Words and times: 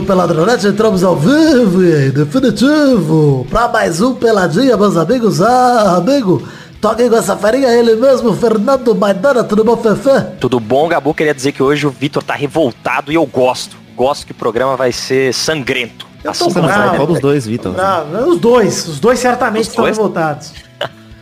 do 0.00 0.02
Peladronete, 0.02 0.66
entramos 0.66 1.02
ao 1.02 1.16
vivo 1.16 1.82
e 1.82 2.08
em 2.08 2.10
definitivo 2.10 3.46
para 3.48 3.66
mais 3.66 3.98
um 4.02 4.14
Peladinha, 4.14 4.76
meus 4.76 4.94
amigos. 4.94 5.40
Ah, 5.40 5.96
amigo, 5.96 6.46
toquem 6.82 7.08
com 7.08 7.16
essa 7.16 7.34
farinha, 7.34 7.68
ele 7.68 7.96
mesmo, 7.96 8.34
Fernando 8.36 8.94
Maidana, 8.94 9.42
tudo 9.42 9.64
bom, 9.64 9.74
Fefe? 9.78 10.10
Tudo 10.38 10.60
bom, 10.60 10.86
Gabu? 10.86 11.14
Queria 11.14 11.32
dizer 11.32 11.52
que 11.52 11.62
hoje 11.62 11.86
o 11.86 11.90
Vitor 11.90 12.22
tá 12.22 12.34
revoltado 12.34 13.10
e 13.10 13.14
eu 13.14 13.24
gosto. 13.24 13.74
Gosto 13.96 14.26
que 14.26 14.32
o 14.32 14.34
programa 14.34 14.76
vai 14.76 14.92
ser 14.92 15.32
sangrento. 15.32 16.06
Eu 16.22 16.34
tô 16.34 16.44
assim 16.44 16.60
bravo. 16.60 16.96
Qual 16.96 17.06
dos 17.06 17.20
dois, 17.20 17.46
Vitor? 17.46 17.74
Os 18.28 18.38
dois, 18.38 18.86
os 18.88 19.00
dois 19.00 19.18
certamente 19.18 19.62
os 19.62 19.68
estão 19.68 19.84
dois? 19.84 19.96
revoltados. 19.96 20.52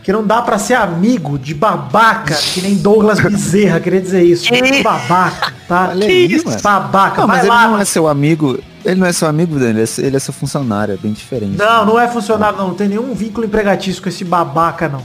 Que 0.05 0.13
não 0.13 0.23
dá 0.23 0.39
para 0.39 0.59
ser 0.59 0.75
amigo 0.75 1.39
de 1.39 1.55
babaca, 1.55 2.35
que 2.35 2.61
nem 2.61 2.75
Douglas 2.75 3.19
Bezerra, 3.19 3.79
queria 3.79 3.99
dizer 3.99 4.21
isso. 4.21 4.45
Que? 4.45 4.61
Babaca, 4.83 5.51
tá? 5.67 5.89
Olha 5.89 6.05
aí. 6.05 6.43
Babaca, 6.61 7.21
não, 7.21 7.27
mas 7.27 7.39
ele 7.39 7.47
lá, 7.49 7.67
não 7.67 7.79
é 7.79 7.85
seu 7.85 8.07
amigo, 8.07 8.59
ele 8.85 8.99
não 8.99 9.07
é 9.07 9.11
seu 9.11 9.27
amigo 9.27 9.57
dele, 9.57 9.83
ele 9.97 10.15
é 10.15 10.19
seu 10.19 10.31
funcionário, 10.31 10.93
é 10.93 10.97
bem 10.97 11.11
diferente. 11.11 11.57
Não, 11.57 11.87
não 11.87 11.99
é 11.99 12.07
funcionário, 12.07 12.55
não, 12.55 12.67
não 12.67 12.75
tem 12.75 12.87
nenhum 12.87 13.15
vínculo 13.15 13.47
empregatício 13.47 13.99
com 13.99 14.07
esse 14.07 14.23
babaca, 14.23 14.87
não. 14.87 15.01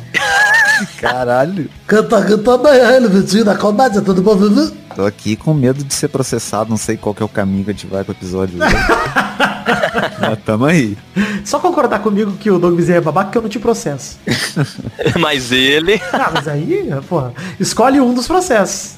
Caralho. 1.00 1.70
Canta, 1.86 2.22
canta 2.22 2.58
bem 2.58 2.74
ele, 2.74 3.08
Vitinho, 3.08 3.46
da 3.46 3.56
comédia, 3.56 4.02
tudo 4.02 4.20
bom, 4.20 4.36
Vivi? 4.36 4.70
Tô 4.94 5.06
aqui 5.06 5.34
com 5.34 5.54
medo 5.54 5.82
de 5.82 5.94
ser 5.94 6.08
processado, 6.08 6.68
não 6.68 6.76
sei 6.76 6.98
qual 6.98 7.14
que 7.14 7.22
é 7.22 7.24
o 7.24 7.28
caminho 7.28 7.64
que 7.64 7.70
a 7.70 7.72
gente 7.72 7.86
vai 7.86 8.04
com 8.04 8.12
o 8.12 8.14
episódio. 8.14 8.58
mas 10.20 10.38
tamo 10.44 10.64
aí. 10.64 10.96
Só 11.44 11.58
concordar 11.58 12.00
comigo 12.00 12.32
que 12.32 12.50
o 12.50 12.58
Doug 12.58 12.74
Bezerra 12.74 12.98
é 12.98 13.00
babaca 13.00 13.30
que 13.30 13.38
eu 13.38 13.42
não 13.42 13.48
te 13.48 13.58
processo. 13.58 14.18
mas 15.18 15.52
ele... 15.52 16.00
Ah, 16.12 16.30
mas 16.32 16.48
aí, 16.48 16.88
porra, 17.08 17.32
escolhe 17.58 18.00
um 18.00 18.14
dos 18.14 18.26
processos. 18.26 18.96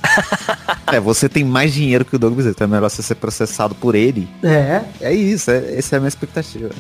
É, 0.87 1.01
você 1.01 1.29
tem 1.29 1.45
mais 1.45 1.73
dinheiro 1.73 2.05
que 2.05 2.17
o 2.17 2.19
Doug 2.19 2.35
Bezerra, 2.35 2.53
então 2.55 2.67
é 2.67 2.71
melhor 2.71 2.91
você 2.91 3.03
ser 3.03 3.15
processado 3.17 3.75
por 3.75 3.95
ele. 3.95 4.29
É. 4.43 4.83
É 5.01 5.13
isso, 5.13 5.51
é, 5.51 5.77
essa 5.77 5.97
é 5.97 5.99
a 5.99 6.01
minha 6.01 6.09
expectativa. 6.09 6.71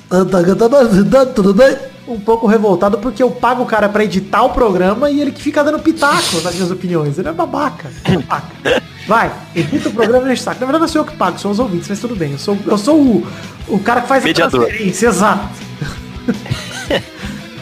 Tudo 1.35 1.55
bem? 1.55 1.77
Um 2.07 2.19
pouco 2.19 2.47
revoltado 2.47 2.98
porque 2.98 3.23
eu 3.23 3.31
pago 3.31 3.63
o 3.63 3.67
cara 3.67 3.89
pra 3.89 4.05
editar 4.05 4.43
o 4.43 4.51
programa 4.51 5.09
e 5.09 5.20
ele 5.20 5.31
que 5.31 5.41
fica 5.41 5.63
dando 5.63 5.79
pitaco 5.79 6.41
nas 6.43 6.55
minhas 6.55 6.70
opiniões. 6.70 7.19
Ele 7.19 7.29
é 7.29 7.33
babaca. 7.33 7.91
babaca. 8.05 8.83
Vai, 9.07 9.33
edita 9.55 9.89
o 9.89 9.93
programa 9.93 10.27
e 10.27 10.31
a 10.31 10.35
gente 10.35 10.43
saca. 10.43 10.61
Na 10.61 10.67
verdade, 10.67 10.83
não 10.83 10.89
sou 10.89 11.01
eu 11.01 11.05
que 11.05 11.17
pago, 11.17 11.39
são 11.39 11.51
os 11.51 11.59
ouvintes, 11.59 11.89
mas 11.89 12.01
tudo 12.01 12.15
bem. 12.15 12.33
Eu 12.33 12.39
sou, 12.39 12.57
eu 12.67 12.79
sou 12.79 13.01
o, 13.01 13.27
o 13.69 13.79
cara 13.79 14.01
que 14.03 14.09
faz 14.09 14.25
Mediador. 14.25 14.63
a 14.63 14.67
transferência, 14.67 15.07
exato. 15.09 15.49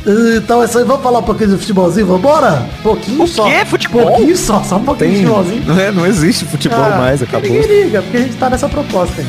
Então 0.07 0.63
é 0.63 0.65
isso 0.65 0.79
aí, 0.79 0.85
vamos 0.85 1.03
falar 1.03 1.19
um 1.19 1.23
pouquinho 1.23 1.51
de 1.51 1.59
futebolzinho, 1.59 2.07
vambora? 2.07 2.67
Pouquinho 2.83 3.23
o 3.23 3.29
só. 3.29 3.45
Quê? 3.45 3.65
Futebol? 3.67 4.07
Pouquinho 4.07 4.37
só, 4.37 4.63
só 4.63 4.77
um 4.77 4.85
pouquinho 4.85 5.11
Tem, 5.11 5.21
de 5.21 5.27
futebolzinho. 5.27 5.67
Não, 5.67 5.79
é, 5.79 5.93
não 5.93 6.07
existe 6.07 6.45
futebol 6.47 6.83
ah, 6.83 6.97
mais, 6.97 7.23
acabou. 7.23 7.51
Ninguém 7.51 7.85
liga, 7.85 8.01
porque 8.03 8.17
a 8.17 8.21
gente 8.21 8.37
tá 8.37 8.49
nessa 8.49 8.69
proposta 8.69 9.21
aí. 9.21 9.27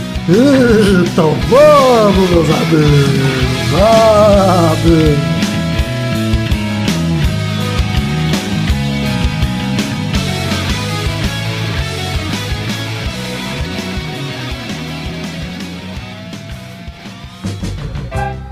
Então 1.05 1.35
vamos, 1.49 2.29
meus 2.29 2.49
amigos. 2.49 2.91
Amigos. 4.71 5.40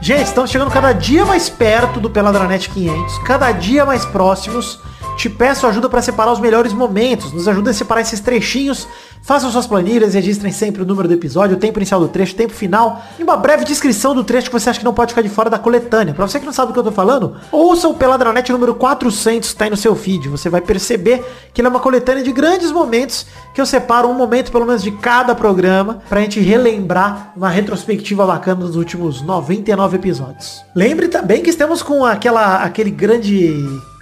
Gente, 0.10 0.26
estamos 0.26 0.50
chegando 0.50 0.72
cada 0.72 0.92
dia 0.92 1.24
mais 1.24 1.52
perto 1.52 2.00
do 2.00 2.10
Peladranet 2.10 2.68
500, 2.72 3.20
cada 3.20 3.52
dia 3.52 3.86
mais 3.86 4.06
próximos. 4.06 4.80
Te 5.16 5.30
peço 5.30 5.68
ajuda 5.68 5.88
para 5.88 6.02
separar 6.02 6.32
os 6.32 6.40
melhores 6.40 6.74
momentos. 6.74 7.32
Nos 7.32 7.48
ajuda 7.48 7.70
a 7.70 7.74
separar 7.76 8.02
esses 8.02 8.20
trechinhos 8.20 8.88
Façam 9.22 9.52
suas 9.52 9.68
planilhas, 9.68 10.14
registrem 10.14 10.52
sempre 10.52 10.82
o 10.82 10.86
número 10.86 11.08
do 11.08 11.14
episódio, 11.14 11.56
o 11.56 11.60
tempo 11.60 11.78
inicial 11.78 12.00
do 12.00 12.08
trecho, 12.08 12.34
o 12.34 12.38
tempo 12.38 12.54
final 12.54 13.02
e 13.18 13.24
uma 13.24 13.38
breve 13.38 13.64
descrição 13.64 14.16
do 14.16 14.24
trecho 14.24 14.50
que 14.50 14.60
você 14.60 14.70
acha 14.70 14.80
que 14.80 14.86
não 14.86 14.94
pode 14.94 15.12
ficar 15.12 15.22
de 15.22 15.30
fora 15.30 15.50
da 15.50 15.60
coletânea. 15.60 16.14
Pra 16.14 16.28
você 16.28 16.40
que 16.40 16.46
não 16.46 16.54
sabe 16.54 16.72
o 16.72 16.74
que 16.74 16.80
eu 16.80 16.84
tô 16.84 16.92
falando, 16.92 17.36
ouça 17.52 17.88
o 17.88 17.94
Peladranet 17.94 18.52
número 18.52 18.74
400 18.74 19.52
que 19.52 19.56
tá 19.56 19.66
aí 19.66 19.70
no 19.70 19.78
seu 19.78 19.96
feed. 19.96 20.30
Você 20.30 20.50
vai 20.50 20.62
perceber 20.62 21.24
que 21.54 21.62
ele 21.62 21.68
é 21.68 21.70
uma 21.70 21.80
coletânea 21.80 22.24
de 22.24 22.32
grandes 22.32 22.72
momentos 22.72 23.26
que 23.54 23.62
eu 23.62 23.66
separo 23.66 24.08
um 24.08 24.14
momento 24.14 24.52
pelo 24.52 24.66
menos 24.66 24.82
de 24.82 24.92
cada 24.92 25.36
programa 25.36 26.02
pra 26.08 26.22
gente 26.22 26.40
relembrar 26.40 27.34
uma 27.36 27.50
retrospectiva 27.50 28.26
bacana 28.26 28.62
dos 28.62 28.76
últimos 28.76 29.22
99 29.22 29.98
episódios. 29.98 30.64
Lembre 30.76 31.08
também 31.08 31.44
que 31.44 31.50
estamos 31.50 31.84
com 31.84 32.06
aquela, 32.06 32.64
aquele 32.64 32.90
grande 32.90 33.54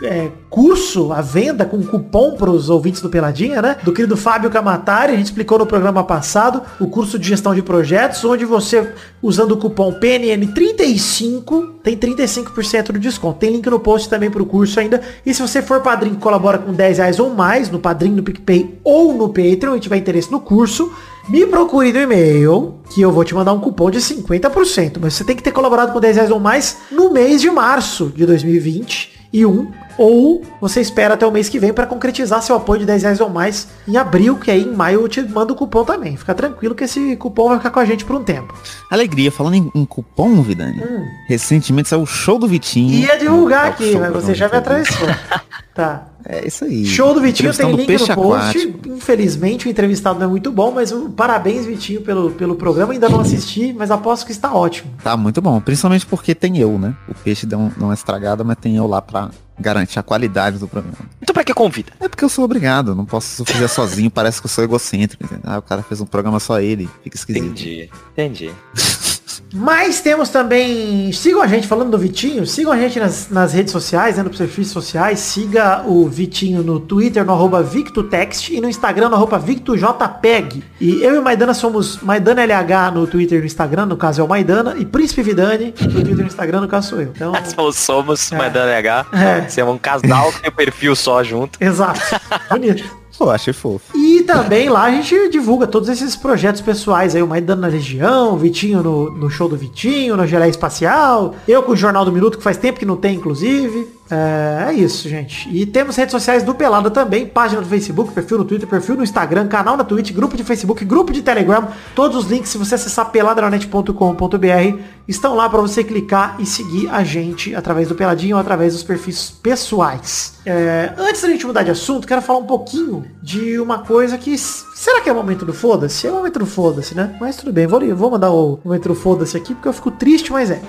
é, 0.03 0.29
curso 0.49 1.11
à 1.11 1.21
venda 1.21 1.65
com 1.65 1.81
cupom 1.83 2.35
para 2.35 2.49
os 2.49 2.69
ouvintes 2.69 3.01
do 3.01 3.09
Peladinha, 3.09 3.61
né? 3.61 3.77
Do 3.83 3.91
querido 3.91 4.15
Fábio 4.15 4.49
Camatari. 4.49 5.06
A 5.07 5.15
gente 5.15 5.27
explicou 5.27 5.57
no 5.57 5.65
programa 5.65 6.03
passado 6.03 6.61
o 6.81 6.87
curso 6.87 7.17
de 7.17 7.29
gestão 7.29 7.55
de 7.55 7.61
projetos, 7.61 8.25
onde 8.25 8.43
você, 8.43 8.91
usando 9.21 9.53
o 9.53 9.57
cupom 9.57 9.93
PNN35, 9.93 11.75
tem 11.81 11.95
35% 11.95 12.91
de 12.91 12.99
desconto. 12.99 13.39
Tem 13.39 13.53
link 13.53 13.65
no 13.69 13.79
post 13.79 14.09
também 14.09 14.29
para 14.29 14.43
o 14.43 14.45
curso 14.45 14.77
ainda. 14.81 15.01
E 15.25 15.33
se 15.33 15.41
você 15.41 15.61
for 15.61 15.79
padrinho 15.79 16.15
que 16.15 16.21
colabora 16.21 16.57
com 16.57 16.73
10 16.73 16.97
reais 16.97 17.19
ou 17.21 17.29
mais, 17.29 17.69
no 17.69 17.79
padrinho, 17.79 18.17
no 18.17 18.23
PicPay 18.23 18.79
ou 18.83 19.13
no 19.13 19.29
Patreon 19.29 19.77
e 19.77 19.79
tiver 19.79 19.95
interesse 19.95 20.29
no 20.29 20.41
curso, 20.41 20.91
me 21.29 21.45
procure 21.45 21.93
no 21.93 22.01
e-mail, 22.01 22.75
que 22.93 22.99
eu 22.99 23.09
vou 23.09 23.23
te 23.23 23.33
mandar 23.33 23.53
um 23.53 23.61
cupom 23.61 23.89
de 23.89 23.99
50%. 23.99 24.97
Mas 24.99 25.13
você 25.13 25.23
tem 25.23 25.37
que 25.37 25.43
ter 25.43 25.51
colaborado 25.51 25.93
com 25.93 26.01
10 26.01 26.17
reais 26.17 26.31
ou 26.31 26.39
mais 26.41 26.79
no 26.91 27.13
mês 27.13 27.39
de 27.39 27.49
março 27.49 28.11
de 28.13 28.25
2021 28.25 29.86
ou 29.97 30.43
você 30.61 30.81
espera 30.81 31.15
até 31.15 31.25
o 31.25 31.31
mês 31.31 31.49
que 31.49 31.59
vem 31.59 31.73
para 31.73 31.85
concretizar 31.85 32.41
seu 32.41 32.55
apoio 32.55 32.81
de 32.81 32.85
10 32.85 33.03
reais 33.03 33.21
ou 33.21 33.29
mais 33.29 33.67
em 33.87 33.97
abril, 33.97 34.37
que 34.37 34.51
aí 34.51 34.63
em 34.63 34.73
maio 34.73 35.01
eu 35.01 35.07
te 35.07 35.21
mando 35.21 35.53
o 35.53 35.55
cupom 35.55 35.83
também. 35.83 36.15
Fica 36.15 36.33
tranquilo 36.33 36.75
que 36.75 36.83
esse 36.83 37.15
cupom 37.15 37.49
vai 37.49 37.57
ficar 37.57 37.71
com 37.71 37.79
a 37.79 37.85
gente 37.85 38.05
por 38.05 38.15
um 38.15 38.23
tempo. 38.23 38.53
Alegria, 38.91 39.31
falando 39.31 39.55
em, 39.55 39.71
em 39.73 39.85
cupom, 39.85 40.41
Vidani, 40.41 40.81
hum. 40.81 41.05
recentemente 41.27 41.89
saiu 41.89 42.01
o 42.01 42.05
show 42.05 42.37
do 42.37 42.47
Vitinho. 42.47 42.93
Ia 42.93 43.17
divulgar 43.17 43.65
hum, 43.65 43.69
aqui, 43.69 43.97
mas 43.97 44.11
você 44.11 44.35
já 44.35 44.47
me 44.47 44.57
atravessou. 44.57 45.07
tá. 45.73 46.05
É 46.25 46.47
isso 46.47 46.65
aí. 46.65 46.85
Show 46.85 47.13
do 47.13 47.21
Vitinho 47.21 47.53
tem 47.53 47.71
link 47.71 47.91
no 47.91 48.15
post. 48.15 48.57
Aquático. 48.57 48.89
Infelizmente 48.89 49.67
o 49.67 49.69
entrevistado 49.69 50.19
não 50.19 50.25
é 50.27 50.29
muito 50.29 50.51
bom, 50.51 50.71
mas 50.71 50.91
um, 50.91 51.09
parabéns, 51.09 51.65
Vitinho, 51.65 52.01
pelo, 52.01 52.31
pelo 52.31 52.55
programa. 52.55 52.93
Ainda 52.93 53.07
não 53.09 53.21
assisti, 53.21 53.73
mas 53.73 53.91
aposto 53.91 54.25
que 54.25 54.31
está 54.31 54.53
ótimo. 54.53 54.91
Tá 55.03 55.15
muito 55.15 55.41
bom. 55.41 55.59
Principalmente 55.61 56.05
porque 56.05 56.35
tem 56.35 56.57
eu, 56.57 56.77
né? 56.77 56.95
O 57.07 57.13
peixe 57.13 57.45
deu, 57.45 57.71
uma 57.77 57.93
estragada, 57.93 58.43
mas 58.43 58.57
tem 58.57 58.75
eu 58.75 58.87
lá 58.87 59.01
pra 59.01 59.29
garantir 59.59 59.99
a 59.99 60.03
qualidade 60.03 60.59
do 60.59 60.67
programa. 60.67 60.97
Então 61.21 61.33
pra 61.33 61.43
que 61.43 61.53
convida? 61.53 61.91
É 61.99 62.07
porque 62.07 62.23
eu 62.23 62.29
sou 62.29 62.45
obrigado, 62.45 62.93
não 62.93 63.05
posso 63.05 63.43
fazer 63.43 63.67
sozinho, 63.67 64.11
parece 64.11 64.39
que 64.39 64.45
eu 64.45 64.49
sou 64.49 64.63
egocêntrico, 64.63 65.23
entendeu? 65.23 65.43
Ah, 65.45 65.57
o 65.57 65.61
cara 65.61 65.81
fez 65.81 65.99
um 65.99 66.05
programa 66.05 66.39
só 66.39 66.59
ele, 66.59 66.87
fica 67.03 67.15
esquisito. 67.15 67.43
Entendi, 67.43 67.89
entendi. 68.13 68.51
Mas 69.53 70.01
temos 70.01 70.29
também. 70.29 71.11
Sigam 71.11 71.41
a 71.41 71.47
gente 71.47 71.67
falando 71.67 71.91
do 71.91 71.97
Vitinho. 71.97 72.45
Sigam 72.45 72.71
a 72.71 72.77
gente 72.77 72.99
nas, 72.99 73.29
nas 73.29 73.53
redes 73.53 73.71
sociais, 73.71 74.17
né, 74.17 74.23
nos 74.23 74.37
perfis 74.37 74.69
sociais. 74.69 75.19
Siga 75.19 75.83
o 75.85 76.07
Vitinho 76.07 76.63
no 76.63 76.79
Twitter, 76.79 77.25
no 77.25 77.33
arroba 77.33 77.63
VictoText 77.63 78.53
e 78.53 78.61
no 78.61 78.69
Instagram, 78.69 79.09
no 79.09 79.15
arroba 79.15 79.39
VictoJPEG. 79.39 80.63
E 80.79 81.03
eu 81.03 81.15
e 81.15 81.17
o 81.17 81.23
Maidana 81.23 81.53
somos 81.53 82.01
Maidana 82.01 82.43
LH 82.43 82.91
no 82.93 83.07
Twitter 83.07 83.37
e 83.37 83.41
no 83.41 83.47
Instagram, 83.47 83.85
no 83.85 83.97
caso 83.97 84.21
é 84.21 84.23
o 84.23 84.27
Maidana, 84.27 84.75
e 84.77 84.85
Príncipe 84.85 85.21
Vidani 85.21 85.73
no 85.79 85.91
Twitter 85.91 86.13
e 86.13 86.15
no 86.15 86.27
Instagram, 86.27 86.61
no 86.61 86.67
caso 86.67 86.89
sou 86.89 87.01
eu. 87.01 87.11
Então. 87.15 87.33
somos 87.73 88.31
é. 88.31 88.37
Maidana 88.37 88.71
LH. 88.71 89.05
É. 89.13 89.49
Você 89.49 89.61
é 89.61 89.65
um 89.65 89.77
casal 89.77 90.31
que 90.33 90.41
tem 90.41 90.51
perfil 90.51 90.95
só 90.95 91.23
junto. 91.23 91.61
Exato. 91.61 92.01
Bonito. 92.49 93.06
Pô, 93.17 93.31
achei 93.31 93.53
fofo. 93.53 93.97
E 93.97 94.21
também 94.21 94.69
lá 94.69 94.83
a 94.83 94.91
gente 94.91 95.29
divulga 95.29 95.65
todos 95.65 95.89
esses 95.89 96.15
projetos 96.15 96.61
pessoais 96.61 97.15
aí, 97.15 97.23
o 97.23 97.27
Maidana 97.27 97.61
na 97.61 97.67
Legião, 97.67 98.37
Vitinho 98.37 98.83
no, 98.83 99.09
no 99.09 99.29
show 99.29 99.49
do 99.49 99.57
Vitinho, 99.57 100.15
no 100.15 100.27
Gelé 100.27 100.47
Espacial, 100.49 101.35
eu 101.47 101.63
com 101.63 101.71
o 101.71 101.75
Jornal 101.75 102.05
do 102.05 102.11
Minuto, 102.11 102.37
que 102.37 102.43
faz 102.43 102.57
tempo 102.57 102.77
que 102.77 102.85
não 102.85 102.95
tem, 102.95 103.15
inclusive. 103.15 103.96
É, 104.09 104.69
é, 104.69 104.73
isso, 104.73 105.07
gente. 105.07 105.49
E 105.49 105.65
temos 105.65 105.95
redes 105.95 106.11
sociais 106.11 106.43
do 106.43 106.55
Pelada 106.55 106.89
também, 106.89 107.25
página 107.25 107.61
do 107.61 107.67
Facebook, 107.67 108.13
perfil 108.13 108.39
no 108.39 108.45
Twitter, 108.45 108.67
perfil 108.67 108.95
no 108.95 109.03
Instagram, 109.03 109.47
canal 109.47 109.75
na 109.75 109.83
Twitch, 109.83 110.11
grupo 110.11 110.37
de 110.37 110.43
Facebook, 110.43 110.83
grupo 110.85 111.11
de 111.11 111.21
Telegram. 111.21 111.67
Todos 111.95 112.17
os 112.17 112.31
links, 112.31 112.49
se 112.49 112.57
você 112.57 112.75
acessar 112.75 113.11
peladranet.com.br, 113.11 114.79
estão 115.07 115.35
lá 115.35 115.49
para 115.49 115.61
você 115.61 115.83
clicar 115.83 116.35
e 116.39 116.45
seguir 116.45 116.89
a 116.89 117.03
gente 117.03 117.53
através 117.55 117.87
do 117.87 117.95
Peladinho 117.95 118.35
ou 118.35 118.41
através 118.41 118.73
dos 118.73 118.83
perfis 118.83 119.29
pessoais. 119.29 120.35
É, 120.45 120.93
antes 120.97 121.21
da 121.21 121.27
gente 121.27 121.45
mudar 121.45 121.63
de 121.63 121.71
assunto, 121.71 122.07
quero 122.07 122.21
falar 122.21 122.39
um 122.39 122.45
pouquinho 122.45 123.05
de 123.21 123.59
uma 123.59 123.79
coisa 123.79 124.17
que... 124.17 124.37
Será 124.37 125.01
que 125.01 125.09
é 125.09 125.11
o 125.11 125.15
momento 125.15 125.45
do 125.45 125.53
foda-se? 125.53 126.07
É 126.07 126.11
o 126.11 126.15
momento 126.15 126.39
do 126.39 126.45
foda-se, 126.45 126.95
né? 126.95 127.15
Mas 127.19 127.35
tudo 127.35 127.51
bem, 127.51 127.67
vou, 127.67 127.79
vou 127.95 128.11
mandar 128.11 128.31
o 128.31 128.59
momento 128.63 128.89
do 128.89 128.95
foda-se 128.95 129.35
aqui, 129.35 129.53
porque 129.53 129.67
eu 129.67 129.73
fico 129.73 129.91
triste, 129.91 130.31
mas 130.31 130.51
é. 130.51 130.61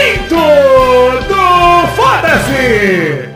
Momento 0.00 0.34
do 1.28 1.86
Foda-se! 1.94 3.28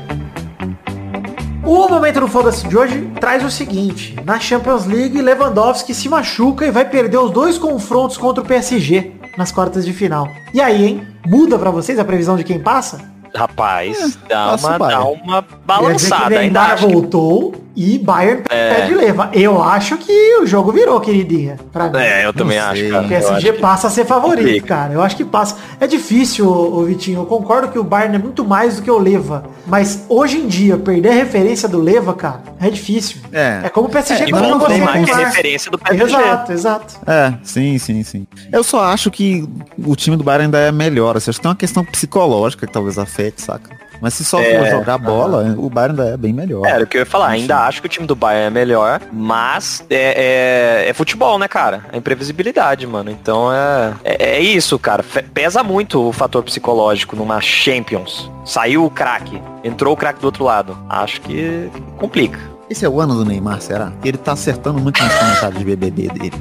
O 1.63 1.89
momento 1.91 2.21
do 2.21 2.27
Foda-se 2.27 2.67
de 2.67 2.75
hoje 2.75 3.13
traz 3.21 3.45
o 3.45 3.51
seguinte. 3.51 4.17
Na 4.25 4.41
Champions 4.41 4.87
League, 4.87 5.21
Lewandowski 5.21 5.93
se 5.93 6.09
machuca 6.09 6.65
e 6.65 6.71
vai 6.71 6.87
perder 6.87 7.19
os 7.19 7.31
dois 7.31 7.59
confrontos 7.59 8.17
contra 8.17 8.43
o 8.43 8.47
PSG 8.47 9.13
nas 9.37 9.53
quartas 9.53 9.85
de 9.85 9.93
final. 9.93 10.27
E 10.55 10.61
aí, 10.63 10.87
hein? 10.87 11.07
Muda 11.27 11.59
para 11.59 11.71
vocês 11.71 11.99
a 11.99 12.05
previsão 12.05 12.35
de 12.35 12.45
quem 12.45 12.59
passa? 12.59 13.13
Rapaz, 13.35 14.17
é, 14.25 14.29
dá, 14.29 14.57
uma, 14.57 14.79
dá 14.79 15.05
uma 15.05 15.45
balançada. 15.67 16.39
ainda 16.39 16.77
voltou. 16.77 17.64
E 17.77 17.99
Bayern 17.99 18.43
É. 18.51 18.75
pede 18.75 18.95
leva. 18.95 19.31
Eu 19.33 19.63
acho 19.63 19.97
que 19.97 20.37
o 20.41 20.47
jogo 20.47 20.71
virou, 20.73 21.01
queridinha. 21.01 21.57
Pra 21.73 21.89
mim. 21.89 21.99
É, 21.99 22.25
eu 22.25 22.33
também 22.33 22.59
Não 22.59 22.67
acho, 22.69 22.81
sei. 22.81 22.91
cara. 22.91 23.05
O 23.05 23.09
PSG 23.09 23.53
que- 23.53 23.59
passa 23.61 23.87
a 23.89 23.91
ser 23.91 24.05
favorito, 24.05 24.45
complica. 24.47 24.67
cara. 24.69 24.93
Eu 24.95 25.03
acho 25.03 25.17
que 25.17 25.25
passa. 25.25 25.57
É 25.81 25.87
difícil, 25.87 26.49
ô, 26.49 26.85
Vitinho. 26.85 27.21
Eu 27.21 27.27
concordo 27.27 27.69
que 27.69 27.79
o 27.79 27.83
Bayern 27.85 28.17
é 28.17 28.19
muito 28.19 28.45
mais 28.45 28.77
do 28.77 28.83
que 28.83 28.91
o 28.91 28.99
Leva. 28.99 29.45
Mas 29.67 30.05
hoje 30.09 30.39
em 30.39 30.47
dia, 30.47 30.77
perder 30.77 31.09
a 31.11 31.15
referência 31.15 31.69
do 31.69 31.81
Leva, 31.81 32.15
cara, 32.15 32.43
é 32.61 32.71
difícil. 32.71 33.19
É. 33.33 33.69
como 33.71 33.89
o 33.89 33.91
PSG 33.91 34.25
E 34.27 34.31
quando 34.31 34.43
com 34.45 34.49
não 34.51 34.57
o 34.59 34.61
consegue 34.61 34.81
que 34.85 34.89
é 34.91 35.15
Neymar. 35.15 35.19
referência 35.31 35.71
do 35.71 35.79
PSG. 35.79 36.05
Exato, 36.17 36.53
exato. 36.53 36.95
É, 37.07 37.35
sim, 37.43 37.77
sim, 37.79 38.03
sim. 38.05 38.27
Eu 38.53 38.63
só 38.63 38.85
acho 38.85 39.11
que 39.11 39.49
o 39.85 39.97
time 39.97 40.17
do 40.17 40.23
Bayern 40.23 40.45
ainda 40.45 40.59
é 40.59 40.71
melhor. 40.71 41.17
Assim, 41.17 41.31
acho 41.31 41.39
que 41.39 41.43
tem 41.43 41.51
uma 41.51 41.57
questão 41.57 41.85
psicológica 41.85 42.67
que 42.67 42.73
talvez 42.73 42.99
afete, 42.99 43.43
saca? 43.43 43.71
Mas 44.01 44.15
se 44.15 44.25
só 44.25 44.39
for 44.39 44.45
É, 44.45 44.71
jogar 44.71 44.99
bola, 44.99 45.55
o 45.59 45.69
Bayern 45.71 45.99
ainda 46.01 46.15
é 46.15 46.17
bem 46.17 46.33
melhor. 46.33 46.67
É, 46.67 46.71
Era 46.71 46.85
o 46.85 46.87
que 46.87 46.97
eu 46.97 47.01
ia 47.01 47.07
falar, 47.07 47.29
ainda 47.29 47.59
acho 47.67 47.81
que 47.81 47.87
o 47.87 47.91
time 47.91 48.07
do 48.07 48.15
Bayern 48.15 48.47
é 48.47 48.51
melhor, 48.51 49.01
mas 49.13 49.85
é, 49.91 50.83
é- 50.87 50.89
é 50.91 50.93
futebol, 50.93 51.39
né, 51.39 51.49
cara? 51.49 51.85
É 51.93 51.97
imprevisibilidade, 51.97 52.87
mano. 52.87 53.11
Então 53.11 53.53
é, 53.53 53.93
é, 54.05 54.37
é 54.37 54.41
isso, 54.41 54.79
cara. 54.79 55.03
Pesa 55.33 55.63
muito 55.63 56.09
o 56.09 56.13
fator 56.13 56.43
psicológico 56.43 57.17
numa 57.17 57.41
Champions. 57.41 58.31
Saiu 58.45 58.85
o 58.85 58.91
craque, 58.91 59.41
entrou 59.63 59.95
o 59.95 59.97
craque 59.97 60.21
do 60.21 60.25
outro 60.27 60.45
lado. 60.45 60.77
Acho 60.89 61.21
que 61.23 61.71
complica. 61.97 62.39
Esse 62.69 62.85
é 62.85 62.89
o 62.89 62.99
ano 63.01 63.15
do 63.15 63.25
Neymar, 63.27 63.61
será? 63.61 63.93
Ele 64.03 64.17
tá 64.17 64.33
acertando 64.33 64.81
muito 64.81 65.03
nos 65.03 65.15
comentários 65.15 65.59
de 65.59 65.65
BBB 65.65 66.09
dele. 66.09 66.33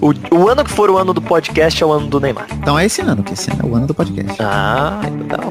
O, 0.00 0.12
o 0.34 0.48
ano 0.48 0.64
que 0.64 0.70
for 0.70 0.88
o 0.90 0.96
ano 0.96 1.12
do 1.12 1.20
podcast 1.20 1.82
é 1.82 1.86
o 1.86 1.92
ano 1.92 2.06
do 2.06 2.18
Neymar. 2.18 2.46
Então 2.52 2.78
é 2.78 2.86
esse 2.86 3.02
ano, 3.02 3.22
que 3.22 3.34
esse 3.34 3.50
ano 3.50 3.60
é 3.62 3.66
o 3.66 3.74
ano 3.76 3.86
do 3.86 3.94
podcast. 3.94 4.36
Ah, 4.40 5.00
então. 5.04 5.50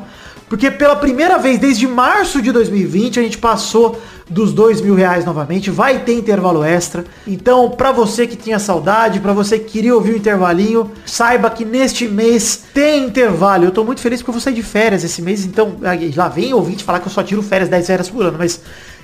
porque 0.48 0.70
pela 0.70 0.96
primeira 0.96 1.38
vez 1.38 1.58
desde 1.58 1.86
março 1.86 2.40
de 2.40 2.50
2020 2.52 3.20
a 3.20 3.22
gente 3.22 3.38
passou 3.38 4.00
dos 4.32 4.52
dois 4.52 4.80
mil 4.80 4.94
reais 4.94 5.24
novamente, 5.24 5.70
vai 5.70 6.00
ter 6.00 6.14
intervalo 6.14 6.64
extra. 6.64 7.04
Então, 7.26 7.70
para 7.70 7.92
você 7.92 8.26
que 8.26 8.36
tinha 8.36 8.58
saudade, 8.58 9.20
para 9.20 9.32
você 9.32 9.58
que 9.58 9.70
queria 9.70 9.94
ouvir 9.94 10.12
o 10.12 10.16
intervalinho, 10.16 10.90
saiba 11.04 11.50
que 11.50 11.64
neste 11.64 12.08
mês 12.08 12.64
tem 12.72 13.04
intervalo. 13.04 13.64
Eu 13.64 13.70
tô 13.70 13.84
muito 13.84 14.00
feliz 14.00 14.20
porque 14.20 14.30
eu 14.30 14.34
vou 14.34 14.40
sair 14.40 14.54
de 14.54 14.62
férias 14.62 15.04
esse 15.04 15.20
mês, 15.20 15.44
então 15.44 15.76
lá 16.16 16.28
vem 16.28 16.54
ouvinte 16.54 16.82
falar 16.82 17.00
que 17.00 17.06
eu 17.06 17.12
só 17.12 17.22
tiro 17.22 17.42
férias 17.42 17.68
10 17.68 17.86
férias 17.86 18.08
por 18.08 18.24
ano, 18.24 18.36
mas 18.38 18.60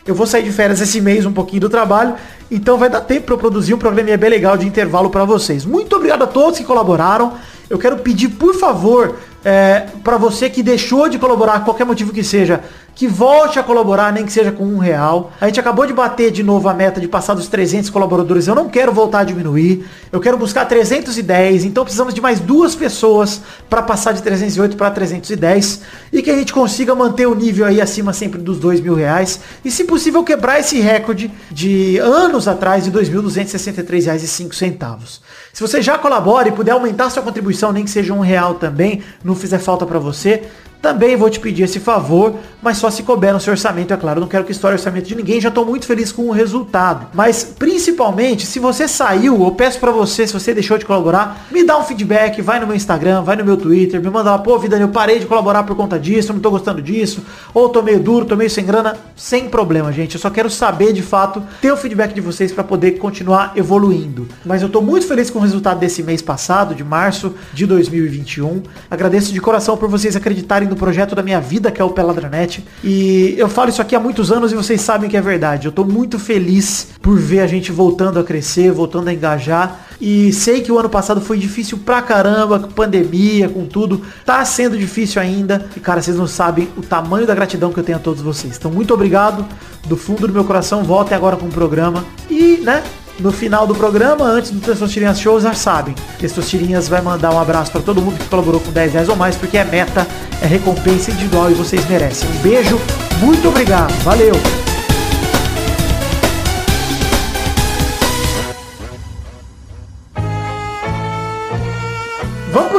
eu 0.06 0.14
vou 0.14 0.26
sair 0.26 0.42
de 0.42 0.50
férias 0.50 0.80
esse 0.80 1.00
mês 1.00 1.26
um 1.26 1.32
pouquinho 1.32 1.60
do 1.60 1.68
trabalho, 1.68 2.14
então 2.50 2.78
vai 2.78 2.88
dar 2.88 3.02
tempo 3.02 3.26
para 3.26 3.34
eu 3.34 3.38
produzir 3.38 3.74
um 3.74 3.78
programinha 3.78 4.16
bem 4.16 4.30
legal 4.30 4.56
de 4.56 4.66
intervalo 4.66 5.10
para 5.10 5.24
vocês. 5.24 5.66
Muito 5.66 5.94
obrigado 5.94 6.22
a 6.22 6.26
todos 6.26 6.58
que 6.58 6.64
colaboraram. 6.64 7.34
Eu 7.68 7.78
quero 7.78 7.98
pedir, 7.98 8.30
por 8.30 8.54
favor, 8.54 9.16
é, 9.44 9.86
para 10.02 10.16
você 10.16 10.48
que 10.48 10.62
deixou 10.62 11.08
de 11.08 11.18
colaborar, 11.18 11.64
qualquer 11.64 11.84
motivo 11.84 12.12
que 12.12 12.24
seja, 12.24 12.64
que 12.98 13.06
volte 13.06 13.60
a 13.60 13.62
colaborar, 13.62 14.12
nem 14.12 14.26
que 14.26 14.32
seja 14.32 14.50
com 14.50 14.64
um 14.64 14.78
real. 14.78 15.30
A 15.40 15.46
gente 15.46 15.60
acabou 15.60 15.86
de 15.86 15.92
bater 15.92 16.32
de 16.32 16.42
novo 16.42 16.68
a 16.68 16.74
meta 16.74 17.00
de 17.00 17.06
passar 17.06 17.32
dos 17.32 17.46
300 17.46 17.90
colaboradores. 17.90 18.48
Eu 18.48 18.56
não 18.56 18.68
quero 18.68 18.92
voltar 18.92 19.20
a 19.20 19.24
diminuir. 19.24 19.86
Eu 20.10 20.18
quero 20.18 20.36
buscar 20.36 20.64
310. 20.64 21.64
Então 21.64 21.84
precisamos 21.84 22.12
de 22.12 22.20
mais 22.20 22.40
duas 22.40 22.74
pessoas 22.74 23.40
para 23.70 23.82
passar 23.82 24.14
de 24.14 24.20
308 24.20 24.76
para 24.76 24.90
310 24.90 25.82
e 26.12 26.20
que 26.22 26.28
a 26.28 26.34
gente 26.34 26.52
consiga 26.52 26.92
manter 26.92 27.26
o 27.26 27.36
nível 27.36 27.66
aí 27.66 27.80
acima 27.80 28.12
sempre 28.12 28.42
dos 28.42 28.58
dois 28.58 28.80
mil 28.80 28.96
reais 28.96 29.38
e, 29.64 29.70
se 29.70 29.84
possível, 29.84 30.24
quebrar 30.24 30.58
esse 30.58 30.80
recorde 30.80 31.30
de 31.52 31.98
anos 31.98 32.48
atrás 32.48 32.82
de 32.82 32.90
2.263 32.90 34.06
reais 34.06 34.24
e 34.24 34.26
cinco 34.26 34.56
centavos. 34.56 35.22
Se 35.52 35.60
você 35.60 35.80
já 35.80 35.96
colabora 35.98 36.48
e 36.48 36.52
puder 36.52 36.72
aumentar 36.72 37.10
sua 37.10 37.22
contribuição, 37.22 37.72
nem 37.72 37.84
que 37.84 37.90
seja 37.90 38.12
um 38.12 38.20
real 38.20 38.54
também, 38.54 39.04
não 39.22 39.36
fizer 39.36 39.58
falta 39.58 39.86
para 39.86 40.00
você, 40.00 40.42
também 40.80 41.16
vou 41.16 41.28
te 41.28 41.40
pedir 41.40 41.64
esse 41.64 41.80
favor, 41.80 42.34
mas 42.62 42.78
só 42.78 42.90
se 42.90 43.02
couber 43.02 43.32
no 43.32 43.40
seu 43.40 43.52
orçamento, 43.52 43.92
é 43.92 43.96
claro. 43.96 44.20
Não 44.20 44.28
quero 44.28 44.44
que 44.44 44.52
estoure 44.52 44.74
o 44.74 44.78
orçamento 44.78 45.06
de 45.06 45.14
ninguém, 45.14 45.40
já 45.40 45.48
estou 45.48 45.64
muito 45.64 45.86
feliz 45.86 46.12
com 46.12 46.28
o 46.28 46.30
resultado. 46.30 47.08
Mas 47.12 47.42
principalmente, 47.44 48.46
se 48.46 48.58
você 48.58 48.86
saiu, 48.86 49.42
eu 49.42 49.50
peço 49.52 49.78
para 49.80 49.90
você, 49.90 50.26
se 50.26 50.32
você 50.32 50.54
deixou 50.54 50.78
de 50.78 50.84
colaborar, 50.84 51.46
me 51.50 51.64
dá 51.64 51.78
um 51.78 51.82
feedback, 51.82 52.40
vai 52.40 52.60
no 52.60 52.66
meu 52.66 52.76
Instagram, 52.76 53.22
vai 53.22 53.36
no 53.36 53.44
meu 53.44 53.56
Twitter, 53.56 54.00
me 54.00 54.08
manda 54.08 54.30
lá, 54.30 54.38
pô, 54.38 54.58
vida, 54.58 54.78
eu 54.78 54.88
parei 54.88 55.18
de 55.18 55.26
colaborar 55.26 55.64
por 55.64 55.76
conta 55.76 55.98
disso, 55.98 56.32
não 56.32 56.40
tô 56.40 56.50
gostando 56.50 56.80
disso, 56.80 57.24
ou 57.52 57.68
tô 57.68 57.82
meio 57.82 57.98
duro, 57.98 58.24
tô 58.24 58.36
meio 58.36 58.50
sem 58.50 58.64
grana, 58.64 58.96
sem 59.16 59.48
problema, 59.48 59.92
gente. 59.92 60.14
Eu 60.14 60.20
só 60.20 60.30
quero 60.30 60.48
saber 60.48 60.92
de 60.92 61.02
fato, 61.02 61.42
ter 61.60 61.72
o 61.72 61.76
feedback 61.76 62.14
de 62.14 62.20
vocês 62.20 62.52
para 62.52 62.62
poder 62.62 62.92
continuar 62.92 63.52
evoluindo. 63.56 64.28
Mas 64.44 64.62
eu 64.62 64.68
tô 64.68 64.80
muito 64.80 65.06
feliz 65.06 65.28
com 65.28 65.40
o 65.40 65.42
resultado 65.42 65.80
desse 65.80 66.02
mês 66.02 66.22
passado, 66.22 66.74
de 66.74 66.84
março 66.84 67.34
de 67.52 67.66
2021. 67.66 68.62
Agradeço 68.90 69.32
de 69.32 69.40
coração 69.40 69.76
por 69.76 69.88
vocês 69.88 70.14
acreditarem 70.14 70.67
do 70.68 70.76
projeto 70.76 71.14
da 71.14 71.22
minha 71.22 71.40
vida, 71.40 71.70
que 71.70 71.80
é 71.80 71.84
o 71.84 71.90
Peladranet. 71.90 72.64
E 72.84 73.34
eu 73.36 73.48
falo 73.48 73.70
isso 73.70 73.82
aqui 73.82 73.96
há 73.96 74.00
muitos 74.00 74.30
anos 74.30 74.52
e 74.52 74.54
vocês 74.54 74.80
sabem 74.80 75.08
que 75.08 75.16
é 75.16 75.20
verdade. 75.20 75.66
Eu 75.66 75.72
tô 75.72 75.84
muito 75.84 76.18
feliz 76.18 76.88
por 77.00 77.18
ver 77.18 77.40
a 77.40 77.46
gente 77.46 77.72
voltando 77.72 78.18
a 78.18 78.24
crescer, 78.24 78.70
voltando 78.70 79.08
a 79.08 79.12
engajar. 79.12 79.86
E 80.00 80.32
sei 80.32 80.60
que 80.60 80.70
o 80.70 80.78
ano 80.78 80.88
passado 80.88 81.20
foi 81.20 81.38
difícil 81.38 81.78
pra 81.78 82.00
caramba, 82.00 82.60
com 82.60 82.68
pandemia, 82.68 83.48
com 83.48 83.66
tudo. 83.66 84.02
Tá 84.24 84.44
sendo 84.44 84.78
difícil 84.78 85.20
ainda. 85.20 85.66
E 85.76 85.80
cara, 85.80 86.00
vocês 86.00 86.16
não 86.16 86.26
sabem 86.26 86.68
o 86.76 86.82
tamanho 86.82 87.26
da 87.26 87.34
gratidão 87.34 87.72
que 87.72 87.80
eu 87.80 87.84
tenho 87.84 87.98
a 87.98 88.00
todos 88.00 88.22
vocês. 88.22 88.56
Então, 88.56 88.70
muito 88.70 88.94
obrigado. 88.94 89.44
Do 89.86 89.96
fundo 89.96 90.26
do 90.26 90.32
meu 90.32 90.44
coração, 90.44 90.84
voltem 90.84 91.16
agora 91.16 91.36
com 91.36 91.46
o 91.46 91.50
programa. 91.50 92.04
E, 92.30 92.58
né, 92.62 92.82
no 93.20 93.32
final 93.32 93.66
do 93.66 93.74
programa, 93.74 94.24
antes 94.24 94.50
do 94.50 94.60
Testosterinhas 94.60 95.20
Show, 95.20 95.40
já 95.40 95.52
sabem. 95.54 95.94
Testosterinhas 96.18 96.88
vai 96.88 97.00
mandar 97.00 97.32
um 97.32 97.40
abraço 97.40 97.72
para 97.72 97.80
todo 97.80 98.00
mundo 98.00 98.18
que 98.18 98.28
colaborou 98.28 98.60
com 98.60 98.70
10 98.70 98.92
reais 98.92 99.08
ou 99.08 99.16
mais, 99.16 99.36
porque 99.36 99.58
é 99.58 99.64
meta, 99.64 100.06
é 100.40 100.46
recompensa 100.46 101.10
individual 101.10 101.50
e 101.50 101.54
vocês 101.54 101.86
merecem. 101.88 102.28
Um 102.28 102.38
beijo, 102.42 102.78
muito 103.20 103.48
obrigado, 103.48 103.92
valeu! 104.02 104.67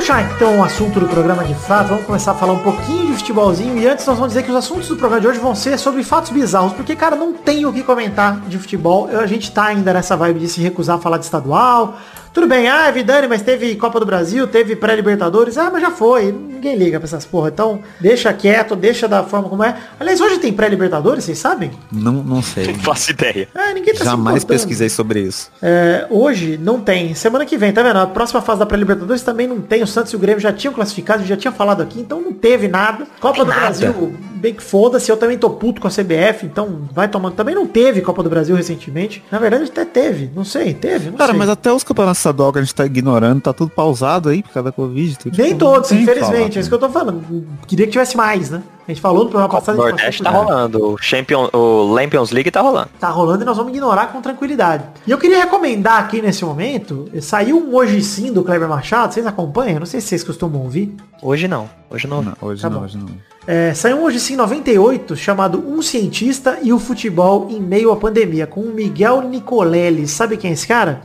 Puxar 0.10 0.24
então 0.24 0.58
o 0.58 0.64
assunto 0.64 1.00
do 1.00 1.08
programa 1.08 1.44
de 1.44 1.54
fato, 1.54 1.90
vamos 1.90 2.04
começar 2.04 2.32
a 2.32 2.34
falar 2.34 2.54
um 2.54 2.64
pouquinho 2.64 3.06
de 3.06 3.14
futebolzinho. 3.14 3.78
E 3.78 3.88
antes 3.88 4.08
nós 4.08 4.16
vamos 4.16 4.34
dizer 4.34 4.42
que 4.42 4.50
os 4.50 4.58
assuntos 4.58 4.88
do 4.88 4.96
programa 4.96 5.22
de 5.22 5.28
hoje 5.28 5.38
vão 5.38 5.54
ser 5.54 5.78
sobre 5.78 6.04
fatos 6.04 6.32
bizarros, 6.32 6.74
porque 6.74 6.96
cara, 6.96 7.16
não 7.16 7.32
tem 7.32 7.64
o 7.68 7.72
que 7.72 7.84
comentar 7.84 8.40
de 8.40 8.58
futebol, 8.58 9.08
a 9.08 9.28
gente 9.28 9.52
tá 9.52 9.66
ainda 9.66 9.94
nessa 9.94 10.18
vibe 10.18 10.40
de 10.40 10.48
se 10.48 10.62
recusar 10.62 10.96
a 10.96 11.00
falar 11.00 11.20
de 11.20 11.26
estadual, 11.26 11.96
tudo 12.34 12.48
bem, 12.48 12.68
ah, 12.68 12.90
Vidani, 12.92 13.28
mas 13.28 13.42
teve 13.42 13.76
Copa 13.76 14.00
do 14.00 14.06
Brasil, 14.06 14.48
teve 14.48 14.76
pré-Libertadores, 14.76 15.58
ah, 15.58 15.70
mas 15.72 15.82
já 15.82 15.92
foi, 15.92 16.32
ninguém 16.32 16.76
liga 16.76 17.00
pra 17.00 17.08
essas 17.08 17.26
porra, 17.26 17.50
então 17.50 17.82
deixa 18.00 18.32
quieto, 18.34 18.76
deixa 18.76 19.08
da 19.08 19.24
forma 19.24 19.50
como 19.50 19.64
é. 19.64 19.76
Aliás, 20.00 20.20
hoje 20.22 20.40
tem 20.40 20.54
pré-Libertadores, 20.54 21.24
vocês 21.24 21.38
sabem? 21.38 21.72
Não, 21.92 22.14
não 22.14 22.42
sei. 22.42 22.68
Não 22.68 22.80
faço 22.80 23.12
ideia. 23.12 23.48
É, 23.56 23.74
ninguém 23.74 23.94
tá 23.94 24.04
Jamais 24.06 24.44
pesquisei 24.44 24.90
sobre 24.90 25.22
isso. 25.22 25.52
É, 25.62 26.06
hoje 26.10 26.58
não 26.58 26.80
tem. 26.80 27.14
Semana 27.16 27.46
que 27.46 27.58
vem, 27.58 27.72
tá 27.72 27.82
vendo? 27.84 27.98
A 27.98 28.08
próxima 28.08 28.42
fase 28.42 28.60
da 28.60 28.66
pré-Libertadores 28.66 29.22
também 29.22 29.48
não 29.48 29.60
tem. 29.62 29.82
O 29.84 29.88
Santos 29.88 30.14
e 30.14 30.16
o 30.16 30.20
Grêmio 30.20 30.40
já 30.40 30.54
tinham 30.54 30.74
classificado, 30.74 31.26
já 31.26 31.36
tinha 31.38 31.52
falado 31.52 31.82
aqui, 31.82 32.00
então 32.00 32.22
não 32.22 32.34
teve 32.34 32.68
nada. 32.68 33.08
Copa 33.20 33.44
do 33.44 33.50
nada. 33.50 33.62
Brasil, 33.62 34.14
bem 34.36 34.54
que 34.54 34.64
foda-se, 34.64 35.12
eu 35.12 35.18
também 35.18 35.38
tô 35.38 35.50
puto 35.50 35.82
com 35.82 35.88
a 35.88 35.92
CBF, 35.92 36.46
então 36.46 36.88
vai 36.92 37.08
tomando. 37.08 37.34
Também 37.36 37.56
não 37.56 37.68
teve 37.68 38.02
Copa 38.02 38.24
do 38.24 38.30
Brasil 38.30 38.56
recentemente. 38.56 39.24
Na 39.32 39.40
verdade 39.40 39.64
até 39.64 39.86
teve, 39.86 40.30
não 40.36 40.44
sei, 40.44 40.74
teve, 40.74 41.10
não 41.10 41.18
Cara, 41.18 41.32
sei. 41.32 41.40
mas 41.40 41.50
até 41.50 41.72
os 41.72 41.84
campeonatos 41.84 42.19
estadual 42.20 42.52
que 42.54 42.60
a 42.60 42.62
gente 42.62 42.76
tá 42.76 42.86
ignorando, 42.86 43.42
tá 43.42 43.52
tudo 43.54 43.72
pausado 43.72 44.30
aí 44.30 44.44
por 44.44 44.52
causa 44.54 44.70
da 44.70 44.72
Covid. 44.72 45.18
Tudo, 45.18 45.38
Nem 45.38 45.48
tipo, 45.48 45.60
todos, 45.60 45.90
o 45.92 45.96
infelizmente, 45.96 46.58
é 46.58 46.62
isso 46.62 46.70
que 46.70 46.76
eu 46.76 46.80
tô 46.80 46.90
falando. 46.90 47.24
Queria 47.68 47.86
que 47.86 47.92
tivesse 47.92 48.16
mais, 48.16 48.50
né? 48.50 48.62
A 48.88 48.92
gente 48.92 49.02
falou 49.02 49.24
no 49.26 49.30
programa 49.30 49.54
passado. 49.54 49.76
gente 49.76 49.86
Nordeste 49.86 50.24
tá 50.24 50.30
rolando. 50.32 50.94
O, 50.94 50.98
Champion, 50.98 51.48
o 51.54 51.94
Lampions 51.94 52.32
League 52.32 52.50
tá 52.50 52.60
rolando. 52.62 52.90
Tá 53.00 53.10
rolando 53.10 53.44
e 53.44 53.46
nós 53.46 53.56
vamos 53.56 53.72
ignorar 53.72 54.08
com 54.08 54.20
tranquilidade. 54.20 54.84
E 55.06 55.12
eu 55.12 55.18
queria 55.20 55.40
recomendar 55.42 56.00
aqui 56.00 56.22
nesse 56.22 56.44
momento, 56.44 57.08
saiu 57.22 57.58
um 57.58 57.76
Hoje 57.76 58.02
Sim 58.02 58.34
do 58.34 58.44
Kleber 58.44 58.68
Machado, 58.68 59.14
vocês 59.14 59.28
acompanham? 59.28 59.80
Não 59.80 59.86
sei 59.86 60.02
se 60.02 60.08
vocês 60.08 60.24
costumam 60.24 60.62
ouvir. 60.64 60.96
Hoje 61.22 61.48
não. 61.48 61.70
Hoje 61.90 62.08
não. 62.08 62.22
Não, 62.24 62.34
hoje 62.42 62.62
Tá 62.62 62.70
não, 62.70 62.80
bom. 62.80 62.86
hoje 62.86 62.98
não. 62.98 63.08
É, 63.46 63.74
saiu 63.74 63.98
um 63.98 64.04
Hoje 64.04 64.20
Sim 64.20 64.36
98, 64.36 65.16
chamado 65.16 65.64
Um 65.68 65.82
Cientista 65.84 66.58
e 66.62 66.74
o 66.74 66.80
Futebol 66.80 67.48
em 67.50 67.60
Meio 67.60 67.92
à 67.92 67.96
Pandemia, 67.96 68.48
com 68.48 68.62
o 68.62 68.74
Miguel 68.74 69.22
Nicolelli. 69.22 70.08
Sabe 70.08 70.36
quem 70.38 70.50
é 70.50 70.54
esse 70.54 70.68
cara? 70.68 71.02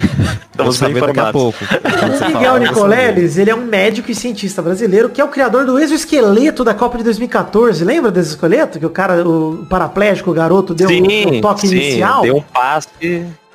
Estamos 0.50 0.78
bem 0.78 0.88
saber 0.94 1.00
daqui 1.06 1.20
a 1.20 1.28
informados. 1.30 1.54
O 2.20 2.26
Miguel 2.26 2.50
vou 2.52 2.58
Nicoleles, 2.60 3.38
ele 3.38 3.50
é 3.50 3.54
um 3.54 3.64
médico 3.64 4.10
e 4.10 4.14
cientista 4.14 4.60
brasileiro 4.60 5.08
que 5.08 5.20
é 5.20 5.24
o 5.24 5.28
criador 5.28 5.64
do 5.64 5.78
exoesqueleto 5.78 6.62
da 6.64 6.74
Copa 6.74 6.98
de 6.98 7.04
2014. 7.04 7.84
Lembra 7.84 8.10
desse 8.10 8.30
esqueleto? 8.30 8.78
Que 8.78 8.86
o 8.86 8.90
cara, 8.90 9.26
o 9.26 9.66
paraplégico, 9.68 10.30
o 10.30 10.34
garoto, 10.34 10.74
deu 10.74 10.88
o- 10.88 10.92
o 11.38 11.40
toque 11.40 11.66
inicial? 11.66 12.22
Deu 12.22 12.36
um 12.36 12.42
passe. 12.42 12.88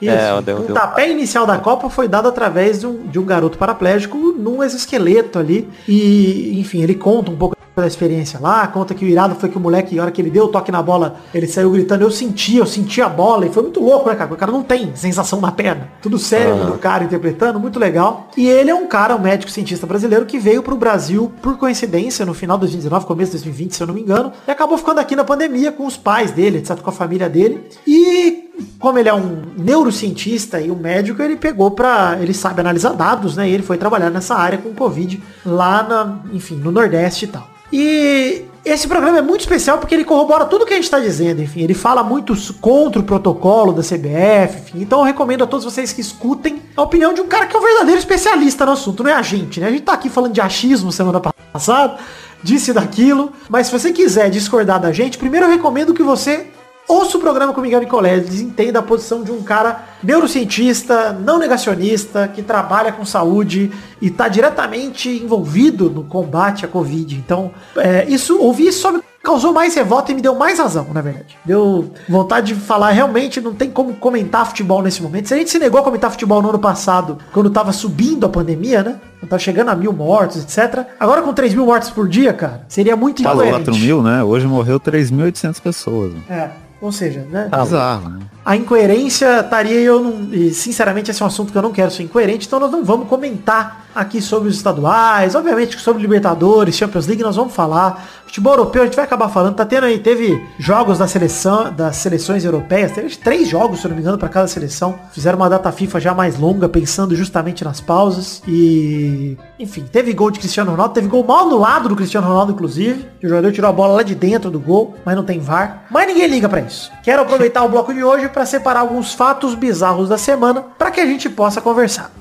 Isso. 0.02 0.12
É, 0.14 0.34
o 0.34 0.42
deu. 0.42 0.62
tapé 0.74 1.10
inicial 1.10 1.46
da 1.46 1.58
Copa 1.58 1.90
foi 1.90 2.08
dado 2.08 2.28
através 2.28 2.82
de 2.82 2.88
um, 2.88 3.08
de 3.08 3.18
um 3.18 3.24
garoto 3.26 3.58
paraplégico 3.58 4.18
num 4.38 4.62
exoesqueleto 4.64 5.40
ali. 5.40 5.70
E, 5.88 6.60
enfim, 6.60 6.82
ele 6.84 6.96
conta 6.96 7.32
um 7.32 7.36
pouco 7.36 7.55
da 7.82 7.88
experiência 7.88 8.40
lá, 8.40 8.66
conta 8.68 8.94
que 8.94 9.04
o 9.04 9.08
irado 9.08 9.36
foi 9.36 9.50
que 9.50 9.58
o 9.58 9.60
moleque, 9.60 9.96
na 9.96 10.04
hora 10.04 10.12
que 10.12 10.22
ele 10.22 10.30
deu 10.30 10.46
o 10.46 10.48
toque 10.48 10.72
na 10.72 10.82
bola, 10.82 11.18
ele 11.34 11.46
saiu 11.46 11.72
gritando, 11.72 12.04
eu 12.04 12.12
senti, 12.12 12.56
eu 12.56 12.66
senti 12.66 13.02
a 13.02 13.10
bola, 13.10 13.46
e 13.46 13.50
foi 13.50 13.64
muito 13.64 13.82
louco, 13.82 14.10
né, 14.10 14.16
cara? 14.16 14.34
O 14.34 14.38
cara 14.38 14.52
não 14.52 14.64
tem 14.64 14.96
sensação 14.96 15.42
na 15.42 15.52
perna. 15.52 15.90
Tudo 16.02 16.18
sério 16.18 16.66
do 16.66 16.78
cara 16.78 17.04
interpretando, 17.04 17.60
muito 17.60 17.78
legal. 17.78 18.30
E 18.38 18.48
ele 18.48 18.70
é 18.70 18.76
um 18.76 18.88
cara, 18.88 19.16
um 19.16 19.20
médico 19.20 19.52
cientista 19.52 19.86
brasileiro 19.86 20.26
que 20.26 20.40
veio 20.40 20.64
pro 20.64 20.78
Brasil 20.78 21.32
por 21.42 21.58
coincidência 21.58 22.26
no 22.26 22.34
final 22.34 22.58
de 22.58 22.62
2019, 22.62 23.06
começo 23.06 23.32
de 23.32 23.38
2020, 23.38 23.76
se 23.76 23.84
eu 23.84 23.88
não 23.88 23.94
me 23.94 24.02
engano, 24.02 24.32
e 24.48 24.52
acabou 24.52 24.78
ficando 24.78 25.00
aqui 25.00 25.16
na 25.16 25.24
pandemia 25.24 25.72
com 25.72 25.86
os 25.86 25.98
pais 25.98 26.32
dele, 26.32 26.60
etc, 26.60 26.80
com 26.80 26.90
a 26.90 26.94
família 26.94 27.28
dele. 27.28 27.62
E 27.86 28.45
como 28.80 29.00
ele 29.00 29.10
é 29.10 29.14
um 29.14 29.42
neurocientista 29.58 30.60
e 30.60 30.70
um 30.70 30.76
médico, 30.76 31.22
ele 31.22 31.36
pegou 31.36 31.72
pra. 31.72 32.18
Ele 32.22 32.34
sabe 32.34 32.62
analisar 32.62 32.94
dados, 32.94 33.36
né? 33.36 33.50
E 33.50 33.54
ele 33.54 33.64
foi 33.64 33.78
trabalhar 33.78 34.10
nessa 34.10 34.36
área 34.36 34.58
com 34.58 34.74
Covid 34.74 35.22
lá 35.46 35.84
na, 35.84 36.20
enfim, 36.34 36.56
no 36.56 36.72
Nordeste 36.72 37.26
e 37.26 37.28
tal. 37.28 37.50
E 37.72 38.46
Esse 38.66 38.88
programa 38.88 39.20
é 39.20 39.22
muito 39.22 39.42
especial 39.42 39.78
porque 39.78 39.94
ele 39.94 40.04
corrobora 40.04 40.44
tudo 40.46 40.66
que 40.66 40.74
a 40.74 40.76
gente 40.76 40.86
está 40.86 41.00
dizendo, 41.00 41.40
enfim. 41.40 41.62
Ele 41.62 41.76
fala 41.76 42.02
muito 42.02 42.34
contra 42.60 43.00
o 43.00 43.04
protocolo 43.04 43.72
da 43.72 43.84
CBF, 43.84 44.58
enfim. 44.60 44.82
Então 44.82 45.00
eu 45.00 45.06
recomendo 45.06 45.44
a 45.44 45.48
todos 45.48 45.64
vocês 45.64 45.94
que 45.94 46.02
escutem 46.02 46.64
a 46.76 46.82
opinião 46.82 47.14
de 47.14 47.22
um 47.22 47.28
cara 47.28 47.46
que 47.46 47.56
é 47.56 47.60
um 47.60 47.62
verdadeiro 47.62 48.00
especialista 48.00 48.66
no 48.66 48.72
assunto, 48.72 49.04
não 49.04 49.12
é 49.12 49.14
a 49.14 49.22
gente, 49.22 49.60
né? 49.60 49.68
A 49.68 49.70
gente 49.70 49.84
tá 49.84 49.94
aqui 49.94 50.10
falando 50.10 50.34
de 50.34 50.42
achismo 50.42 50.92
semana 50.92 51.20
passada, 51.20 52.00
disse 52.42 52.74
daquilo. 52.74 53.32
Mas 53.48 53.68
se 53.68 53.72
você 53.72 53.92
quiser 53.92 54.32
discordar 54.32 54.80
da 54.80 54.92
gente, 54.92 55.20
primeiro 55.20 55.46
eu 55.46 55.52
recomendo 55.52 55.94
que 55.94 56.02
você 56.02 56.48
Ouça 56.88 57.18
o 57.18 57.22
programa 57.22 57.52
com 57.52 57.60
o 57.60 57.64
Miguel 57.64 57.80
Nicoleles, 57.80 58.40
entenda 58.40 58.78
a 58.78 58.84
posição 58.84 59.24
de 59.24 59.32
um 59.32 59.42
cara 59.42 59.84
neurocientista, 60.06 61.12
não 61.12 61.40
negacionista, 61.40 62.28
que 62.28 62.42
trabalha 62.42 62.92
com 62.92 63.04
saúde 63.04 63.72
e 64.02 64.08
está 64.08 64.28
diretamente 64.28 65.10
envolvido 65.10 65.90
no 65.90 66.04
combate 66.04 66.64
à 66.64 66.68
Covid. 66.68 67.16
Então, 67.16 67.52
é, 67.76 68.06
isso, 68.08 68.40
ouvir 68.40 68.68
isso 68.68 68.82
só 68.82 68.92
me 68.92 69.02
causou 69.24 69.52
mais 69.52 69.74
revolta 69.74 70.12
e 70.12 70.16
me 70.16 70.22
deu 70.22 70.36
mais 70.36 70.60
razão, 70.60 70.88
na 70.94 71.02
verdade. 71.02 71.36
Deu 71.44 71.92
vontade 72.08 72.54
de 72.54 72.60
falar, 72.60 72.92
realmente 72.92 73.42
não 73.42 73.56
tem 73.56 73.72
como 73.72 73.96
comentar 73.96 74.46
futebol 74.46 74.84
nesse 74.84 75.02
momento. 75.02 75.28
Se 75.28 75.34
a 75.34 75.38
gente 75.38 75.50
se 75.50 75.58
negou 75.58 75.80
a 75.80 75.84
comentar 75.84 76.12
futebol 76.12 76.42
no 76.42 76.50
ano 76.50 76.60
passado, 76.60 77.18
quando 77.34 77.50
tava 77.50 77.74
subindo 77.74 78.26
a 78.28 78.30
pandemia, 78.30 78.84
né? 78.84 78.96
Quando 79.20 79.30
tava 79.32 79.40
chegando 79.40 79.70
a 79.70 79.76
mil 79.76 79.92
mortos, 79.92 80.44
etc. 80.44 80.86
Agora 81.00 81.24
com 81.24 81.34
3 81.34 81.56
mil 81.56 81.66
mortos 81.66 81.90
por 81.90 82.08
dia, 82.08 82.32
cara, 82.32 82.64
seria 82.68 82.96
muito 82.96 83.24
Falou 83.24 83.44
incoerente. 83.44 83.72
4 83.72 83.82
mil, 83.84 84.04
né? 84.04 84.24
Hoje 84.24 84.46
morreu 84.46 84.80
3.800 84.80 85.60
pessoas. 85.60 86.14
É. 86.30 86.52
Ou 86.80 86.92
seja, 86.92 87.22
né? 87.32 87.50
Bizarro, 87.52 88.10
né? 88.10 88.20
A 88.46 88.56
incoerência 88.56 89.40
estaria 89.40 89.82
eu 89.82 90.00
não. 90.00 90.30
E 90.32 90.54
sinceramente 90.54 91.10
esse 91.10 91.22
é 91.22 91.26
um 91.26 91.28
assunto 91.28 91.52
que 91.52 91.58
eu 91.58 91.64
não 91.64 91.72
quero 91.72 91.90
ser 91.90 92.04
incoerente, 92.04 92.46
então 92.46 92.60
nós 92.60 92.72
não 92.72 92.86
vamos 92.86 93.10
comentar 93.10 93.85
aqui 93.96 94.22
sobre 94.22 94.50
os 94.50 94.58
estaduais, 94.58 95.34
obviamente 95.34 95.80
sobre 95.80 96.02
Libertadores, 96.02 96.76
Champions 96.76 97.08
League, 97.08 97.24
nós 97.24 97.38
vamos 97.38 97.54
falar. 97.54 98.06
Futebol 98.26 98.54
europeu 98.54 98.82
a 98.82 98.86
gente 98.86 98.96
vai 98.96 99.06
acabar 99.06 99.30
falando. 99.30 99.56
Tá 99.56 99.66
tendo 99.66 99.86
aí, 99.86 99.98
teve 99.98 100.46
jogos 100.60 100.98
da 100.98 101.08
seleção, 101.08 101.72
das 101.72 101.96
seleções 101.96 102.44
europeias, 102.44 102.92
teve 102.92 103.16
três 103.16 103.48
jogos, 103.48 103.80
se 103.80 103.88
não 103.88 103.96
me 103.96 104.02
engano, 104.02 104.18
para 104.18 104.28
cada 104.28 104.48
seleção. 104.48 104.96
Fizeram 105.14 105.38
uma 105.38 105.50
data 105.50 105.72
FIFA 105.72 106.00
já 106.02 106.14
mais 106.14 106.38
longa, 106.38 106.68
pensando 106.68 107.16
justamente 107.16 107.64
nas 107.64 107.80
pausas. 107.80 108.44
E. 108.46 109.38
Enfim, 109.58 109.86
teve 109.90 110.12
gol 110.12 110.30
de 110.30 110.40
Cristiano 110.40 110.72
Ronaldo, 110.72 110.94
teve 110.94 111.08
gol 111.08 111.24
mal 111.24 111.48
no 111.50 111.58
lado 111.58 111.88
do 111.88 111.96
Cristiano 111.96 112.28
Ronaldo, 112.28 112.52
inclusive. 112.52 113.06
O 113.24 113.28
jogador 113.28 113.52
tirou 113.54 113.70
a 113.70 113.74
bola 113.74 113.96
lá 113.96 114.04
de 114.04 114.14
dentro 114.14 114.52
do 114.52 114.60
gol, 114.60 114.96
mas 115.06 115.16
não 115.16 115.24
tem 115.24 115.40
VAR. 115.40 115.86
Mas 115.90 116.08
ninguém 116.08 116.28
liga 116.28 116.50
para 116.50 116.60
isso. 116.60 116.92
Quero 117.04 117.22
aproveitar 117.22 117.64
o 117.64 117.70
bloco 117.70 117.94
de 117.94 118.04
hoje 118.04 118.28
para 118.28 118.46
separar 118.46 118.82
alguns 118.82 119.14
fatos 119.14 119.56
bizarros 119.56 120.10
da 120.10 120.18
semana 120.18 120.62
para 120.78 120.92
que 120.92 121.00
a 121.00 121.06
gente 121.06 121.30
possa 121.30 121.62
conversar. 121.62 122.12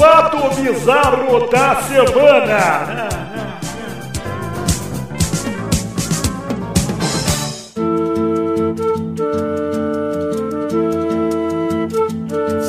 Fato 0.00 0.38
bizarro 0.54 1.46
da 1.50 1.82
semana. 1.82 3.08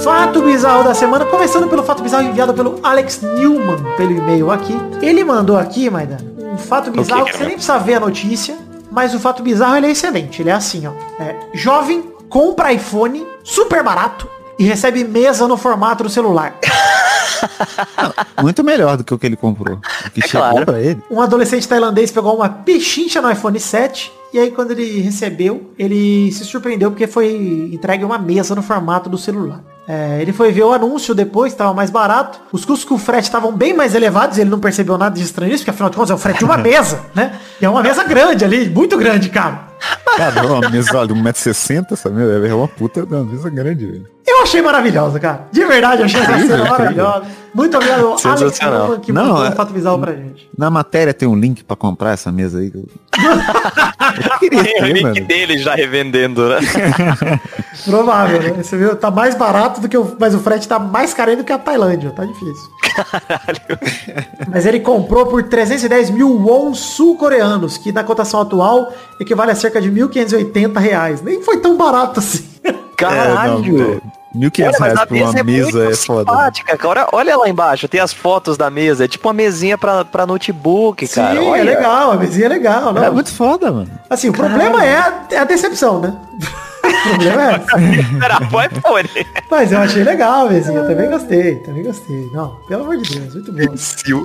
Fato 0.04 0.42
bizarro 0.42 0.84
da 0.84 0.94
semana, 0.94 1.24
começando 1.24 1.70
pelo 1.70 1.84
fato 1.84 2.04
bizarro 2.04 2.24
enviado 2.24 2.54
pelo 2.54 2.82
Alex 2.84 3.22
Newman, 3.22 3.78
pelo 3.96 4.12
e-mail 4.12 4.52
aqui. 4.52 4.78
Ele 5.02 5.24
mandou 5.24 5.58
aqui, 5.58 5.90
Maidana, 5.90 6.20
um 6.38 6.58
fato 6.58 6.92
bizarro 6.92 7.24
que 7.24 7.38
você 7.38 7.46
nem 7.46 7.54
precisa 7.54 7.80
ver 7.80 7.94
a 7.94 8.00
notícia, 8.02 8.58
mas 8.92 9.14
o 9.16 9.20
fato 9.22 9.42
bizarro 9.42 9.78
ele 9.78 9.88
é 9.88 9.92
excelente. 9.92 10.42
Ele 10.42 10.50
é 10.50 10.54
assim, 10.54 10.86
ó. 10.86 10.92
É, 11.18 11.34
jovem 11.54 12.12
compra 12.28 12.74
iPhone 12.74 13.26
super 13.42 13.82
barato 13.82 14.28
e 14.60 14.66
recebe 14.66 15.06
mesa 15.06 15.48
no 15.48 15.56
formato 15.56 16.04
do 16.04 16.10
celular. 16.10 16.56
Muito 18.42 18.64
melhor 18.64 18.98
do 18.98 19.04
que 19.04 19.14
o 19.14 19.20
que 19.20 19.26
ele 19.26 19.36
comprou. 19.36 19.78
O 19.78 20.10
que 20.12 20.24
É 20.24 20.28
chegou 20.28 20.50
claro. 20.50 20.66
pra 20.66 20.80
ele. 20.82 21.02
Um 21.10 21.22
adolescente 21.22 21.68
tailandês 21.68 22.12
pegou 22.12 22.36
uma 22.36 22.50
pechincha 22.50 23.22
no 23.22 23.32
iPhone 23.32 23.60
7 23.60 24.12
e 24.34 24.40
aí 24.40 24.52
quando 24.52 24.72
ele 24.72 25.02
recebeu, 25.02 25.72
ele 25.78 26.32
se 26.32 26.46
surpreendeu 26.46 26.92
porque 26.92 27.08
foi 27.08 27.70
entregue 27.74 28.04
uma 28.06 28.18
mesa 28.18 28.56
no 28.56 28.62
formato 28.62 29.10
do 29.10 29.18
celular. 29.18 29.62
É, 29.94 30.22
ele 30.22 30.32
foi 30.32 30.54
ver 30.54 30.64
o 30.64 30.72
anúncio 30.72 31.14
depois, 31.14 31.52
estava 31.52 31.74
mais 31.74 31.90
barato. 31.90 32.40
Os 32.50 32.64
custos 32.64 32.88
com 32.88 32.96
o 32.96 32.98
frete 32.98 33.24
estavam 33.24 33.52
bem 33.52 33.74
mais 33.74 33.94
elevados, 33.94 34.38
ele 34.38 34.50
não 34.50 34.58
percebeu 34.58 34.98
nada 34.98 35.14
de 35.14 35.22
estranho 35.22 35.52
nisso, 35.52 35.66
porque 35.66 35.72
afinal 35.72 35.90
de 35.90 35.98
contas 35.98 36.12
é 36.12 36.14
o 36.14 36.18
frete 36.18 36.40
de 36.40 36.46
uma 36.46 36.56
mesa, 36.58 37.02
né? 37.14 37.34
E 37.60 37.66
é 37.66 37.70
uma 37.70 37.84
mesa 37.84 38.02
grande 38.06 38.46
ali, 38.46 38.70
muito 38.70 38.98
grande, 38.98 39.28
cara. 39.28 39.68
Cara, 40.16 40.48
uma 40.48 40.70
mesa, 40.70 40.98
olha, 40.98 41.14
1,60m, 41.14 41.88
essa 41.92 42.10
mesa 42.10 42.48
é 42.48 42.54
uma 42.54 42.70
puta 42.70 43.06
de 43.06 43.14
uma 43.14 43.26
mesa 43.26 43.50
grande, 43.50 43.86
velho. 43.86 44.08
Eu 44.26 44.44
achei 44.44 44.62
maravilhosa, 44.62 45.20
cara. 45.20 45.48
De 45.52 45.66
verdade, 45.66 46.04
eu 46.04 46.06
achei 46.06 46.22
essa 46.22 46.40
cena 46.40 46.64
maravilhosa. 46.70 47.26
Muito 47.54 47.76
obrigado, 47.76 48.16
Alex 48.24 48.60
que 49.02 49.12
Não, 49.12 49.44
é- 49.46 49.50
um 49.50 49.52
fato 49.54 49.74
bizarro 49.74 50.00
pra 50.00 50.14
gente. 50.14 50.50
Na 50.58 50.70
matéria 50.70 51.14
tem 51.14 51.28
um 51.28 51.36
link 51.36 51.64
pra 51.64 51.76
comprar 51.76 52.12
essa 52.12 52.32
mesa 52.32 52.60
aí. 52.60 52.72
Eu, 52.74 52.84
eu 54.32 54.40
queria 54.40 54.64
Tem 54.64 54.74
o 54.78 54.80
ter, 54.86 54.94
link 54.94 55.04
mano. 55.04 55.26
dele 55.28 55.58
já 55.58 55.76
revendendo, 55.76 56.48
né? 56.48 56.60
Provável, 57.86 58.42
né? 58.42 58.64
Você 58.64 58.78
viu? 58.78 58.96
Tá 58.96 59.10
mais 59.12 59.36
barato 59.36 59.82
do 59.82 59.90
que 59.90 59.98
o. 59.98 60.16
Mas 60.20 60.34
o 60.36 60.40
frete 60.40 60.68
tá 60.68 60.80
mais 60.80 61.14
caro 61.14 61.32
ainda 61.32 61.44
do 61.44 61.46
que 61.46 61.52
a 61.54 61.58
Tailândia. 61.58 62.12
Tá 62.12 62.24
difícil. 62.26 62.70
Mas 64.48 64.66
ele 64.66 64.80
comprou 64.80 65.26
por 65.26 65.44
310 65.44 66.10
mil 66.10 66.30
won 66.38 66.74
sul-coreanos, 66.74 67.78
que 67.78 67.92
na 67.92 68.04
cotação 68.04 68.42
atual 68.42 68.94
equivale 69.20 69.52
a 69.52 69.56
cerca 69.56 69.82
de 69.82 69.92
1.580 69.92 70.78
reais. 70.80 71.22
Nem 71.22 71.42
foi 71.42 71.58
tão 71.58 71.78
barato 71.78 72.20
assim. 72.20 72.46
Caralho! 72.98 73.82
É, 73.82 73.86
não, 73.96 74.02
1.500 74.36 74.62
Olha, 74.62 74.72
mas 74.72 74.80
reais 74.80 75.00
a 75.00 75.06
por 75.06 75.18
uma 75.18 75.26
mesa 75.26 75.40
é 75.40 75.44
mesa 75.44 75.64
muito 75.80 75.92
é 75.92 75.96
foda. 75.96 76.32
né? 76.32 76.38
simpática, 76.38 76.78
cara. 76.78 77.08
Olha 77.12 77.38
lá 77.38 77.50
embaixo, 77.50 77.88
tem 77.88 78.00
as 78.00 78.14
fotos 78.14 78.58
da 78.58 78.70
mesa. 78.70 79.06
É 79.06 79.08
tipo 79.08 79.28
uma 79.28 79.34
mesinha 79.34 79.78
pra, 79.78 80.06
pra 80.06 80.26
notebook, 80.26 81.08
cara. 81.08 81.40
Sim, 81.42 81.48
Olha. 81.50 81.60
é 81.60 81.64
legal, 81.64 82.12
a 82.12 82.16
mesinha 82.18 82.46
é 82.46 82.50
legal. 82.50 82.94
Não. 82.94 83.04
É 83.04 83.10
muito 83.10 83.32
foda, 83.34 83.72
mano. 83.72 83.90
Assim, 84.10 84.30
o 84.30 84.34
problema 84.34 84.84
é 84.86 84.96
a, 84.98 85.24
é 85.32 85.38
a 85.38 85.44
decepção, 85.44 86.00
né? 86.00 86.16
o 86.84 87.10
problema 87.10 87.42
é. 87.44 88.26
Era 88.26 88.40
bom 88.40 88.62
iPhone. 88.62 89.10
Mas 89.50 89.72
eu 89.72 89.80
achei 89.80 90.04
legal 90.04 90.48
a 90.48 90.50
mesinha, 90.50 90.78
eu 90.80 90.88
também 90.88 91.10
gostei, 91.10 91.56
também 91.56 91.84
gostei. 91.84 92.30
Não, 92.34 92.56
pelo 92.68 92.84
amor 92.84 92.98
de 92.98 93.20
Deus, 93.20 93.34
muito 93.34 93.52
bom. 93.52 93.78
Sil. 93.78 94.24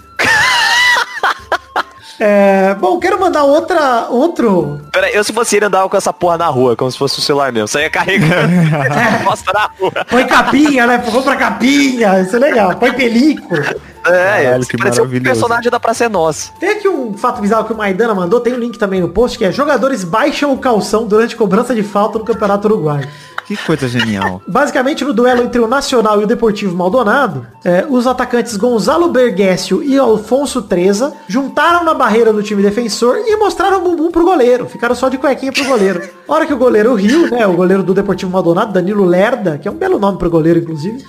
É, 2.19 2.75
bom, 2.75 2.99
quero 2.99 3.21
mandar 3.21 3.45
outra, 3.45 4.07
outro 4.09 4.81
Pera 4.91 5.11
eu 5.11 5.23
se 5.23 5.33
fosse 5.33 5.57
ele 5.57 5.67
andava 5.67 5.89
com 5.89 5.97
essa 5.97 6.13
porra 6.13 6.39
na 6.39 6.47
rua, 6.47 6.75
como 6.75 6.91
se 6.91 6.97
fosse 6.97 7.19
o 7.19 7.23
celular 7.23 7.53
mesmo. 7.53 7.69
Saía 7.69 7.91
carregando. 7.91 8.53
Mostra 9.25 9.53
na 9.53 9.71
rua. 9.79 9.93
Põe 10.09 10.27
capinha, 10.27 10.87
né? 10.87 10.99
Põe 10.99 11.23
pra 11.23 11.37
capinha, 11.37 12.21
isso 12.21 12.37
é 12.37 12.39
legal. 12.39 12.75
Põe 12.77 12.93
película. 12.93 13.63
É, 14.07 14.45
Caralho, 14.45 14.67
que 14.67 14.77
parecia 14.77 15.03
um 15.03 15.21
personagem 15.21 15.71
da 15.71 15.81
Praça 15.81 16.05
é 16.05 16.09
Nossa. 16.09 16.53
Tem 16.61 16.71
aqui 16.71 16.89
um 16.89 17.13
fato 17.15 17.41
bizarro 17.41 17.65
que 17.65 17.73
o 17.73 17.77
Maidana 17.77 18.15
mandou, 18.15 18.41
tem 18.41 18.55
um 18.55 18.59
link 18.59 18.79
também 18.79 19.01
no 19.01 19.09
post, 19.09 19.37
que 19.37 19.45
é 19.45 19.51
jogadores 19.51 20.05
baixam 20.05 20.53
o 20.53 20.59
calção 20.59 21.07
durante 21.07 21.35
cobrança 21.35 21.75
de 21.75 21.83
falta 21.83 22.19
no 22.19 22.25
Campeonato 22.25 22.69
Uruguaio. 22.69 23.09
Que 23.47 23.57
coisa 23.57 23.89
genial. 23.89 24.43
Basicamente, 24.49 25.05
no 25.05 25.13
duelo 25.13 25.43
entre 25.43 25.61
o 25.61 25.69
Nacional 25.69 26.21
e 26.21 26.25
o 26.25 26.27
Deportivo 26.27 26.77
Maldonado, 26.77 27.47
é, 27.65 27.87
os 27.89 28.07
atacantes 28.07 28.57
Gonzalo 28.57 29.09
Berguessio 29.09 29.83
e 29.83 29.97
Alfonso 29.97 30.63
Treza 30.63 31.13
juntaram 31.29 31.85
na 31.85 31.95
barreira 31.95 32.33
do 32.33 32.43
time 32.43 32.63
defensor 32.63 33.19
e 33.19 33.37
mostraram 33.37 33.79
o 33.79 33.83
bumbum 33.83 34.11
pro 34.11 34.25
goleiro. 34.25 34.69
Ficaram 34.69 34.95
só 34.95 35.09
de 35.09 35.17
cuequinha 35.17 35.53
pro 35.53 35.65
goleiro. 35.65 36.03
A 36.29 36.33
hora 36.33 36.47
que 36.47 36.53
o 36.53 36.59
goleiro 36.59 36.95
riu, 36.95 37.31
né, 37.31 37.47
o 37.47 37.53
goleiro 37.53 37.83
do 37.85 37.95
Deportivo 37.95 38.33
Maldonado, 38.33 38.73
Danilo 38.73 39.05
Lerda, 39.05 39.59
que 39.59 39.69
é 39.69 39.71
um 39.71 39.77
belo 39.77 39.99
nome 39.99 40.19
pro 40.19 40.29
goleiro, 40.29 40.59
inclusive, 40.59 41.05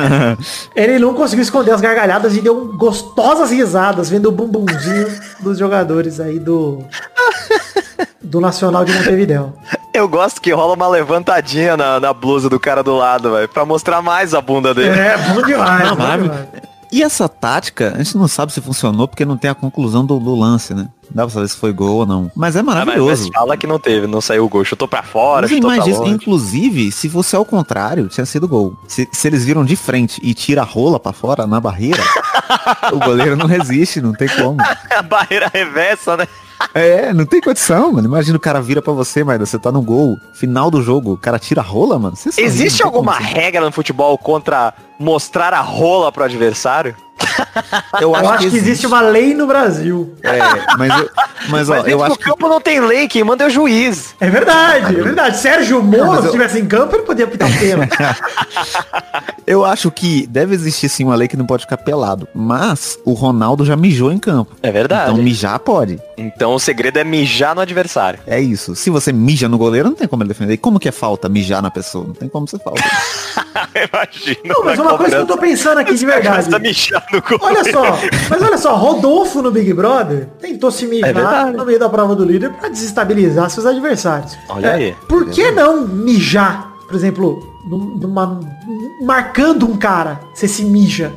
ele 0.74 0.98
não 0.98 1.12
conseguiu 1.12 1.42
esconder 1.42 1.72
as 1.72 1.80
gargalhadas 1.80 2.34
e 2.34 2.40
deu 2.40 2.72
gostosas 2.76 3.50
risadas 3.50 4.08
vendo 4.08 4.30
o 4.30 4.32
bumbumzinho 4.32 5.08
dos 5.40 5.58
jogadores 5.58 6.20
aí 6.20 6.38
do 6.38 6.82
do 8.22 8.40
Nacional 8.40 8.84
de 8.84 8.92
Montevidéu. 8.92 9.52
Eu 9.92 10.08
gosto 10.08 10.40
que 10.40 10.52
rola 10.52 10.74
uma 10.74 10.86
levantadinha 10.88 11.76
na, 11.76 11.98
na 11.98 12.12
blusa 12.14 12.48
do 12.48 12.60
cara 12.60 12.82
do 12.82 12.96
lado, 12.96 13.32
velho. 13.32 13.48
Pra 13.48 13.64
mostrar 13.64 14.00
mais 14.00 14.34
a 14.34 14.40
bunda 14.40 14.72
dele. 14.72 14.98
É, 14.98 15.16
bom 15.18 15.42
demais. 15.42 15.84
Não, 15.88 15.96
bom 15.96 16.18
demais. 16.22 16.46
E 16.92 17.02
essa 17.04 17.28
tática, 17.28 17.92
a 17.94 17.98
gente 18.02 18.16
não 18.16 18.26
sabe 18.26 18.52
se 18.52 18.60
funcionou 18.60 19.06
porque 19.06 19.24
não 19.24 19.36
tem 19.36 19.48
a 19.50 19.54
conclusão 19.54 20.04
do, 20.04 20.18
do 20.18 20.34
lance, 20.34 20.74
né? 20.74 20.88
Não 21.08 21.16
dá 21.16 21.22
pra 21.24 21.30
saber 21.34 21.48
se 21.48 21.56
foi 21.56 21.72
gol 21.72 21.98
ou 21.98 22.06
não. 22.06 22.30
Mas 22.34 22.56
é 22.56 22.60
Ah, 22.60 22.62
mas, 22.62 22.76
mas 22.76 22.84
maravilhoso. 22.86 23.30
fala 23.32 23.56
que 23.56 23.66
não 23.66 23.78
teve, 23.78 24.06
não 24.08 24.20
saiu 24.20 24.44
o 24.44 24.48
gol. 24.48 24.64
Chutou 24.64 24.88
pra 24.88 25.02
fora, 25.02 25.42
Mas 25.42 25.50
chutou 25.50 25.70
pra 25.72 25.84
longe. 25.84 26.10
inclusive, 26.10 26.90
se 26.90 27.08
fosse 27.08 27.34
ao 27.36 27.44
contrário, 27.44 28.08
tinha 28.08 28.26
sido 28.26 28.48
gol. 28.48 28.76
Se, 28.88 29.08
se 29.12 29.28
eles 29.28 29.44
viram 29.44 29.64
de 29.64 29.76
frente 29.76 30.20
e 30.22 30.34
tira 30.34 30.62
a 30.62 30.64
rola 30.64 30.98
pra 30.98 31.12
fora 31.12 31.46
na 31.46 31.60
barreira, 31.60 32.02
o 32.92 32.98
goleiro 32.98 33.36
não 33.36 33.46
resiste, 33.46 34.00
não 34.00 34.12
tem 34.12 34.28
como. 34.28 34.56
a 34.90 35.02
barreira 35.02 35.48
reversa, 35.52 36.16
né? 36.16 36.26
É, 36.74 37.12
não 37.12 37.24
tem 37.26 37.40
condição, 37.40 37.92
mano. 37.92 38.06
Imagina 38.06 38.36
o 38.36 38.40
cara 38.40 38.60
vira 38.60 38.80
pra 38.82 38.92
você, 38.92 39.24
mas 39.24 39.38
você 39.38 39.58
tá 39.58 39.72
no 39.72 39.82
gol, 39.82 40.18
final 40.32 40.70
do 40.70 40.82
jogo, 40.82 41.12
o 41.14 41.16
cara 41.16 41.38
tira 41.38 41.60
a 41.60 41.64
rola, 41.64 41.98
mano. 41.98 42.16
Existe 42.36 42.82
alguma 42.82 43.18
regra 43.18 43.60
no 43.62 43.72
futebol 43.72 44.16
contra 44.18 44.74
mostrar 44.98 45.52
a 45.52 45.60
rola 45.60 46.12
pro 46.12 46.24
adversário? 46.24 46.94
Eu 48.00 48.10
Eu 48.10 48.14
acho, 48.16 48.28
acho 48.30 48.50
que 48.50 48.56
existe 48.56 48.86
uma 48.86 49.00
lei 49.00 49.34
no 49.34 49.46
Brasil. 49.46 50.14
É, 50.22 50.38
mas 50.76 50.98
eu, 50.98 51.10
mas, 51.48 51.70
ó, 51.70 51.74
Mas 51.76 51.86
eu 51.88 52.02
acho 52.02 52.16
que 52.18 52.24
campo 52.24 52.48
não 52.48 52.60
tem 52.60 52.80
lei, 52.80 53.06
quem 53.08 53.22
manda 53.24 53.44
é 53.44 53.46
o 53.46 53.50
juiz. 53.50 54.14
É 54.20 54.28
verdade, 54.30 54.98
é 54.98 55.02
verdade. 55.02 55.36
Sérgio 55.38 55.82
Moro, 55.82 56.06
mas 56.06 56.10
se 56.16 56.20
eu- 56.22 56.26
estivesse 56.26 56.58
em 56.58 56.66
campo, 56.66 56.96
ele 56.96 57.02
podia 57.04 57.26
pitar 57.26 57.48
um 57.48 57.52
pênalti. 57.56 57.96
eu 59.46 59.64
acho 59.64 59.90
que 59.90 60.26
deve 60.26 60.54
existir 60.54 60.88
sim 60.88 61.04
uma 61.04 61.14
lei 61.14 61.28
que 61.28 61.36
não 61.36 61.46
pode 61.46 61.62
ficar 61.64 61.76
pelado, 61.78 62.28
mas 62.34 62.98
o 63.04 63.12
Ronaldo 63.12 63.64
já 63.64 63.76
mijou 63.76 64.12
em 64.12 64.18
campo. 64.18 64.54
É 64.62 64.70
verdade. 64.70 65.10
Então 65.10 65.22
mijar 65.22 65.58
pode. 65.58 65.98
Então 66.16 66.54
o 66.54 66.60
segredo 66.60 66.98
é 66.98 67.04
mijar 67.04 67.54
no 67.54 67.60
adversário. 67.60 68.20
É 68.26 68.40
isso. 68.40 68.74
Se 68.76 68.90
você 68.90 69.12
mija 69.12 69.48
no 69.48 69.58
goleiro, 69.58 69.88
não 69.88 69.96
tem 69.96 70.06
como 70.08 70.22
ele 70.22 70.28
defender. 70.28 70.54
E 70.54 70.58
como 70.58 70.78
que 70.78 70.88
é 70.88 70.92
falta 70.92 71.28
mijar 71.28 71.62
na 71.62 71.70
pessoa? 71.70 72.06
Não 72.06 72.14
tem 72.14 72.28
como 72.28 72.46
ser 72.46 72.58
falta. 72.60 72.82
Imagina. 73.74 74.40
Não, 74.44 74.64
mas 74.64 74.78
uma 74.78 74.96
coisa 74.96 75.16
que 75.16 75.22
eu 75.22 75.26
tô 75.26 75.38
pensando 75.38 75.78
aqui 75.78 75.94
de 75.94 76.06
verdade. 76.06 76.48
Mijar 76.60 77.04
no 77.12 77.20
gol. 77.22 77.38
Olha 77.42 77.64
só, 77.70 77.98
mas 78.28 78.42
olha 78.42 78.58
só, 78.58 78.74
Rodolfo 78.76 79.42
no 79.42 79.50
Big 79.50 79.72
Brother 79.72 80.28
tentou 80.40 80.70
se 80.70 80.84
É 80.84 80.88
mijar 80.88 81.14
verdade. 81.14 81.56
no 81.56 81.64
meio 81.64 81.78
da 81.78 81.88
prova 81.88 82.14
do 82.14 82.24
líder 82.24 82.50
pra 82.52 82.68
desestabilizar 82.68 83.48
seus 83.50 83.66
adversários. 83.66 84.36
Olha 84.48 84.72
aí. 84.72 84.94
Por 85.08 85.26
que 85.30 85.50
não 85.50 85.86
mijar, 85.86 86.72
por 86.86 86.94
exemplo, 86.96 87.42
num- 87.68 87.96
numa, 88.00 88.40
marcando 89.02 89.66
um 89.66 89.76
cara, 89.76 90.20
você 90.34 90.46
se 90.48 90.64
mija. 90.64 91.12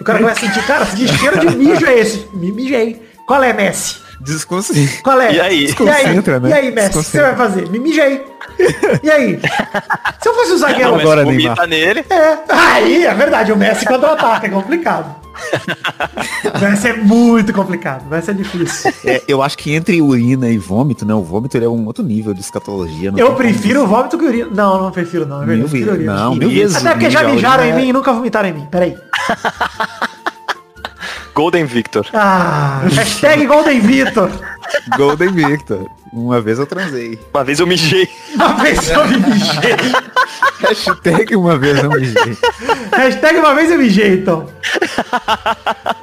O 0.00 0.04
cara 0.04 0.20
vai 0.22 0.34
sentir, 0.34 0.64
cara, 0.66 0.84
que 0.86 1.06
cheiro 1.08 1.40
de 1.40 1.56
mijo 1.56 1.84
é 1.86 1.98
esse? 1.98 2.26
Me 2.32 2.50
mijei. 2.52 3.02
Qual 3.26 3.42
é, 3.42 3.52
Messi? 3.52 3.96
Desconsigo. 4.20 5.02
Qual 5.02 5.20
é? 5.20 5.34
E 5.34 5.40
aí? 5.40 5.40
E 5.40 5.40
aí, 5.40 5.66
Desconcentra, 5.66 6.40
né? 6.40 6.50
e 6.50 6.52
aí 6.52 6.72
Messi, 6.72 6.98
o 6.98 7.02
que 7.02 7.08
você 7.08 7.20
vai 7.20 7.36
fazer? 7.36 7.68
Me 7.68 7.78
mijei. 7.78 8.24
E 9.02 9.10
aí? 9.10 9.38
Se 10.20 10.28
eu 10.28 10.34
fosse 10.34 10.52
o 10.52 10.58
zagueiro... 10.58 10.90
Não, 10.90 11.00
agora, 11.00 11.24
Neymar. 11.24 11.66
nele. 11.66 12.04
É, 12.08 12.38
aí 12.48 13.04
é 13.04 13.14
verdade, 13.14 13.52
o 13.52 13.56
Messi 13.56 13.84
contra-ataca, 13.84 14.46
é 14.46 14.50
complicado. 14.50 15.14
O 16.54 16.58
Messi 16.58 16.88
é 16.88 16.96
muito 16.96 17.52
complicado, 17.52 18.08
Messi 18.08 18.30
é 18.30 18.34
difícil. 18.34 18.92
É, 19.04 19.22
eu 19.28 19.42
acho 19.42 19.58
que 19.58 19.74
entre 19.74 20.00
urina 20.00 20.48
e 20.48 20.56
vômito, 20.56 21.04
né? 21.04 21.14
O 21.14 21.22
vômito 21.22 21.56
ele 21.56 21.66
é 21.66 21.68
um 21.68 21.84
outro 21.86 22.02
nível 22.02 22.32
de 22.32 22.40
escatologia. 22.40 23.10
não 23.10 23.18
Eu 23.18 23.34
prefiro 23.34 23.82
o 23.82 23.86
vômito 23.86 24.16
que 24.16 24.24
urina. 24.24 24.48
Não, 24.50 24.82
não 24.82 24.90
prefiro 24.90 25.26
não, 25.26 25.42
é 25.42 25.46
verdade. 25.46 25.74
Mil 25.74 25.82
eu 25.82 25.94
prefiro. 25.94 26.12
Não, 26.12 26.34
mil 26.34 26.48
vezes. 26.48 26.76
Até 26.76 26.92
porque 26.92 27.10
já 27.10 27.20
mijar 27.20 27.34
mijaram 27.34 27.64
em 27.64 27.66
urina 27.66 27.82
mim 27.82 27.88
e 27.88 27.92
nunca 27.92 28.12
vomitaram 28.12 28.48
em 28.48 28.52
mim. 28.52 28.66
Peraí. 28.70 28.96
Golden 31.36 31.66
Victor. 31.66 32.06
Ah, 32.14 32.80
hashtag 32.96 33.46
Golden 33.46 33.80
Vitor. 33.82 34.30
é 34.90 34.96
Golden 34.96 35.32
Victor. 35.34 35.86
Uma 36.16 36.40
vez 36.40 36.58
eu 36.58 36.66
transei. 36.66 37.20
Uma 37.32 37.44
vez 37.44 37.60
eu 37.60 37.66
mijei. 37.66 38.08
Uma 38.34 38.54
vez 38.54 38.88
eu 38.88 39.06
me 39.06 39.18
mijei. 39.18 39.76
Hashtag 40.60 41.36
uma 41.36 41.58
vez 41.58 41.82
eu 41.82 41.90
mijei. 41.90 42.38
Hashtag 42.90 43.38
uma 43.38 43.54
vez 43.54 43.70
eu 43.70 43.78
mijei, 43.78 44.14
então. 44.14 44.46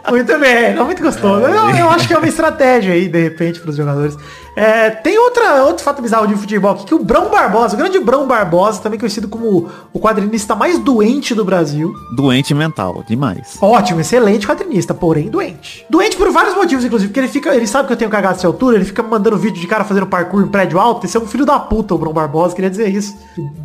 Muito 0.10 0.40
bem, 0.40 0.76
não 0.76 0.86
muito 0.86 1.02
gostoso. 1.02 1.42
Eu, 1.42 1.70
eu 1.72 1.90
acho 1.90 2.08
que 2.08 2.14
é 2.14 2.18
uma 2.18 2.28
estratégia 2.28 2.94
aí, 2.94 3.08
de 3.08 3.22
repente, 3.22 3.60
para 3.60 3.72
os 3.72 3.76
jogadores. 3.76 4.16
É, 4.56 4.92
tem 4.92 5.18
outra, 5.18 5.64
outro 5.64 5.84
fato 5.84 6.02
bizarro 6.02 6.28
de 6.28 6.36
futebol 6.36 6.72
aqui, 6.72 6.86
que 6.86 6.94
o 6.94 7.04
Brão 7.04 7.30
Barbosa, 7.30 7.74
o 7.74 7.78
grande 7.78 8.00
Brão 8.00 8.28
Barbosa, 8.28 8.82
também 8.82 9.00
conhecido 9.00 9.28
como 9.28 9.70
o 9.92 10.00
quadrinista 10.00 10.54
mais 10.54 10.78
doente 10.78 11.34
do 11.34 11.44
Brasil. 11.44 11.92
Doente 12.16 12.54
mental, 12.54 13.04
demais. 13.08 13.58
Ótimo, 13.60 14.02
excelente 14.02 14.46
quadrinista, 14.46 14.94
porém 14.94 15.30
doente. 15.30 15.84
Doente 15.90 16.16
por 16.16 16.30
vários 16.32 16.56
motivos, 16.56 16.86
inclusive, 16.86 17.10
porque 17.10 17.20
ele 17.20 17.28
fica, 17.28 17.56
ele 17.56 17.66
sabe 17.66 17.88
que 17.88 17.94
eu 17.94 17.98
tenho 17.98 18.12
cagado 18.12 18.40
de 18.40 18.46
altura, 18.46 18.76
ele 18.76 18.86
fica 18.86 19.02
me 19.02 19.10
mandando 19.10 19.38
vídeo 19.38 19.60
de 19.60 19.66
cara 19.66 19.84
fazendo 19.84 20.03
parkour 20.08 20.42
em 20.44 20.48
prédio 20.48 20.80
alto, 20.80 21.06
esse 21.06 21.16
é 21.18 21.20
um 21.20 21.28
filho 21.28 21.46
da 21.46 21.60
puta, 21.60 21.94
o 21.94 21.98
Brão 21.98 22.14
Barbosa, 22.14 22.56
queria 22.56 22.70
dizer 22.70 22.88
isso. 22.90 23.16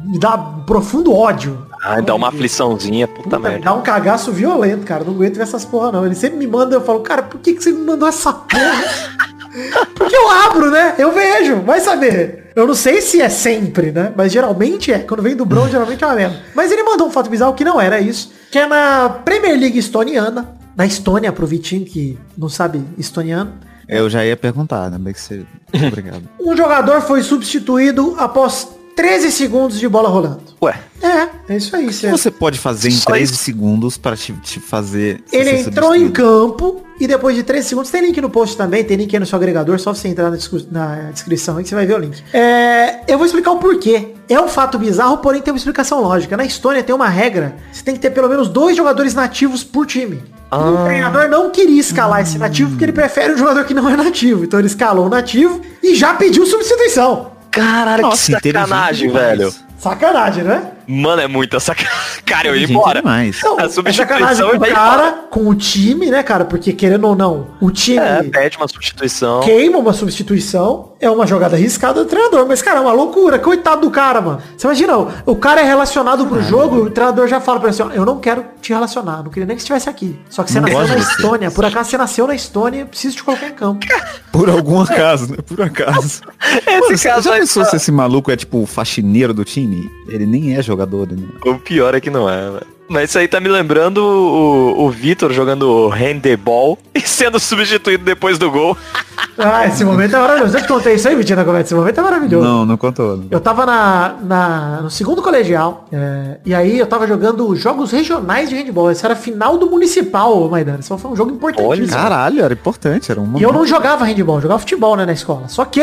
Me 0.04 0.18
dá 0.18 0.36
profundo 0.38 1.14
ódio. 1.14 1.66
Ai, 1.82 2.02
dá 2.02 2.14
uma 2.14 2.28
afliçãozinha, 2.28 3.06
puta 3.06 3.22
Puta, 3.22 3.38
merda. 3.38 3.64
dá 3.64 3.74
um 3.74 3.82
cagaço 3.82 4.32
violento, 4.32 4.84
cara. 4.84 5.04
Não 5.04 5.12
aguento 5.14 5.36
ver 5.36 5.42
essas 5.42 5.64
porra, 5.64 5.92
não. 5.92 6.04
Ele 6.04 6.14
sempre 6.14 6.38
me 6.38 6.46
manda, 6.46 6.74
eu 6.74 6.80
falo, 6.80 7.00
cara, 7.00 7.22
por 7.22 7.38
que, 7.40 7.52
que 7.52 7.62
você 7.62 7.70
me 7.70 7.84
mandou 7.84 8.08
essa 8.08 8.32
porra? 8.32 8.84
Porque 9.94 10.14
eu 10.14 10.30
abro, 10.30 10.70
né? 10.70 10.94
Eu 10.98 11.12
vejo, 11.12 11.60
vai 11.62 11.80
saber. 11.80 12.52
Eu 12.54 12.66
não 12.66 12.74
sei 12.74 13.00
se 13.00 13.20
é 13.20 13.28
sempre, 13.28 13.90
né? 13.92 14.12
Mas 14.16 14.32
geralmente 14.32 14.92
é. 14.92 14.98
Quando 14.98 15.22
vem 15.22 15.34
do 15.36 15.44
Bron, 15.44 15.66
geralmente 15.70 16.02
é 16.02 16.06
uma 16.06 16.14
merda. 16.16 16.40
Mas 16.54 16.70
ele 16.70 16.82
mandou 16.82 17.06
um 17.06 17.10
fato 17.10 17.30
bizarro 17.30 17.54
que 17.54 17.64
não 17.64 17.80
era 17.80 18.00
isso. 18.00 18.32
Que 18.50 18.58
é 18.58 18.66
na 18.66 19.08
Premier 19.24 19.58
League 19.58 19.78
estoniana. 19.78 20.56
Na 20.76 20.86
Estônia, 20.86 21.32
pro 21.32 21.46
Vitinho 21.46 21.84
que 21.84 22.18
não 22.36 22.48
sabe 22.48 22.82
estoniano. 22.96 23.52
Eu 23.88 24.10
já 24.10 24.24
ia 24.24 24.36
perguntar, 24.36 24.90
né? 24.90 24.98
Bem 24.98 25.12
que 25.12 25.20
você... 25.20 25.44
Obrigado. 25.86 26.22
Um 26.40 26.56
jogador 26.56 27.00
foi 27.02 27.22
substituído 27.22 28.14
após 28.18 28.68
13 28.98 29.30
segundos 29.30 29.78
de 29.78 29.88
bola 29.88 30.08
rolando. 30.08 30.40
Ué, 30.60 30.76
É, 31.00 31.52
é 31.52 31.56
isso 31.56 31.76
aí. 31.76 31.84
O 31.84 31.88
que 31.88 31.94
Você... 31.94 32.10
você 32.10 32.32
pode 32.32 32.58
fazer 32.58 32.88
em 32.88 32.96
Só 32.96 33.12
13 33.12 33.32
isso. 33.32 33.44
segundos 33.44 33.96
para 33.96 34.16
te, 34.16 34.32
te 34.42 34.58
fazer... 34.58 35.22
Ele 35.32 35.50
entrou 35.50 35.94
em 35.94 36.10
campo 36.10 36.82
e 36.98 37.06
depois 37.06 37.36
de 37.36 37.44
13 37.44 37.68
segundos, 37.68 37.92
tem 37.92 38.00
link 38.02 38.20
no 38.20 38.28
post 38.28 38.56
também, 38.56 38.82
tem 38.82 38.96
link 38.96 39.14
aí 39.14 39.20
no 39.20 39.24
seu 39.24 39.36
agregador, 39.36 39.78
só 39.78 39.94
você 39.94 40.08
entrar 40.08 40.32
na, 40.32 40.36
na 40.72 41.10
descrição 41.12 41.58
aí 41.58 41.62
que 41.62 41.68
você 41.68 41.76
vai 41.76 41.86
ver 41.86 41.94
o 41.94 41.98
link. 41.98 42.24
É, 42.32 43.02
eu 43.06 43.16
vou 43.16 43.24
explicar 43.24 43.52
o 43.52 43.58
porquê. 43.58 44.16
É 44.28 44.40
um 44.40 44.48
fato 44.48 44.76
bizarro, 44.80 45.18
porém 45.18 45.40
tem 45.40 45.52
uma 45.52 45.58
explicação 45.58 46.00
lógica. 46.02 46.36
Na 46.36 46.44
Estônia 46.44 46.82
tem 46.82 46.92
uma 46.92 47.08
regra, 47.08 47.54
você 47.72 47.84
tem 47.84 47.94
que 47.94 48.00
ter 48.00 48.10
pelo 48.10 48.28
menos 48.28 48.48
dois 48.48 48.76
jogadores 48.76 49.14
nativos 49.14 49.62
por 49.62 49.86
time. 49.86 50.20
O 50.50 50.84
treinador 50.86 51.28
não 51.28 51.50
queria 51.50 51.80
escalar 51.80 52.22
esse 52.22 52.36
nativo 52.36 52.70
porque 52.70 52.84
ele 52.84 52.92
prefere 52.92 53.34
um 53.34 53.38
jogador 53.38 53.64
que 53.64 53.74
não 53.74 53.88
é 53.88 53.96
nativo. 53.96 54.42
Então 54.42 54.58
ele 54.58 54.66
escalou 54.66 55.06
o 55.06 55.08
nativo 55.08 55.60
e 55.80 55.94
já 55.94 56.14
pediu 56.14 56.44
substituição. 56.44 57.37
Caralho, 57.62 58.02
Nossa, 58.02 58.40
que 58.40 58.52
sacanagem, 58.52 59.10
velho. 59.10 59.54
Sacanagem, 59.78 60.44
né? 60.44 60.72
Mano, 60.88 61.20
é 61.22 61.28
muita 61.28 61.60
sacanagem. 61.60 61.98
Cara, 62.24 62.48
eu 62.48 62.56
ia 62.56 62.64
embora. 62.70 63.00
demais. 63.00 63.40
Não, 63.42 63.58
A 63.58 63.64
é 63.64 63.68
substituição 63.68 64.06
sacanagem 64.18 64.48
com 64.50 64.56
o 64.56 64.58
vai 64.58 64.70
cara, 64.72 65.12
com 65.30 65.48
o 65.48 65.54
time, 65.54 66.10
né, 66.10 66.22
cara? 66.22 66.44
Porque 66.44 66.72
querendo 66.72 67.06
ou 67.06 67.14
não, 67.16 67.48
o 67.60 67.70
time 67.70 67.98
É, 67.98 68.22
pede 68.22 68.56
uma 68.56 68.68
substituição. 68.68 69.40
queima 69.40 69.78
uma 69.78 69.92
substituição, 69.92 70.92
é 71.00 71.08
uma 71.10 71.26
jogada 71.26 71.56
arriscada 71.56 72.02
do 72.04 72.08
treinador. 72.08 72.46
Mas, 72.46 72.60
cara, 72.62 72.78
é 72.78 72.80
uma 72.82 72.92
loucura. 72.92 73.38
Coitado 73.38 73.80
do 73.82 73.90
cara, 73.90 74.20
mano. 74.20 74.42
Você 74.56 74.66
imagina, 74.66 74.98
o, 74.98 75.08
o 75.26 75.36
cara 75.36 75.60
é 75.60 75.64
relacionado 75.64 76.26
pro 76.26 76.42
jogo, 76.42 76.76
o 76.84 76.90
treinador 76.90 77.28
já 77.28 77.40
fala 77.40 77.60
pra 77.60 77.70
ele 77.70 77.80
assim, 77.80 77.90
ó, 77.90 77.94
eu 77.94 78.04
não 78.04 78.18
quero 78.18 78.44
te 78.60 78.72
relacionar, 78.72 79.22
não 79.22 79.30
queria 79.30 79.46
nem 79.46 79.56
que 79.56 79.62
você 79.62 79.64
estivesse 79.74 79.88
aqui. 79.88 80.18
Só 80.28 80.42
que 80.42 80.50
você 80.52 80.60
Não 80.60 80.68
nasceu 80.68 80.86
na 80.88 80.94
de 80.96 81.04
você. 81.04 81.12
Estônia, 81.12 81.50
por 81.50 81.64
acaso 81.64 81.90
você 81.90 81.98
nasceu 81.98 82.26
na 82.26 82.34
Estônia, 82.34 82.86
preciso 82.86 83.16
te 83.16 83.24
colocar 83.24 83.46
em 83.48 83.52
campo. 83.54 83.86
Por 84.30 84.48
algum 84.50 84.80
acaso, 84.82 85.32
né? 85.32 85.38
Por 85.44 85.60
acaso. 85.62 86.20
Esse 86.66 86.96
Você 86.98 87.08
caso 87.08 87.28
já 87.28 87.34
aí 87.34 87.40
pensou 87.40 87.64
se 87.64 87.74
esse 87.74 87.90
maluco 87.90 88.30
é 88.30 88.36
tipo 88.36 88.62
o 88.62 88.66
faxineiro 88.66 89.34
do 89.34 89.42
time? 89.44 89.90
Ele 90.06 90.26
nem 90.26 90.54
é 90.54 90.62
jogador, 90.62 90.77
né? 91.16 91.28
O 91.44 91.54
pior 91.56 91.94
é 91.94 92.00
que 92.00 92.10
não 92.10 92.28
é, 92.28 92.50
velho. 92.50 92.66
Mas 92.90 93.10
isso 93.10 93.18
aí 93.18 93.28
tá 93.28 93.38
me 93.38 93.50
lembrando 93.50 93.98
o, 93.98 94.86
o 94.86 94.90
Vitor 94.90 95.30
jogando 95.30 95.88
handebol 95.90 96.78
e 96.94 97.00
sendo 97.00 97.38
substituído 97.38 98.02
depois 98.04 98.38
do 98.38 98.50
gol. 98.50 98.76
Ah, 99.40 99.66
esse 99.66 99.84
momento 99.84 100.14
é 100.14 100.18
maravilhoso. 100.18 100.56
Eu 100.56 100.62
te 100.62 100.68
contei 100.68 100.94
isso 100.94 101.08
aí, 101.08 101.14
Vitinho, 101.14 101.36
na 101.36 101.44
conversa. 101.44 101.66
Esse 101.68 101.74
momento 101.74 101.98
é 101.98 102.02
maravilhoso. 102.02 102.44
Não, 102.44 102.66
não 102.66 102.76
contou. 102.76 103.16
não. 103.16 103.26
Eu 103.30 103.40
tava 103.40 103.64
na, 103.66 104.16
na- 104.22 104.80
no 104.82 104.90
segundo 104.90 105.22
colegial, 105.22 105.86
é, 105.92 106.38
e 106.44 106.52
aí 106.54 106.78
eu 106.78 106.86
tava 106.86 107.06
jogando 107.06 107.54
jogos 107.54 107.90
regionais 107.92 108.48
de 108.48 108.56
handball. 108.56 108.90
Esse 108.90 109.04
era 109.04 109.14
final 109.16 109.56
do 109.56 109.68
municipal, 109.70 110.48
Maidana. 110.48 110.80
Isso 110.80 110.96
foi 110.98 111.10
um 111.10 111.16
jogo 111.16 111.32
importantíssimo. 111.32 111.88
Caralho, 111.88 112.42
era 112.42 112.52
importante, 112.52 113.10
era 113.12 113.20
uma... 113.20 113.38
E 113.38 113.42
eu 113.42 113.52
não 113.52 113.64
jogava 113.66 114.04
handball, 114.04 114.36
eu 114.36 114.42
jogava 114.42 114.58
futebol, 114.60 114.96
né, 114.96 115.04
na 115.06 115.12
escola. 115.12 115.48
Só 115.48 115.64
que 115.64 115.82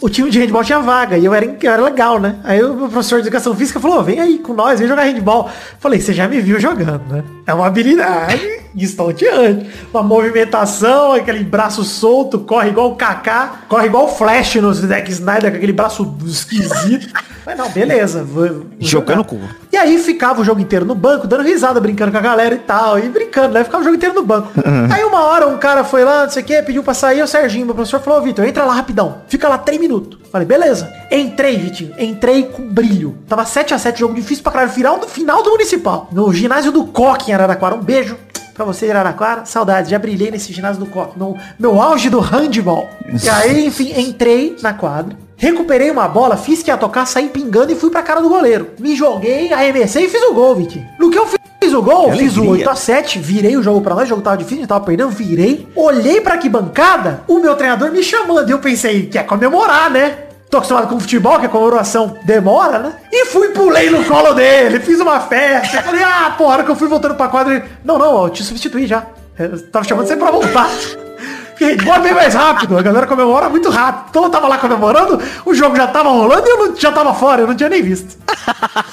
o 0.00 0.08
time 0.08 0.30
de 0.30 0.38
handball 0.38 0.62
tinha 0.62 0.78
vaga 0.78 1.16
e 1.18 1.24
eu 1.24 1.34
era, 1.34 1.44
eu 1.44 1.72
era 1.72 1.82
legal, 1.82 2.20
né? 2.20 2.36
Aí 2.44 2.62
o 2.62 2.74
meu 2.74 2.88
professor 2.88 3.16
de 3.20 3.26
educação 3.26 3.54
física 3.54 3.80
falou, 3.80 4.02
vem 4.02 4.20
aí 4.20 4.38
com 4.38 4.54
nós, 4.54 4.78
vem 4.78 4.88
jogar 4.88 5.02
handball. 5.02 5.50
Falei, 5.80 6.00
você 6.00 6.12
já 6.12 6.28
me 6.28 6.40
viu 6.40 6.60
jogando, 6.60 7.02
né? 7.10 7.24
É 7.46 7.52
uma 7.52 7.66
habilidade 7.66 8.40
estonteante. 8.76 9.68
Uma 9.92 10.02
movimentação, 10.02 11.14
aquele 11.14 11.42
braço 11.42 11.82
solto, 11.82 12.38
corre 12.38 12.68
igual 12.68 12.92
o 12.92 12.96
Kaká, 12.96 13.62
corre 13.68 13.86
igual 13.86 14.04
o 14.04 14.08
Flash 14.08 14.56
no 14.56 14.72
Zack 14.72 15.10
Snyder, 15.10 15.50
com 15.50 15.56
aquele 15.56 15.72
braço 15.72 16.16
esquisito. 16.24 17.12
Mas 17.44 17.56
não, 17.56 17.70
beleza. 17.70 18.22
Vou, 18.22 18.46
vou 18.46 18.66
Jogando 18.78 19.24
com... 19.24 19.40
E 19.72 19.76
aí 19.76 19.98
ficava 19.98 20.42
o 20.42 20.44
jogo 20.44 20.60
inteiro 20.60 20.84
no 20.84 20.94
banco, 20.94 21.26
dando 21.26 21.42
risada, 21.42 21.80
brincando 21.80 22.12
com 22.12 22.18
a 22.18 22.20
galera 22.20 22.54
e 22.54 22.58
tal. 22.58 22.98
E 22.98 23.08
brincando, 23.08 23.54
né? 23.54 23.64
Ficava 23.64 23.80
o 23.80 23.84
jogo 23.84 23.96
inteiro 23.96 24.14
no 24.14 24.22
banco. 24.22 24.52
Aí 24.92 25.02
uma 25.02 25.22
hora 25.22 25.48
um 25.48 25.56
cara 25.56 25.82
foi 25.82 26.04
lá, 26.04 26.24
não 26.24 26.30
sei 26.30 26.42
o 26.42 26.46
que, 26.46 26.62
pediu 26.62 26.82
pra 26.82 26.92
sair, 26.92 27.22
o 27.22 27.26
Serginho, 27.26 27.64
meu 27.64 27.74
professor, 27.74 28.00
falou, 28.00 28.20
Vitor, 28.20 28.44
entra 28.44 28.64
lá 28.64 28.74
rapidão. 28.74 29.22
Fica 29.28 29.48
lá 29.48 29.56
três 29.56 29.80
minutos. 29.80 29.87
Falei, 30.30 30.46
beleza. 30.46 30.92
Entrei, 31.10 31.56
Vitinho. 31.56 31.94
Entrei 31.98 32.44
com 32.44 32.62
brilho. 32.68 33.16
Tava 33.26 33.44
7x7, 33.44 33.96
jogo 33.98 34.14
difícil 34.14 34.42
pra 34.42 34.52
caralho. 34.52 34.70
Final 34.70 34.98
do, 34.98 35.08
final 35.08 35.42
do 35.42 35.50
Municipal. 35.50 36.08
No 36.12 36.32
ginásio 36.32 36.70
do 36.70 36.84
Coque 36.86 37.30
em 37.30 37.34
Araraquara. 37.34 37.74
Um 37.74 37.82
beijo. 37.82 38.16
Pra 38.54 38.64
você, 38.64 38.90
Araraquara, 38.90 39.44
saudades, 39.46 39.88
já 39.88 40.00
brilhei 40.00 40.32
nesse 40.32 40.52
ginásio 40.52 40.84
do 40.84 40.90
Coque, 40.90 41.16
no 41.16 41.38
meu 41.56 41.80
auge 41.80 42.10
do 42.10 42.18
handball. 42.18 42.90
E 43.22 43.28
aí, 43.28 43.64
enfim, 43.64 43.92
entrei 43.96 44.56
na 44.60 44.74
quadra, 44.74 45.16
recuperei 45.38 45.90
uma 45.90 46.06
bola, 46.08 46.36
fiz 46.36 46.62
que 46.62 46.70
ia 46.70 46.76
tocar, 46.76 47.06
saí 47.06 47.28
pingando 47.28 47.72
e 47.72 47.76
fui 47.76 47.90
pra 47.90 48.02
cara 48.02 48.20
do 48.20 48.28
goleiro. 48.28 48.72
Me 48.78 48.94
joguei, 48.94 49.52
arremessei 49.52 50.04
e 50.04 50.08
fiz 50.08 50.22
o 50.24 50.34
gol, 50.34 50.56
Vitinho. 50.56 50.86
No 50.98 51.10
que 51.10 51.18
eu 51.18 51.26
fiz 51.26 51.72
o 51.72 51.80
gol, 51.80 52.12
fiz 52.12 52.36
o 52.36 52.42
alegria. 52.42 52.66
8x7, 52.66 53.20
virei 53.20 53.56
o 53.56 53.62
jogo 53.62 53.80
pra 53.80 53.94
nós, 53.94 54.04
o 54.04 54.08
jogo 54.08 54.22
tava 54.22 54.36
difícil, 54.36 54.66
tava 54.66 54.84
perdendo, 54.84 55.10
virei, 55.10 55.66
olhei 55.74 56.20
pra 56.20 56.36
que 56.36 56.48
bancada, 56.48 57.22
o 57.28 57.38
meu 57.38 57.54
treinador 57.54 57.90
me 57.92 58.02
chamando, 58.02 58.48
e 58.48 58.52
eu 58.52 58.58
pensei, 58.58 59.06
quer 59.06 59.24
comemorar, 59.24 59.90
né? 59.90 60.18
Tô 60.50 60.56
acostumado 60.56 60.88
com 60.88 60.98
futebol, 60.98 61.38
que 61.38 61.44
a 61.44 61.48
comemoração 61.48 62.16
demora, 62.24 62.78
né? 62.78 62.92
E 63.12 63.26
fui, 63.26 63.48
pulei 63.48 63.90
no 63.90 64.02
colo 64.04 64.32
dele, 64.32 64.80
fiz 64.80 64.98
uma 64.98 65.20
festa. 65.20 65.82
Falei, 65.82 66.02
ah, 66.02 66.34
porra, 66.38 66.54
hora 66.54 66.64
que 66.64 66.70
eu 66.70 66.76
fui 66.76 66.88
voltando 66.88 67.14
pra 67.14 67.28
quadra, 67.28 67.54
ele, 67.54 67.64
não, 67.84 67.98
não, 67.98 68.24
eu 68.24 68.30
te 68.30 68.42
substituí 68.42 68.86
já. 68.86 69.04
Eu 69.38 69.60
tava 69.68 69.84
chamando 69.84 70.06
você 70.06 70.16
pra 70.16 70.30
voltar. 70.30 70.70
Handball 71.66 71.94
é 71.94 72.00
bem 72.00 72.14
mais 72.14 72.34
rápido, 72.34 72.78
a 72.78 72.82
galera 72.82 73.06
comemora 73.06 73.48
muito 73.48 73.68
rápido. 73.68 74.06
Então 74.10 74.24
eu 74.24 74.30
tava 74.30 74.48
lá 74.48 74.58
comemorando, 74.58 75.20
o 75.44 75.54
jogo 75.54 75.76
já 75.76 75.86
tava 75.86 76.08
rolando 76.08 76.46
e 76.46 76.50
eu 76.50 76.58
não, 76.58 76.76
já 76.76 76.92
tava 76.92 77.12
fora, 77.14 77.42
eu 77.42 77.46
não 77.46 77.54
tinha 77.54 77.68
nem 77.68 77.82
visto. 77.82 78.16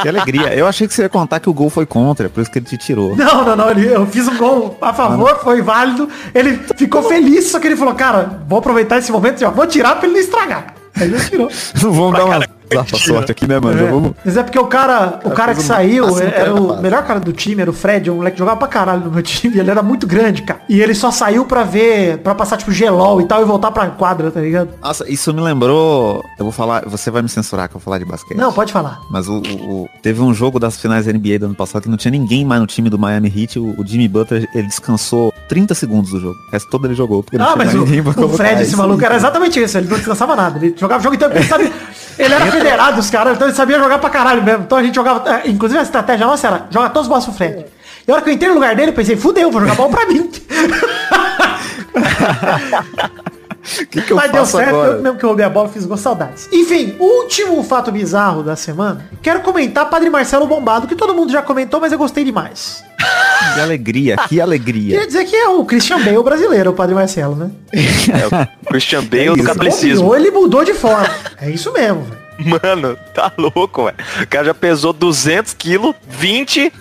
Que 0.02 0.10
alegria. 0.10 0.54
Eu 0.54 0.68
achei 0.68 0.88
que 0.88 0.94
você 0.94 1.04
ia 1.04 1.10
contar 1.10 1.40
que 1.40 1.50
o 1.50 1.54
gol 1.54 1.70
foi 1.70 1.86
contra, 1.86 2.30
por 2.30 2.42
isso 2.42 2.52
que 2.52 2.60
ele 2.60 2.66
te 2.66 2.78
tirou. 2.78 3.16
Não, 3.16 3.44
não, 3.44 3.56
não, 3.56 3.72
ele, 3.72 3.88
eu 3.88 4.06
fiz 4.06 4.28
um 4.28 4.38
gol 4.38 4.78
a 4.82 4.94
favor, 4.94 5.40
foi 5.44 5.62
válido. 5.62 6.10
Ele 6.34 6.60
ficou 6.76 7.04
feliz, 7.04 7.50
só 7.50 7.60
que 7.60 7.68
ele 7.68 7.76
falou, 7.76 7.96
cara, 7.96 8.42
vou 8.48 8.60
aproveitar 8.60 8.98
esse 8.98 9.12
momento 9.12 9.38
e 9.38 9.42
já 9.42 9.50
vou 9.50 9.66
tirar 9.66 9.96
pra 9.96 10.06
ele 10.06 10.14
não 10.14 10.22
estragar. 10.22 10.76
Aí 10.96 11.08
ele 11.08 11.20
tirou. 11.20 11.50
Não 11.82 11.92
vamos 11.92 12.18
dar 12.18 12.26
uma 12.26 12.55
zarpa 12.74 12.98
sorte 12.98 13.32
aqui, 13.32 13.48
né, 13.48 13.60
mano? 13.60 13.80
É. 13.80 13.92
vamos... 13.92 14.12
Mas 14.24 14.38
é 14.38 14.44
porque 14.44 14.60
o 14.60 14.66
cara, 14.68 15.20
o 15.24 15.32
cara 15.32 15.54
que 15.56 15.62
saiu 15.62 16.06
ação 16.06 16.20
era 16.22 16.54
o 16.54 16.82
melhor 16.82 17.04
cara 17.06 17.20
do 17.20 17.32
time, 17.34 17.62
era 17.62 17.70
o 17.70 17.74
Fred, 17.74 18.10
um 18.10 18.16
moleque 18.16 18.36
que 18.36 18.40
jogava 18.40 18.58
pra 18.58 18.68
caralho 18.68 19.02
no 19.06 19.12
meu 19.12 19.22
time, 19.24 19.58
ele 19.60 19.70
era 19.70 19.82
muito 19.84 20.08
grande, 20.08 20.42
cara. 20.42 20.62
E 20.70 20.82
ele 20.82 20.94
só 20.96 21.12
saiu 21.12 21.46
pra 21.46 21.64
ver, 21.64 22.18
pra 22.20 22.34
passar 22.36 22.58
tipo 22.58 22.72
gelol 22.72 23.22
e 23.22 23.26
tal 23.26 23.42
e 23.42 23.46
voltar 23.46 23.72
pra 23.72 23.88
quadra, 23.88 24.32
tá 24.32 24.40
ligado? 24.42 24.70
Nossa, 24.82 25.10
isso 25.12 25.34
me 25.34 25.42
lembrou. 25.42 26.24
Eu 26.40 26.46
vou 26.46 26.52
falar. 26.52 26.84
Você 26.88 27.10
vai 27.12 27.22
me 27.22 27.30
censurar 27.30 27.68
que 27.70 27.76
eu 27.76 27.80
vou 27.80 27.84
falar 27.84 28.00
de 28.00 28.06
basquete. 28.06 28.38
Não, 28.38 28.52
pode 28.52 28.72
falar. 28.74 29.00
Mas 29.12 29.28
o, 29.28 29.38
o- 29.40 29.90
teve 30.02 30.22
um 30.22 30.34
jogo 30.34 30.60
das 30.60 30.78
finais 30.78 31.06
da 31.06 31.14
NBA 31.14 31.40
do 31.40 31.46
ano 31.46 31.56
passado 31.56 31.84
que 31.84 31.90
não 31.90 31.98
tinha 31.98 32.12
ninguém 32.12 32.44
mais 32.46 32.62
no 32.62 32.68
time 32.68 32.90
do 32.90 32.98
Miami 32.98 33.32
Heat. 33.36 33.60
O, 33.60 33.80
o 33.80 33.86
Jimmy 33.86 34.08
Butler, 34.08 34.48
ele 34.54 34.68
descansou 34.68 35.34
30 35.50 35.74
segundos 35.76 36.12
do 36.12 36.20
jogo. 36.20 36.36
O 36.48 36.52
resto 36.52 36.70
todo 36.70 36.86
ele 36.88 36.96
jogou. 36.96 37.24
Porque 37.24 37.38
não 37.38 37.46
Ah, 37.46 37.54
tinha 37.54 37.66
mas 37.66 37.76
o, 37.76 38.26
o. 38.26 38.30
Fred, 38.30 38.62
esse 38.62 38.76
maluco, 38.76 39.04
era 39.04 39.16
exatamente 39.16 39.62
isso. 39.62 39.78
Ele 39.78 39.88
não 39.88 39.98
descansava 39.98 40.36
nada. 40.36 40.58
Ele 40.58 40.76
jogava 40.78 41.00
o 41.00 41.04
jogo 41.04 41.16
inteiro 41.16 41.34
ele 41.36 41.44
sabia. 41.46 41.72
Ele 42.18 42.34
era 42.34 42.46
federado, 42.52 43.00
os 43.00 43.10
caras, 43.10 43.36
então 43.36 43.48
ele 43.48 43.56
sabia 43.56 43.80
jogar 43.80 43.98
pra 43.98 44.10
caralho 44.10 44.44
mesmo. 44.44 44.64
Então 44.64 44.78
a 44.78 44.84
gente 44.84 44.96
jogava. 44.96 45.30
é, 45.30 45.50
Inclusive 45.50 45.80
a 45.80 45.84
estratégia 45.84 46.26
nossa 46.26 46.48
era 46.48 46.66
joga 46.70 46.90
todos 46.90 47.04
os 47.04 47.08
bolas 47.10 47.26
pro 47.26 47.34
Fred. 47.34 47.66
E 48.08 48.12
a 48.12 48.14
hora 48.14 48.24
que 48.24 48.30
eu 48.30 48.34
entrei 48.34 48.50
no 48.50 48.56
lugar 48.56 48.76
dele, 48.76 48.92
eu 48.92 48.96
pensei, 48.96 49.18
fudeu, 49.18 49.52
vou 49.52 49.62
jogar 49.62 49.76
bola 49.76 49.90
pra 49.90 50.06
mim. 50.06 50.30
Que, 53.90 54.02
que 54.02 54.12
eu 54.12 54.18
Mas 54.18 54.32
deu 54.32 54.42
faço 54.42 54.58
certo, 54.58 54.70
agora? 54.70 54.92
eu 54.94 55.02
mesmo 55.02 55.18
que 55.18 55.26
eu 55.26 55.30
roubei 55.30 55.46
a 55.46 55.50
bola, 55.50 55.70
fiz 55.70 55.86
gol 55.86 55.98
saudades. 55.98 56.48
Enfim, 56.52 56.96
último 57.00 57.64
fato 57.64 57.92
bizarro 57.92 58.44
da 58.44 58.56
semana. 58.56 59.10
Quero 59.22 59.42
comentar 59.42 59.90
Padre 59.90 60.10
Marcelo 60.10 60.46
Bombado, 60.48 60.88
que 60.88 60.96
todo 60.96 61.14
mundo 61.16 61.32
já 61.32 61.42
comentou, 61.42 61.80
mas 61.80 61.92
eu 61.92 61.98
gostei 61.98 62.24
demais. 62.24 62.84
Que 63.54 63.60
alegria, 63.62 64.16
que 64.28 64.42
alegria. 64.42 64.94
Queria 64.94 65.08
dizer 65.08 65.26
que 65.26 65.36
é 65.36 65.48
o 65.50 65.64
Christian 65.66 66.00
Bale 66.04 66.22
brasileiro, 66.24 66.72
o 66.72 66.74
Padre 66.74 66.96
Marcelo, 66.96 67.36
né? 67.36 67.52
É 67.74 68.66
o 68.66 68.66
Christian 68.68 69.04
Bale 69.04 69.30
do 69.30 69.36
isso. 69.38 69.44
catolicismo. 69.46 70.08
Ou 70.08 70.16
ele 70.16 70.32
mudou 70.32 70.64
de 70.64 70.74
forma. 70.74 71.08
É 71.40 71.50
isso 71.50 71.72
mesmo, 71.72 72.02
velho. 72.04 72.26
Mano, 72.62 72.98
tá 73.14 73.32
louco, 73.38 73.86
velho. 73.86 73.98
O 74.24 74.28
cara 74.28 74.46
já 74.46 74.54
pesou 74.54 74.92
200 74.94 75.54
quilos, 75.54 75.94
20 76.10 76.72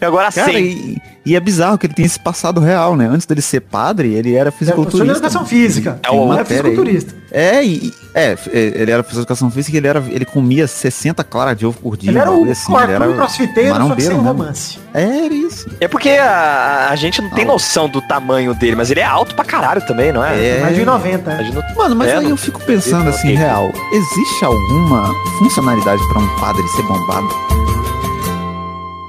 e 0.00 0.04
agora 0.04 0.30
Cara, 0.30 0.52
100. 0.52 0.64
e, 0.64 1.02
e 1.24 1.36
é 1.36 1.40
bizarro 1.40 1.78
que 1.78 1.86
ele 1.86 1.94
tem 1.94 2.04
esse 2.04 2.18
passado 2.18 2.60
real, 2.60 2.96
né? 2.96 3.06
Antes 3.06 3.26
dele 3.26 3.40
ser 3.42 3.60
padre, 3.60 4.12
ele 4.14 4.34
era 4.34 4.48
É 4.48 4.50
professor 4.50 4.74
de 4.74 4.82
fisiculturista. 4.82 5.12
educação 5.18 5.42
né? 5.42 5.48
física. 5.48 6.00
É 6.02 6.10
o- 6.10 6.32
é 6.34 6.38
aí. 6.38 6.44
fisiculturista. 6.44 7.14
É, 7.34 7.64
e, 7.64 7.94
é, 8.14 8.36
ele 8.52 8.90
era 8.90 9.02
professor 9.02 9.20
de 9.20 9.24
educação 9.24 9.50
física 9.50 9.74
e 9.76 9.78
ele, 9.78 9.86
era, 9.88 10.04
ele 10.10 10.24
comia 10.26 10.66
60 10.66 11.24
claras 11.24 11.56
de 11.56 11.64
ovo 11.64 11.78
por 11.78 11.96
dia. 11.96 12.10
Ele 12.10 12.18
era 12.18 12.30
um 12.30 12.46
o 12.46 12.50
assim, 12.50 12.74
ele 12.74 12.92
Arthur 12.94 13.14
crossfiteiro, 13.14 13.74
só 13.76 13.94
que 13.94 14.02
sem 14.02 14.16
romance. 14.16 14.78
É, 14.92 15.24
era 15.24 15.32
isso. 15.34 15.66
É 15.80 15.88
porque 15.88 16.10
a, 16.10 16.88
a 16.90 16.96
gente 16.96 17.22
não 17.22 17.30
tem 17.30 17.44
noção 17.46 17.88
do 17.88 18.02
tamanho 18.02 18.52
dele, 18.54 18.76
mas 18.76 18.90
ele 18.90 19.00
é 19.00 19.04
alto 19.04 19.34
pra 19.34 19.44
caralho 19.44 19.80
também, 19.86 20.12
não 20.12 20.22
é? 20.22 20.58
É. 20.58 20.60
Mais 20.60 20.76
de 20.76 20.84
90. 20.84 21.30
né? 21.30 21.34
Imagina 21.36 21.60
o- 21.60 21.78
Mano, 21.78 21.96
mas 21.96 22.08
É, 22.08 22.16
aí 22.18 22.22
não- 22.24 22.30
eu 22.30 22.36
fico 22.36 22.60
pensando 22.64 23.08
assim, 23.08 23.34
real, 23.34 23.70
existe 23.92 24.44
alguma 24.44 25.08
funcionalidade 25.38 26.02
pra 26.12 26.20
um 26.20 26.28
padre 26.38 26.62
ser 26.68 26.82
bombado? 26.82 27.61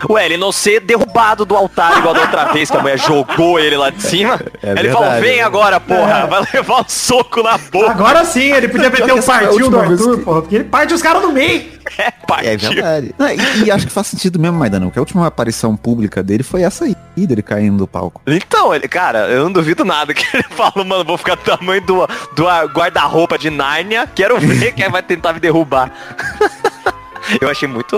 Ué, 0.10 0.26
ele 0.26 0.38
não 0.38 0.52
ser 0.52 0.80
derrubado 0.82 1.46
do 1.46 1.56
altar 1.56 1.98
igual 1.98 2.14
da 2.14 2.22
outra 2.22 2.46
vez 2.54 2.70
que 2.70 2.78
a 2.78 2.82
mulher 2.82 3.00
jogou 3.00 3.60
ele 3.60 3.78
lá 3.78 3.90
de 3.90 4.02
cima. 4.02 4.40
É 4.62 4.72
ele 4.72 4.82
verdade, 4.84 5.06
falou, 5.06 5.22
vem 5.22 5.40
é. 5.40 5.44
agora, 5.44 5.80
porra, 5.80 6.28
vai 6.28 6.44
levar 6.54 6.82
um 6.82 6.86
soco 6.88 7.42
na 7.44 7.58
boca. 7.58 7.92
Agora 7.92 8.26
sim, 8.26 8.52
ele 8.52 8.68
podia 8.68 8.90
meter 8.90 9.04
a 9.04 9.22
partiu 9.22 9.70
vez 9.72 9.92
Arthur, 9.92 10.18
que- 10.18 10.24
porra, 10.24 10.42
porque 10.42 10.56
ele 10.56 10.64
parte 10.66 10.94
os 10.94 11.02
caras 11.02 11.22
no 11.22 11.32
meio. 11.32 11.74
É, 11.98 12.10
partiu. 12.26 12.50
É 12.50 12.56
verdade. 12.58 13.14
Não, 13.20 13.28
e, 13.30 13.66
e 13.66 13.70
acho 13.72 13.86
que 13.86 13.92
faz 13.92 14.08
sentido 14.08 14.40
mesmo, 14.40 14.58
Maidana, 14.58 14.86
porque 14.86 14.98
a 14.98 15.02
última 15.02 15.28
aparição 15.28 15.76
pública 15.76 16.24
dele 16.24 16.42
foi 16.42 16.64
essa 16.64 16.86
aí, 16.86 16.96
dele 17.18 17.42
caindo 17.42 17.78
do 17.78 17.86
palco. 17.86 18.22
Então, 18.26 18.74
ele, 18.74 18.88
cara, 18.88 19.28
eu 19.28 19.44
não 19.44 19.52
duvido 19.52 19.84
nada 19.84 20.14
que 20.14 20.26
ele 20.34 20.46
fala, 20.56 20.82
mano, 20.86 21.04
vou 21.04 21.18
ficar 21.18 21.36
do 21.36 21.42
tamanho 21.44 21.82
do, 21.82 22.08
do 22.36 22.46
guarda-roupa 22.74 23.38
de 23.38 23.50
Nárnia, 23.50 24.08
quero 24.16 24.40
ver 24.40 24.72
quem 24.72 24.90
vai 24.90 25.04
tentar 25.04 25.34
me 25.34 25.42
derrubar. 25.42 25.92
eu 27.42 27.50
achei 27.50 27.68
muito, 27.68 27.96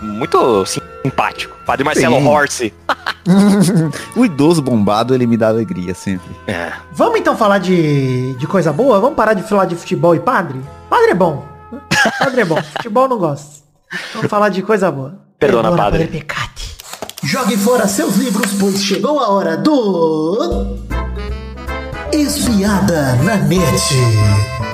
muito 0.00 0.64
simpático. 0.66 1.56
Padre 1.64 1.84
Marcelo 1.84 2.16
Sim. 2.16 2.26
Horse. 2.26 2.74
O 4.16 4.24
idoso 4.24 4.62
bombado, 4.62 5.14
ele 5.14 5.26
me 5.26 5.36
dá 5.36 5.48
alegria 5.48 5.94
sempre. 5.94 6.34
É. 6.46 6.72
Vamos 6.92 7.20
então 7.20 7.36
falar 7.36 7.58
de, 7.58 8.32
de 8.36 8.46
coisa 8.46 8.72
boa? 8.72 8.98
Vamos 9.00 9.16
parar 9.16 9.34
de 9.34 9.42
falar 9.42 9.66
de 9.66 9.76
futebol 9.76 10.14
e 10.14 10.20
padre? 10.20 10.58
Padre 10.88 11.10
é 11.10 11.14
bom. 11.14 11.46
Padre 12.18 12.40
é 12.40 12.44
bom. 12.46 12.56
Futebol 12.76 13.06
não 13.06 13.18
gosto. 13.18 13.62
Vamos 14.14 14.30
falar 14.30 14.48
de 14.48 14.62
coisa 14.62 14.90
boa. 14.90 15.18
Perdona, 15.38 15.70
padre. 15.76 16.04
padre 16.04 16.06
Pecati. 16.06 16.76
Jogue 17.22 17.56
fora 17.58 17.86
seus 17.86 18.16
livros, 18.16 18.54
pois 18.58 18.82
chegou 18.82 19.20
a 19.20 19.28
hora 19.28 19.56
do. 19.56 20.78
Espiada 22.12 23.16
na 23.16 23.36
net. 23.36 24.67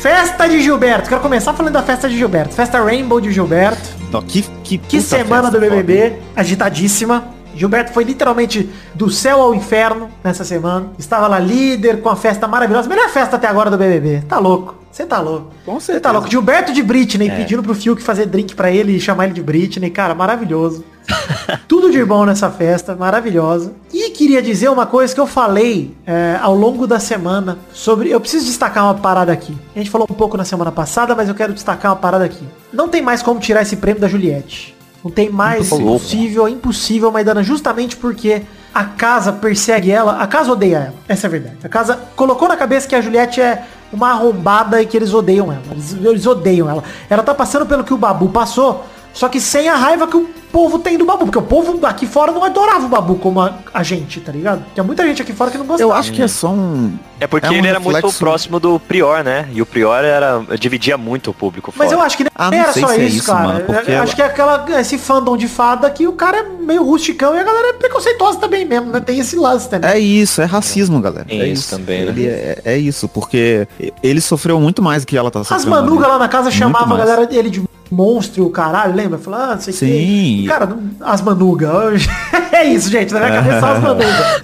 Festa 0.00 0.48
de 0.48 0.62
Gilberto. 0.62 1.08
Quero 1.08 1.20
começar 1.20 1.52
falando 1.52 1.74
da 1.74 1.82
festa 1.82 2.08
de 2.08 2.16
Gilberto. 2.16 2.54
Festa 2.54 2.82
Rainbow 2.82 3.20
de 3.20 3.30
Gilberto. 3.30 3.80
Não, 4.10 4.22
que, 4.22 4.42
que, 4.64 4.78
Que 4.78 5.00
semana 5.00 5.50
do 5.50 5.60
BBB, 5.60 6.10
foda. 6.10 6.16
agitadíssima. 6.36 7.24
Gilberto 7.54 7.92
foi 7.92 8.04
literalmente 8.04 8.70
do 8.94 9.10
céu 9.10 9.42
ao 9.42 9.54
inferno 9.54 10.08
nessa 10.24 10.42
semana. 10.44 10.86
Estava 10.98 11.26
lá 11.26 11.38
líder 11.38 12.00
com 12.00 12.08
a 12.08 12.16
festa 12.16 12.48
maravilhosa. 12.48 12.88
Melhor 12.88 13.08
festa 13.10 13.36
até 13.36 13.46
agora 13.46 13.68
do 13.70 13.76
BBB. 13.76 14.22
Tá 14.26 14.38
louco. 14.38 14.76
Você 14.90 15.04
tá 15.04 15.20
louco. 15.20 15.50
Com 15.66 15.74
Você 15.78 15.86
certeza. 15.86 16.00
tá 16.00 16.10
louco. 16.12 16.30
Gilberto 16.30 16.72
de 16.72 16.82
Britney 16.82 17.30
pedindo 17.30 17.62
pro 17.62 17.74
Fiuk 17.74 18.02
fazer 18.02 18.26
drink 18.26 18.54
pra 18.54 18.70
ele 18.70 18.96
e 18.96 19.00
chamar 19.00 19.24
ele 19.26 19.34
de 19.34 19.42
Britney. 19.42 19.90
Cara, 19.90 20.14
maravilhoso. 20.14 20.84
Tudo 21.68 21.90
de 21.90 22.04
bom 22.04 22.24
nessa 22.24 22.50
festa, 22.50 22.94
maravilhosa. 22.94 23.72
E 23.92 24.10
queria 24.10 24.42
dizer 24.42 24.68
uma 24.68 24.86
coisa 24.86 25.14
que 25.14 25.20
eu 25.20 25.26
falei 25.26 25.94
é, 26.06 26.38
ao 26.40 26.54
longo 26.54 26.86
da 26.86 26.98
semana 26.98 27.58
sobre. 27.72 28.10
Eu 28.10 28.20
preciso 28.20 28.46
destacar 28.46 28.84
uma 28.84 28.94
parada 28.94 29.32
aqui. 29.32 29.56
A 29.74 29.78
gente 29.78 29.90
falou 29.90 30.06
um 30.10 30.14
pouco 30.14 30.36
na 30.36 30.44
semana 30.44 30.72
passada, 30.72 31.14
mas 31.14 31.28
eu 31.28 31.34
quero 31.34 31.52
destacar 31.52 31.92
uma 31.92 31.98
parada 31.98 32.24
aqui. 32.24 32.44
Não 32.72 32.88
tem 32.88 33.02
mais 33.02 33.22
como 33.22 33.40
tirar 33.40 33.62
esse 33.62 33.76
prêmio 33.76 34.00
da 34.00 34.08
Juliette. 34.08 34.76
Não 35.02 35.10
tem 35.10 35.30
mais 35.30 35.70
possível, 35.70 36.46
é 36.46 36.50
impossível, 36.50 37.10
Maidana, 37.10 37.42
justamente 37.42 37.96
porque 37.96 38.42
a 38.74 38.84
casa 38.84 39.32
persegue 39.32 39.90
ela, 39.90 40.20
a 40.20 40.26
casa 40.26 40.52
odeia 40.52 40.76
ela. 40.76 40.94
Essa 41.08 41.26
é 41.26 41.28
a 41.28 41.30
verdade. 41.30 41.56
A 41.64 41.68
casa 41.68 41.98
colocou 42.14 42.46
na 42.46 42.56
cabeça 42.56 42.86
que 42.86 42.94
a 42.94 43.00
Juliette 43.00 43.40
é 43.40 43.64
uma 43.92 44.10
arrombada 44.10 44.80
e 44.80 44.86
que 44.86 44.96
eles 44.96 45.12
odeiam 45.12 45.50
ela. 45.50 45.62
Eles, 45.70 45.92
eles 45.92 46.26
odeiam 46.26 46.68
ela. 46.68 46.84
Ela 47.08 47.22
tá 47.22 47.34
passando 47.34 47.66
pelo 47.66 47.82
que 47.82 47.94
o 47.94 47.96
Babu 47.96 48.28
passou, 48.28 48.84
só 49.12 49.28
que 49.28 49.40
sem 49.40 49.68
a 49.68 49.74
raiva 49.76 50.06
que 50.06 50.16
o 50.16 50.28
povo 50.52 50.78
tem 50.78 50.96
do 50.98 51.04
Babu. 51.04 51.24
Porque 51.26 51.38
o 51.38 51.42
povo 51.42 51.84
aqui 51.86 52.06
fora 52.06 52.32
não 52.32 52.42
adorava 52.44 52.86
o 52.86 52.88
Babu 52.88 53.16
como 53.16 53.40
a, 53.40 53.54
a 53.72 53.82
gente, 53.82 54.20
tá 54.20 54.32
ligado? 54.32 54.64
Tinha 54.74 54.82
muita 54.84 55.04
gente 55.06 55.20
aqui 55.22 55.32
fora 55.32 55.50
que 55.50 55.58
não 55.58 55.66
gostava. 55.66 55.82
Eu 55.90 55.92
acho 55.94 56.12
que 56.12 56.22
é 56.22 56.28
só 56.28 56.48
um... 56.48 56.92
É 57.20 57.26
porque 57.26 57.46
É 57.46 57.50
um 57.50 57.54
ele 57.54 57.68
era 57.68 57.78
muito 57.78 58.12
próximo 58.14 58.58
do 58.58 58.80
Prior, 58.80 59.22
né? 59.22 59.46
E 59.52 59.60
o 59.60 59.66
Prior 59.66 60.02
era 60.04 60.42
dividia 60.58 60.96
muito 60.96 61.30
o 61.30 61.34
público 61.34 61.72
Mas 61.76 61.88
fora. 61.88 62.00
eu 62.00 62.04
acho 62.04 62.16
que 62.16 62.24
nem 62.24 62.30
Ah, 62.34 62.50
não 62.50 62.58
era 62.58 62.72
só 62.72 62.90
é 62.92 62.96
isso, 63.04 63.16
isso, 63.18 63.26
cara. 63.26 63.46
mano, 63.46 63.60
porque 63.66 63.90
Eu 63.90 63.94
ela- 63.94 64.02
acho 64.04 64.16
que 64.16 64.22
é 64.22 64.24
aquela, 64.24 64.64
esse 64.80 64.96
fandom 64.96 65.36
de 65.36 65.46
fada 65.46 65.90
que 65.90 66.06
o 66.08 66.12
cara 66.14 66.38
é 66.38 66.42
meio 66.42 66.82
rusticão 66.82 67.34
e 67.34 67.38
a 67.38 67.42
galera 67.42 67.68
é 67.68 67.72
preconceituosa 67.74 68.38
também 68.38 68.64
mesmo, 68.64 68.90
né? 68.90 69.00
Tem 69.00 69.18
esse 69.18 69.36
lance 69.36 69.68
também. 69.68 69.90
É 69.90 69.98
isso, 69.98 70.40
é 70.40 70.46
racismo, 70.46 70.98
galera. 71.00 71.26
Tem 71.26 71.40
é 71.42 71.46
isso 71.48 71.68
também, 71.76 72.04
né? 72.06 72.10
Ele 72.12 72.26
é, 72.26 72.58
é 72.64 72.78
isso, 72.78 73.06
porque 73.08 73.68
ele 74.02 74.20
sofreu 74.20 74.58
muito 74.60 74.80
mais 74.82 75.04
do 75.04 75.06
que 75.06 75.16
ela 75.16 75.30
tá 75.30 75.40
As 75.40 75.46
sofrendo. 75.48 75.70
manugas 75.70 76.04
ali. 76.04 76.12
lá 76.14 76.18
na 76.18 76.28
casa 76.28 76.50
chamavam 76.50 76.94
a 76.96 76.98
galera 76.98 77.26
dele 77.26 77.50
de 77.50 77.62
monstro, 77.90 78.46
o 78.46 78.50
caralho, 78.50 78.94
lembra? 78.94 79.18
Falava, 79.18 79.52
ah, 79.52 79.54
não 79.56 79.60
sei 79.60 79.74
o 79.74 79.76
quê. 79.76 80.44
Cara, 80.48 80.76
as 81.00 81.20
manugas. 81.22 82.06
é 82.52 82.64
isso, 82.64 82.90
gente. 82.90 83.12
Na 83.12 83.20
minha 83.20 83.32
cabeça 83.42 83.60
só 83.60 83.66
as 83.72 83.82
manugas. 83.82 84.42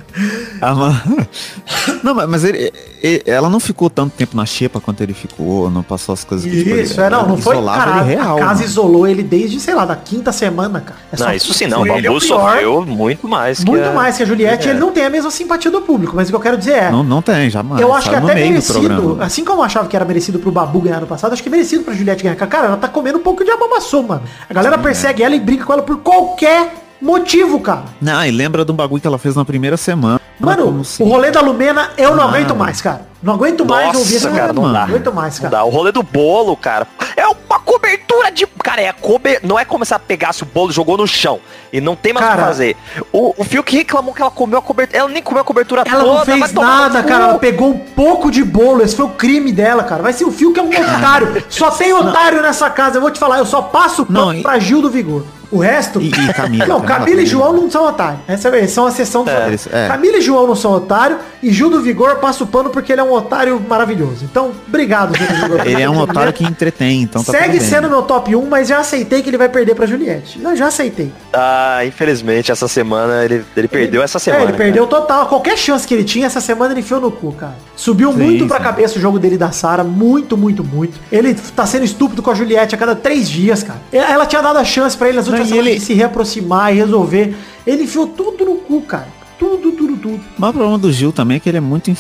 Mas- 0.61 2.03
Não, 2.03 2.15
mas- 2.15 2.29
mas 2.29 2.45
ele, 2.45 2.73
ele- 3.03 3.23
ela 3.27 3.49
não 3.51 3.61
ficou 3.61 3.89
tanto 3.91 4.13
tempo 4.17 4.37
na 4.37 4.47
xepa 4.47 4.81
quanto 4.81 5.01
ele 5.03 5.13
ficou, 5.15 5.71
não 5.71 5.83
passou 5.83 6.13
as 6.13 6.25
coisas 6.25 6.49
que 6.51 6.57
tipo, 6.65 6.71
Isso, 6.77 6.95
ele- 6.95 7.03
é, 7.07 7.11
não, 7.11 7.27
não 7.29 7.37
foi. 7.37 7.57
Cara, 7.63 8.01
ele 8.03 8.15
real. 8.15 8.37
a 8.37 8.41
casa 8.41 8.55
mano. 8.55 8.65
isolou 8.65 9.07
ele 9.07 9.23
desde, 9.23 9.61
sei 9.61 9.75
lá, 9.75 9.85
da 9.85 9.95
quinta 9.97 10.33
semana, 10.33 10.81
cara. 10.81 10.99
É 11.13 11.19
Não, 11.19 11.33
isso 11.35 11.53
sim, 11.55 11.67
não. 11.67 11.83
O 11.83 11.87
ele 11.87 12.07
é 12.07 12.11
pior, 12.11 12.21
sofreu 12.21 12.85
muito 12.87 13.29
mais 13.29 13.59
que 13.61 13.67
Muito 13.71 13.87
a- 13.89 13.93
mais 13.93 14.17
que 14.17 14.23
a 14.23 14.27
Juliette, 14.27 14.69
É. 14.69 14.71
ele 14.71 14.79
não 14.81 14.91
tem 14.93 15.05
a 15.05 15.11
mesma 15.11 15.31
simpatia 15.31 15.71
do 15.71 15.83
público, 15.83 16.15
mas 16.17 16.29
o 16.29 16.33
que 16.33 16.37
eu 16.37 16.41
quero 16.41 16.57
dizer 16.59 16.73
é. 16.75 16.91
Não, 16.91 17.03
não 17.03 17.21
tem, 17.23 17.49
jamais. 17.51 17.81
Eu 17.81 17.93
acho 17.93 18.09
que 18.09 18.15
até 18.17 18.35
merecido, 18.35 19.19
assim 19.21 19.45
como 19.45 19.61
eu 19.61 19.65
achava 19.65 19.89
que 19.89 19.97
era 19.97 20.05
merecido 20.05 20.39
pro 20.39 20.51
Babu 20.51 20.81
ganhar 20.81 21.01
no 21.01 21.07
passado, 21.07 21.33
acho 21.33 21.43
que 21.43 21.49
é 21.49 21.53
merecido 21.53 21.85
pra 21.85 21.95
Juliette 21.95 22.23
ganhar. 22.23 22.37
Cara, 22.37 22.67
ela 22.69 22.77
tá 22.77 22.89
comendo 22.89 23.19
um 23.19 23.23
pouco 23.23 23.45
de 23.45 23.51
abamaçou, 23.51 24.03
mano. 24.03 24.23
A 24.49 24.55
galera 24.55 24.79
persegue 24.79 25.23
ela 25.23 25.35
e 25.35 25.41
brinca 25.41 25.65
com 25.65 25.73
ela 25.73 25.83
por 25.83 25.99
qualquer 25.99 26.86
motivo, 27.01 27.61
cara. 27.61 27.85
Não, 28.01 28.25
e 28.25 28.31
lembra 28.31 28.65
de 28.65 28.73
um 28.73 28.75
bagulho 28.75 29.01
que 29.01 29.07
ela 29.07 29.19
fez 29.19 29.35
na 29.37 29.45
primeira 29.45 29.77
semana. 29.77 30.21
Mano, 30.39 30.85
se- 30.85 31.03
o 31.03 31.07
rolê 31.07 31.31
da 31.31 31.41
Lumena 31.41 31.91
eu 31.97 32.15
não 32.15 32.25
Ah, 32.25 32.29
aguento 32.29 32.55
mais, 32.55 32.81
cara. 32.81 33.07
Não 33.23 33.35
aguento 33.35 33.65
mais 33.65 33.87
Nossa, 33.87 33.99
ouvir 34.01 34.17
esse 34.17 34.29
cara, 34.29 34.53
rolê. 34.53 34.53
não 34.53 34.73
dá. 34.73 34.83
aguento 34.85 35.13
mais, 35.13 35.35
Não 35.41 35.43
cara. 35.51 35.57
dá. 35.57 35.65
O 35.65 35.71
rolê 35.71 35.91
do 35.91 36.03
bolo, 36.03 36.55
cara. 36.57 36.87
É 37.17 37.27
uma 37.27 37.59
cobertura 37.59 38.31
de. 38.31 38.47
Cara, 38.63 38.83
é 38.83 38.89
a 38.89 38.93
cober... 38.93 39.41
não 39.43 39.59
é 39.59 39.65
como 39.65 39.85
se 39.85 39.95
ela 39.95 39.99
pegasse 40.01 40.43
o 40.43 40.47
bolo 40.47 40.71
e 40.71 40.75
jogou 40.75 40.99
no 40.99 41.07
chão. 41.07 41.41
E 41.73 41.81
não 41.81 41.97
tem 41.97 42.13
mais 42.13 42.27
o 42.27 42.31
que 42.31 42.37
fazer. 42.37 42.77
O, 43.13 43.35
o 43.39 43.45
Fio 43.45 43.63
que 43.63 43.77
reclamou 43.79 44.13
que 44.13 44.21
ela 44.21 44.31
comeu 44.31 44.59
a 44.59 44.63
cobertura. 44.63 44.99
Ela 44.99 45.09
nem 45.09 45.23
comeu 45.23 45.41
a 45.41 45.45
cobertura 45.45 45.83
Ela 45.87 46.05
toda. 46.05 46.19
não 46.19 46.25
fez 46.27 46.53
nada, 46.53 47.03
cara. 47.03 47.25
Ela 47.25 47.39
pegou 47.39 47.71
um 47.71 47.79
pouco 47.79 48.31
de 48.31 48.45
bolo. 48.45 48.83
Esse 48.83 48.95
foi 48.95 49.07
o 49.07 49.11
crime 49.11 49.51
dela, 49.51 49.83
cara. 49.85 50.03
Vai 50.03 50.13
ser 50.13 50.25
o 50.27 50.31
Fio 50.31 50.53
que 50.53 50.61
é 50.61 50.63
um 50.63 50.69
otário. 50.69 51.43
Só 51.49 51.71
tem 51.71 51.95
otário 51.95 52.43
nessa 52.43 52.69
casa. 52.69 52.99
Eu 52.99 53.01
vou 53.01 53.11
te 53.11 53.19
falar, 53.19 53.39
eu 53.39 53.47
só 53.47 53.63
passo 53.63 54.05
pano 54.05 54.27
Não, 54.27 54.35
e- 54.35 54.43
pra 54.43 54.59
Gil 54.59 54.83
do 54.83 54.91
Vigor. 54.91 55.25
O 55.51 55.59
resto. 55.59 56.01
E- 56.01 56.09
e 56.09 56.33
Camila, 56.35 56.67
Não, 56.67 56.81
Camila 56.81 56.99
Camila 57.07 57.23
e. 57.23 57.27
João 57.27 57.53
não 57.53 57.71
são 57.71 57.87
otários. 57.87 58.21
Essa 58.27 58.49
é, 58.49 58.67
são 58.67 58.87
a 58.87 58.91
sessão 58.91 59.23
otários. 59.23 59.67
eles- 59.67 59.69
é. 59.73 59.89
Camila 59.89 60.17
e 60.19 60.21
João 60.21 60.47
não 60.47 60.57
são 60.57 60.73
otários. 60.73 61.19
E 61.43 61.53
Gil 61.53 61.71
do 61.71 61.81
Vigor 61.81 62.17
passa 62.17 62.43
o 62.43 62.47
pano 62.47 62.71
porque 62.71 62.91
ele 62.93 63.01
é 63.01 63.05
um 63.05 63.13
otário 63.13 63.61
maravilhoso. 63.69 64.25
Então, 64.25 64.51
obrigado, 64.67 65.17
Gil 65.17 65.27
do 65.27 65.35
Vigor. 65.35 65.61
Ele 65.67 65.83
é 65.83 65.89
um 65.89 65.99
otário 66.01 66.33
que 66.33 66.43
entretém, 66.45 67.03
então 67.03 67.23
tá 67.23 67.31
Segue 67.33 67.45
tudo 67.51 67.61
bem. 67.61 67.69
sendo 67.69 67.89
meu 67.91 68.03
top 68.03 68.35
1, 68.35 68.47
mas 68.49 68.67
já 68.69 68.79
aceitei 68.79 69.23
que 69.23 69.29
ele 69.31 69.37
vai 69.39 69.49
perder 69.49 69.75
pra 69.75 69.87
Juliette. 69.87 70.41
Eu 70.43 70.57
já 70.57 70.67
aceitei. 70.69 71.13
Ah, 71.33 71.85
infelizmente, 71.85 72.51
essa 72.51 72.67
semana 72.67 73.25
ele, 73.25 73.45
ele 73.57 73.69
perdeu 73.69 74.03
essa 74.03 74.19
semana. 74.19 74.43
É, 74.45 74.49
ele 74.49 74.53
perdeu 74.55 74.87
total. 74.87 75.27
Qualquer 75.27 75.57
chance 75.57 75.87
que 75.87 75.95
ele 75.95 76.05
tinha, 76.05 76.27
essa 76.27 76.41
semana 76.41 76.73
ele 76.73 76.81
enfiou 76.81 77.01
no 77.01 77.11
cu, 77.13 77.33
cara. 77.33 77.55
Subiu 77.77 78.11
Sim, 78.13 78.19
muito 78.19 78.47
pra 78.47 78.59
sim. 78.59 78.65
cabeça 78.65 78.99
o 78.99 79.01
jogo 79.01 79.19
dele 79.19 79.37
da 79.39 79.53
Sara. 79.53 79.85
Muito, 79.85 80.37
muito, 80.37 80.65
muito. 80.65 80.99
Ele 81.13 81.35
tá 81.35 81.65
sendo 81.67 81.85
estúpido 81.85 82.23
com 82.23 82.31
a 82.31 82.35
Juliette 82.35 82.75
a 82.75 82.79
cada 82.79 82.97
três 82.97 83.29
dias, 83.29 83.63
cara. 83.63 83.81
Ela 83.93 84.27
tinha 84.27 84.43
dado 84.43 84.59
a 84.59 84.65
chance 84.65 84.97
pra 84.97 85.09
ele 85.09 85.17
nas 85.19 85.29
Não, 85.29 85.36
e 85.45 85.59
ele- 85.59 85.81
se 85.81 85.95
reaproximar 85.95 86.73
e 86.73 86.77
resolver. 86.79 87.35
Ele 87.67 87.85
enfiou 87.85 88.07
tudo 88.07 88.45
no 88.45 88.57
cu, 88.57 88.83
cara. 88.83 89.09
Tudo, 89.39 89.73
tudo, 89.73 89.97
tudo. 89.97 90.21
Mas 90.39 90.51
o 90.51 90.53
problema 90.55 90.79
do 90.79 90.91
Gil 90.93 91.13
também 91.13 91.37
é 91.37 91.41
que 91.41 91.49
ele 91.49 91.59
é 91.59 91.61
muito 91.61 91.91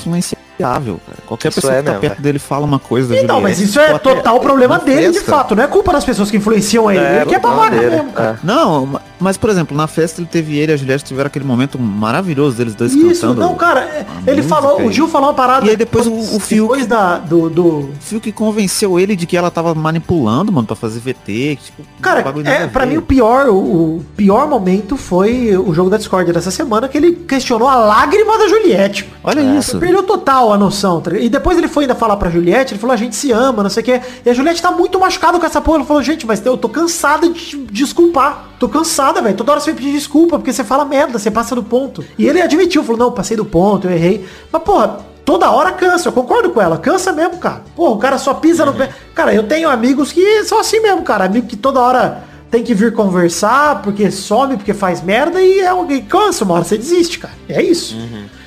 cara. 0.64 1.18
Qualquer 1.26 1.48
Isso 1.48 1.60
pessoa 1.60 1.74
é 1.74 1.78
que 1.78 1.82
tá 1.84 1.90
mesmo, 1.92 2.00
perto 2.00 2.12
velho. 2.14 2.22
dele 2.22 2.38
fala 2.38 2.64
uma 2.64 2.78
coisa 2.78 3.14
da 3.14 3.20
Então, 3.20 3.40
mas 3.40 3.60
isso 3.60 3.78
é 3.80 3.98
total 3.98 4.40
problema 4.40 4.78
dele, 4.78 5.08
de 5.08 5.18
festa. 5.18 5.30
fato. 5.32 5.54
Não 5.56 5.62
é 5.64 5.66
culpa 5.66 5.92
das 5.92 6.04
pessoas 6.04 6.30
que 6.30 6.36
influenciam 6.36 6.90
ele. 6.90 7.00
É, 7.00 7.16
ele 7.18 7.26
que 7.26 7.34
é 7.34 7.38
babaca 7.38 7.76
mesmo, 7.76 8.12
cara. 8.12 8.38
é. 8.42 8.46
Não, 8.46 8.86
ma- 8.86 9.00
mas 9.18 9.36
por 9.36 9.50
exemplo, 9.50 9.76
na 9.76 9.86
festa 9.86 10.20
ele 10.20 10.28
teve 10.30 10.58
ele 10.58 10.72
e 10.72 10.74
a 10.74 10.76
Juliette 10.76 11.04
tiveram 11.04 11.26
aquele 11.28 11.44
momento 11.44 11.78
maravilhoso 11.78 12.56
deles 12.56 12.74
dois 12.74 12.92
Isso, 12.92 13.22
cantando. 13.22 13.40
não, 13.40 13.54
cara. 13.54 13.80
é- 13.80 14.06
Ele 14.26 14.42
falou, 14.42 14.80
o 14.82 14.90
e- 14.90 14.92
Gil 14.92 15.08
falou 15.08 15.28
uma 15.28 15.34
parada. 15.34 15.66
E 15.66 15.70
aí 15.70 15.76
depois 15.76 16.06
o- 16.06 16.12
o 16.12 16.38
Fiuk- 16.40 16.66
Depois 16.76 16.86
da, 16.86 17.18
do, 17.18 17.48
do, 17.50 17.66
O 17.66 17.90
Fio 18.00 18.20
que 18.20 18.32
convenceu 18.32 18.98
ele 18.98 19.14
de 19.16 19.26
que 19.26 19.36
ela 19.36 19.50
tava 19.50 19.74
manipulando, 19.74 20.52
mano, 20.52 20.66
pra 20.66 20.76
fazer 20.76 21.00
VT. 21.00 21.58
Tipo, 21.62 21.82
Cara, 22.00 22.24
um 22.36 22.40
é, 22.46 22.66
pra 22.66 22.84
mim 22.86 22.96
o 22.96 23.02
pior, 23.02 23.48
o, 23.48 23.56
o 23.98 24.04
pior 24.16 24.48
momento 24.48 24.96
foi 24.96 25.56
o 25.56 25.72
jogo 25.74 25.88
da 25.90 25.96
Discord 25.96 26.32
dessa 26.32 26.50
semana, 26.50 26.88
que 26.88 26.96
ele 26.98 27.12
questionou 27.12 27.68
a 27.68 27.74
lágrima 27.76 28.36
da 28.38 28.48
Juliette. 28.48 29.08
Olha 29.24 29.40
Ele 29.40 29.58
isso. 29.58 29.78
perdeu 29.78 30.02
total 30.02 30.45
a 30.52 30.58
noção. 30.58 31.00
tá? 31.00 31.16
E 31.16 31.28
depois 31.28 31.56
ele 31.58 31.68
foi 31.68 31.84
ainda 31.84 31.94
falar 31.94 32.16
pra 32.16 32.30
Juliette, 32.30 32.74
ele 32.74 32.80
falou, 32.80 32.94
a 32.94 32.96
gente 32.96 33.14
se 33.16 33.32
ama, 33.32 33.62
não 33.62 33.70
sei 33.70 33.82
o 33.82 33.86
quê. 33.86 34.00
E 34.24 34.30
a 34.30 34.34
Juliette 34.34 34.60
tá 34.62 34.70
muito 34.70 34.98
machucada 34.98 35.38
com 35.38 35.46
essa 35.46 35.60
porra. 35.60 35.78
Ela 35.78 35.86
falou, 35.86 36.02
gente, 36.02 36.26
mas 36.26 36.44
eu 36.44 36.56
tô 36.56 36.68
cansada 36.68 37.28
de 37.28 37.56
desculpar. 37.70 38.46
Tô 38.58 38.68
cansada, 38.68 39.20
velho. 39.20 39.36
Toda 39.36 39.52
hora 39.52 39.60
você 39.60 39.72
pedir 39.72 39.92
desculpa, 39.92 40.38
porque 40.38 40.52
você 40.52 40.64
fala 40.64 40.84
merda, 40.84 41.18
você 41.18 41.30
passa 41.30 41.54
do 41.54 41.62
ponto. 41.62 42.04
E 42.18 42.26
ele 42.26 42.40
admitiu, 42.40 42.82
falou, 42.82 42.98
não, 42.98 43.12
passei 43.12 43.36
do 43.36 43.44
ponto, 43.44 43.86
eu 43.86 43.92
errei. 43.92 44.26
Mas, 44.50 44.62
porra, 44.62 44.98
toda 45.24 45.50
hora 45.50 45.72
cansa, 45.72 46.08
eu 46.08 46.12
concordo 46.12 46.50
com 46.50 46.60
ela. 46.60 46.78
Cansa 46.78 47.12
mesmo, 47.12 47.38
cara. 47.38 47.62
Porra, 47.74 47.90
o 47.92 47.98
cara 47.98 48.18
só 48.18 48.34
pisa 48.34 48.64
no 48.64 48.72
pé. 48.72 48.90
Cara, 49.14 49.34
eu 49.34 49.42
tenho 49.42 49.68
amigos 49.68 50.12
que 50.12 50.44
são 50.44 50.58
assim 50.58 50.80
mesmo, 50.80 51.02
cara. 51.02 51.24
Amigo 51.24 51.46
que 51.46 51.56
toda 51.56 51.80
hora 51.80 52.24
tem 52.50 52.62
que 52.62 52.72
vir 52.74 52.92
conversar, 52.92 53.82
porque 53.82 54.10
some, 54.10 54.56
porque 54.56 54.72
faz 54.72 55.02
merda 55.02 55.42
e 55.42 55.58
é 55.58 55.66
alguém 55.66 56.00
cansa, 56.02 56.44
uma 56.44 56.54
hora 56.54 56.64
você 56.64 56.78
desiste, 56.78 57.18
cara. 57.18 57.34
É 57.48 57.60
isso. 57.60 57.96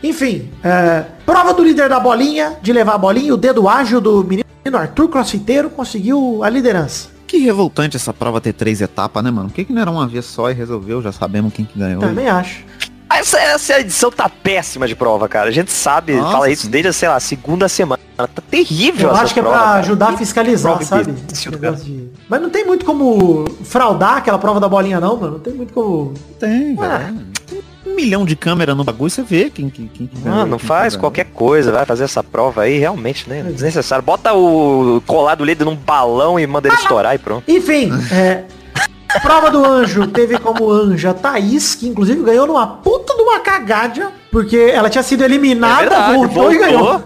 Enfim, 0.03 0.49
é, 0.63 1.03
prova 1.25 1.53
do 1.53 1.63
líder 1.63 1.89
da 1.89 1.99
bolinha, 1.99 2.57
de 2.61 2.71
levar 2.71 2.93
a 2.95 2.97
bolinha, 2.97 3.33
o 3.33 3.37
dedo 3.37 3.67
ágil 3.67 3.99
do 3.99 4.23
menino 4.23 4.45
Arthur 4.73 5.07
Crossfiteiro 5.09 5.69
conseguiu 5.69 6.43
a 6.43 6.49
liderança. 6.49 7.09
Que 7.27 7.37
revoltante 7.37 7.95
essa 7.97 8.13
prova 8.13 8.39
ter 8.41 8.53
três 8.53 8.81
etapas, 8.81 9.23
né, 9.23 9.29
mano? 9.31 9.49
Por 9.49 9.55
que, 9.55 9.65
que 9.65 9.73
não 9.73 9.81
era 9.81 9.91
uma 9.91 10.07
vez 10.07 10.25
só 10.25 10.49
e 10.49 10.53
resolveu? 10.53 11.01
Já 11.01 11.11
sabemos 11.11 11.53
quem 11.53 11.65
que 11.65 11.77
ganhou. 11.77 11.99
Também 12.01 12.27
acho. 12.27 12.63
Essa, 13.11 13.39
essa 13.39 13.79
edição 13.79 14.11
tá 14.11 14.29
péssima 14.29 14.87
de 14.87 14.95
prova, 14.95 15.27
cara. 15.27 15.49
A 15.49 15.51
gente 15.51 15.71
sabe, 15.71 16.13
Nossa, 16.15 16.31
fala 16.31 16.49
isso 16.49 16.63
sim. 16.63 16.69
desde, 16.69 16.93
sei 16.93 17.09
lá, 17.09 17.15
a 17.15 17.19
segunda 17.19 17.67
semana. 17.67 17.99
Tá 18.15 18.27
terrível 18.49 19.09
Eu 19.09 19.13
essa 19.15 19.23
acho 19.23 19.33
que 19.33 19.39
é 19.39 19.43
prova, 19.43 19.57
pra 19.57 19.65
cara. 19.67 19.79
ajudar 19.79 20.09
a 20.09 20.17
fiscalizar, 20.17 20.73
prova 20.77 20.85
sabe? 20.85 21.11
de- 21.13 22.09
Mas 22.27 22.41
não 22.41 22.49
tem 22.49 22.65
muito 22.65 22.85
como 22.85 23.45
fraudar 23.63 24.17
aquela 24.17 24.37
prova 24.37 24.59
da 24.59 24.67
bolinha, 24.69 24.99
não, 24.99 25.15
mano. 25.15 25.33
Não 25.33 25.39
tem 25.39 25.53
muito 25.53 25.73
como. 25.73 26.13
Tem, 26.39 26.75
Ah. 26.79 26.97
velho. 26.97 27.28
Milhão 27.99 28.23
de 28.23 28.35
câmera 28.35 28.73
no 28.73 28.83
bagulho, 28.83 29.09
você 29.09 29.21
vê 29.21 29.49
quem, 29.49 29.69
quem, 29.69 29.87
quem 29.87 30.07
que 30.07 30.19
Mano, 30.19 30.51
não 30.51 30.57
quem 30.57 30.67
faz 30.67 30.95
que 30.95 31.01
qualquer 31.01 31.25
coisa, 31.25 31.69
vai 31.69 31.85
fazer 31.85 32.05
essa 32.05 32.23
prova 32.23 32.61
aí, 32.61 32.79
realmente, 32.79 33.29
né? 33.29 33.43
Desnecessário. 33.43 34.03
Bota 34.03 34.33
o 34.33 35.01
colar 35.05 35.35
do 35.35 35.43
líder 35.43 35.65
num 35.65 35.75
balão 35.75 36.39
e 36.39 36.47
manda 36.47 36.69
ele 36.69 36.77
estourar 36.77 37.13
e 37.13 37.17
pronto. 37.17 37.43
Enfim, 37.45 37.91
é. 38.11 38.43
Prova 39.21 39.49
do 39.49 39.65
anjo 39.65 40.07
teve 40.07 40.37
como 40.37 40.71
anja 40.71 41.13
Thaís, 41.13 41.75
que 41.75 41.87
inclusive 41.89 42.23
ganhou 42.23 42.47
numa 42.47 42.65
puta 42.67 43.15
de 43.15 43.21
uma 43.21 43.39
cagada, 43.39 44.11
porque 44.31 44.55
ela 44.55 44.89
tinha 44.89 45.03
sido 45.03 45.23
eliminada, 45.23 45.81
É 45.81 45.89
verdade, 45.89 46.13
voltou, 46.15 46.53
e 46.53 46.57
voltou. 46.57 46.69
ganhou. 46.69 47.03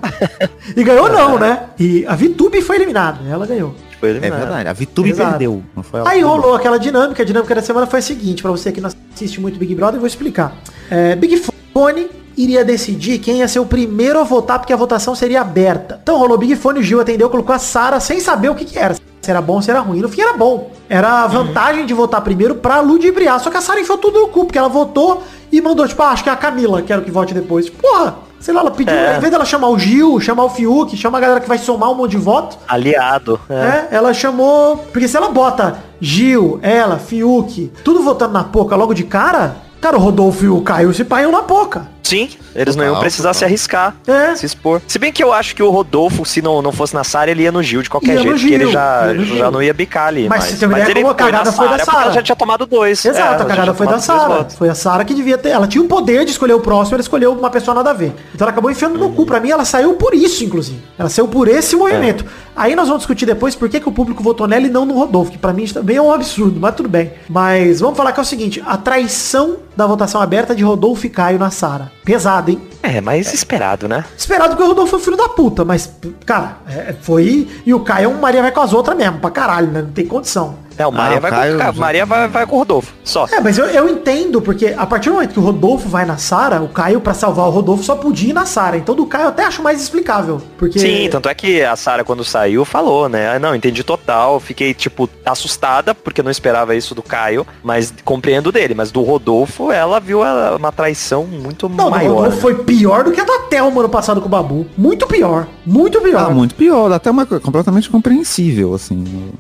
e 0.76 0.84
ganhou 0.84 1.10
não, 1.10 1.40
né? 1.40 1.64
E 1.80 2.06
a 2.06 2.14
Vitube 2.16 2.62
foi 2.62 2.76
eliminada, 2.76 3.20
ela 3.28 3.48
ganhou. 3.48 3.74
Foi 4.04 4.10
É 4.10 4.12
eliminado. 4.18 4.40
verdade, 4.40 4.68
a 4.70 4.74
Vitube 4.74 5.10
Exato. 5.12 5.30
perdeu. 5.30 5.64
Não 5.74 5.82
foi 5.82 6.02
ela 6.02 6.10
Aí 6.10 6.22
rolou 6.22 6.54
aquela 6.56 6.78
dinâmica, 6.78 7.24
a 7.24 7.26
dinâmica 7.26 7.56
da 7.56 7.62
semana 7.62 7.88
foi 7.88 8.00
a 8.00 8.02
seguinte, 8.02 8.42
pra 8.42 8.52
você 8.52 8.70
que 8.70 8.82
não 8.82 8.90
assiste 9.16 9.40
muito 9.40 9.58
Big 9.58 9.74
Brother, 9.74 9.96
eu 9.96 10.00
vou 10.02 10.08
explicar. 10.08 10.54
É, 10.92 11.16
Big 11.16 11.42
Fone 11.74 12.10
iria 12.36 12.66
decidir 12.66 13.20
quem 13.20 13.38
ia 13.38 13.48
ser 13.48 13.60
o 13.60 13.66
primeiro 13.66 14.20
a 14.20 14.24
votar, 14.24 14.60
porque 14.60 14.74
a 14.74 14.76
votação 14.76 15.16
seria 15.16 15.40
aberta. 15.40 16.02
Então 16.04 16.18
rolou 16.18 16.38
Big 16.38 16.54
Fone, 16.58 16.80
o 16.80 16.84
Gil 16.84 17.00
atendeu, 17.00 17.30
colocou 17.30 17.56
a 17.56 17.60
Sara 17.60 17.98
sem 18.02 18.20
saber 18.20 18.50
o 18.50 18.56
que, 18.56 18.66
que 18.66 18.78
era. 18.78 18.94
Se 18.94 19.30
era 19.32 19.42
bom, 19.42 19.62
se 19.62 19.70
era 19.72 19.80
ruim. 19.80 20.02
No 20.02 20.10
fim 20.10 20.20
era 20.20 20.34
bom. 20.34 20.70
Era 20.90 21.24
a 21.24 21.28
vantagem 21.28 21.86
de 21.86 21.94
votar 21.94 22.20
primeiro 22.20 22.56
pra 22.56 22.82
ludibriar. 22.82 23.40
Só 23.40 23.50
que 23.50 23.56
a 23.56 23.62
Sara 23.62 23.80
enfiou 23.80 23.98
tudo 23.98 24.20
no 24.20 24.28
cu, 24.28 24.44
porque 24.44 24.58
ela 24.58 24.68
votou 24.68 25.24
e 25.50 25.62
mandou, 25.62 25.88
tipo, 25.88 26.02
ah, 26.04 26.10
acho 26.10 26.24
que 26.26 26.30
é 26.30 26.34
a 26.34 26.36
Camila, 26.36 26.82
quero 26.82 27.04
que 27.04 27.10
vote 27.10 27.34
depois. 27.34 27.70
Porra, 27.70 28.16
sei 28.44 28.54
lá, 28.54 28.60
ela 28.60 28.72
pediu, 28.72 28.94
É. 28.94 29.18
em 29.18 29.20
vez 29.20 29.32
dela 29.32 29.46
chamar 29.46 29.70
o 29.70 29.80
Gil, 29.80 30.20
chamar 30.20 30.44
o 30.44 30.50
Fiuk, 30.50 30.96
chamar 30.98 31.18
a 31.20 31.22
galera 31.22 31.40
que 31.40 31.48
vai 31.48 31.58
somar 31.58 31.90
um 31.90 31.96
monte 31.96 32.12
de 32.12 32.18
voto, 32.18 32.58
Aliado. 32.68 33.40
É. 33.50 33.54
é, 33.54 33.88
ela 33.92 34.14
chamou. 34.14 34.78
Porque 34.92 35.08
se 35.08 35.16
ela 35.16 35.30
bota 35.30 35.78
Gil, 36.02 36.60
ela, 36.62 36.98
Fiuk, 37.00 37.72
tudo 37.84 38.04
votando 38.04 38.34
na 38.34 38.44
Poca 38.44 38.76
logo 38.76 38.94
de 38.94 39.04
cara, 39.04 39.56
cara, 39.80 39.96
o 39.98 40.00
Rodolfo 40.00 40.44
e 40.44 40.50
o 40.50 40.62
Caio 40.62 40.94
se 40.94 41.06
paiam 41.06 41.32
na 41.32 41.42
Poca. 41.42 41.88
Sim, 42.04 42.30
eles 42.54 42.76
não 42.76 42.84
Total, 42.84 42.94
iam 42.96 43.00
precisar 43.02 43.30
total. 43.30 43.40
se 43.40 43.46
arriscar, 43.46 43.96
É. 44.06 44.36
se 44.36 44.46
expor. 44.46 44.82
Se 44.88 45.00
bem 45.00 45.12
que 45.12 45.24
eu 45.24 45.32
acho 45.34 45.56
que 45.56 45.64
o 45.64 45.70
Rodolfo, 45.72 46.26
se 46.26 46.42
não, 46.42 46.62
não 46.62 46.72
fosse 46.72 46.94
na 46.94 47.04
Sara, 47.04 47.32
ele 47.32 47.44
ia 47.44 47.52
no 47.52 47.64
Gil 47.64 47.82
de 47.82 47.90
qualquer 47.90 48.16
Ia 48.16 48.22
jeito, 48.22 48.40
porque 48.40 48.54
ele 48.54 48.72
já, 48.72 49.14
já 49.16 49.50
não 49.50 49.64
ia 49.64 49.74
bicar 49.74 50.08
ali. 50.08 50.28
Mas 50.28 50.40
Mas, 50.40 50.60
se 50.60 50.68
der 50.68 50.90
ele 50.90 51.02
como 51.02 51.08
a 51.14 51.16
foi 51.16 51.32
na 51.32 51.38
cagada 51.40 51.52
foi 51.52 51.66
da 51.66 51.72
Sara, 51.72 51.78
porque 51.78 51.92
Sara. 51.92 52.04
Ela 52.04 52.14
já 52.14 52.22
tinha 52.22 52.36
tomado 52.36 52.66
dois. 52.66 53.06
Exato, 53.06 53.42
É, 53.42 53.46
a 53.46 53.48
cagada 53.48 53.74
foi 53.74 53.88
da 53.88 54.00
Sara. 54.00 54.48
Foi 54.58 54.70
a 54.70 54.76
Sara 54.76 55.06
que 55.06 55.14
devia 55.14 55.38
ter. 55.38 55.50
Ela 55.50 55.66
tinha 55.68 55.82
o 55.84 55.88
poder 55.88 56.26
de 56.26 56.32
escolher 56.32 56.54
o 56.54 56.60
próximo, 56.60 56.96
ela 56.96 57.02
escolheu 57.02 57.32
uma 57.32 57.50
pessoa 57.50 57.74
nada 57.74 57.92
a 57.92 57.94
ver. 57.94 58.14
Então 58.36 58.46
ela 58.46 58.52
acabou 58.52 58.70
enfiando 58.70 59.00
no 59.00 59.12
cu. 59.14 59.26
Pra 59.26 59.40
mim, 59.40 59.50
ela 59.52 59.64
saiu 59.64 59.94
por 59.94 60.14
isso, 60.14 60.44
inclusive. 60.44 60.84
Ela 61.00 61.08
saiu 61.10 61.28
por 61.30 61.48
esse 61.48 61.76
movimento. 61.76 62.26
Aí 62.56 62.76
nós 62.76 62.88
vamos 62.88 63.00
discutir 63.02 63.26
depois 63.26 63.56
por 63.56 63.68
que, 63.70 63.80
que 63.80 63.90
o 63.90 63.92
público 63.92 64.22
votou 64.22 64.46
nela 64.48 64.68
e 64.68 64.70
não 64.70 64.86
no 64.86 64.94
Rodolfo, 64.94 65.32
que 65.32 65.38
pra 65.40 65.54
mim 65.54 65.66
também 65.66 65.96
é 65.96 66.02
um 66.02 66.12
absurdo, 66.14 66.60
mas 66.60 66.76
tudo 66.76 66.88
bem. 66.90 67.14
Mas 67.30 67.80
vamos 67.80 67.96
falar 67.98 68.12
que 68.12 68.20
é 68.20 68.24
o 68.24 68.26
seguinte: 68.26 68.62
a 68.66 68.78
traição 68.78 69.56
da 69.76 69.88
votação 69.88 70.22
aberta 70.22 70.54
de 70.54 70.64
Rodolfo 70.64 71.06
e 71.06 71.10
Caio 71.10 71.40
na 71.40 71.50
Sara. 71.50 71.92
Pesado, 72.04 72.52
hein? 72.52 72.62
É, 72.82 73.00
mas 73.00 73.34
esperado, 73.34 73.88
né? 73.88 74.04
Esperado 74.18 74.58
que 74.58 74.62
o 74.62 74.68
Rodolfo 74.68 74.92
foi 74.92 75.00
filho 75.00 75.16
da 75.18 75.30
puta, 75.30 75.64
mas, 75.64 75.90
cara, 76.26 76.58
é, 76.68 76.94
foi. 77.02 77.48
E 77.66 77.74
o 77.74 77.80
Caio 77.80 78.06
é 78.06 78.08
um 78.10 78.20
Maria 78.20 78.42
vai 78.42 78.52
com 78.52 78.60
as 78.60 78.74
outras 78.74 78.98
mesmo, 78.98 79.20
pra 79.20 79.32
caralho, 79.32 79.68
né? 79.68 79.82
Não 79.82 79.92
tem 79.92 80.06
condição. 80.06 80.58
É, 80.78 80.86
o 80.88 80.92
Maria, 80.92 81.18
o 81.18 81.22
vai, 81.22 81.32
Caio 81.32 81.58
com, 81.58 81.80
Maria 81.80 82.06
vai, 82.06 82.28
vai 82.28 82.46
com 82.46 82.56
o 82.56 82.60
Rodolfo. 82.60 82.94
Só. 83.04 83.28
É, 83.32 83.40
mas 83.40 83.58
eu, 83.58 83.66
eu 83.66 83.90
entendo, 83.90 84.42
porque 84.42 84.74
a 84.78 84.86
partir 84.86 85.10
do 85.10 85.16
momento 85.16 85.34
que 85.34 85.40
o 85.40 85.44
Rodolfo 85.44 85.88
vai 85.88 86.06
na 86.06 86.18
Sara, 86.18 86.62
o 86.62 86.68
Caio, 86.68 87.00
pra 87.02 87.14
salvar 87.14 87.48
o 87.48 87.50
Rodolfo, 87.50 87.84
só 87.84 87.96
podia 87.96 88.30
ir 88.30 88.34
na 88.34 88.46
Sara. 88.46 88.78
Então 88.78 88.96
do 88.96 89.06
Caio 89.06 89.26
eu 89.26 89.30
até 89.30 89.44
acho 89.44 89.62
mais 89.62 89.82
explicável. 89.82 90.42
Porque. 90.58 90.80
Sim, 90.80 91.08
tanto 91.12 91.30
é 91.30 91.34
que 91.34 91.62
a 91.64 91.76
Sara 91.76 92.04
quando 92.04 92.24
saiu 92.24 92.66
falou, 92.66 93.08
né? 93.08 93.36
Ah, 93.36 93.40
Não, 93.40 93.56
entendi 93.56 93.84
total, 93.84 94.40
fiquei 94.40 94.74
tipo 94.74 95.10
assustada 95.26 95.94
porque 95.94 96.24
não 96.24 96.32
esperava 96.32 96.76
isso 96.76 96.96
do 96.96 97.02
Caio, 97.02 97.46
mas 97.64 97.94
compreendo 98.04 98.52
dele, 98.52 98.74
mas 98.74 98.92
do 98.92 99.02
Rodolfo 99.02 99.72
ela 99.72 100.00
viu 100.00 100.22
uma 100.58 100.72
traição 100.72 101.26
muito 101.26 101.70
Não, 101.70 101.90
maior. 101.90 102.16
Rodolfo 102.16 102.36
né? 102.36 102.42
foi 102.42 102.56
pior 102.64 103.04
do 103.04 103.12
que 103.12 103.22
a 103.22 103.24
da 103.24 103.40
Thelma 103.50 103.84
no 103.84 103.90
passado 103.90 104.22
com 104.22 104.28
o 104.28 104.30
Babu. 104.30 104.66
Muito 104.78 105.08
pior. 105.08 105.48
Muito 105.66 106.02
pior. 106.02 106.28
Ah, 106.28 106.30
muito 106.30 106.56
pior, 106.56 106.92
até 106.92 107.10
uma 107.12 107.26
coisa 107.26 107.44
completamente 107.44 107.90
compreensível, 107.90 108.74
assim. 108.74 109.32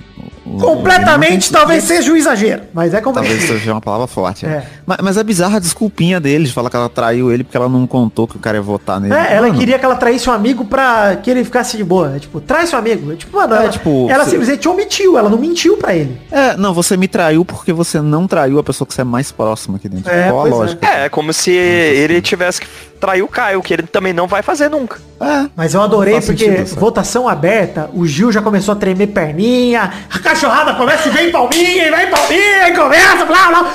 Completamente, 0.59 1.51
talvez 1.51 1.83
seja 1.83 2.11
o 2.11 2.17
exagero. 2.17 2.63
Mas 2.73 2.93
é 2.93 2.99
Talvez 3.01 3.25
compreensível. 3.25 3.57
seja 3.59 3.71
uma 3.71 3.81
palavra 3.81 4.07
forte. 4.07 4.45
É. 4.45 4.49
É. 4.49 4.63
Mas, 4.85 4.97
mas 5.01 5.17
é 5.17 5.23
bizarra 5.23 5.57
a 5.57 5.59
desculpinha 5.59 6.19
dele 6.19 6.45
de 6.45 6.51
falar 6.53 6.69
que 6.69 6.75
ela 6.75 6.89
traiu 6.89 7.31
ele 7.31 7.43
porque 7.43 7.57
ela 7.57 7.69
não 7.69 7.85
contou 7.87 8.27
que 8.27 8.35
o 8.35 8.39
cara 8.39 8.57
ia 8.57 8.61
votar 8.61 8.99
nele. 8.99 9.13
É, 9.13 9.33
ela 9.35 9.47
Mano, 9.47 9.59
queria 9.59 9.79
que 9.79 9.85
ela 9.85 9.95
traísse 9.95 10.29
um 10.29 10.33
amigo 10.33 10.65
pra 10.65 11.15
que 11.15 11.29
ele 11.29 11.43
ficasse 11.43 11.77
de 11.77 11.83
boa. 11.83 12.15
É, 12.15 12.19
tipo, 12.19 12.39
trai 12.41 12.67
seu 12.67 12.77
amigo. 12.77 13.11
É, 13.11 13.15
tipo, 13.15 13.35
mano, 13.37 13.53
Ela, 13.55 13.63
ela, 13.63 13.71
tipo, 13.71 14.07
ela 14.09 14.23
você- 14.23 14.31
simplesmente 14.31 14.67
omitiu, 14.69 15.17
ela 15.17 15.29
não 15.29 15.37
mentiu 15.37 15.77
pra 15.77 15.95
ele. 15.95 16.19
É, 16.31 16.55
não, 16.57 16.73
você 16.73 16.95
me 16.97 17.07
traiu 17.07 17.43
porque 17.45 17.71
você 17.73 18.01
não 18.01 18.27
traiu 18.27 18.59
a 18.59 18.63
pessoa 18.63 18.87
que 18.87 18.93
você 18.93 19.01
é 19.01 19.05
mais 19.05 19.31
próxima 19.31 19.77
aqui 19.77 19.89
dentro. 19.89 20.11
É, 20.11 20.29
Qual 20.29 20.45
a 20.45 20.47
é. 20.47 20.51
lógica? 20.51 20.87
É, 20.87 21.09
como 21.09 21.31
se 21.33 21.51
ele 21.51 22.21
tivesse 22.21 22.61
que 22.61 22.67
trair 23.03 23.21
o 23.21 23.27
Caio, 23.27 23.61
que 23.61 23.73
ele 23.73 23.83
também 23.83 24.13
não 24.13 24.27
vai 24.27 24.41
fazer 24.41 24.69
nunca. 24.69 24.97
É. 25.19 25.49
Mas 25.57 25.73
eu 25.73 25.81
adorei 25.81 26.21
porque 26.21 26.45
sentido, 26.45 26.79
votação 26.79 27.27
aberta, 27.27 27.89
o 27.93 28.07
Gil 28.07 28.31
já 28.31 28.41
começou 28.41 28.71
a 28.71 28.75
tremer 28.77 29.07
perninha, 29.07 29.91
a 30.09 30.19
cachorrada 30.19 30.73
começa 30.75 31.09
e 31.09 31.11
vem 31.11 31.29
palminha, 31.29 31.87
e 31.87 31.91
vem 31.91 32.09
palminha, 32.09 32.69
e 32.69 32.73
começa, 32.73 33.25
blá 33.25 33.47
blá. 33.49 33.73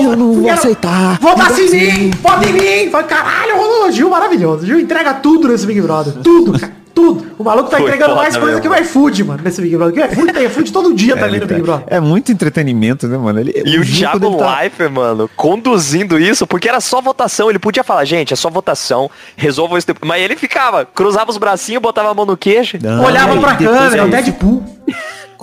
Eu 0.00 0.16
não 0.16 0.32
vou 0.32 0.44
quero- 0.44 0.54
aceitar. 0.58 1.18
Votasse 1.20 1.62
em 1.62 1.86
Não 1.86 1.92
mim, 1.98 2.10
vota 2.22 2.48
em 2.48 2.52
mim. 2.84 2.90
Fala, 2.90 3.04
caralho, 3.04 3.56
Rodolfo, 3.58 3.92
Gil 3.92 4.08
maravilhoso. 4.08 4.64
Gil 4.66 4.80
entrega 4.80 5.12
tudo 5.14 5.48
nesse 5.48 5.66
Big 5.66 5.80
Brother. 5.82 6.14
Tudo, 6.22 6.58
cara. 6.58 6.72
Tudo. 6.94 7.26
O 7.38 7.44
maluco 7.44 7.70
tá 7.70 7.78
Foi 7.78 7.86
entregando 7.86 8.14
mais 8.16 8.36
coisa 8.36 8.56
mesmo. 8.56 8.62
que 8.62 8.68
o 8.68 8.82
iFood, 8.82 9.24
mano, 9.24 9.40
nesse 9.42 9.62
Big 9.62 9.76
Brother. 9.76 9.94
Que 9.94 10.00
o 10.00 10.12
iFood 10.12 10.32
tem 10.32 10.44
iFood 10.46 10.72
todo 10.72 10.94
dia 10.94 11.16
também 11.16 11.40
no 11.40 11.46
Big 11.46 11.62
Brother. 11.62 11.84
É 11.88 11.98
muito 12.00 12.30
entretenimento, 12.30 13.08
né, 13.08 13.16
mano? 13.16 13.40
Ele, 13.40 13.52
E 13.64 13.78
o 13.78 13.82
Gil, 13.82 14.08
Thiago 14.08 14.36
tá- 14.36 14.58
Leifert, 14.60 14.90
mano, 14.92 15.30
conduzindo 15.34 16.18
isso, 16.18 16.46
porque 16.46 16.68
era 16.68 16.80
só 16.80 17.00
votação. 17.00 17.48
Ele 17.48 17.58
podia 17.58 17.82
falar, 17.82 18.04
gente, 18.04 18.32
é 18.32 18.36
só 18.36 18.50
votação, 18.50 19.10
resolvam 19.36 19.78
isso. 19.78 19.86
depois. 19.86 20.06
Mas 20.06 20.22
ele 20.22 20.36
ficava, 20.36 20.84
cruzava 20.84 21.30
os 21.30 21.38
bracinhos, 21.38 21.80
botava 21.82 22.10
a 22.10 22.14
mão 22.14 22.26
no 22.26 22.36
queixo. 22.36 22.76
Não, 22.82 23.04
Olhava 23.04 23.34
e 23.36 23.40
pra 23.40 23.54
câmera, 23.56 23.80
o 23.80 23.84
é 23.84 23.98
isso. 23.98 24.08
Deadpool. 24.08 24.62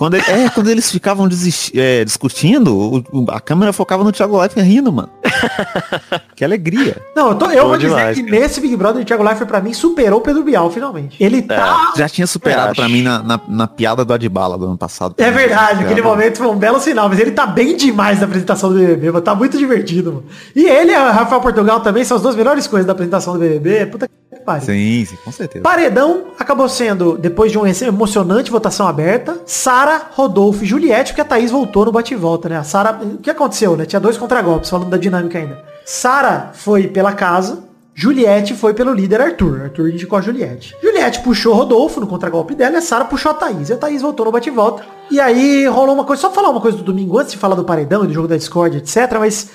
Quando, 0.00 0.14
ele- 0.14 0.24
é, 0.30 0.48
quando 0.48 0.70
eles 0.70 0.90
ficavam 0.90 1.28
é, 1.74 2.02
discutindo, 2.06 2.74
o- 2.74 3.04
o- 3.12 3.30
a 3.30 3.38
câmera 3.38 3.70
focava 3.70 4.02
no 4.02 4.10
Thiago 4.10 4.40
Leifert 4.40 4.66
rindo, 4.66 4.90
mano. 4.90 5.10
que 6.34 6.42
alegria. 6.42 6.96
Não, 7.14 7.28
eu, 7.28 7.34
tô, 7.34 7.50
eu 7.50 7.68
vou 7.68 7.76
dizer 7.76 7.88
demais, 7.90 8.16
que 8.16 8.24
cara. 8.24 8.40
nesse 8.40 8.62
Big 8.62 8.74
Brother, 8.76 9.02
o 9.02 9.04
Thiago 9.04 9.22
Leifert 9.22 9.46
pra 9.46 9.60
mim 9.60 9.74
superou 9.74 10.20
o 10.20 10.22
Pedro 10.22 10.42
Bial, 10.42 10.70
finalmente. 10.70 11.22
Ele 11.22 11.42
tá... 11.42 11.92
Já 11.98 12.08
tinha 12.08 12.26
superado 12.26 12.74
pra 12.74 12.88
mim 12.88 13.02
na, 13.02 13.22
na, 13.22 13.40
na 13.46 13.66
piada 13.66 14.02
do 14.02 14.14
Adbala 14.14 14.56
do 14.56 14.64
ano 14.64 14.78
passado. 14.78 15.16
É 15.18 15.30
verdade, 15.30 15.84
aquele 15.84 16.00
momento 16.00 16.38
foi 16.38 16.46
um 16.46 16.56
belo 16.56 16.80
sinal, 16.80 17.06
mas 17.10 17.20
ele 17.20 17.32
tá 17.32 17.44
bem 17.46 17.76
demais 17.76 18.20
na 18.20 18.24
apresentação 18.24 18.72
do 18.72 18.78
BBB, 18.78 19.08
mano, 19.10 19.20
tá 19.20 19.34
muito 19.34 19.58
divertido, 19.58 20.12
mano. 20.14 20.24
E 20.56 20.64
ele 20.64 20.92
e 20.92 20.96
o 20.96 21.12
Rafael 21.12 21.42
Portugal 21.42 21.80
também 21.80 22.04
são 22.04 22.16
as 22.16 22.22
duas 22.22 22.34
melhores 22.34 22.66
coisas 22.66 22.86
da 22.86 22.92
apresentação 22.94 23.34
do 23.34 23.38
BBB, 23.40 23.84
puta 23.84 24.08
que 24.08 24.14
pariu. 24.44 24.66
Sim, 24.66 25.04
sim, 25.04 25.16
com 25.24 25.32
certeza. 25.32 25.62
Paredão 25.62 26.24
acabou 26.38 26.68
sendo, 26.68 27.16
depois 27.16 27.52
de 27.52 27.58
uma 27.58 27.68
emocionante 27.68 28.50
votação 28.50 28.86
aberta, 28.86 29.40
Sara, 29.46 30.08
Rodolfo 30.12 30.64
e 30.64 30.66
Juliette, 30.66 31.12
porque 31.12 31.20
a 31.20 31.24
Thaís 31.24 31.50
voltou 31.50 31.84
no 31.84 31.92
bate-volta, 31.92 32.48
né? 32.48 32.56
A 32.56 32.64
Sara, 32.64 32.98
o 33.02 33.18
que 33.18 33.30
aconteceu, 33.30 33.76
né? 33.76 33.84
Tinha 33.84 34.00
dois 34.00 34.16
contragolpes, 34.16 34.70
falando 34.70 34.90
da 34.90 34.96
dinâmica 34.96 35.38
ainda. 35.38 35.62
Sara 35.84 36.50
foi 36.54 36.88
pela 36.88 37.12
casa, 37.12 37.70
Juliette 37.94 38.54
foi 38.54 38.72
pelo 38.72 38.94
líder 38.94 39.20
Arthur. 39.20 39.62
Arthur 39.64 39.90
indicou 39.90 40.18
a 40.18 40.22
Juliette. 40.22 40.74
Juliette 40.82 41.20
puxou 41.20 41.54
Rodolfo 41.54 42.00
no 42.00 42.06
contragolpe 42.06 42.54
dela 42.54 42.76
e 42.76 42.78
a 42.78 42.80
Sara 42.80 43.04
puxou 43.04 43.32
a 43.32 43.34
Thaís. 43.34 43.68
E 43.68 43.74
a 43.74 43.76
Thaís 43.76 44.00
voltou 44.00 44.24
no 44.24 44.32
bate-volta. 44.32 44.84
E 45.10 45.20
aí 45.20 45.66
rolou 45.66 45.94
uma 45.94 46.04
coisa, 46.04 46.22
só 46.22 46.30
falar 46.30 46.48
uma 46.48 46.60
coisa 46.60 46.78
do 46.78 46.84
domingo, 46.84 47.18
antes 47.18 47.32
de 47.32 47.38
falar 47.38 47.56
do 47.56 47.64
paredão 47.64 48.04
e 48.04 48.06
do 48.06 48.14
jogo 48.14 48.28
da 48.28 48.36
Discord, 48.36 48.78
etc. 48.78 49.18
Mas. 49.18 49.50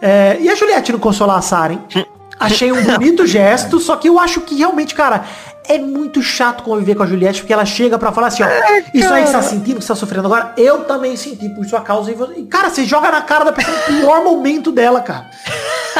é, 0.00 0.38
e 0.40 0.48
a 0.48 0.54
Juliette 0.54 0.92
não 0.92 0.98
consolar 0.98 1.36
a 1.36 1.42
Sara, 1.42 1.74
hein? 1.74 2.06
Achei 2.40 2.72
um 2.72 2.82
bonito 2.82 3.26
gesto, 3.26 3.78
só 3.78 3.94
que 3.96 4.08
eu 4.08 4.18
acho 4.18 4.40
que 4.40 4.56
realmente, 4.56 4.94
cara, 4.94 5.24
é 5.68 5.78
muito 5.78 6.22
chato 6.22 6.64
conviver 6.64 6.94
com 6.94 7.02
a 7.02 7.06
Juliette, 7.06 7.42
porque 7.42 7.52
ela 7.52 7.66
chega 7.66 7.98
pra 7.98 8.10
falar 8.10 8.28
assim, 8.28 8.42
ó, 8.42 8.48
isso 8.94 9.12
aí 9.12 9.22
que 9.22 9.28
você 9.28 9.32
tá 9.32 9.42
sentindo, 9.42 9.76
que 9.76 9.82
você 9.84 9.88
tá 9.88 9.94
sofrendo 9.94 10.26
agora, 10.26 10.54
eu 10.56 10.84
também 10.84 11.16
senti 11.16 11.48
por 11.50 11.64
sua 11.66 11.82
causa. 11.82 12.10
E, 12.10 12.40
e, 12.40 12.42
cara, 12.46 12.70
você 12.70 12.84
joga 12.84 13.10
na 13.10 13.20
cara 13.20 13.44
da 13.44 13.52
pessoa 13.52 13.76
o 13.76 13.82
pior 13.84 14.24
momento 14.24 14.72
dela, 14.72 15.00
cara. 15.02 15.30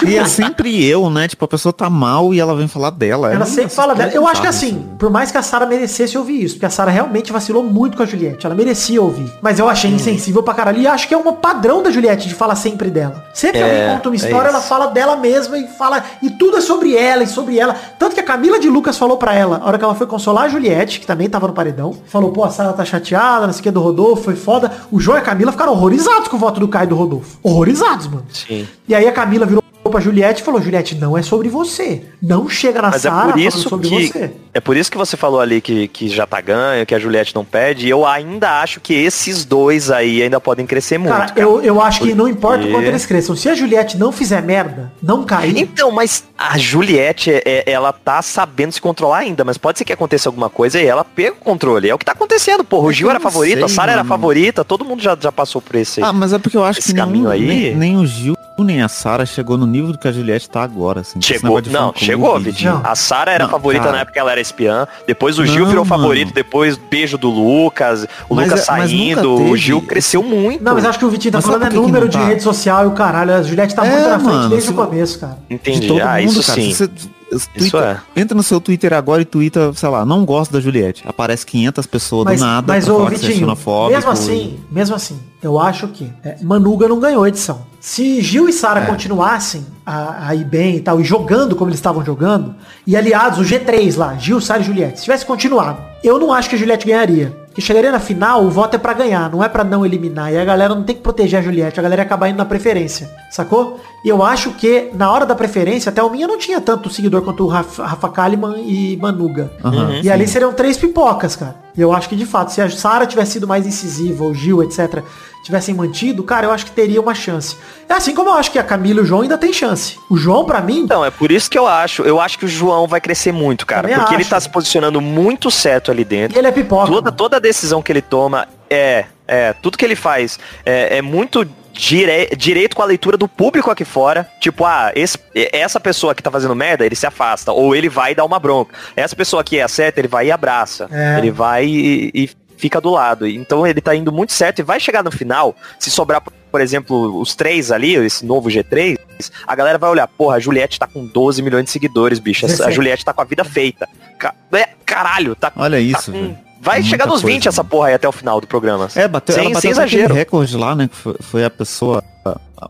E 0.06 0.16
é 0.16 0.24
sempre 0.24 0.84
eu, 0.84 1.10
né? 1.10 1.28
Tipo, 1.28 1.44
a 1.44 1.48
pessoa 1.48 1.72
tá 1.72 1.90
mal 1.90 2.32
e 2.32 2.40
ela 2.40 2.54
vem 2.54 2.66
falar 2.68 2.90
dela. 2.90 3.32
Ela 3.32 3.44
É, 3.44 3.46
sempre 3.46 3.70
fala 3.74 3.94
dela. 3.94 4.10
Eu 4.12 4.26
acho 4.26 4.40
que 4.40 4.46
assim, 4.46 4.86
por 4.98 5.10
mais 5.10 5.30
que 5.30 5.38
a 5.38 5.42
Sara 5.42 5.66
merecesse 5.66 6.16
ouvir 6.16 6.42
isso, 6.42 6.54
porque 6.54 6.66
a 6.66 6.70
Sara 6.70 6.90
realmente 6.90 7.32
vacilou 7.32 7.62
muito 7.62 7.96
com 7.96 8.02
a 8.02 8.06
Juliette. 8.06 8.46
Ela 8.46 8.54
merecia 8.54 9.00
ouvir. 9.02 9.30
Mas 9.42 9.58
eu 9.58 9.68
achei 9.68 9.90
insensível 9.90 10.42
pra 10.42 10.54
caralho. 10.54 10.80
E 10.80 10.86
acho 10.86 11.06
que 11.08 11.14
é 11.14 11.16
um 11.18 11.32
padrão 11.32 11.82
da 11.82 11.90
Juliette 11.90 12.28
de 12.28 12.34
falar 12.34 12.56
sempre 12.56 12.90
dela. 12.90 13.24
Sempre 13.34 13.58
que 13.58 13.64
É, 13.64 13.70
alguém 13.82 13.96
conta 13.96 14.08
uma 14.08 14.14
é 14.14 14.18
história, 14.18 14.48
ela 14.48 14.58
isso. 14.58 14.68
fala 14.68 14.86
dela 14.86 15.16
mesma 15.16 15.58
e 15.58 15.66
fala. 15.68 16.02
E 16.22 16.30
tudo 16.30 16.56
é 16.56 16.60
sobre 16.60 16.94
ela 16.96 17.22
e 17.22 17.26
sobre 17.26 17.58
ela. 17.58 17.74
Tanto 17.98 18.14
que 18.14 18.20
a 18.20 18.24
Camila 18.24 18.58
de 18.58 18.68
Lucas 18.68 18.96
falou 18.96 19.16
pra 19.16 19.34
ela, 19.34 19.60
a 19.62 19.66
hora 19.68 19.78
que 19.78 19.84
ela 19.84 19.94
foi 19.94 20.06
consolar 20.06 20.44
a 20.44 20.48
Juliette, 20.48 21.00
que 21.00 21.06
também 21.06 21.28
tava 21.28 21.46
no 21.46 21.52
paredão, 21.52 21.94
falou, 22.06 22.30
pô, 22.32 22.44
a 22.44 22.50
Sara 22.50 22.72
tá 22.72 22.84
chateada, 22.84 23.46
não 23.46 23.52
sei 23.52 23.60
o 23.60 23.62
que 23.64 23.70
do 23.70 23.80
Rodolfo, 23.80 24.22
foi 24.24 24.36
foda. 24.36 24.70
O 24.90 24.98
João 25.00 25.18
e 25.18 25.20
a 25.20 25.24
Camila 25.24 25.52
ficaram 25.52 25.72
horrorizados 25.72 26.28
com 26.28 26.36
o 26.36 26.38
voto 26.38 26.60
do 26.60 26.68
Caio 26.68 26.84
e 26.86 26.88
do 26.88 26.94
Rodolfo. 26.94 27.38
Horrorizados, 27.42 28.06
mano. 28.06 28.24
Sim. 28.32 28.66
E 28.88 28.94
aí 28.94 29.06
a 29.06 29.12
Camila 29.12 29.46
virou 29.46 29.62
pra 29.88 30.00
Juliette 30.00 30.42
e 30.42 30.44
falou, 30.44 30.60
Juliette, 30.60 30.94
não 30.94 31.16
é 31.16 31.22
sobre 31.22 31.48
você. 31.48 32.02
Não 32.22 32.48
chega 32.48 32.82
na 32.82 32.90
Mas 32.90 33.04
é 33.04 33.08
Sara 33.08 33.32
por 33.32 33.40
isso 33.40 33.68
sobre 33.68 33.88
que 33.88 34.06
você. 34.08 34.30
é 34.52 34.60
por 34.60 34.76
isso 34.76 34.90
que 34.90 34.98
você 34.98 35.16
falou 35.16 35.40
ali 35.40 35.60
que, 35.60 35.88
que 35.88 36.08
já 36.08 36.26
tá 36.26 36.40
ganho, 36.40 36.84
que 36.84 36.94
a 36.94 36.98
Juliette 36.98 37.34
não 37.34 37.44
pede. 37.44 37.86
E 37.86 37.90
eu 37.90 38.06
ainda 38.06 38.60
acho 38.60 38.80
que 38.80 38.92
esses 38.94 39.44
dois 39.44 39.90
aí 39.90 40.22
ainda 40.22 40.38
podem 40.40 40.66
crescer 40.66 40.98
muito. 40.98 41.12
Cara, 41.12 41.26
cara. 41.28 41.40
eu, 41.40 41.60
eu 41.62 41.80
acho 41.80 42.00
que 42.02 42.14
não 42.14 42.28
importa 42.28 42.64
o 42.66 42.70
quanto 42.70 42.84
eles 42.86 43.06
cresçam. 43.06 43.34
Se 43.34 43.48
a 43.48 43.54
Juliette 43.54 43.96
não 43.96 44.12
fizer 44.12 44.42
merda, 44.42 44.92
não 45.02 45.24
cair. 45.24 45.56
Então, 45.58 45.90
mas 45.90 46.24
a 46.36 46.58
Juliette, 46.58 47.30
é- 47.30 47.42
é- 47.44 47.64
ela 47.72 47.92
tá 47.92 48.20
sabendo 48.22 48.72
se 48.72 48.80
controlar 48.80 49.18
ainda, 49.18 49.44
mas 49.44 49.56
pode 49.58 49.78
ser 49.78 49.84
que 49.84 49.92
aconteça 49.92 50.28
alguma 50.28 50.50
coisa 50.50 50.80
e 50.80 50.86
ela 50.86 51.04
pega 51.04 51.32
o 51.32 51.36
controle. 51.36 51.88
É 51.88 51.94
o 51.94 51.98
que 51.98 52.04
tá 52.04 52.12
acontecendo, 52.12 52.62
porra. 52.64 52.86
O 52.86 52.90
É 52.90 52.94
Gil 52.94 53.10
era 53.10 53.18
favorito, 53.20 53.64
a 53.64 53.68
sei, 53.68 53.74
Sara 53.76 53.92
era 53.92 54.04
mano. 54.04 54.08
favorita, 54.08 54.64
todo 54.64 54.84
mundo 54.84 55.02
já, 55.02 55.16
já 55.18 55.32
passou 55.32 55.60
por 55.62 55.74
esse. 55.76 56.02
Ah, 56.02 56.12
mas 56.12 56.32
é 56.32 56.38
porque 56.38 56.56
eu 56.56 56.64
acho 56.64 56.78
Esse 56.80 56.90
que 56.92 56.98
caminho 56.98 57.28
nenhum- 57.30 57.50
aí- 57.50 57.72
nem, 57.72 57.74
nem 57.74 57.96
o 57.96 58.06
Gil 58.06 58.36
nem 58.64 58.82
a 58.82 58.88
Sara 58.88 59.24
chegou 59.26 59.56
no 59.56 59.66
nível 59.66 59.96
que 59.96 60.06
a 60.08 60.12
Juliette 60.12 60.48
tá 60.48 60.62
agora. 60.62 61.00
Assim, 61.00 61.20
Chegou, 61.20 61.60
não, 61.70 61.92
chegou, 61.94 62.38
Vitinho. 62.38 62.80
A 62.84 62.94
Sara 62.94 63.30
era 63.32 63.44
Não, 63.44 63.50
favorita 63.50 63.84
cara. 63.84 63.96
na 63.96 64.00
época 64.02 64.12
que 64.14 64.18
ela 64.18 64.32
era 64.32 64.40
espiã. 64.40 64.86
Depois 65.06 65.38
o 65.38 65.44
Gil 65.46 65.60
Não, 65.60 65.66
virou 65.70 65.84
mano. 65.84 66.02
favorito, 66.02 66.32
depois 66.34 66.76
beijo 66.76 67.16
do 67.18 67.30
Lucas, 67.30 68.06
o 68.28 68.34
Mas 68.34 68.46
Lucas 68.48 68.60
é- 68.60 68.64
saindo, 68.64 69.34
o 69.34 69.56
Gil 69.56 69.82
cresceu 69.82 70.22
muito. 70.22 70.62
Não, 70.62 70.74
mas 70.74 70.84
acho 70.84 70.98
que 70.98 71.04
o 71.04 71.10
Vitinho 71.10 71.32
tá 71.32 71.38
Mas 71.38 71.44
falando 71.46 71.64
é 71.66 71.70
número 71.70 72.08
de 72.08 72.16
tá? 72.18 72.24
rede 72.24 72.42
social 72.42 72.84
e 72.84 72.86
o 72.88 72.92
caralho. 72.92 73.34
A 73.34 73.42
Juliette 73.42 73.74
tá 73.74 73.86
É, 73.86 73.90
muito 73.90 74.08
na 74.08 74.18
frente 74.18 74.32
mano, 74.34 74.48
desde 74.50 74.66
se- 74.68 74.72
o 74.72 74.76
começo, 74.76 75.18
cara. 75.18 75.38
de 75.48 75.54
Entendi. 75.54 75.86
todo 75.88 76.00
ah, 76.02 76.16
mundo, 76.18 76.30
isso 76.30 76.42
cara. 76.46 76.60
sim. 76.60 76.72
Se 76.74 76.90
você, 77.30 77.48
Isso 77.56 77.70
Twitter- 77.70 78.00
é. 78.16 78.20
Entra 78.20 78.36
no 78.36 78.42
seu 78.42 78.60
Twitter 78.60 78.92
agora 78.92 79.22
e 79.22 79.24
twitta, 79.24 79.72
sei 79.74 79.88
lá, 79.88 80.04
não 80.04 80.24
gosto 80.24 80.52
da 80.52 80.60
Juliette. 80.60 81.02
Aparece 81.06 81.46
500 81.46 81.86
pessoas 81.86 82.24
Mas, 82.24 82.40
do 82.40 82.46
nada 82.46 82.66
mas 82.72 82.88
ô, 82.88 83.06
é 83.06 83.10
Vitinho, 83.10 83.46
mesmo 83.90 84.10
assim, 84.10 84.58
mesmo 84.70 84.96
assim, 84.96 85.20
eu 85.42 85.58
acho 85.58 85.88
que 85.88 86.10
é, 86.24 86.36
Manuga 86.42 86.88
não 86.88 86.98
ganhou 87.00 87.24
a 87.24 87.28
edição. 87.28 87.62
Se 87.80 88.20
Gil 88.20 88.46
e 88.46 88.50
É. 88.50 88.52
Sara 88.52 88.82
continuassem 88.86 89.64
a, 89.86 90.28
a 90.28 90.34
ir 90.34 90.44
bem 90.44 90.76
e 90.76 90.80
tal, 90.80 91.00
e 91.00 91.04
jogando 91.04 91.56
como 91.56 91.70
eles 91.70 91.78
estavam 91.78 92.04
jogando, 92.04 92.54
e 92.86 92.96
aliados, 92.96 93.38
o 93.38 93.42
G3 93.42 93.96
lá, 93.96 94.16
Gil, 94.16 94.40
Sara 94.40 94.60
e 94.60 94.64
Juliette, 94.64 94.98
se 94.98 95.04
tivesse 95.04 95.24
continuado, 95.24 95.78
eu 96.04 96.18
não 96.18 96.32
acho 96.32 96.48
que 96.48 96.56
a 96.56 96.58
Juliette 96.58 96.86
ganharia. 96.86 97.38
Que 97.52 97.60
chegaria 97.60 97.90
na 97.90 97.98
final, 97.98 98.44
o 98.44 98.50
voto 98.50 98.76
é 98.76 98.78
pra 98.78 98.92
ganhar, 98.92 99.28
não 99.28 99.42
é 99.42 99.48
pra 99.48 99.64
não 99.64 99.84
eliminar. 99.84 100.32
E 100.32 100.38
a 100.38 100.44
galera 100.44 100.72
não 100.72 100.84
tem 100.84 100.94
que 100.94 101.02
proteger 101.02 101.40
a 101.40 101.42
Juliette, 101.42 101.80
a 101.80 101.82
galera 101.82 102.02
ia 102.02 102.06
acabar 102.06 102.28
indo 102.28 102.36
na 102.36 102.44
preferência, 102.44 103.10
sacou? 103.28 103.80
E 104.04 104.08
eu 104.08 104.22
acho 104.22 104.52
que 104.52 104.90
na 104.94 105.10
hora 105.12 105.26
da 105.26 105.34
preferência, 105.34 105.90
até 105.90 106.02
o 106.02 106.08
minha 106.08 106.26
não 106.26 106.38
tinha 106.38 106.60
tanto 106.60 106.88
seguidor 106.88 107.22
quanto 107.22 107.44
o 107.44 107.48
Rafa, 107.48 107.84
Rafa 107.84 108.08
Kalimann 108.08 108.62
e 108.66 108.96
Manuga. 108.96 109.52
Aham, 109.62 110.00
E 110.02 110.10
ali 110.10 110.26
seriam 110.26 110.52
três 110.52 110.76
pipocas, 110.76 111.36
cara. 111.36 111.56
E 111.76 111.80
eu 111.80 111.92
acho 111.92 112.08
que 112.08 112.16
de 112.16 112.26
fato, 112.26 112.50
se 112.50 112.60
a 112.60 112.68
Sara 112.68 113.06
tivesse 113.06 113.32
sido 113.32 113.46
mais 113.46 113.66
incisiva, 113.66 114.24
ou 114.24 114.34
Gil, 114.34 114.62
etc., 114.62 115.02
tivessem 115.44 115.74
mantido, 115.74 116.22
cara, 116.22 116.46
eu 116.46 116.50
acho 116.50 116.66
que 116.66 116.72
teria 116.72 117.00
uma 117.00 117.14
chance. 117.14 117.56
É 117.88 117.94
assim 117.94 118.14
como 118.14 118.30
eu 118.30 118.34
acho 118.34 118.50
que 118.50 118.58
a 118.58 118.62
Camila 118.62 119.00
e 119.00 119.02
o 119.02 119.06
João 119.06 119.22
ainda 119.22 119.38
tem 119.38 119.52
chance. 119.52 119.98
O 120.10 120.16
João, 120.16 120.44
pra 120.44 120.60
mim, 120.60 120.80
Então, 120.80 121.04
é 121.04 121.10
por 121.10 121.30
isso 121.30 121.50
que 121.50 121.58
eu 121.58 121.66
acho, 121.66 122.02
eu 122.02 122.20
acho 122.20 122.38
que 122.38 122.44
o 122.44 122.48
João 122.48 122.86
vai 122.86 123.00
crescer 123.00 123.32
muito, 123.32 123.64
cara. 123.66 123.88
Porque 123.88 124.14
ele 124.14 124.22
acho. 124.22 124.30
tá 124.30 124.40
se 124.40 124.48
posicionando 124.48 125.00
muito 125.00 125.50
certo 125.50 125.90
ali 125.90 126.04
dentro. 126.04 126.36
e 126.36 126.38
ele 126.38 126.48
é 126.48 126.52
pipoca. 126.52 126.86
Toda, 126.86 127.02
mano. 127.06 127.16
toda 127.16 127.40
decisão 127.40 127.82
que 127.82 127.90
ele 127.92 128.02
toma 128.02 128.46
é, 128.68 129.06
é, 129.26 129.52
tudo 129.54 129.78
que 129.78 129.84
ele 129.84 129.96
faz 129.96 130.38
é, 130.64 130.98
é 130.98 131.02
muito 131.02 131.46
dire- 131.72 132.30
direito 132.36 132.76
com 132.76 132.82
a 132.82 132.86
leitura 132.86 133.16
do 133.16 133.28
público 133.28 133.70
aqui 133.70 133.84
fora. 133.84 134.28
Tipo, 134.40 134.64
ah, 134.64 134.92
esse- 134.94 135.18
essa 135.34 135.80
pessoa 135.80 136.14
que 136.14 136.22
tá 136.22 136.30
fazendo 136.30 136.54
merda, 136.54 136.84
ele 136.84 136.94
se 136.96 137.06
afasta. 137.06 137.52
Ou 137.52 137.74
ele 137.74 137.88
vai 137.88 138.14
dar 138.14 138.24
uma 138.24 138.38
bronca. 138.38 138.74
Essa 138.96 139.14
pessoa 139.16 139.42
que 139.44 139.58
é 139.58 139.66
certa, 139.68 140.00
ele 140.00 140.08
vai 140.08 140.26
e 140.26 140.32
abraça. 140.32 140.88
É. 140.90 141.18
Ele 141.18 141.30
vai 141.30 141.64
e, 141.66 142.10
e 142.14 142.30
fica 142.56 142.80
do 142.80 142.90
lado. 142.90 143.26
Então 143.26 143.66
ele 143.66 143.80
tá 143.80 143.94
indo 143.94 144.12
muito 144.12 144.32
certo 144.32 144.58
e 144.58 144.62
vai 144.62 144.78
chegar 144.78 145.02
no 145.02 145.10
final, 145.10 145.56
se 145.78 145.90
sobrar, 145.90 146.22
por 146.50 146.60
exemplo, 146.60 147.18
os 147.20 147.34
três 147.34 147.72
ali, 147.72 147.94
esse 147.94 148.26
novo 148.26 148.50
G3, 148.50 148.98
a 149.46 149.54
galera 149.54 149.78
vai 149.78 149.88
olhar, 149.88 150.06
porra, 150.06 150.36
a 150.36 150.40
Juliette 150.40 150.78
tá 150.78 150.86
com 150.86 151.06
12 151.06 151.40
milhões 151.40 151.64
de 151.64 151.70
seguidores, 151.70 152.18
bicho. 152.18 152.44
A 152.44 152.48
17. 152.48 152.74
Juliette 152.74 153.04
tá 153.04 153.14
com 153.14 153.22
a 153.22 153.24
vida 153.24 153.44
feita. 153.44 153.88
Ca- 154.18 154.34
é, 154.52 154.68
caralho, 154.84 155.34
tá 155.34 155.50
Olha 155.56 155.76
Tá 155.76 155.80
isso, 155.80 156.12
com- 156.12 156.20
velho. 156.20 156.38
Vai 156.60 156.80
Muita 156.80 156.90
chegar 156.90 157.06
nos 157.06 157.22
coisa, 157.22 157.34
20 157.34 157.48
essa 157.48 157.64
porra 157.64 157.88
aí 157.88 157.94
até 157.94 158.06
o 158.06 158.12
final 158.12 158.38
do 158.38 158.46
programa. 158.46 158.86
É, 158.94 159.08
bateu, 159.08 159.34
sem, 159.34 159.44
ela 159.44 159.54
bateu 159.54 159.60
sem 159.62 159.70
exagero. 159.70 160.14
recorde 160.14 160.56
lá, 160.56 160.74
né? 160.74 160.90
Foi, 160.92 161.16
foi 161.20 161.44
a 161.44 161.50
pessoa. 161.50 162.04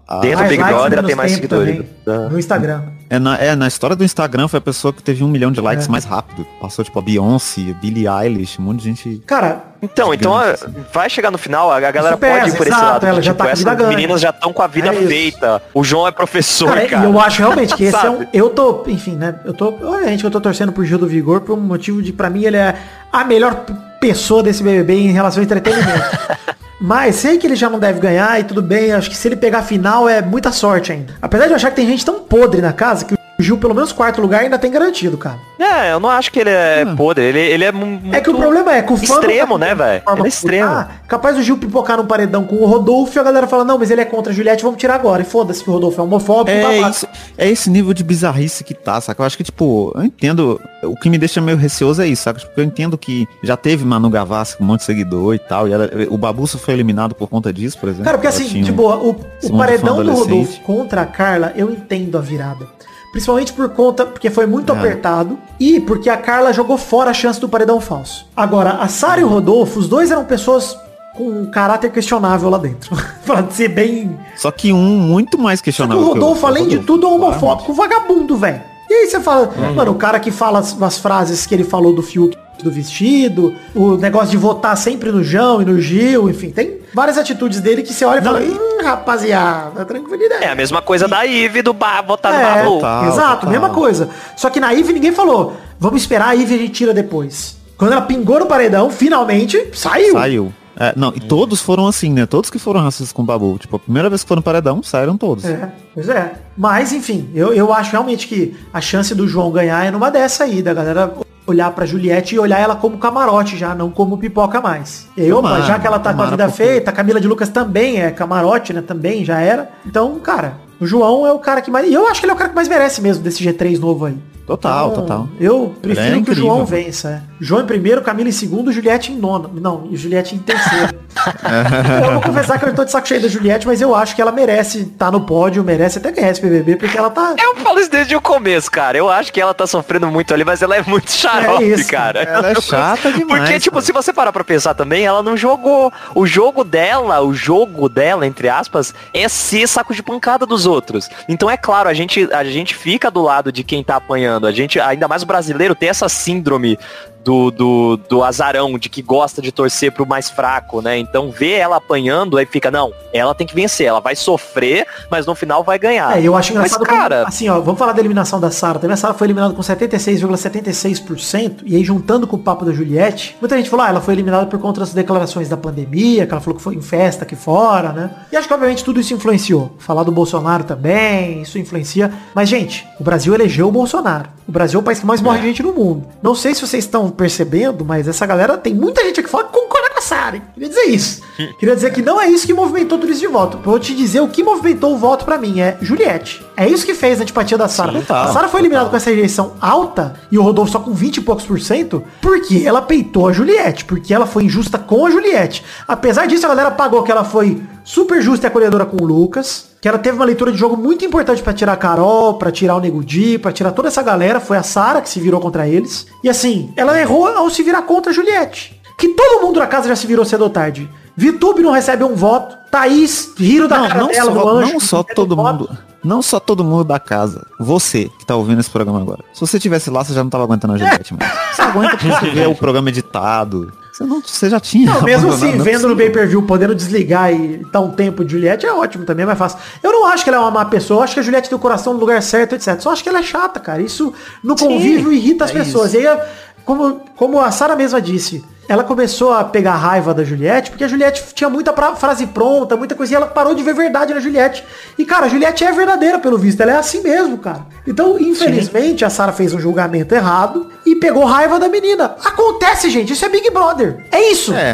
A- 0.07 0.21
Dentro 0.21 0.45
do 0.45 0.49
Big 0.49 0.61
likes, 0.61 0.77
Brother 0.79 0.99
ela 0.99 1.07
tem 1.07 1.17
mais 1.17 1.33
seguidores. 1.33 1.85
também, 2.05 2.29
No 2.31 2.39
Instagram. 2.39 2.83
é, 3.09 3.19
na, 3.19 3.37
é, 3.39 3.55
na 3.57 3.67
história 3.69 3.97
do 3.97 4.05
Instagram 4.05 4.49
foi 4.49 4.59
a 4.59 4.61
pessoa 4.61 4.93
que 4.93 5.03
teve 5.03 5.25
um 5.25 5.29
milhão 5.29 5.51
de 5.51 5.61
likes 5.61 5.87
É. 5.87 5.91
mais 5.91 6.05
rápido. 6.05 6.47
Passou, 6.61 6.85
tipo, 6.85 6.99
a 6.99 7.03
Beyoncé, 7.03 7.75
Billie 7.81 8.07
Eilish, 8.07 8.61
um 8.61 8.65
monte 8.65 8.79
de 8.81 8.85
gente. 8.85 9.23
Cara, 9.27 9.65
Então, 9.83 10.13
então 10.15 10.37
assim. 10.37 10.67
vai 10.93 11.09
chegar 11.11 11.31
no 11.31 11.39
final, 11.39 11.71
a 11.71 11.77
a 11.77 11.91
galera 11.91 12.17
pesa, 12.17 12.41
pode 12.41 12.51
ir 12.51 12.57
por 12.57 12.67
esse 12.67 12.77
exato, 12.77 12.93
lado. 12.93 13.07
ela 13.07 13.21
de, 13.21 13.27
já 13.27 13.33
tipo, 13.33 13.45
tá 13.45 13.51
essas 13.51 13.59
vida 13.61 13.75
ganha. 13.75 13.89
meninas 13.89 14.21
já 14.21 14.31
estão 14.31 14.53
com 14.53 14.63
a 14.63 14.67
vida 14.67 14.89
É 14.89 14.93
feita. 15.07 15.63
O 15.75 15.83
João 15.83 16.07
é 16.07 16.11
professor, 16.13 16.69
cara, 16.69 16.87
cara. 16.87 17.05
eu 17.07 17.19
acho 17.21 17.39
realmente 17.41 17.75
que 17.75 17.85
esse 17.85 18.07
é 18.07 18.11
um. 18.11 18.27
Eu 18.33 18.51
tô, 18.51 18.85
enfim, 18.87 19.17
né? 19.17 19.35
Eu 19.45 19.53
tô. 19.55 19.69
Obviamente 19.69 20.21
que 20.21 20.27
eu 20.27 20.31
tô 20.31 20.41
torcendo 20.41 20.71
pro 20.73 20.85
Gil 20.85 20.99
do 20.99 21.07
Vigor 21.07 21.41
por 21.41 21.57
um 21.57 21.61
motivo 21.61 22.01
de, 22.03 22.13
pra 22.13 22.29
mim, 22.31 22.45
ele 22.45 22.57
é 22.59 22.75
a 23.13 23.25
melhor 23.25 23.65
pessoa 24.01 24.43
desse 24.43 24.63
BBB 24.63 24.95
em 24.95 25.13
relação 25.13 25.41
ao 25.41 25.45
entretenimento. 25.45 25.91
Mas 26.81 27.17
sei 27.17 27.37
que 27.37 27.47
ele 27.47 27.57
já 27.57 27.69
não 27.69 27.79
deve 27.79 28.01
ganhar 28.01 28.41
e 28.41 28.45
tudo 28.45 28.63
bem. 28.63 28.93
Acho 28.93 29.11
que 29.11 29.17
se 29.17 29.29
ele 29.29 29.37
pegar 29.37 29.59
a 29.59 29.63
final 29.63 30.09
é 30.09 30.23
muita 30.23 30.51
sorte 30.51 30.93
ainda. 30.93 31.15
Apesar 31.21 31.45
de 31.45 31.53
eu 31.53 31.57
achar 31.57 31.71
que 31.71 31.77
tem 31.77 31.87
gente 31.87 32.05
tão 32.05 32.21
podre 32.21 32.63
na 32.63 32.73
casa 32.73 33.05
que 33.05 33.13
o 33.13 33.20
Gil 33.43 33.51
Gil 33.51 33.59
pelo 33.59 33.75
menos 33.75 33.93
quarto 33.93 34.21
lugar 34.21 34.43
ainda 34.43 34.59
tem 34.59 34.71
garantido, 34.71 35.17
cara. 35.19 35.39
É, 35.59 35.93
eu 35.93 36.01
não 36.01 36.09
acho 36.09 36.31
que 36.33 36.39
ele 36.41 36.51
é 36.51 36.85
podre. 36.97 37.25
Ele, 37.25 37.39
ele 37.39 37.65
é 37.65 37.73
muito 37.73 38.15
É 38.15 38.21
que 38.21 38.31
o 38.31 38.35
problema 38.35 38.73
é 38.75 38.83
que 38.83 38.93
o 38.93 38.97
fã 38.97 39.03
extremo, 39.05 39.59
tá 39.59 39.67
né, 39.67 39.75
velho? 39.75 40.03
Ele 40.13 40.23
é 40.23 40.29
extremo. 40.29 40.69
Ah, 40.71 40.89
capaz 41.09 41.37
o 41.37 41.43
Gil 41.43 41.59
pipocar 41.59 41.97
num 41.97 42.07
paredão 42.07 42.45
com 42.45 42.57
o 42.57 42.67
Rodolfo 42.67 43.17
e 43.17 43.21
a 43.21 43.23
galera 43.23 43.47
fala, 43.47 43.65
não, 43.65 43.79
mas 43.79 43.91
ele 43.91 44.01
é 44.01 44.05
contra 44.05 44.33
a 44.33 44.35
Juliette, 44.35 44.63
vamos 44.63 44.79
tirar 44.79 44.95
agora. 44.95 45.23
E 45.23 45.25
foda-se 45.25 45.63
que 45.63 45.69
o 45.69 45.73
Rodolfo 45.73 46.01
é 46.01 46.05
homofóbico. 46.05 46.57
É, 46.57 46.89
isso, 46.89 47.07
é 47.37 47.49
esse 47.49 47.69
nível 47.69 47.93
de 47.93 48.03
bizarrice 48.05 48.63
que 48.65 48.75
tá, 48.75 49.01
saca? 49.01 49.21
Eu 49.23 49.27
acho 49.27 49.37
que, 49.37 49.45
tipo, 49.45 49.93
eu 49.95 50.05
entendo. 50.05 50.61
O 50.83 50.97
que 50.97 51.11
me 51.11 51.19
deixa 51.19 51.41
meio 51.41 51.59
receoso 51.59 52.01
é 52.01 52.07
isso, 52.07 52.23
saca? 52.23 52.41
Porque 52.41 52.61
eu 52.61 52.65
entendo 52.65 52.97
que 52.97 53.27
já 53.43 53.57
teve 53.57 53.85
Manu 53.85 54.09
Gavassi 54.09 54.57
com 54.57 54.65
um 54.65 54.67
monte 54.69 54.81
de 54.81 54.87
seguidor 54.87 55.35
e 55.35 55.39
tal. 55.39 55.69
E 55.69 55.73
ela- 55.73 55.91
o 56.09 56.17
Babuço 56.17 56.59
foi 56.59 56.75
eliminado 56.75 57.15
por 57.15 57.29
conta 57.29 57.53
disso, 57.53 57.79
por 57.79 57.89
exemplo. 57.89 58.05
Cara, 58.05 58.17
porque 58.19 58.29
Ela 58.29 58.37
assim, 58.37 58.63
de 58.63 58.73
boa, 58.73 58.97
o, 58.97 59.11
o 59.43 59.57
paredão 59.57 60.03
do. 60.03 60.11
Rodolfo 60.13 60.61
contra 60.63 61.03
a 61.03 61.07
Carla, 61.07 61.53
eu 61.57 61.71
entendo 61.71 62.17
a 62.17 62.21
virada. 62.21 62.67
Principalmente 63.13 63.53
por 63.53 63.69
conta, 63.71 64.07
porque 64.07 64.31
foi 64.31 64.47
muito 64.47 64.73
É. 64.73 64.77
apertado 64.79 65.37
e 65.59 65.81
porque 65.81 66.09
a 66.09 66.17
Carla 66.17 66.53
jogou 66.53 66.79
fora 66.79 67.11
a 67.11 67.15
chance 67.15 67.41
do 67.41 67.49
paredão 67.49 67.81
falso. 67.81 68.27
Agora, 68.37 68.71
a 68.81 68.87
Sara 68.89 69.21
e 69.21 69.25
o 69.25 69.29
Rodolfo, 69.29 69.81
os 69.81 69.89
dois 69.89 70.11
eram 70.11 70.25
pessoas 70.25 70.77
com 71.17 71.25
um 71.25 71.51
caráter 71.51 71.91
questionável 71.91 72.49
lá 72.49 72.59
dentro. 72.59 72.97
pra 73.27 73.45
ser 73.51 73.69
bem... 73.69 74.17
Só 74.37 74.51
que 74.53 74.73
um 74.73 74.79
muito 74.97 75.37
mais 75.37 75.59
Só 75.59 75.65
que 75.65 75.71
questionável. 75.71 76.03
o 76.03 76.07
que 76.07 76.13
Rodolfo, 76.15 76.47
além 76.47 76.69
de 76.69 76.77
Rodolfo, 76.77 76.87
tudo, 76.87 77.07
é 77.07 77.09
claramente. 77.11 77.37
homofóbico, 77.45 77.73
vagabundo, 77.75 78.37
velho. 78.37 78.63
E 78.89 78.93
aí 78.95 79.07
você 79.09 79.21
fala, 79.21 79.51
Uhum. 79.57 79.75
mano, 79.75 79.91
o 79.93 79.95
cara 79.97 80.19
que 80.21 80.31
fala 80.31 80.59
as, 80.61 80.81
as 80.81 80.99
frases 80.99 81.47
que 81.47 81.55
ele 81.55 81.65
falou 81.65 81.93
do 81.95 82.03
Fiuk 82.03 82.37
do 82.63 82.71
vestido, 82.71 83.55
o 83.75 83.97
negócio 83.97 84.31
de 84.31 84.37
votar 84.37 84.77
sempre 84.77 85.11
no 85.11 85.23
João 85.23 85.63
e 85.63 85.65
no 85.65 85.81
Gil, 85.81 86.29
enfim, 86.31 86.51
tem 86.51 86.79
várias 86.95 87.17
atitudes 87.19 87.61
dele 87.61 87.83
que 87.83 87.93
você 87.93 88.05
olha 88.05 88.21
e 88.21 88.23
fala, 88.23 88.41
hum, 88.41 88.83
rapaziada, 88.85 89.85
tranquilidade. 89.85 90.45
É 90.45 90.51
a 90.51 90.55
mesma 90.55 90.81
coisa 90.83 91.07
da 91.09 91.25
Ive 91.25 91.63
do 91.63 91.73
bar 91.73 92.03
votar 92.07 92.33
no 92.33 92.39
É, 92.39 92.63
Babu. 92.63 92.75
Total, 92.77 93.07
exato, 93.09 93.35
total. 93.37 93.51
mesma 93.51 93.71
coisa. 93.71 94.09
Só 94.37 94.51
que 94.51 94.61
na 94.61 94.73
Ive 94.73 94.93
ninguém 94.93 95.13
falou, 95.13 95.55
vamos 95.79 96.03
esperar 96.03 96.29
a 96.29 96.35
Ive 96.35 96.55
a 96.55 96.59
gente 96.59 96.73
tira 96.73 96.93
depois. 96.95 97.57
Quando 97.77 97.93
ela 97.93 98.03
pingou 98.03 98.39
no 98.41 98.47
paredão, 98.47 98.91
finalmente 98.91 99.71
saiu. 99.73 100.13
Saiu. 100.13 100.53
É, 100.79 100.95
não, 100.97 101.13
e 101.15 101.21
todos 101.21 101.61
foram 101.61 101.87
assim, 101.87 102.11
né? 102.11 102.25
Todos 102.25 102.49
que 102.49 102.59
foram 102.59 102.81
racistas 102.81 103.13
com 103.13 103.21
o 103.21 103.25
Babu. 103.25 103.59
Tipo, 103.59 103.77
a 103.77 103.79
primeira 103.79 104.09
vez 104.09 104.23
que 104.23 104.29
foram 104.29 104.39
no 104.41 104.45
paredão, 104.45 104.83
saíram 104.83 105.17
todos. 105.17 105.45
É, 105.45 105.71
pois 105.93 106.09
é. 106.09 106.33
Mas, 106.57 106.93
enfim, 106.93 107.29
eu, 107.35 107.53
eu 107.53 107.71
acho 107.73 107.91
realmente 107.91 108.27
que 108.27 108.57
a 108.73 108.81
chance 108.81 109.15
do 109.15 109.29
João 109.29 109.51
ganhar 109.51 109.85
é 109.85 109.91
numa 109.91 110.11
dessa 110.11 110.45
aí, 110.45 110.63
da 110.63 110.73
galera 110.73 111.13
olhar 111.51 111.71
pra 111.73 111.87
Juliette 111.87 112.35
e 112.35 112.39
olhar 112.39 112.59
ela 112.59 112.77
como 112.77 112.99
camarote 112.99 113.57
já, 113.57 113.75
não 113.75 113.91
como 113.91 114.19
pipoca 114.19 114.61
mais. 114.61 115.07
E 115.17 115.23
aí, 115.23 115.33
opa, 115.33 115.61
já 115.63 115.79
que 115.79 115.87
ela 115.87 115.99
tá 115.99 116.15
com 116.15 116.23
a 116.23 116.27
vida 116.27 116.49
feita, 116.49 116.91
a 116.91 116.93
Camila 116.93 117.21
de 117.21 117.29
Lucas 117.29 117.49
também 117.49 118.01
é 118.01 118.11
camarote, 118.11 118.73
né? 118.73 118.81
Também 118.81 119.25
já 119.25 119.41
era. 119.41 119.71
Então, 119.85 120.19
cara, 120.21 120.55
o 120.81 120.87
João 120.87 121.27
é 121.27 121.33
o 121.33 121.39
cara 121.39 121.61
que 121.61 121.71
mais. 121.71 121.89
E 121.89 121.95
eu 121.95 122.09
acho 122.09 122.21
que 122.21 122.27
ele 122.27 122.33
é 122.33 122.35
o 122.35 122.39
cara 122.39 122.49
que 122.51 122.55
mais 122.57 122.69
merece 122.69 123.01
mesmo 123.03 123.23
desse 123.23 123.45
G3 123.45 123.79
novo 123.79 124.07
aí. 124.07 124.17
Total, 124.51 124.91
Então, 124.91 125.03
total. 125.03 125.29
Eu 125.39 125.77
prefiro 125.81 126.07
Ele 126.09 126.19
é 126.19 126.23
que 126.25 126.31
o 126.33 126.35
João 126.35 126.65
vença. 126.65 127.09
é. 127.09 127.31
João 127.41 127.63
em 127.63 127.67
primeiro, 127.67 128.03
Camila 128.03 128.29
em 128.29 128.33
segundo, 128.33 128.73
Juliette 128.73 129.13
em 129.13 129.17
nono. 129.17 129.49
Não, 129.55 129.87
e 129.93 129.97
Juliette 129.97 130.35
em 130.35 130.39
terceiro. 130.39 130.93
eu 132.05 132.13
vou 132.15 132.21
confessar 132.21 132.59
que 132.59 132.65
eu 132.65 132.75
tô 132.75 132.85
de 132.85 132.91
saco 132.91 133.07
cheio 133.07 133.23
da 133.23 133.29
Juliette, 133.29 133.65
mas 133.67 133.81
eu 133.81 133.95
acho 133.95 134.15
que 134.17 134.21
ela 134.21 134.33
merece 134.33 134.81
estar 134.81 135.11
no 135.13 135.21
pódio, 135.21 135.63
merece 135.63 135.99
até 135.99 136.11
ganhar 136.11 136.31
esse 136.31 136.43
BBB, 136.43 136.77
porque 136.77 136.99
ela 136.99 137.11
tá... 137.11 137.35
Eu 137.41 137.57
falo 137.57 137.79
isso 137.79 137.91
desde 137.91 138.17
o 138.17 138.21
começo, 138.21 138.69
cara. 138.71 138.99
Eu 138.99 139.09
acho 139.09 139.33
que 139.33 139.41
ela 139.41 139.55
tá 139.55 139.67
sofrendo 139.69 140.09
muito 140.09 140.35
ali, 140.35 140.45
mas 140.45 140.63
ela 140.63 140.77
é 140.77 140.83
muito 140.83 141.13
xarope, 141.13 141.63
É 141.63 141.69
isso, 141.69 141.89
cara. 141.89 142.21
Ela 142.23 142.51
é 142.51 142.61
chata 142.61 143.13
demais. 143.13 143.43
Porque, 143.43 143.61
tipo, 143.61 143.77
cara. 143.77 143.87
se 143.87 143.93
você 143.93 144.13
parar 144.13 144.33
pra 144.33 144.43
pensar 144.43 144.75
também, 144.75 145.05
ela 145.05 145.23
não 145.23 145.37
jogou. 145.37 145.93
O 146.15 146.27
jogo 146.27 146.65
dela, 146.65 147.21
o 147.23 147.33
jogo 147.33 147.89
dela, 147.89 148.27
entre 148.27 148.49
aspas, 148.49 148.93
é 149.15 149.29
ser 149.29 149.69
saco 149.69 149.95
de 149.95 150.03
pancada 150.03 150.45
dos 150.45 150.67
outros. 150.67 151.09
Então, 151.29 151.49
é 151.49 151.57
claro, 151.57 151.89
a 151.89 151.95
gente, 151.95 152.29
a 152.33 152.43
gente 152.45 152.75
fica 152.75 153.11
do 153.11 153.23
lado 153.23 153.53
de 153.53 153.63
quem 153.63 153.85
tá 153.85 153.97
apanhando. 153.97 154.40
A 154.47 154.53
gente, 154.53 154.81
ainda 154.81 155.09
mais 155.09 155.23
o 155.23 155.27
brasileiro, 155.27 155.75
tem 155.75 155.89
essa 155.89 156.09
síndrome 156.09 156.79
do, 157.25 157.51
do, 157.51 157.97
do 158.09 158.25
azarão, 158.25 158.79
de 158.79 158.89
que 158.89 159.03
gosta 159.03 159.43
de 159.43 159.53
torcer 159.53 159.93
pro 159.93 160.07
mais 160.07 160.31
fraco, 160.31 160.81
né? 160.81 160.99
Então, 160.99 161.31
ver 161.31 161.59
ela 161.59 161.77
apanhando, 161.77 162.37
aí 162.39 162.47
fica, 162.47 162.71
não, 162.71 162.93
ela 163.13 163.35
tem 163.35 163.47
que 163.47 163.55
vencer. 163.55 163.87
Ela 163.87 164.01
vai 164.01 164.17
sofrer, 164.17 164.87
mas 165.11 165.27
no 165.27 165.35
final 165.35 165.63
vai 165.63 165.79
ganhar. 165.79 166.19
É, 166.19 166.23
eu 166.27 166.35
acho 166.37 166.53
engraçado 166.53 166.81
Mas, 166.81 166.89
como- 166.89 167.01
cara- 167.01 167.25
assim, 167.29 167.49
ó, 167.49 167.61
vamos 167.61 167.79
falar 167.79 167.93
da 167.93 168.01
eliminação 168.01 168.41
da 168.41 168.51
Sara. 168.51 168.79
Também 168.79 168.95
a 168.95 168.97
Sara 168.97 169.15
foi 169.15 169.27
eliminada 169.27 169.55
com 169.55 169.63
76,76%, 169.63 171.63
e 171.65 171.77
aí 171.77 171.85
juntando 171.85 172.27
com 172.27 172.37
o 172.37 172.39
papo 172.39 172.65
da 172.65 172.73
Juliette, 172.73 173.37
muita 173.41 173.57
gente 173.57 173.71
falou, 173.71 173.87
ah, 173.87 173.91
ela 173.91 174.01
foi 174.01 174.15
eliminada 174.15 174.47
por 174.47 174.59
conta 174.59 174.81
das 174.81 174.93
declarações 174.93 175.49
da 175.49 175.57
pandemia, 175.57 176.27
que 176.27 176.33
ela 176.33 176.41
falou 176.41 176.57
que 176.57 176.63
foi 176.63 176.75
em 176.75 176.83
festa 176.83 177.25
aqui 177.25 177.37
fora, 177.37 177.93
né? 177.93 178.11
E 178.33 178.37
acho 178.37 178.49
que 178.49 178.55
obviamente 178.55 178.85
tudo 178.85 179.01
isso 179.01 179.15
influenciou. 179.15 179.75
Falar 179.79 180.03
do 180.05 180.13
Bolsonaro 180.13 180.65
também, 180.65 181.43
isso 181.43 181.59
influencia. 181.59 182.13
Mas, 182.35 182.49
gente, 182.49 182.87
o 182.99 183.05
Brasil 183.05 183.35
elegeu 183.35 183.69
o 183.69 183.73
Bolsonaro. 183.73 184.29
O 184.49 184.53
Brasil 184.53 184.79
é 184.79 184.83
o 184.83 184.85
país 184.85 184.99
que 184.99 185.07
mais 185.07 185.21
morre 185.21 185.41
gente 185.43 185.63
no 185.63 185.73
mundo. 185.73 186.07
Não 186.23 186.35
sei 186.35 186.55
se 186.55 186.67
vocês 186.67 186.85
estão 186.85 187.10
percebendo, 187.11 187.85
mas 187.85 188.07
essa 188.09 188.25
galera 188.27 188.57
tem 188.59 188.75
muita 188.75 189.03
gente 189.03 189.21
aqui 189.21 189.25
que 189.25 189.31
fala 189.31 189.45
que 189.45 189.53
concorda 189.53 189.91
com 189.91 189.99
a 189.99 190.03
Sara. 190.03 190.37
hein? 190.37 190.43
Queria 190.55 190.69
dizer 190.69 190.85
isso. 190.85 191.23
Queria 191.59 191.75
dizer 191.75 191.93
que 191.93 192.03
não 192.03 192.21
é 192.21 192.27
isso 192.29 192.47
que 192.47 192.53
movimentou 192.55 192.99
tudo 192.99 193.11
isso 193.11 193.21
de 193.21 193.27
voto. 193.27 193.59
Vou 193.65 193.79
te 193.79 193.95
dizer 193.95 194.21
o 194.21 194.29
que 194.29 194.43
movimentou 194.43 194.95
o 194.95 194.99
voto 194.99 195.25
pra 195.25 195.39
mim. 195.39 195.61
É 195.61 195.77
Juliette. 195.81 196.45
É 196.57 196.69
isso 196.69 196.85
que 196.85 196.95
fez 196.95 197.19
a 197.19 197.23
antipatia 197.23 197.57
da 197.57 197.69
Sara. 197.69 197.93
total, 197.93 198.25
A 198.29 198.33
Sara 198.33 198.49
foi 198.49 198.61
eliminada 198.61 198.89
com 198.91 198.97
essa 198.97 199.11
rejeição 199.11 199.55
alta 199.61 200.15
e 200.31 200.39
o 200.39 200.43
Rodolfo 200.43 200.73
só 200.73 200.79
com 200.81 200.93
20 200.93 201.17
e 201.19 201.21
poucos 201.23 201.45
por 201.45 201.61
cento 201.61 202.03
porque 202.21 202.63
ela 202.67 202.83
peitou 202.83 203.29
a 203.29 203.33
Juliette. 203.33 203.85
Porque 203.85 204.13
ela 204.13 204.27
foi 204.27 204.45
injusta 204.45 204.79
com 204.79 205.07
a 205.07 205.11
Juliette. 205.11 205.65
Apesar 205.89 206.27
disso, 206.27 206.45
a 206.47 206.49
galera 206.51 206.71
pagou 206.71 207.03
que 207.03 207.11
ela 207.13 207.25
foi 207.25 207.63
super 207.85 208.21
justa 208.23 208.47
e 208.47 208.49
acolhedora 208.49 208.85
com 208.87 209.03
o 209.03 209.07
Lucas. 209.07 209.70
Que 209.81 209.89
ela 209.89 209.99
teve 209.99 210.17
uma 210.17 210.25
leitura 210.27 210.53
de 210.53 210.59
jogo 210.59 210.77
muito 210.77 211.05
importante 211.05 211.43
pra 211.43 211.55
tirar 211.55 211.73
a 211.73 211.77
Carol, 211.77 212.35
pra 212.35 212.51
tirar 212.53 212.77
o 212.77 212.81
Nego 212.81 213.03
Di, 213.03 213.39
pra 213.39 213.51
tirar 213.51 213.73
toda 213.73 213.89
essa 213.89 214.03
galera. 214.03 214.39
Foi 214.39 214.57
a 214.59 214.63
Sara 214.63 215.01
que 215.01 215.09
se 215.09 215.19
virou 215.21 215.41
contra 215.41 215.67
eles. 215.67 216.07
E 216.23 216.29
assim, 216.29 216.73
ela 216.77 216.99
errou 217.01 217.27
ao 217.29 217.49
se 217.49 217.63
virar 217.63 217.83
contra 217.83 218.11
a 218.13 218.15
Juliette. 218.15 218.79
Que 218.99 219.09
todo 219.09 219.43
mundo 219.47 219.59
na 219.59 219.67
casa 219.67 219.89
já 219.89 219.97
se 219.97 220.07
virou 220.07 220.25
cedo 220.25 220.43
ou 220.43 220.51
tarde. 220.51 220.89
Vitube 221.17 221.63
não 221.63 221.71
recebe 221.73 222.05
um 222.05 222.15
voto. 222.15 222.57
Thaís, 222.71 223.33
riro 223.39 223.67
da 223.67 223.79
Não, 223.79 223.89
cara 223.89 224.01
não 224.01 224.09
dela 224.09 224.33
só, 224.35 224.49
anjo. 224.49 224.73
não 224.73 224.81
só 224.81 225.03
todo 225.03 225.33
um 225.33 225.37
voto. 225.37 225.59
mundo. 225.61 225.79
Não 226.05 226.23
só 226.23 226.39
todo 226.41 226.63
mundo 226.65 226.85
da 226.85 226.99
casa. 227.01 227.47
Você 227.59 228.11
que 228.19 228.25
tá 228.25 228.37
ouvindo 228.37 228.61
esse 228.61 228.71
programa 228.71 229.01
agora. 229.01 229.23
Se 229.35 229.41
você 229.41 229.59
tivesse 229.59 229.91
lá, 229.91 230.05
você 230.05 230.13
já 230.15 230.23
não 230.23 230.31
tava 230.31 230.45
aguentando 230.45 230.75
a 230.75 230.79
Juliette, 230.79 231.13
mano. 231.15 231.31
Você 231.53 231.63
aguenta 231.63 231.97
pra 231.97 232.21
você 232.21 232.31
ver 232.31 232.49
o 232.49 232.55
programa 232.55 232.89
editado. 232.91 233.73
Você, 234.01 234.05
não, 234.05 234.23
você 234.25 234.51
já 234.51 234.59
tinha. 234.59 234.87
Não, 234.87 235.03
mesmo 235.03 235.31
assim, 235.31 235.51
é 235.51 235.57
vendo 235.57 235.87
no 235.89 235.97
pay-per-view, 235.97 236.43
podendo 236.43 236.75
desligar 236.75 237.33
e 237.33 237.59
dar 237.71 237.81
um 237.81 237.91
tempo 237.91 238.25
de 238.25 238.33
Juliette, 238.33 238.65
é 238.65 238.73
ótimo 238.73 239.05
também, 239.05 239.25
é 239.25 239.27
mais 239.27 239.39
fácil. 239.39 239.59
Eu 239.83 239.93
não 239.93 240.07
acho 240.07 240.25
que 240.25 240.31
ela 240.31 240.39
é 240.39 240.41
uma 240.41 240.51
má 240.51 240.65
pessoa, 240.65 241.01
eu 241.01 241.05
acho 241.05 241.15
que 241.15 241.21
a 241.21 241.23
Juliette 241.23 241.49
tem 241.49 241.57
o 241.57 241.61
coração 241.61 241.93
no 241.93 242.01
lugar 242.01 242.23
certo, 242.23 242.55
etc. 242.55 242.81
Só 242.81 242.93
acho 242.93 243.03
que 243.03 243.09
ela 243.09 243.19
é 243.19 243.23
chata, 243.23 243.61
cara. 243.61 243.83
Isso 243.83 244.13
no 244.43 244.57
convívio 244.57 245.13
irrita 245.13 245.45
as 245.45 245.51
é 245.51 245.55
pessoas. 245.55 245.93
isso. 245.93 246.03
E 246.03 246.07
aí, 246.07 246.19
como, 246.65 247.01
como 247.17 247.41
a 247.41 247.51
Sara 247.51 247.75
mesma 247.77 248.01
disse, 248.01 248.45
ela 248.69 248.85
começou 248.85 249.33
a 249.33 249.43
pegar 249.43 249.75
raiva 249.75 250.15
da 250.15 250.23
Juliette, 250.23 250.71
porque 250.71 250.85
a 250.85 250.89
Juliette 250.89 251.25
tinha 251.35 251.51
muita 251.51 251.73
pra- 251.73 251.97
frase 251.97 252.25
pronta, 252.29 252.77
muita 252.77 252.95
coisa, 252.95 253.13
e 253.13 253.17
ela 253.17 253.27
parou 253.27 253.53
de 253.53 253.65
ver 253.65 253.75
verdade 253.75 254.15
na 254.15 254.21
Juliette. 254.21 254.63
E, 254.97 255.05
cara, 255.05 255.27
a 255.27 255.29
Juliette 255.29 255.65
é 255.65 255.73
verdadeira, 255.73 256.21
pelo 256.21 256.39
visto, 256.39 256.61
ela 256.61 256.71
é 256.73 256.77
assim 256.77 257.03
mesmo, 257.03 257.39
cara. 257.39 257.67
Então, 257.85 258.17
infelizmente, 258.21 259.05
a 259.05 259.11
Sara 259.11 259.33
fez 259.33 259.53
um 259.53 259.59
julgamento 259.59 260.15
errado 260.15 260.69
e 260.87 260.95
pegou 260.95 261.25
raiva 261.25 261.59
da 261.59 261.69
menina. 261.69 262.15
Acontece, 262.25 262.91
gente, 262.91 263.13
isso 263.13 263.25
é 263.25 263.29
Big 263.29 263.51
Brother. 263.51 264.07
É 264.13 264.31
isso. 264.31 264.55
É, 264.55 264.73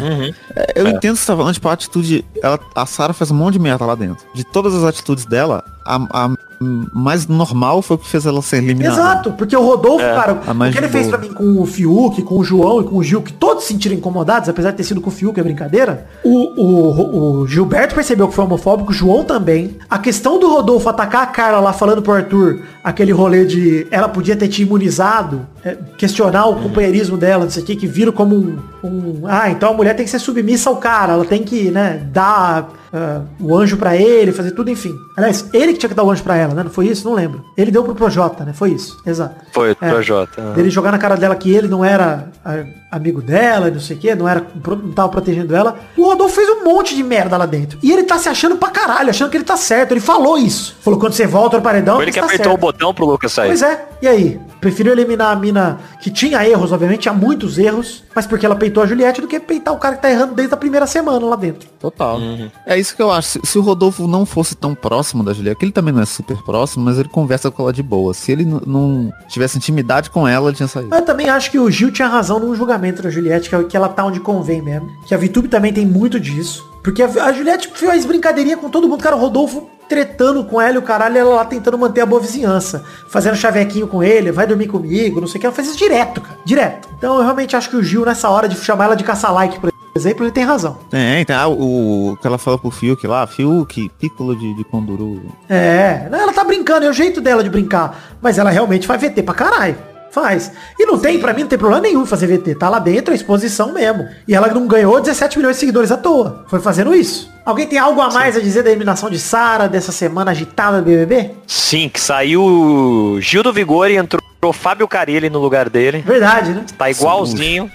é, 0.55 0.73
eu 0.75 0.87
entendo 0.87 1.15
que 1.15 1.21
você 1.21 1.25
tá 1.25 1.35
falando, 1.35 1.53
tipo, 1.55 1.67
a 1.67 1.73
atitude. 1.73 2.23
Ela, 2.43 2.59
a 2.75 2.85
Sarah 2.85 3.13
fez 3.13 3.31
um 3.31 3.35
monte 3.35 3.53
de 3.53 3.59
merda 3.59 3.83
lá 3.83 3.95
dentro. 3.95 4.27
De 4.31 4.43
todas 4.43 4.75
as 4.75 4.83
atitudes 4.83 5.25
dela, 5.25 5.63
a, 5.83 5.95
a 6.25 6.29
mais 6.59 7.27
normal 7.27 7.81
foi 7.81 7.95
o 7.95 7.99
que 7.99 8.07
fez 8.07 8.25
ela 8.25 8.41
ser 8.41 8.57
eliminada. 8.57 8.95
Exato, 8.95 9.31
porque 9.33 9.55
o 9.55 9.61
Rodolfo, 9.61 10.03
cara, 10.03 10.41
a 10.45 10.51
o 10.51 10.71
que 10.71 10.77
ele 10.77 10.89
fez 10.89 11.07
pra 11.07 11.17
mim 11.17 11.33
com 11.33 11.61
o 11.61 11.65
Fiuk, 11.65 12.21
com 12.23 12.39
o 12.39 12.43
João 12.43 12.81
e 12.81 12.83
com 12.83 12.97
o 12.97 13.03
Gil, 13.03 13.21
que 13.21 13.33
todos 13.33 13.63
se 13.63 13.73
sentiram 13.73 13.95
incomodados, 13.95 14.49
apesar 14.49 14.71
de 14.71 14.77
ter 14.77 14.83
sido 14.83 15.01
com 15.01 15.09
o 15.09 15.13
Fiuk, 15.13 15.39
é 15.39 15.43
brincadeira. 15.43 16.07
O, 16.23 16.61
o, 16.61 17.41
o 17.41 17.47
Gilberto 17.47 17.95
percebeu 17.95 18.27
que 18.27 18.33
foi 18.33 18.43
homofóbico, 18.43 18.91
o 18.91 18.93
João 18.93 19.23
também. 19.23 19.77
A 19.89 19.99
questão 19.99 20.39
do 20.39 20.49
Rodolfo 20.49 20.89
atacar 20.89 21.23
a 21.23 21.27
Carla 21.27 21.59
lá 21.59 21.73
falando 21.73 22.01
pro 22.01 22.13
Arthur, 22.13 22.61
aquele 22.87 23.11
rolê 23.11 23.43
de 23.45 23.85
ela 23.91 24.07
podia 24.07 24.35
ter 24.35 24.47
te 24.47 24.61
imunizado, 24.61 25.45
é, 25.63 25.75
questionar 25.97 26.45
o 26.47 26.55
companheirismo 26.55 27.17
dela, 27.17 27.43
não 27.43 27.51
sei 27.51 27.61
o 27.61 27.65
que, 27.65 27.75
que 27.75 27.87
viram 27.87 28.13
como 28.13 28.33
um, 28.35 28.57
um. 28.83 29.21
Ah, 29.25 29.49
então 29.49 29.71
a 29.71 29.73
mulher 29.73 29.93
tem 29.95 30.05
que 30.05 30.11
ser 30.11 30.19
submissa 30.19 30.69
ao 30.69 30.77
cara, 30.77 31.13
ela 31.13 31.25
tem 31.25 31.43
que, 31.43 31.69
né, 31.69 32.07
dar 32.11 32.69
ah, 32.93 33.21
o 33.39 33.55
anjo 33.55 33.75
pra 33.75 33.95
ele, 33.97 34.31
fazer 34.31 34.51
tudo, 34.51 34.69
enfim. 34.71 34.95
Aliás, 35.17 35.45
ele 35.51 35.73
que 35.73 35.79
tinha 35.79 35.89
que 35.89 35.95
dar 35.95 36.03
o 36.03 36.11
anjo 36.11 36.23
pra 36.23 36.37
ela, 36.37 36.53
né? 36.53 36.63
Não 36.63 36.69
foi 36.71 36.87
isso? 36.87 37.05
Não 37.07 37.13
lembro. 37.15 37.43
Ele 37.57 37.71
deu 37.71 37.83
pro 37.83 37.93
Projota, 37.95 38.45
né? 38.45 38.53
Foi 38.53 38.69
isso. 38.71 38.97
Exato. 39.05 39.35
Foi 39.51 39.71
o 39.71 39.77
É. 39.81 39.89
Projota. 39.89 40.41
aham. 40.41 40.53
Dele 40.53 40.69
jogar 40.69 40.91
na 40.91 40.97
cara 40.97 41.15
dela 41.17 41.35
que 41.35 41.51
ele 41.53 41.67
não 41.67 41.83
era 41.83 42.29
ah, 42.45 42.63
amigo 42.91 43.21
dela, 43.21 43.69
não 43.69 43.79
sei 43.79 43.97
o 43.97 43.99
que, 43.99 44.15
não 44.15 44.27
era, 44.29 44.45
não 44.65 44.91
tava 44.93 45.09
protegendo 45.09 45.55
ela. 45.55 45.77
O 45.97 46.05
Rodolfo 46.05 46.35
fez 46.35 46.47
um 46.49 46.63
monte 46.63 46.95
de 46.95 47.03
merda 47.03 47.35
lá 47.35 47.45
dentro. 47.45 47.77
E 47.83 47.91
ele 47.91 48.03
tá 48.03 48.17
se 48.17 48.29
achando 48.29 48.55
pra 48.57 48.69
caralho, 48.69 49.09
achando 49.09 49.29
que 49.29 49.37
ele 49.37 49.43
tá 49.43 49.57
certo. 49.57 49.91
Ele 49.91 49.99
falou 49.99 50.37
isso. 50.37 50.77
Falou, 50.81 50.99
quando 50.99 51.13
você 51.13 51.27
volta 51.27 51.57
no 51.57 51.63
paredão, 51.63 51.95
Foi 51.95 52.05
ele 52.05 52.11
que 52.11 52.19
tá 52.19 52.25
apertou 52.25 52.53
o 52.53 52.55
certo. 52.55 52.61
Botão 52.77 52.93
pro 52.93 53.05
Lucas 53.05 53.33
sair. 53.33 53.47
Pois 53.47 53.61
é. 53.61 53.85
E 54.01 54.07
aí? 54.07 54.39
Preferiu 54.61 54.93
eliminar 54.93 55.31
a 55.31 55.35
mina 55.35 55.79
que 56.01 56.09
tinha 56.09 56.47
erros, 56.47 56.71
obviamente, 56.71 57.01
tinha 57.01 57.13
muitos 57.13 57.57
erros, 57.57 58.03
mas 58.15 58.25
porque 58.25 58.45
ela 58.45 58.55
peitou 58.55 58.81
a 58.81 58.85
Juliette 58.85 59.21
do 59.21 59.27
que 59.27 59.39
peitar 59.39 59.73
o 59.73 59.77
cara 59.77 59.95
que 59.95 60.01
tá 60.01 60.09
errando 60.09 60.33
desde 60.33 60.53
a 60.53 60.57
primeira 60.57 60.87
semana 60.87 61.25
lá 61.25 61.35
dentro. 61.35 61.67
Total. 61.79 62.19
É 62.65 62.77
isso 62.77 62.95
que 62.95 63.01
eu 63.01 63.11
acho. 63.11 63.27
Se, 63.27 63.41
se 63.43 63.57
o 63.57 63.61
Rodolfo 63.61 64.07
não 64.07 64.25
fosse 64.25 64.55
tão 64.55 64.73
próximo 64.73 65.23
da 65.23 65.33
Juliette, 65.33 65.59
que 65.59 65.65
ele 65.65 65.71
também 65.71 65.93
não 65.93 66.01
é 66.01 66.05
super 66.05 66.37
próximo, 66.43 66.85
mas 66.85 66.97
ele 66.97 67.09
conversa 67.09 67.51
com 67.51 67.63
ela 67.63 67.73
de 67.73 67.83
boa. 67.83 68.13
Se 68.13 68.31
ele 68.31 68.45
não 68.45 69.11
tivesse 69.27 69.57
intimidade 69.57 70.09
com 70.09 70.27
ela, 70.27 70.49
ele 70.49 70.57
tinha 70.57 70.67
saído. 70.67 70.89
Mas 70.89 70.99
eu 70.99 71.05
também 71.05 71.29
acho 71.29 71.51
que 71.51 71.59
o 71.59 71.69
Gil 71.69 71.91
tinha 71.91 72.07
razão 72.07 72.39
no 72.39 72.55
julgamento 72.55 73.01
da 73.01 73.09
Juliette, 73.09 73.49
que, 73.49 73.55
é 73.55 73.63
que 73.63 73.77
ela 73.77 73.89
tá 73.89 74.05
onde 74.05 74.19
convém 74.19 74.61
mesmo. 74.61 74.89
Que 75.07 75.13
a 75.13 75.17
VTube 75.17 75.47
também 75.47 75.73
tem 75.73 75.85
muito 75.85 76.19
disso. 76.19 76.67
Porque 76.83 77.03
a, 77.03 77.07
a 77.07 77.33
Juliette 77.33 77.69
fez 77.73 78.05
brincadeirinha 78.05 78.57
com 78.57 78.69
todo 78.69 78.87
mundo. 78.87 79.03
Cara, 79.03 79.15
o 79.15 79.19
Rodolfo 79.19 79.69
tretando 79.87 80.43
com 80.43 80.61
ela 80.61 80.75
e 80.75 80.77
o 80.77 80.81
caralho, 80.81 81.17
ela 81.17 81.35
lá 81.35 81.45
tentando 81.45 81.77
manter 81.77 82.01
a 82.01 82.05
boa 82.05 82.21
vizinhança. 82.21 82.83
Fazendo 83.07 83.35
chavequinho 83.35 83.87
com 83.87 84.03
ele, 84.03 84.31
vai 84.31 84.45
dormir 84.45 84.67
comigo, 84.67 85.19
não 85.19 85.27
sei 85.27 85.37
o 85.37 85.41
que. 85.41 85.45
Ela 85.45 85.55
faz 85.55 85.67
isso 85.67 85.77
direto, 85.77 86.21
cara. 86.21 86.37
Direto. 86.45 86.89
Então 86.97 87.17
eu 87.17 87.23
realmente 87.23 87.55
acho 87.55 87.69
que 87.69 87.75
o 87.75 87.83
Gil, 87.83 88.05
nessa 88.05 88.29
hora 88.29 88.47
de 88.47 88.55
chamar 88.55 88.85
ela 88.85 88.95
de 88.95 89.03
caça-like, 89.03 89.59
por 89.59 89.71
exemplo, 89.95 90.25
ele 90.25 90.31
tem 90.31 90.43
razão. 90.43 90.77
É, 90.91 91.19
então, 91.21 91.39
ah, 91.39 91.47
o, 91.47 92.11
o 92.11 92.17
que 92.17 92.27
ela 92.27 92.37
falou 92.37 92.59
pro 92.59 92.69
Fiuk 92.69 93.05
lá, 93.07 93.25
Fiuk, 93.25 93.89
piccolo 93.99 94.35
de, 94.35 94.53
de 94.53 94.63
Conduru. 94.63 95.21
É, 95.49 96.07
ela 96.11 96.33
tá 96.33 96.43
brincando, 96.43 96.85
é 96.85 96.89
o 96.89 96.93
jeito 96.93 97.19
dela 97.19 97.43
de 97.43 97.49
brincar. 97.49 98.17
Mas 98.21 98.37
ela 98.37 98.49
realmente 98.49 98.85
faz 98.85 99.01
VT 99.01 99.23
pra 99.23 99.33
caralho. 99.33 99.75
Faz. 100.11 100.51
E 100.79 100.85
não 100.85 100.97
tem, 100.97 101.19
pra 101.19 101.33
mim, 101.33 101.41
não 101.41 101.47
tem 101.47 101.59
problema 101.59 101.81
nenhum 101.81 102.05
fazer 102.05 102.27
VT. 102.27 102.55
Tá 102.55 102.69
lá 102.69 102.79
dentro, 102.79 103.13
é 103.13 103.15
exposição 103.15 103.73
mesmo. 103.73 104.07
E 104.27 104.33
ela 104.33 104.47
não 104.47 104.65
ganhou 104.65 104.99
17 104.99 105.37
milhões 105.37 105.57
de 105.57 105.59
seguidores 105.59 105.91
à 105.91 105.97
toa. 105.97 106.45
Foi 106.47 106.59
fazendo 106.59 106.95
isso. 106.95 107.29
Alguém 107.47 107.65
tem 107.65 107.79
algo 107.79 108.01
a 108.01 108.11
mais 108.11 108.35
a 108.35 108.41
dizer 108.41 108.61
da 108.61 108.69
eliminação 108.69 109.09
de 109.09 109.17
Sara 109.17 109.69
dessa 109.69 109.93
semana 109.93 110.31
agitada 110.31 110.81
do 110.81 110.83
BBB? 110.83 111.31
Sim, 111.47 111.87
que 111.87 111.97
saiu 111.97 113.17
Gil 113.21 113.41
do 113.41 113.53
Vigor 113.53 113.89
e 113.89 113.95
entrou 113.95 114.21
Fábio 114.51 114.85
Carilli 114.85 115.29
no 115.29 115.39
lugar 115.39 115.69
dele. 115.69 116.03
Verdade, 116.05 116.51
né? 116.51 116.65
Tá 116.77 116.89
igualzinho. 116.91 117.71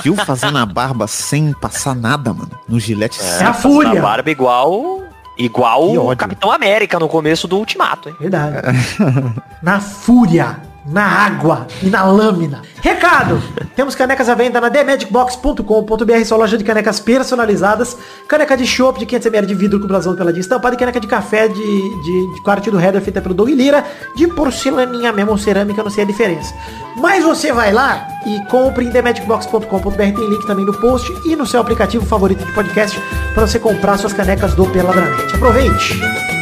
Viu 0.00 0.14
fazendo 0.14 0.58
a 0.58 0.64
barba 0.64 1.08
sem 1.08 1.52
passar 1.52 1.96
nada, 1.96 2.32
mano. 2.32 2.52
No 2.68 2.78
gilete 2.78 3.18
É 3.20 3.40
a 3.40 3.44
Na 3.46 3.52
fúria. 3.52 4.00
barba 4.00 4.30
igual. 4.30 5.02
Igual 5.36 5.92
o. 5.92 6.16
Capitão 6.16 6.52
América 6.52 7.00
no 7.00 7.08
começo 7.08 7.48
do 7.48 7.58
Ultimato, 7.58 8.08
hein? 8.08 8.14
Verdade. 8.20 8.58
na 9.60 9.80
fúria, 9.80 10.60
na 10.86 11.04
água 11.04 11.66
e 11.82 11.86
na 11.86 12.04
lâmina. 12.04 12.62
Recado! 12.80 13.42
Temos 13.74 13.94
canecas 13.94 14.28
à 14.28 14.34
venda 14.34 14.60
na 14.60 14.70
themagicbox.com.br, 14.70 16.24
sua 16.24 16.38
loja 16.38 16.56
de 16.56 16.64
canecas 16.64 17.00
personalizadas. 17.00 17.96
Caneca 18.28 18.56
de 18.56 18.66
chopp 18.66 18.98
de 18.98 19.06
500ml 19.06 19.46
de 19.46 19.54
vidro 19.54 19.80
com 19.80 19.86
blasão 19.86 20.14
pela 20.14 20.30
estampada 20.38 20.74
e 20.74 20.78
caneca 20.78 21.00
de 21.00 21.06
café 21.06 21.48
de, 21.48 21.54
de, 21.54 22.34
de 22.34 22.42
quarto 22.42 22.70
do 22.70 22.80
header 22.80 23.02
feita 23.02 23.20
pelo 23.20 23.34
Doug 23.34 23.48
Lira, 23.48 23.84
de 24.16 24.28
porcelaninha 24.28 25.12
mesmo 25.12 25.32
ou 25.32 25.38
cerâmica, 25.38 25.82
não 25.82 25.90
sei 25.90 26.04
a 26.04 26.06
diferença. 26.06 26.54
Mas 26.96 27.24
você 27.24 27.52
vai 27.52 27.72
lá 27.72 28.06
e 28.24 28.40
compre 28.46 28.84
em 28.84 28.90
themagicbox.com.br, 28.90 29.96
tem 29.96 30.12
link 30.12 30.46
também 30.46 30.64
no 30.64 30.72
post 30.80 31.12
e 31.26 31.34
no 31.34 31.46
seu 31.46 31.60
aplicativo 31.60 32.06
favorito 32.06 32.44
de 32.44 32.52
podcast 32.52 32.98
para 33.34 33.46
você 33.46 33.58
comprar 33.58 33.98
suas 33.98 34.12
canecas 34.12 34.54
do 34.54 34.66
Peladranete. 34.66 35.34
Aproveite! 35.34 36.35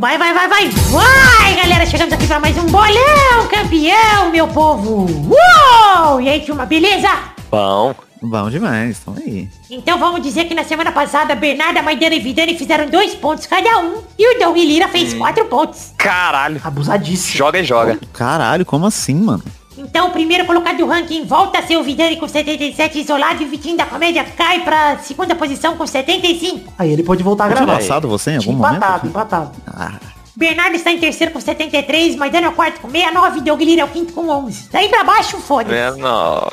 Vai, 0.00 0.16
vai, 0.16 0.32
vai, 0.32 0.48
vai, 0.48 0.68
vai, 0.70 1.56
galera! 1.56 1.84
Chegamos 1.84 2.14
aqui 2.14 2.26
para 2.26 2.40
mais 2.40 2.56
um 2.56 2.64
bolão 2.64 3.46
campeão, 3.50 4.30
meu 4.32 4.48
povo! 4.48 5.06
Uou! 5.28 6.18
E 6.22 6.26
aí, 6.26 6.40
turma, 6.40 6.64
beleza? 6.64 7.06
Bom. 7.50 7.94
Bom 8.22 8.48
demais, 8.48 8.98
então 9.02 9.14
aí. 9.14 9.46
Então 9.68 9.98
vamos 9.98 10.22
dizer 10.22 10.46
que 10.46 10.54
na 10.54 10.64
semana 10.64 10.90
passada, 10.90 11.34
Bernarda, 11.34 11.82
Maidana 11.82 12.14
e 12.14 12.18
Vidani 12.18 12.56
fizeram 12.56 12.88
dois 12.88 13.14
pontos 13.14 13.44
cada 13.46 13.78
um 13.78 14.02
e 14.18 14.36
o 14.36 14.38
Doug 14.38 14.56
Lira 14.56 14.88
fez 14.88 15.12
quatro 15.12 15.44
pontos. 15.44 15.92
Caralho. 15.98 16.58
Abusadíssimo. 16.64 17.36
Joga 17.36 17.58
e 17.58 17.64
joga. 17.64 17.98
Caralho, 18.10 18.64
como 18.64 18.86
assim, 18.86 19.14
mano? 19.14 19.44
Então 19.80 20.08
o 20.08 20.10
primeiro 20.10 20.44
colocado 20.44 20.76
do 20.76 20.86
ranking 20.86 21.24
volta 21.24 21.58
a 21.58 21.62
ser 21.62 21.76
o 21.78 21.82
Vidani 21.82 22.16
com 22.16 22.28
77 22.28 22.98
isolado 23.00 23.42
e 23.42 23.46
o 23.46 23.48
Vitinho 23.48 23.76
da 23.76 23.86
Comédia 23.86 24.24
cai 24.36 24.60
pra 24.60 24.98
segunda 24.98 25.34
posição 25.34 25.76
com 25.76 25.86
75. 25.86 26.72
Aí 26.78 26.92
ele 26.92 27.02
pode 27.02 27.22
voltar 27.22 27.46
a 27.46 27.48
gravar. 27.48 27.76
passado 27.76 28.06
você 28.08 28.32
em 28.32 28.36
algum 28.36 28.44
Tinha 28.52 28.56
momento? 28.58 28.76
empatado, 28.76 29.06
empatado. 29.08 29.50
Ah, 29.66 29.92
Bernardo 30.36 30.74
está 30.76 30.90
em 30.90 30.98
terceiro 30.98 31.32
com 31.32 31.40
73, 31.40 32.16
Maidana 32.16 32.46
é 32.46 32.50
o 32.50 32.52
quarto 32.52 32.80
com 32.80 32.88
69 32.90 33.38
e 33.38 33.42
Doug 33.42 33.60
Lira 33.60 33.80
é 33.82 33.84
o 33.84 33.88
quinto 33.88 34.12
com 34.12 34.28
11. 34.28 34.68
Daí 34.70 34.88
pra 34.88 35.02
baixo, 35.04 35.36
foda-se. 35.38 35.74
É 35.74 35.90
nove. 35.92 36.50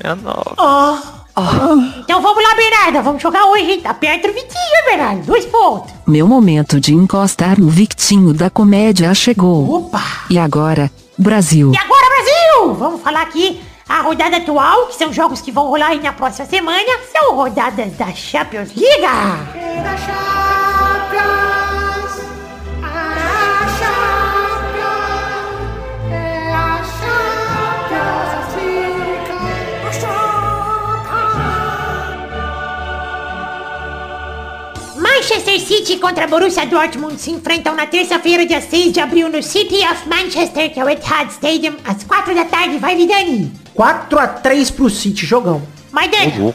É 0.00 0.14
nove. 0.14 0.54
Ah, 0.56 1.00
Então 2.00 2.20
vamos 2.20 2.42
lá, 2.42 2.54
Bernarda, 2.56 3.00
vamos 3.02 3.22
jogar 3.22 3.44
hoje, 3.44 3.70
hein? 3.72 3.80
Tá 3.80 3.94
perto 3.94 4.26
do 4.26 4.32
Vitinho, 4.32 4.84
Bernardo? 4.86 5.22
Dois 5.24 5.44
pontos. 5.46 5.92
Meu 6.06 6.26
momento 6.26 6.80
de 6.80 6.92
encostar 6.94 7.60
no 7.60 7.68
Victinho 7.68 8.32
da 8.32 8.50
comédia 8.50 9.14
chegou. 9.14 9.84
opa! 9.86 10.02
E 10.30 10.36
agora, 10.38 10.90
Brasil. 11.18 11.72
E 11.74 11.76
agora, 11.76 12.06
Brasil! 12.08 12.74
Vamos 12.74 13.02
falar 13.02 13.22
aqui 13.22 13.60
a 13.88 14.02
rodada 14.02 14.36
atual, 14.36 14.86
que 14.86 14.94
são 14.94 15.12
jogos 15.12 15.40
que 15.40 15.50
vão 15.50 15.66
rolar 15.66 15.88
aí 15.88 16.00
na 16.00 16.12
próxima 16.12 16.46
semana. 16.46 16.98
São 17.12 17.34
rodadas 17.34 17.92
da 17.94 18.12
Champions 18.12 18.70
League. 18.74 19.02
Manchester 35.28 35.60
City 35.60 35.98
contra 35.98 36.26
Borussia 36.26 36.64
Dortmund 36.64 37.20
se 37.20 37.30
enfrentam 37.30 37.74
na 37.74 37.86
terça-feira, 37.86 38.46
dia 38.46 38.62
6 38.62 38.94
de 38.94 38.98
abril, 38.98 39.28
no 39.28 39.42
City 39.42 39.76
of 39.84 40.08
Manchester, 40.08 40.72
que 40.72 40.80
é 40.80 40.82
o 40.84 40.88
Etihad 40.88 41.30
Stadium, 41.30 41.74
às 41.84 42.02
4 42.02 42.34
da 42.34 42.46
tarde. 42.46 42.78
Vai, 42.78 42.96
Vidani! 42.96 43.52
4x3 43.76 44.72
pro 44.72 44.88
City, 44.88 45.26
jogão. 45.26 45.62
Maidana! 45.92 46.54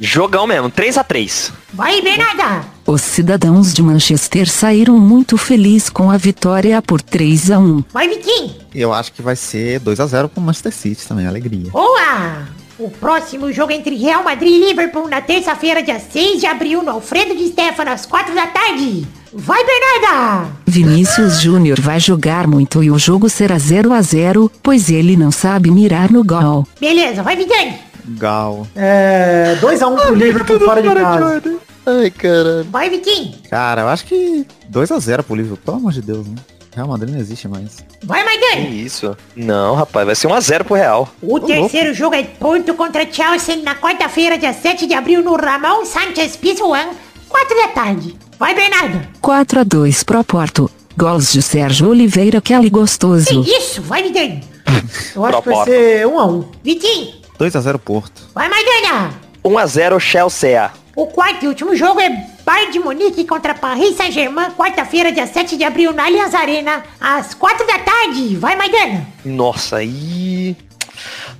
Jogão 0.00 0.46
mesmo, 0.46 0.70
3x3. 0.70 1.52
Vai, 1.74 2.00
Bernarda! 2.00 2.64
Os 2.86 3.02
cidadãos 3.02 3.74
de 3.74 3.82
Manchester 3.82 4.48
saíram 4.48 4.98
muito 4.98 5.36
felizes 5.36 5.90
com 5.90 6.10
a 6.10 6.16
vitória 6.16 6.80
por 6.80 7.02
3 7.02 7.50
a 7.50 7.58
1. 7.58 7.84
Vai, 7.92 8.08
Vitinho! 8.08 8.54
eu 8.74 8.94
acho 8.94 9.12
que 9.12 9.20
vai 9.20 9.36
ser 9.36 9.78
2x0 9.80 10.28
pro 10.28 10.40
Manchester 10.40 10.72
City 10.72 11.06
também, 11.06 11.26
alegria. 11.26 11.70
Boa! 11.70 12.48
O 12.78 12.88
próximo 12.88 13.52
jogo 13.52 13.72
entre 13.72 13.96
Real 13.96 14.22
Madrid 14.22 14.52
e 14.52 14.68
Liverpool 14.68 15.08
na 15.08 15.20
terça-feira, 15.20 15.82
dia 15.82 15.98
6 15.98 16.38
de 16.40 16.46
abril, 16.46 16.80
no 16.80 16.92
Alfredo 16.92 17.34
de 17.34 17.48
Stefano, 17.48 17.90
às 17.90 18.06
4 18.06 18.32
da 18.32 18.46
tarde. 18.46 19.04
Vai, 19.32 19.58
Bernarda! 19.64 20.48
Vinícius 20.64 21.40
Júnior 21.40 21.80
vai 21.80 21.98
jogar 21.98 22.46
muito 22.46 22.82
e 22.82 22.90
o 22.90 22.96
jogo 22.96 23.28
será 23.28 23.58
0 23.58 23.92
a 23.92 24.00
0, 24.00 24.48
pois 24.62 24.88
ele 24.90 25.16
não 25.16 25.32
sabe 25.32 25.72
mirar 25.72 26.12
no 26.12 26.22
gol. 26.22 26.64
Beleza, 26.80 27.20
vai, 27.20 27.34
Vidani! 27.34 27.80
Gal. 28.10 28.64
É. 28.76 29.58
2x1 29.60 30.00
pro 30.00 30.14
Liverpool 30.14 30.60
fora 30.60 30.80
de 30.80 30.88
casa. 30.88 31.42
Ai, 31.84 32.10
caralho. 32.10 32.64
Vai, 32.70 32.88
Vitinho! 32.90 33.34
Cara, 33.50 33.82
eu 33.82 33.88
acho 33.88 34.04
que 34.04 34.46
2x0 34.70 35.24
pro 35.24 35.34
Liverpool, 35.34 35.58
pelo 35.64 35.76
amor 35.78 35.92
de 35.92 36.00
Deus, 36.00 36.28
né? 36.28 36.36
Real 36.78 36.88
Madrid 36.88 37.12
não 37.12 37.20
existe 37.20 37.48
mais. 37.48 37.84
Vai, 38.04 38.20
Que 38.22 38.26
Maidani! 38.26 38.84
isso? 38.84 39.16
Não, 39.34 39.74
rapaz, 39.74 40.06
vai 40.06 40.14
ser 40.14 40.28
1x0 40.28 40.64
pro 40.64 40.74
Real. 40.76 41.08
O 41.20 41.40
terceiro 41.40 41.92
jogo 41.92 42.14
é 42.14 42.22
Porto 42.22 42.72
contra 42.74 43.10
Chelsea 43.10 43.56
na 43.56 43.74
quarta-feira, 43.74 44.38
dia 44.38 44.52
7 44.52 44.86
de 44.86 44.94
abril, 44.94 45.22
no 45.22 45.34
Ramon 45.36 45.84
Sanchez 45.84 46.36
Pizjuan, 46.36 46.88
4 47.28 47.56
da 47.56 47.68
tarde. 47.68 48.16
Vai, 48.38 48.54
Bernardo! 48.54 49.00
4 49.20 49.60
a 49.60 49.64
2 49.64 50.02
pro 50.04 50.22
Porto. 50.22 50.70
Gols 50.96 51.32
de 51.32 51.42
Sérgio 51.42 51.88
Oliveira 51.88 52.40
Kelly 52.40 52.70
Gostoso. 52.70 53.42
Que 53.44 53.50
isso? 53.56 53.82
Vai, 53.82 54.02
Vidani! 54.02 54.42
Eu 55.14 55.24
acho 55.24 55.42
que 55.42 55.48
vai 55.48 55.64
Proposta. 55.64 55.64
ser 55.70 56.06
1x1. 56.06 56.44
Vitinho! 56.62 57.14
2x0 57.40 57.78
Porto. 57.78 58.22
Vai, 58.34 58.48
Maidana! 58.48 59.10
1x0 59.44 59.98
Chelsea. 60.00 60.70
O 60.98 61.06
quarto 61.06 61.44
e 61.44 61.46
último 61.46 61.76
jogo 61.76 62.00
é 62.00 62.26
Bayern 62.44 62.72
de 62.72 62.80
Munique 62.80 63.24
contra 63.24 63.54
Paris 63.54 63.94
Saint-Germain, 63.94 64.50
quarta-feira, 64.50 65.12
dia 65.12 65.28
7 65.28 65.56
de 65.56 65.62
abril, 65.62 65.92
na 65.92 66.06
Allianz 66.06 66.34
Arena, 66.34 66.82
às 67.00 67.34
4 67.34 67.64
da 67.68 67.78
tarde. 67.78 68.34
Vai, 68.34 68.56
Maidana! 68.56 69.06
Nossa, 69.24 69.76
aí. 69.76 70.56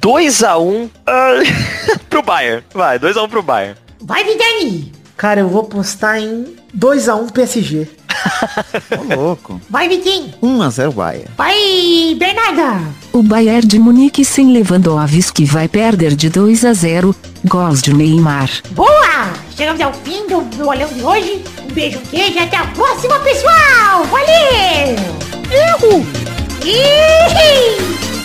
2x1 0.00 0.88
pro 2.08 2.22
Bayern. 2.22 2.62
Vai, 2.72 3.00
2x1 3.00 3.28
pro 3.28 3.42
Bayern. 3.42 3.76
Vai, 4.00 4.22
Vidani! 4.22 4.92
Cara, 5.16 5.40
eu 5.40 5.48
vou 5.48 5.64
postar 5.64 6.20
em 6.20 6.54
2x1 6.72 7.32
PSG. 7.32 7.88
Ô, 8.96 9.14
louco. 9.14 9.60
Vai, 9.68 9.88
Vitinho! 9.88 10.32
1x0 10.42 10.92
Bayern. 10.92 11.28
Vai, 11.36 11.54
Bernarda! 12.18 12.80
O 13.12 13.22
Bayern 13.22 13.66
de 13.66 13.78
Munique 13.78 14.24
sem 14.24 14.52
Lewandowski 14.52 15.44
vai 15.44 15.68
perder 15.68 16.14
de 16.14 16.28
2 16.28 16.64
a 16.64 16.72
0. 16.72 17.14
Gols 17.44 17.80
de 17.82 17.92
Neymar. 17.94 18.50
Boa! 18.70 19.32
Chegamos 19.56 19.80
ao 19.80 19.92
fim 19.92 20.26
do 20.28 20.40
bolão 20.56 20.88
de 20.88 21.02
hoje. 21.02 21.44
Um 21.68 21.72
beijo, 21.72 21.98
um 21.98 22.02
queijo 22.02 22.34
e 22.34 22.38
até 22.38 22.56
a 22.56 22.66
próxima, 22.68 23.18
pessoal! 23.20 24.04
Valeu! 24.10 24.96
Erro! 25.50 26.06
Ih! 26.64 28.17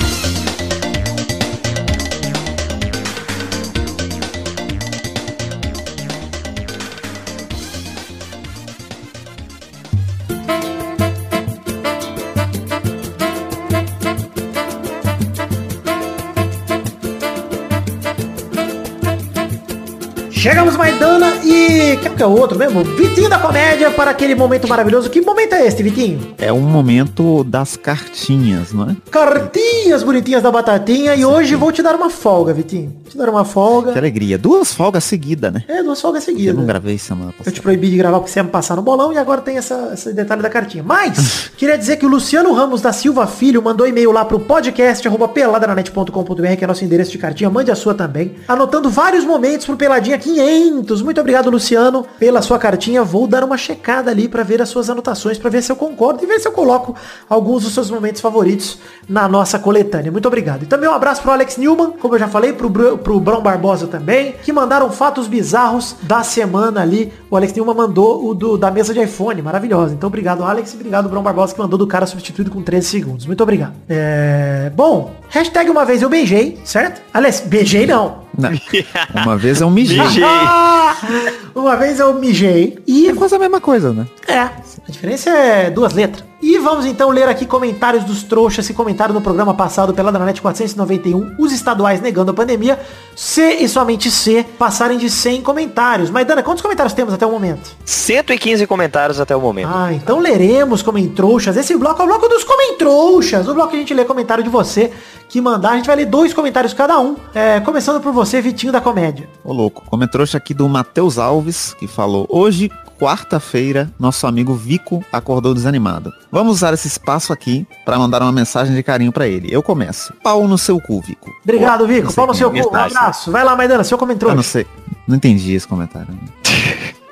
Chegamos, 20.43 20.75
Maidana, 20.75 21.37
e... 21.41 21.95
Que 21.95 22.21
é 22.21 22.27
o 22.27 22.37
outro 22.37 22.59
mesmo? 22.59 22.83
Vitinho 22.83 23.29
da 23.29 23.39
Comédia 23.39 23.89
para 23.91 24.11
aquele 24.11 24.35
momento 24.35 24.67
maravilhoso. 24.67 25.09
Que 25.09 25.21
momento 25.21 25.53
é 25.53 25.65
este, 25.65 25.81
Vitinho? 25.81 26.35
É 26.37 26.51
um 26.51 26.59
momento 26.59 27.45
das 27.45 27.77
cartinhas, 27.77 28.73
não 28.73 28.89
é? 28.89 28.95
Cartinhas 29.09 30.03
bonitinhas 30.03 30.43
da 30.43 30.51
Batatinha. 30.51 31.15
E 31.15 31.23
hoje 31.23 31.55
vou 31.55 31.71
te 31.71 31.81
dar 31.81 31.95
uma 31.95 32.09
folga, 32.09 32.53
Vitinho. 32.53 32.93
Te 33.09 33.17
dar 33.17 33.29
uma 33.29 33.45
folga. 33.45 33.93
Que 33.93 33.97
alegria. 33.97 34.37
Duas 34.37 34.73
folgas 34.73 35.05
seguidas, 35.05 35.53
né? 35.53 35.63
É, 35.65 35.81
duas 35.81 36.01
folgas 36.01 36.27
Eu 36.27 36.33
seguidas. 36.33 36.55
não 36.57 36.65
gravei 36.65 36.97
semana 36.97 37.27
Eu 37.29 37.33
te 37.33 37.37
passada. 37.37 37.61
proibi 37.61 37.89
de 37.89 37.95
gravar 37.95 38.17
porque 38.19 38.31
você 38.31 38.39
ia 38.39 38.43
me 38.43 38.49
passar 38.49 38.75
no 38.75 38.81
bolão 38.81 39.13
e 39.13 39.17
agora 39.17 39.39
tem 39.39 39.57
essa, 39.57 39.91
esse 39.93 40.11
detalhe 40.11 40.41
da 40.41 40.49
cartinha. 40.49 40.83
Mas, 40.83 41.51
queria 41.55 41.77
dizer 41.77 41.95
que 41.95 42.05
o 42.05 42.09
Luciano 42.09 42.51
Ramos 42.51 42.81
da 42.81 42.91
Silva 42.91 43.25
Filho 43.27 43.63
mandou 43.63 43.87
e-mail 43.87 44.11
lá 44.11 44.25
pro 44.25 44.41
podcast 44.41 45.07
arroba 45.07 45.29
peladranet.com.br, 45.29 46.55
que 46.57 46.63
é 46.65 46.67
nosso 46.67 46.83
endereço 46.83 47.11
de 47.11 47.17
cartinha. 47.17 47.49
Mande 47.49 47.71
a 47.71 47.75
sua 47.75 47.93
também. 47.93 48.33
Anotando 48.45 48.89
vários 48.89 49.23
momentos 49.23 49.65
pro 49.65 49.77
Peladinha 49.77 50.17
500. 50.33 51.01
Muito 51.01 51.19
obrigado, 51.21 51.49
Luciano, 51.49 52.05
pela 52.19 52.41
sua 52.41 52.57
cartinha. 52.57 53.03
Vou 53.03 53.27
dar 53.27 53.43
uma 53.43 53.57
checada 53.57 54.09
ali 54.11 54.27
pra 54.27 54.43
ver 54.43 54.61
as 54.61 54.69
suas 54.69 54.89
anotações, 54.89 55.37
pra 55.37 55.49
ver 55.49 55.61
se 55.61 55.71
eu 55.71 55.75
concordo 55.75 56.23
e 56.23 56.27
ver 56.27 56.39
se 56.39 56.47
eu 56.47 56.51
coloco 56.51 56.95
alguns 57.29 57.63
dos 57.63 57.73
seus 57.73 57.89
momentos 57.89 58.21
favoritos 58.21 58.79
na 59.07 59.27
nossa 59.27 59.59
coletânea. 59.59 60.11
Muito 60.11 60.27
obrigado. 60.27 60.63
E 60.63 60.65
também 60.65 60.89
um 60.89 60.93
abraço 60.93 61.21
pro 61.21 61.31
Alex 61.31 61.57
Newman, 61.57 61.91
como 61.99 62.15
eu 62.15 62.19
já 62.19 62.27
falei, 62.27 62.53
pro, 62.53 62.69
Bru- 62.69 62.97
pro 62.97 63.19
Brão 63.19 63.41
Barbosa 63.41 63.87
também, 63.87 64.35
que 64.43 64.51
mandaram 64.51 64.89
fatos 64.91 65.27
bizarros 65.27 65.95
da 66.01 66.23
semana 66.23 66.81
ali. 66.81 67.13
O 67.29 67.35
Alex 67.37 67.53
Newman 67.53 67.75
mandou 67.75 68.27
o 68.27 68.33
do, 68.33 68.57
da 68.57 68.71
mesa 68.71 68.93
de 68.93 69.01
iPhone, 69.01 69.41
maravilhosa. 69.41 69.93
Então 69.93 70.07
obrigado, 70.07 70.43
Alex, 70.43 70.73
obrigado, 70.73 71.07
Brão 71.09 71.21
Barbosa, 71.21 71.53
que 71.53 71.59
mandou 71.61 71.77
do 71.77 71.87
cara 71.87 72.05
substituído 72.05 72.49
com 72.51 72.61
13 72.61 72.87
segundos. 72.87 73.25
Muito 73.25 73.41
obrigado. 73.43 73.73
É... 73.89 74.71
Bom, 74.75 75.11
hashtag 75.29 75.69
uma 75.69 75.85
vez 75.85 76.01
eu 76.01 76.09
beijei, 76.09 76.59
certo? 76.63 77.01
Aliás, 77.13 77.41
beijei 77.41 77.85
não. 77.85 78.22
Não. 78.37 78.51
Uma 79.23 79.37
vez 79.37 79.61
eu 79.61 79.69
mijei. 79.69 79.99
Mijei. 79.99 80.23
uma 81.55 81.75
vez 81.75 81.99
eu 81.99 82.13
mijei 82.13 82.77
e 82.87 83.07
É 83.07 83.13
quase 83.13 83.35
a 83.35 83.39
mesma 83.39 83.61
coisa, 83.61 83.93
né? 83.93 84.07
é, 84.27 84.39
a 84.39 84.51
diferença 84.89 85.29
é 85.29 85.69
duas 85.69 85.93
letras. 85.93 86.23
E 86.41 86.57
vamos 86.57 86.85
então 86.85 87.09
ler 87.09 87.29
aqui 87.29 87.45
comentários 87.45 88.03
dos 88.03 88.21
trouxas 88.23 88.67
que 88.67 88.73
comentaram 88.73 89.13
no 89.13 89.21
programa 89.21 89.53
passado 89.53 89.93
pela 89.93 90.11
Dranet 90.11 90.41
491, 90.41 91.35
os 91.39 91.53
estaduais 91.53 92.01
negando 92.01 92.31
a 92.31 92.33
pandemia, 92.33 92.77
C 93.15 93.59
e 93.61 93.69
somente 93.69 94.11
C 94.11 94.45
passarem 94.59 94.97
de 94.97 95.09
100 95.09 95.41
comentários. 95.41 96.09
Maidana, 96.09 96.43
quantos 96.43 96.61
comentários 96.61 96.93
temos 96.93 97.13
até 97.13 97.25
o 97.25 97.31
momento? 97.31 97.71
115 97.85 98.67
comentários 98.67 99.21
até 99.21 99.33
o 99.33 99.39
momento. 99.39 99.69
Ah, 99.73 99.93
então 99.93 100.19
leremos 100.19 100.81
comentrouxas. 100.81 101.55
Esse 101.55 101.77
bloco 101.77 102.01
é 102.01 102.03
o 102.03 102.07
bloco 102.07 102.27
dos 102.27 102.43
comentrouxas. 102.43 103.47
O 103.47 103.53
bloco 103.53 103.69
que 103.69 103.77
a 103.77 103.79
gente 103.79 103.93
lê 103.93 104.03
comentário 104.03 104.43
de 104.43 104.49
você 104.49 104.91
que 105.29 105.39
mandar. 105.39 105.71
A 105.71 105.75
gente 105.77 105.87
vai 105.87 105.95
ler 105.95 106.05
dois 106.07 106.33
comentários 106.33 106.73
cada 106.73 106.99
um. 106.99 107.15
É, 107.33 107.59
começando 107.61 108.01
por 108.01 108.11
você, 108.11 108.41
Vitinho 108.41 108.71
da 108.71 108.81
Comédia. 108.81 109.29
Ô 109.43 109.53
louco, 109.53 109.83
como 109.87 110.05
trouxe 110.07 110.35
aqui 110.35 110.53
do 110.53 110.67
Matheus 110.67 111.17
Alves, 111.17 111.42
que 111.79 111.87
falou, 111.87 112.27
hoje, 112.29 112.71
quarta-feira, 112.99 113.91
nosso 113.99 114.25
amigo 114.25 114.53
Vico 114.53 115.03
acordou 115.11 115.53
desanimado. 115.53 116.13
Vamos 116.31 116.57
usar 116.57 116.73
esse 116.73 116.87
espaço 116.87 117.33
aqui 117.33 117.67
para 117.83 117.97
mandar 117.99 118.21
uma 118.21 118.31
mensagem 118.31 118.75
de 118.75 118.81
carinho 118.81 119.11
para 119.11 119.27
ele. 119.27 119.53
Eu 119.53 119.61
começo. 119.61 120.13
Pau 120.23 120.47
no 120.47 120.57
seu 120.57 120.79
cu, 120.79 121.01
Vico. 121.01 121.29
Obrigado, 121.43 121.85
Vico. 121.85 122.13
Pau 122.13 122.27
no 122.27 122.33
seu 122.33 122.55
é. 122.55 122.61
cu. 122.61 122.69
Um 122.69 122.75
abraço. 122.75 123.31
Vai 123.31 123.43
lá, 123.43 123.55
Maidana, 123.55 123.83
seu 123.83 123.97
Eu 123.97 124.35
não 124.35 124.43
sei. 124.43 124.65
Não 125.07 125.17
entendi 125.17 125.53
esse 125.53 125.67
comentário. 125.67 126.07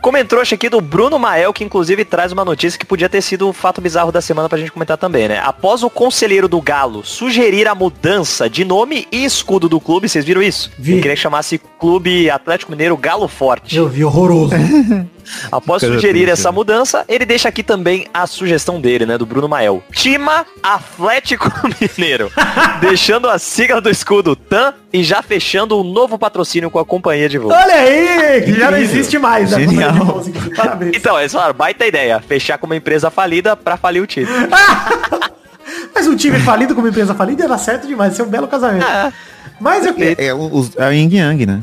Comentrouxa 0.00 0.54
aqui 0.54 0.68
do 0.68 0.80
Bruno 0.80 1.18
Mael, 1.18 1.52
que 1.52 1.64
inclusive 1.64 2.04
traz 2.04 2.32
uma 2.32 2.44
notícia 2.44 2.78
que 2.78 2.86
podia 2.86 3.08
ter 3.08 3.22
sido 3.22 3.48
o 3.48 3.52
fato 3.52 3.80
bizarro 3.80 4.10
da 4.10 4.20
semana 4.20 4.48
pra 4.48 4.58
gente 4.58 4.72
comentar 4.72 4.96
também, 4.96 5.28
né? 5.28 5.40
Após 5.42 5.82
o 5.82 5.90
conselheiro 5.90 6.48
do 6.48 6.60
Galo 6.60 7.04
sugerir 7.04 7.68
a 7.68 7.74
mudança 7.74 8.48
de 8.48 8.64
nome 8.64 9.06
e 9.12 9.24
escudo 9.24 9.68
do 9.68 9.80
clube, 9.80 10.08
vocês 10.08 10.24
viram 10.24 10.42
isso? 10.42 10.70
Vi. 10.78 10.92
Ele 10.92 11.02
queria 11.02 11.16
que 11.16 11.22
chamasse 11.22 11.60
Clube 11.78 12.30
Atlético 12.30 12.72
Mineiro 12.72 12.96
Galo 12.96 13.28
Forte. 13.28 13.76
Eu 13.76 13.88
vi 13.88 14.04
horroroso. 14.04 14.54
Após 15.50 15.80
Coisa 15.80 15.94
sugerir 15.94 16.12
triste, 16.24 16.30
essa 16.32 16.50
né? 16.50 16.54
mudança, 16.54 17.04
ele 17.08 17.24
deixa 17.24 17.48
aqui 17.48 17.62
também 17.62 18.06
a 18.12 18.26
sugestão 18.26 18.80
dele, 18.80 19.04
né, 19.06 19.16
do 19.18 19.26
Bruno 19.26 19.48
Mael. 19.48 19.82
Tima 19.92 20.46
Atlético 20.62 21.50
Mineiro, 21.80 22.30
deixando 22.80 23.28
a 23.28 23.38
sigla 23.38 23.80
do 23.80 23.90
escudo 23.90 24.34
TAM 24.36 24.74
e 24.92 25.02
já 25.04 25.22
fechando 25.22 25.78
um 25.80 25.84
novo 25.84 26.18
patrocínio 26.18 26.70
com 26.70 26.78
a 26.78 26.84
companhia 26.84 27.28
de 27.28 27.38
voo. 27.38 27.52
Olha 27.52 27.74
aí, 27.74 28.42
que 28.42 28.52
já 28.54 28.70
não 28.70 28.78
existe 28.78 29.18
mais. 29.18 29.50
né? 29.52 29.60
Genial. 29.60 30.22
Parabéns. 30.56 30.92
Então, 30.96 31.18
eles 31.18 31.32
falaram, 31.32 31.54
baita 31.54 31.86
ideia, 31.86 32.20
fechar 32.20 32.58
com 32.58 32.66
uma 32.66 32.76
empresa 32.76 33.10
falida 33.10 33.56
pra 33.56 33.76
falir 33.76 34.02
o 34.02 34.06
time. 34.06 34.26
Mas 35.94 36.06
um 36.06 36.16
time 36.16 36.38
falido 36.40 36.74
com 36.74 36.80
uma 36.80 36.88
empresa 36.88 37.14
falida 37.14 37.44
era 37.44 37.56
certo 37.58 37.86
demais. 37.86 38.12
Isso 38.12 38.22
é 38.22 38.24
um 38.24 38.28
belo 38.28 38.48
casamento. 38.48 38.84
Ah, 38.86 39.12
Mas 39.60 39.84
eu 39.86 39.94
É, 39.98 40.26
é, 40.26 40.34
o- 40.34 40.52
os- 40.54 40.76
é 40.76 40.88
o 40.88 40.92
Yin 40.92 41.14
Yang, 41.14 41.46
né? 41.46 41.60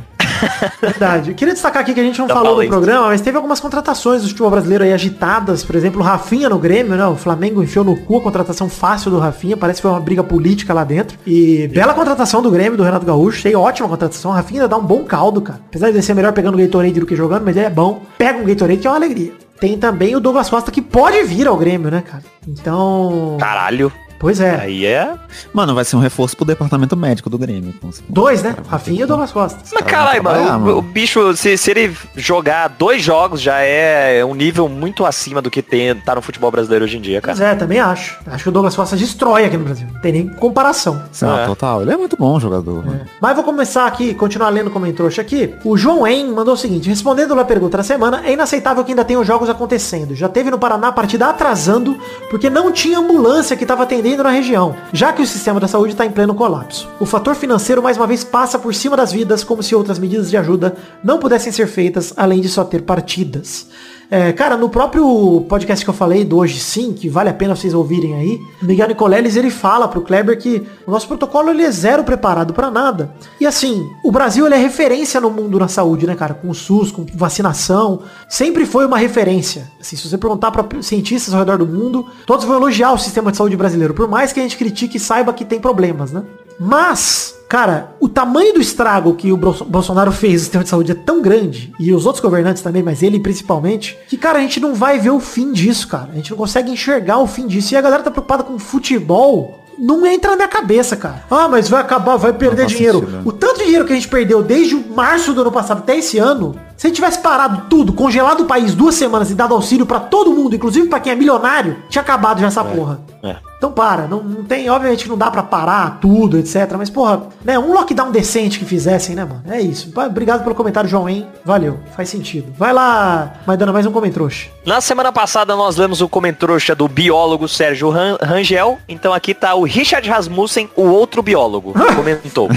Verdade. 0.81 1.31
Eu 1.31 1.35
queria 1.35 1.53
destacar 1.53 1.81
aqui 1.81 1.93
que 1.93 1.99
a 1.99 2.03
gente 2.03 2.19
não 2.19 2.27
Já 2.27 2.33
falou 2.33 2.61
no 2.61 2.67
programa, 2.67 3.07
mas 3.07 3.21
teve 3.21 3.35
algumas 3.37 3.59
contratações 3.59 4.21
do 4.21 4.27
futebol 4.27 4.51
brasileiro 4.51 4.83
aí 4.83 4.93
agitadas. 4.93 5.63
Por 5.63 5.75
exemplo, 5.75 6.01
o 6.01 6.03
Rafinha 6.03 6.49
no 6.49 6.57
Grêmio, 6.57 6.95
né? 6.95 7.05
O 7.07 7.15
Flamengo 7.15 7.63
enfiou 7.63 7.83
no 7.83 7.95
cu 7.95 8.17
a 8.17 8.21
contratação 8.21 8.69
fácil 8.69 9.11
do 9.11 9.19
Rafinha. 9.19 9.57
Parece 9.57 9.77
que 9.77 9.81
foi 9.83 9.91
uma 9.91 9.99
briga 9.99 10.23
política 10.23 10.73
lá 10.73 10.83
dentro. 10.83 11.17
E 11.25 11.67
bela 11.67 11.93
contratação 11.93 12.41
do 12.41 12.51
Grêmio, 12.51 12.77
do 12.77 12.83
Renato 12.83 13.05
Gaúcho. 13.05 13.39
Achei 13.39 13.55
ótima 13.55 13.87
contratação. 13.87 14.31
O 14.31 14.33
Rafinha 14.33 14.61
ainda 14.61 14.69
dá 14.69 14.77
um 14.77 14.85
bom 14.85 15.03
caldo, 15.03 15.41
cara. 15.41 15.59
Apesar 15.67 15.91
de 15.91 16.01
ser 16.01 16.13
melhor 16.13 16.33
pegando 16.33 16.57
Gatorade 16.57 16.99
do 16.99 17.05
que 17.05 17.15
jogando, 17.15 17.43
mas 17.43 17.55
ele 17.55 17.65
é 17.65 17.69
bom. 17.69 18.01
Pega 18.17 18.39
um 18.39 18.45
Gatorade 18.45 18.79
que 18.79 18.87
é 18.87 18.89
uma 18.89 18.97
alegria. 18.97 19.33
Tem 19.59 19.77
também 19.77 20.15
o 20.15 20.19
Douglas 20.19 20.49
Costa 20.49 20.71
que 20.71 20.81
pode 20.81 21.21
vir 21.23 21.47
ao 21.47 21.57
Grêmio, 21.57 21.89
né, 21.89 22.03
cara? 22.05 22.23
Então... 22.47 23.37
caralho. 23.39 23.91
Pois 24.19 24.39
é. 24.39 24.55
Aí 24.59 24.85
é. 24.85 25.13
Mano, 25.53 25.75
vai 25.75 25.85
ser 25.85 25.95
um 25.95 25.99
reforço 25.99 26.35
pro 26.35 26.45
departamento 26.45 26.95
médico 26.97 27.29
do 27.29 27.37
Grêmio. 27.37 27.73
então, 27.77 27.89
Dois, 28.09 28.41
né? 28.43 28.55
Rafinha 28.67 29.01
e 29.01 29.03
o 29.03 29.07
Douglas 29.07 29.31
Costa. 29.31 29.59
Mas 29.61 29.71
caras 29.83 29.91
caralho, 29.91 30.23
mano, 30.23 30.41
o, 30.41 30.59
mano. 30.59 30.77
o 30.77 30.81
bicho, 30.81 31.35
se, 31.35 31.57
se 31.57 31.71
ele 31.71 31.95
jogar 32.15 32.67
dois 32.69 33.01
jogos, 33.01 33.41
já 33.41 33.59
é 33.59 34.23
um 34.25 34.33
nível 34.33 34.67
muito 34.67 35.05
acima 35.05 35.41
do 35.41 35.49
que 35.51 35.61
tem, 35.61 35.93
tá 35.95 36.15
no 36.15 36.21
futebol 36.21 36.49
brasileiro 36.51 36.85
hoje 36.85 36.97
em 36.97 37.01
dia, 37.01 37.21
Pois 37.21 37.37
cara. 37.39 37.51
é, 37.51 37.55
também 37.55 37.79
acho. 37.79 38.17
Acho 38.25 38.43
que 38.43 38.49
o 38.49 38.51
Douglas 38.51 38.75
Costa 38.75 38.95
destrói 38.95 39.45
aqui 39.45 39.57
no 39.57 39.65
Brasil. 39.65 39.87
Não 39.93 40.01
tem 40.01 40.11
nem 40.11 40.27
comparação. 40.27 41.01
Não, 41.21 41.39
É. 41.39 41.45
total. 41.45 41.81
Ele 41.81 41.91
é 41.91 41.97
muito 41.97 42.15
bom 42.17 42.39
jogador. 42.39 42.85
mano. 42.85 43.01
Mas 43.21 43.35
vou 43.35 43.43
começar 43.43 43.85
aqui, 43.85 44.13
continuar 44.13 44.49
lendo 44.49 44.71
como 44.71 44.91
trouxa 44.93 45.21
aqui. 45.21 45.53
O 45.63 45.77
João 45.77 46.07
En 46.07 46.31
mandou 46.31 46.53
o 46.53 46.57
seguinte, 46.57 46.89
respondendo 46.89 47.37
a 47.39 47.45
pergunta 47.45 47.77
da 47.77 47.83
semana, 47.83 48.21
é 48.25 48.33
inaceitável 48.33 48.83
que 48.83 48.91
ainda 48.91 49.05
tenham 49.05 49.23
jogos 49.23 49.49
acontecendo. 49.49 50.15
Já 50.15 50.27
teve 50.29 50.49
no 50.49 50.57
Paraná 50.57 50.87
a 50.87 50.91
partida 50.91 51.27
atrasando, 51.27 51.97
porque 52.29 52.49
não 52.49 52.71
tinha 52.71 52.97
ambulância 52.97 53.55
que 53.55 53.63
estava 53.63 53.83
atendendo 53.83 54.06
na 54.15 54.29
região, 54.29 54.75
já 54.93 55.11
que 55.11 55.21
o 55.21 55.27
sistema 55.27 55.59
da 55.59 55.67
saúde 55.67 55.91
está 55.91 56.05
em 56.05 56.11
pleno 56.11 56.33
colapso. 56.33 56.87
O 56.99 57.05
fator 57.05 57.35
financeiro 57.35 57.83
mais 57.83 57.97
uma 57.97 58.07
vez 58.07 58.23
passa 58.23 58.57
por 58.57 58.73
cima 58.73 58.95
das 58.95 59.11
vidas, 59.11 59.43
como 59.43 59.61
se 59.61 59.75
outras 59.75 59.99
medidas 59.99 60.29
de 60.29 60.37
ajuda 60.37 60.77
não 61.03 61.19
pudessem 61.19 61.51
ser 61.51 61.67
feitas, 61.67 62.13
além 62.15 62.39
de 62.39 62.47
só 62.47 62.63
ter 62.63 62.83
partidas. 62.83 63.67
É, 64.09 64.31
cara, 64.31 64.55
no 64.55 64.69
próprio 64.69 65.45
podcast 65.49 65.83
que 65.83 65.89
eu 65.89 65.93
falei 65.93 66.23
do 66.23 66.37
Hoje 66.37 66.59
Sim, 66.59 66.93
que 66.93 67.09
vale 67.09 67.29
a 67.29 67.33
pena 67.33 67.55
vocês 67.55 67.73
ouvirem 67.73 68.15
aí, 68.15 68.39
Miguel 68.61 68.87
Nicoleles, 68.87 69.35
ele 69.35 69.49
fala 69.49 69.87
pro 69.87 70.01
Kleber 70.01 70.39
que 70.39 70.65
o 70.85 70.91
nosso 70.91 71.07
protocolo 71.07 71.49
ele 71.49 71.63
é 71.63 71.71
zero 71.71 72.05
preparado 72.05 72.53
pra 72.53 72.71
nada. 72.71 73.13
E 73.39 73.45
assim, 73.45 73.85
o 74.03 74.11
Brasil 74.11 74.45
ele 74.45 74.55
é 74.55 74.57
referência 74.57 75.19
no 75.19 75.29
mundo 75.29 75.59
na 75.59 75.67
saúde, 75.67 76.07
né, 76.07 76.15
cara? 76.15 76.33
Com 76.33 76.49
o 76.49 76.55
SUS, 76.55 76.89
com 76.89 77.05
vacinação, 77.13 78.01
sempre 78.29 78.65
foi 78.65 78.85
uma 78.85 78.97
referência. 78.97 79.69
Assim, 79.79 79.97
se 79.97 80.07
você 80.07 80.17
perguntar 80.17 80.51
pra 80.51 80.65
cientistas 80.81 81.33
ao 81.33 81.41
redor 81.41 81.57
do 81.57 81.67
mundo, 81.67 82.05
todos 82.25 82.45
vão 82.45 82.55
elogiar 82.55 82.93
o 82.93 82.97
sistema 82.97 83.31
de 83.31 83.37
saúde 83.37 83.57
brasileiro, 83.57 83.93
por 83.93 84.07
mais 84.07 84.31
que 84.31 84.39
a 84.39 84.43
gente 84.43 84.57
critique 84.57 84.95
e 84.95 85.01
saiba 85.01 85.33
que 85.33 85.43
tem 85.43 85.59
problemas, 85.59 86.13
né? 86.13 86.23
Mas, 86.57 87.36
cara, 87.49 87.91
o 87.99 88.09
tamanho 88.09 88.53
do 88.53 88.61
estrago 88.61 89.13
que 89.15 89.31
o 89.31 89.37
Bolso- 89.37 89.65
Bolsonaro 89.65 90.11
fez 90.11 90.33
no 90.33 90.39
sistema 90.39 90.63
de 90.63 90.69
saúde 90.69 90.91
é 90.91 90.95
tão 90.95 91.21
grande, 91.21 91.71
e 91.79 91.93
os 91.93 92.05
outros 92.05 92.21
governantes 92.23 92.61
também, 92.61 92.83
mas 92.83 93.01
ele 93.03 93.19
principalmente, 93.19 93.97
que, 94.07 94.17
cara, 94.17 94.39
a 94.39 94.41
gente 94.41 94.59
não 94.59 94.73
vai 94.73 94.99
ver 94.99 95.11
o 95.11 95.19
fim 95.19 95.51
disso, 95.51 95.87
cara. 95.87 96.09
A 96.11 96.15
gente 96.15 96.31
não 96.31 96.37
consegue 96.37 96.71
enxergar 96.71 97.17
o 97.19 97.27
fim 97.27 97.47
disso. 97.47 97.73
E 97.73 97.77
a 97.77 97.81
galera 97.81 98.03
tá 98.03 98.11
preocupada 98.11 98.43
com 98.43 98.57
futebol. 98.59 99.59
Não 99.79 100.07
entra 100.07 100.31
na 100.31 100.37
minha 100.37 100.47
cabeça, 100.47 100.95
cara. 100.95 101.23
Ah, 101.29 101.47
mas 101.47 101.69
vai 101.69 101.81
acabar, 101.81 102.17
vai 102.17 102.33
perder 102.33 102.65
dinheiro. 102.65 102.97
sentido, 102.99 103.17
né? 103.17 103.21
O 103.23 103.31
tanto 103.31 103.59
de 103.59 103.65
dinheiro 103.65 103.85
que 103.85 103.93
a 103.93 103.95
gente 103.95 104.07
perdeu 104.07 104.41
desde 104.41 104.73
o 104.73 104.83
março 104.95 105.33
do 105.33 105.41
ano 105.41 105.51
passado 105.51 105.77
até 105.79 105.97
esse 105.97 106.17
ano, 106.17 106.55
Se 106.75 106.85
a 106.85 106.89
gente 106.89 106.95
tivesse 106.97 107.19
parado 107.19 107.63
tudo, 107.69 107.91
congelado 107.93 108.41
o 108.41 108.45
país 108.45 108.73
duas 108.75 108.93
semanas 108.95 109.29
e 109.31 109.35
dado 109.35 109.53
auxílio 109.53 109.85
pra 109.85 109.99
todo 109.99 110.31
mundo, 110.31 110.55
inclusive 110.55 110.87
pra 110.87 110.99
quem 110.99 111.11
é 111.11 111.15
milionário, 111.15 111.77
tinha 111.89 112.01
acabado 112.03 112.39
já 112.39 112.47
essa 112.47 112.63
porra. 112.63 112.99
é. 113.23 113.35
Então 113.57 113.71
para, 113.71 114.07
não, 114.07 114.21
não 114.21 114.43
tem, 114.43 114.69
obviamente 114.69 115.03
que 115.03 115.09
não 115.09 115.17
dá 115.17 115.31
pra 115.31 115.41
parar 115.41 115.97
tudo, 115.99 116.37
etc. 116.37 116.71
Mas, 116.77 116.89
porra, 116.91 117.23
né, 117.43 117.57
um 117.57 117.73
lockdown 117.73 118.11
decente 118.11 118.59
que 118.59 118.65
fizessem, 118.65 119.15
né, 119.15 119.25
mano? 119.25 119.41
É 119.49 119.59
isso. 119.59 119.91
Obrigado 119.95 120.43
pelo 120.43 120.53
comentário, 120.53 120.87
João, 120.89 121.09
hein? 121.09 121.25
Valeu, 121.43 121.79
faz 121.95 122.07
sentido. 122.09 122.53
Vai 122.55 122.71
lá, 122.71 123.33
Maidana, 123.47 123.73
mais 123.73 123.85
um 123.87 123.91
comentrouxa. 123.91 124.49
Na 124.63 124.79
semana 124.79 125.11
passada 125.11 125.55
nós 125.55 125.75
lemos 125.75 126.01
o 126.01 126.07
comentrouxa 126.07 126.75
do 126.75 126.87
biólogo 126.87 127.47
Sérgio 127.47 127.89
Ran- 127.89 128.17
Rangel, 128.21 128.77
então 128.87 129.11
aqui 129.11 129.33
tá 129.33 129.55
o 129.55 129.63
Richard 129.63 130.07
Rasmussen, 130.07 130.69
o 130.75 130.83
outro 130.83 131.23
biólogo, 131.23 131.73
comentou. 131.95 132.49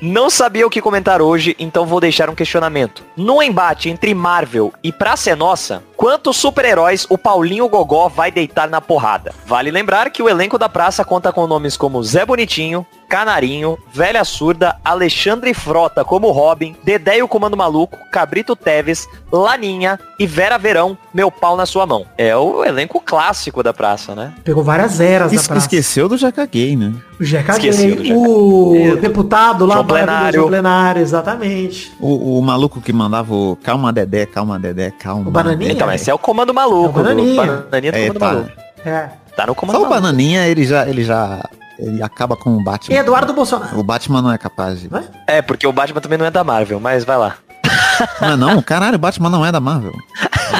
Não 0.00 0.30
sabia 0.30 0.64
o 0.64 0.70
que 0.70 0.80
comentar 0.80 1.20
hoje, 1.20 1.56
então 1.58 1.84
vou 1.84 1.98
deixar 1.98 2.30
um 2.30 2.34
questionamento. 2.34 3.02
No 3.16 3.42
embate 3.42 3.88
entre 3.90 4.14
Marvel 4.14 4.72
e 4.80 4.92
Praça 4.92 5.30
é 5.30 5.34
Nossa, 5.34 5.82
quantos 5.96 6.36
super-heróis 6.36 7.04
o 7.10 7.18
Paulinho 7.18 7.68
Gogó 7.68 8.08
vai 8.08 8.30
deitar 8.30 8.70
na 8.70 8.80
porrada? 8.80 9.34
Vale 9.44 9.72
lembrar 9.72 10.10
que 10.10 10.22
o 10.22 10.28
elenco 10.28 10.56
da 10.56 10.68
praça 10.68 11.04
conta 11.04 11.32
com 11.32 11.48
nomes 11.48 11.76
como 11.76 12.00
Zé 12.04 12.24
Bonitinho, 12.24 12.86
Canarinho, 13.08 13.78
Velha 13.92 14.22
Surda, 14.24 14.76
Alexandre 14.84 15.54
Frota 15.54 16.04
como 16.04 16.30
Robin, 16.30 16.76
Dedé 16.84 17.18
e 17.18 17.22
o 17.22 17.28
Comando 17.28 17.56
Maluco, 17.56 17.96
Cabrito 18.12 18.54
Teves, 18.54 19.08
Laninha 19.32 19.98
e 20.18 20.26
Vera 20.26 20.58
Verão, 20.58 20.96
meu 21.12 21.30
pau 21.30 21.56
na 21.56 21.64
sua 21.66 21.86
mão. 21.86 22.04
É 22.18 22.36
o 22.36 22.64
elenco 22.64 23.00
clássico 23.00 23.62
da 23.62 23.72
praça, 23.72 24.14
né? 24.14 24.34
Pegou 24.44 24.62
várias 24.62 25.00
eras 25.00 25.32
Es- 25.32 25.42
da 25.42 25.48
praça. 25.48 25.64
esqueceu 25.66 26.08
do 26.08 26.16
Jaca 26.18 26.44
Gay, 26.46 26.76
né? 26.76 26.92
O 27.18 27.24
do 27.24 27.58
Gay, 27.58 28.12
o 28.12 28.76
É, 28.76 28.96
deputado 28.96 29.64
lá, 29.66 29.76
João 29.76 29.86
maravilhoso, 29.86 29.86
Plenário. 29.86 30.46
Plenário, 30.48 31.02
exatamente. 31.02 31.92
O, 31.98 32.38
o 32.38 32.42
maluco 32.42 32.80
que 32.80 32.92
mandava 32.92 33.34
o 33.34 33.56
calma 33.62 33.92
Dedé, 33.92 34.26
calma 34.26 34.58
Dedé, 34.58 34.90
calma. 34.90 35.28
O 35.28 35.30
Bananinha? 35.30 35.72
Então, 35.72 35.90
esse 35.90 36.10
é 36.10 36.14
o 36.14 36.18
Comando 36.18 36.52
Maluco. 36.52 36.86
É 36.86 36.88
o 37.00 37.04
Bananinha. 37.04 37.46
do 37.46 37.62
Bananinha 37.70 37.92
do 37.92 37.98
É, 37.98 38.00
Comando 38.08 38.18
tá. 38.18 38.26
Maluco. 38.26 38.50
É. 38.84 39.08
Tá 39.36 39.46
no 39.46 39.54
Comando 39.54 39.76
Só 39.76 39.82
o 39.82 39.88
Maluco. 39.88 40.02
Bananinha, 40.02 40.46
ele 40.46 40.64
já, 40.64 40.88
ele 40.88 41.02
já, 41.04 41.40
ele 41.78 42.02
acaba 42.02 42.36
com 42.36 42.56
o 42.56 42.62
Batman. 42.62 42.96
Eduardo 42.96 43.32
Bolsonaro. 43.32 43.78
O 43.78 43.82
Batman 43.82 44.22
não 44.22 44.32
é 44.32 44.38
capaz 44.38 44.80
de... 44.80 44.90
Não 44.90 44.98
é? 44.98 45.04
É, 45.38 45.42
porque 45.42 45.66
o 45.66 45.72
Batman 45.72 46.00
também 46.00 46.18
não 46.18 46.26
é 46.26 46.30
da 46.30 46.42
Marvel, 46.42 46.80
mas 46.80 47.04
vai 47.04 47.16
lá. 47.16 47.36
Não 48.20 48.28
é 48.28 48.36
não? 48.36 48.62
Caralho, 48.62 48.94
o 48.94 48.98
Batman 48.98 49.28
não 49.28 49.44
é 49.44 49.50
da 49.50 49.58
Marvel. 49.58 49.92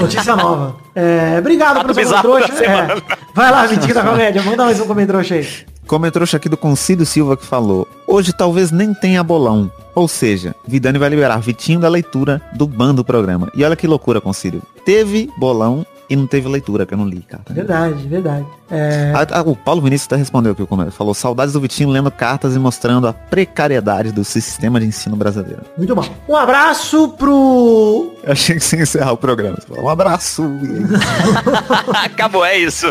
Notícia 0.00 0.34
nova. 0.34 0.76
É, 0.94 1.36
obrigado 1.38 1.84
pelo 1.94 2.20
trouxa. 2.20 2.52
semana. 2.52 2.94
É. 2.94 3.16
Vai 3.32 3.50
lá, 3.50 3.66
mentira 3.68 3.94
da 3.94 4.02
comédia. 4.02 4.42
Manda 4.42 4.64
mais 4.64 4.80
um 4.80 4.86
comentrouxa 4.86 5.34
aí. 5.36 5.48
Comentrouxa 5.86 6.36
aqui 6.36 6.48
do 6.48 6.56
Concílio 6.56 7.06
Silva 7.06 7.34
que 7.34 7.46
falou 7.46 7.88
Hoje 8.06 8.30
talvez 8.30 8.70
nem 8.70 8.92
tenha 8.92 9.24
bolão 9.24 9.72
Ou 9.94 10.06
seja, 10.06 10.54
Vidani 10.66 10.98
vai 10.98 11.08
liberar 11.08 11.38
Vitinho 11.38 11.80
da 11.80 11.88
leitura 11.88 12.42
do 12.52 12.66
ban 12.66 12.94
do 12.94 13.02
programa 13.02 13.50
E 13.54 13.64
olha 13.64 13.74
que 13.74 13.86
loucura, 13.86 14.20
Concílio 14.20 14.62
Teve 14.84 15.30
bolão 15.38 15.86
e 16.08 16.16
não 16.16 16.26
teve 16.26 16.48
leitura, 16.48 16.86
que 16.86 16.94
eu 16.94 16.98
não 16.98 17.06
li, 17.06 17.20
cara 17.20 17.42
Verdade, 17.50 18.06
verdade. 18.06 18.46
É, 18.70 19.12
Ah, 19.14 19.26
ah, 19.30 19.42
o 19.42 19.56
Paulo 19.56 19.80
Vinícius 19.80 20.06
até 20.06 20.16
respondeu 20.16 20.52
aqui 20.52 20.62
o 20.62 20.66
comentário. 20.66 20.96
Falou, 20.96 21.14
saudades 21.14 21.52
do 21.52 21.60
Vitinho 21.60 21.88
lendo 21.90 22.10
cartas 22.10 22.54
e 22.54 22.58
mostrando 22.58 23.06
a 23.06 23.12
precariedade 23.12 24.12
do 24.12 24.24
sistema 24.24 24.78
de 24.80 24.86
ensino 24.86 25.16
brasileiro. 25.16 25.62
muito 25.76 25.94
bom. 25.94 26.04
Um 26.28 26.36
abraço 26.36 27.08
pro. 27.10 28.12
Achei 28.28 28.56
que 28.56 28.60
você 28.60 28.76
ia 28.76 28.82
encerrar 28.82 29.12
o 29.12 29.16
programa. 29.16 29.56
Você 29.58 29.66
falou, 29.66 29.84
um 29.84 29.88
abraço. 29.88 30.44
Acabou, 32.04 32.44
é 32.44 32.58
isso. 32.58 32.86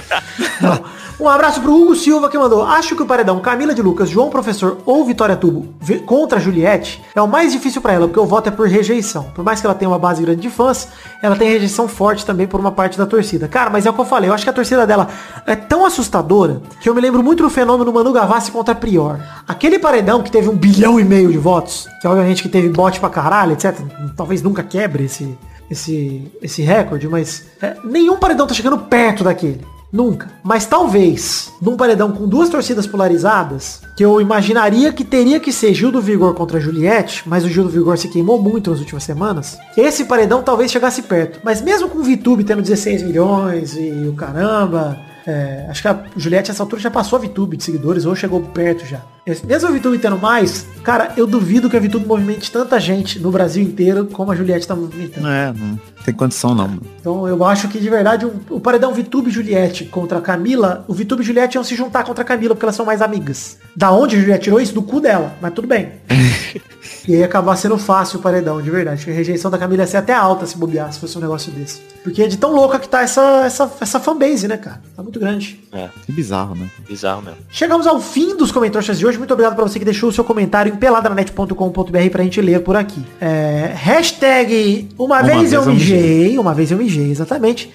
Um 1.20 1.28
abraço 1.28 1.62
pro 1.62 1.74
Hugo 1.74 1.96
Silva 1.96 2.30
que 2.30 2.38
mandou. 2.38 2.64
Acho 2.64 2.96
que 2.96 3.02
o 3.02 3.06
paredão 3.06 3.40
Camila 3.40 3.74
de 3.74 3.82
Lucas, 3.82 4.08
João 4.08 4.30
Professor 4.30 4.78
ou 4.86 5.04
Vitória 5.04 5.36
Tubo 5.36 5.74
contra 6.06 6.38
a 6.38 6.42
Juliette 6.42 7.04
é 7.16 7.22
o 7.22 7.28
mais 7.28 7.52
difícil 7.52 7.82
pra 7.82 7.94
ela, 7.94 8.08
porque 8.08 8.20
o 8.20 8.26
voto 8.26 8.50
é 8.50 8.52
por 8.52 8.68
rejeição. 8.68 9.24
Por 9.34 9.44
mais 9.44 9.60
que 9.60 9.66
ela 9.66 9.74
tenha 9.74 9.90
uma 9.90 9.98
base 9.98 10.22
grande 10.22 10.42
de 10.42 10.50
fãs, 10.50 10.88
ela 11.20 11.36
tem 11.36 11.50
rejeição 11.50 11.88
forte 11.88 12.24
também 12.24 12.46
por 12.46 12.60
uma 12.60 12.72
parte 12.72 13.00
da 13.00 13.06
torcida. 13.08 13.48
Cara, 13.48 13.72
mas 13.72 13.88
é 13.88 13.90
o 13.90 13.94
que 13.94 14.02
eu 14.02 14.06
falei, 14.06 14.30
eu 14.30 14.34
acho 14.34 14.44
que 14.44 14.50
a 14.50 14.54
torcida 14.54 14.86
dela 14.86 15.08
é 15.48 15.56
tão 15.56 15.88
assustadora 15.88 16.62
que 16.80 16.88
eu 16.88 16.94
me 16.94 17.02
lembro 17.02 17.24
muito 17.24 17.42
do 17.42 17.50
fenômeno 17.50 17.92
Manu 17.92 18.14
Gavassi 18.14 18.52
contra 18.52 18.74
a 18.74 18.76
Prior. 18.76 19.20
Aquele 19.48 19.80
paredão 19.80 20.22
que 20.22 20.32
teve 20.32 20.50
um 20.50 20.56
bilhão 20.56 21.00
e 21.00 21.04
meio 21.04 21.32
de 21.32 21.38
votos, 21.40 21.88
que 22.02 22.08
obviamente 22.08 22.42
que 22.42 22.50
teve 22.50 22.70
bote 22.70 23.00
pra 23.00 23.10
caralho, 23.10 23.54
etc. 23.54 23.76
Talvez 24.16 24.42
nunca 24.42 24.64
quebre 24.64 25.06
esse, 25.06 25.38
esse, 25.70 26.32
esse 26.42 26.62
recorde, 26.62 27.08
mas 27.08 27.46
é, 27.62 27.76
nenhum 27.84 28.18
paredão 28.18 28.48
tá 28.48 28.54
chegando 28.54 28.78
perto 28.78 29.24
daquele. 29.24 29.66
Nunca. 29.92 30.30
Mas 30.44 30.66
talvez, 30.66 31.54
num 31.62 31.78
paredão 31.78 32.12
com 32.12 32.28
duas 32.28 32.50
torcidas 32.50 32.86
polarizadas, 32.86 33.82
que 33.96 34.04
eu 34.04 34.20
imaginaria 34.20 34.92
que 34.92 35.04
teria 35.04 35.40
que 35.40 35.52
ser 35.52 35.74
Gil 35.74 35.92
do 35.92 36.02
Vigor 36.02 36.34
contra 36.34 36.60
Juliette, 36.60 37.24
mas 37.26 37.46
o 37.46 37.50
Gil 37.50 37.64
do 37.64 37.70
Vigor 37.70 37.98
se 37.98 38.10
queimou 38.10 38.42
muito 38.42 38.70
nas 38.70 38.80
últimas 38.80 39.04
semanas, 39.04 39.58
esse 39.78 40.04
paredão 40.06 40.44
talvez 40.44 40.72
chegasse 40.72 41.02
perto. 41.02 41.40
Mas 41.44 41.62
mesmo 41.62 41.88
com 41.88 42.00
o 42.00 42.04
VTube 42.04 42.44
tendo 42.44 42.62
16 42.62 43.04
milhões 43.04 43.78
e 43.78 44.08
o 44.08 44.14
caramba, 44.14 45.00
é, 45.26 45.68
acho 45.70 45.82
que 45.82 45.88
a 45.88 46.04
Juliette 46.18 46.52
essa 46.52 46.64
altura 46.64 46.82
já 46.82 46.92
passou 46.92 47.18
a 47.18 47.22
VTube 47.22 47.56
de 47.56 47.64
seguidores, 47.64 48.06
ou 48.06 48.16
chegou 48.16 48.42
perto 48.42 48.86
já. 48.86 49.02
Mesmo 49.46 49.68
a 49.68 49.72
VTube 49.72 50.00
tendo 50.00 50.18
mais, 50.18 50.66
cara, 50.84 51.14
eu 51.18 51.28
duvido 51.28 51.70
que 51.70 51.76
a 51.76 51.80
VTube 51.80 52.06
movimente 52.06 52.52
tanta 52.52 52.80
gente 52.80 53.20
no 53.20 53.30
Brasil 53.32 53.62
inteiro 53.64 54.06
como 54.06 54.32
a 54.32 54.36
Juliette 54.36 54.68
tá 54.68 54.76
movimentando. 54.76 55.28
É, 55.28 55.54
não 55.54 55.80
tem 56.06 56.14
condição 56.14 56.56
não. 56.56 56.68
mano. 56.68 56.82
Então 57.00 57.28
eu 57.28 57.44
acho 57.44 57.68
que 57.68 57.80
de 57.80 57.90
verdade 57.90 58.26
um- 58.26 58.40
o 58.50 58.60
paredão 58.60 58.94
Vitube 58.94 59.30
e 59.30 59.34
Juliette 59.34 59.86
contra 59.86 60.20
a 60.20 60.22
Camila, 60.22 60.86
o 60.88 60.94
Vitube 60.94 61.22
e 61.22 61.26
Juliette 61.26 61.56
iam 61.58 61.64
se 61.64 61.76
juntar 61.76 62.04
contra 62.06 62.24
a 62.24 62.26
Camila 62.26 62.56
porque 62.56 62.66
elas 62.66 62.76
são 62.76 62.86
mais 62.86 63.02
amigas. 63.02 63.58
Da 63.76 63.92
onde 63.92 64.16
a 64.16 64.20
Juliette 64.20 64.46
tirou 64.46 64.62
isso? 64.62 64.74
Do 64.74 64.82
cu 64.82 65.02
dela, 65.02 65.36
mas 65.42 65.54
tudo 65.54 65.68
bem. 65.68 65.92
e 67.08 67.14
aí 67.14 67.20
ia 67.20 67.26
acabar 67.26 67.56
sendo 67.58 67.78
fácil 67.78 68.20
o 68.20 68.22
paredão, 68.22 68.62
de 68.62 68.70
verdade. 68.72 68.96
Acho 68.96 69.06
que 69.06 69.12
a 69.12 69.14
rejeição 69.14 69.52
da 69.52 69.58
Camila 69.58 69.84
ia 69.84 69.88
ser 69.88 69.98
até 69.98 70.14
alta 70.14 70.46
se 70.46 70.58
bobear, 70.58 70.92
se 70.94 71.00
fosse 71.00 71.18
um 71.18 71.22
negócio 71.22 71.52
desse. 71.52 71.82
Porque 72.04 72.22
é 72.24 72.28
de 72.28 72.38
tão 72.38 72.54
louca 72.54 72.80
que 72.80 72.88
tá 72.88 73.02
essa, 73.02 73.44
essa, 73.46 73.70
essa 73.82 74.00
fanbase, 74.00 74.48
né, 74.48 74.56
cara? 74.58 74.82
Tá 74.96 75.04
muito 75.04 75.20
grande. 75.20 75.60
É, 75.74 75.90
Que 76.06 76.12
bizarro, 76.12 76.56
né? 76.56 76.70
bizarro 76.88 77.22
mesmo. 77.22 77.38
Chegamos 77.50 77.86
ao 77.86 78.00
fim 78.00 78.36
dos 78.38 78.52
comentários 78.52 78.98
de 78.98 79.06
hoje. 79.06 79.17
Muito 79.18 79.34
obrigado 79.34 79.56
pra 79.56 79.64
você 79.64 79.80
que 79.80 79.86
deixou 79.86 80.10
o 80.10 80.12
seu 80.12 80.24
comentário 80.24 80.74
em 80.74 80.76
peladranet.com.br 80.76 82.10
pra 82.12 82.24
gente 82.24 82.42
ler 82.42 82.62
por 82.62 82.76
aqui. 82.76 83.04
É, 83.20 83.72
hashtag 83.76 84.90
uma, 84.98 85.22
vez, 85.22 85.54
eu 85.54 85.66
mijei. 85.66 86.38
Uma 86.38 86.54
vez 86.54 86.72
eu 86.72 86.78
mijei, 86.78 87.10
exatamente. 87.12 87.72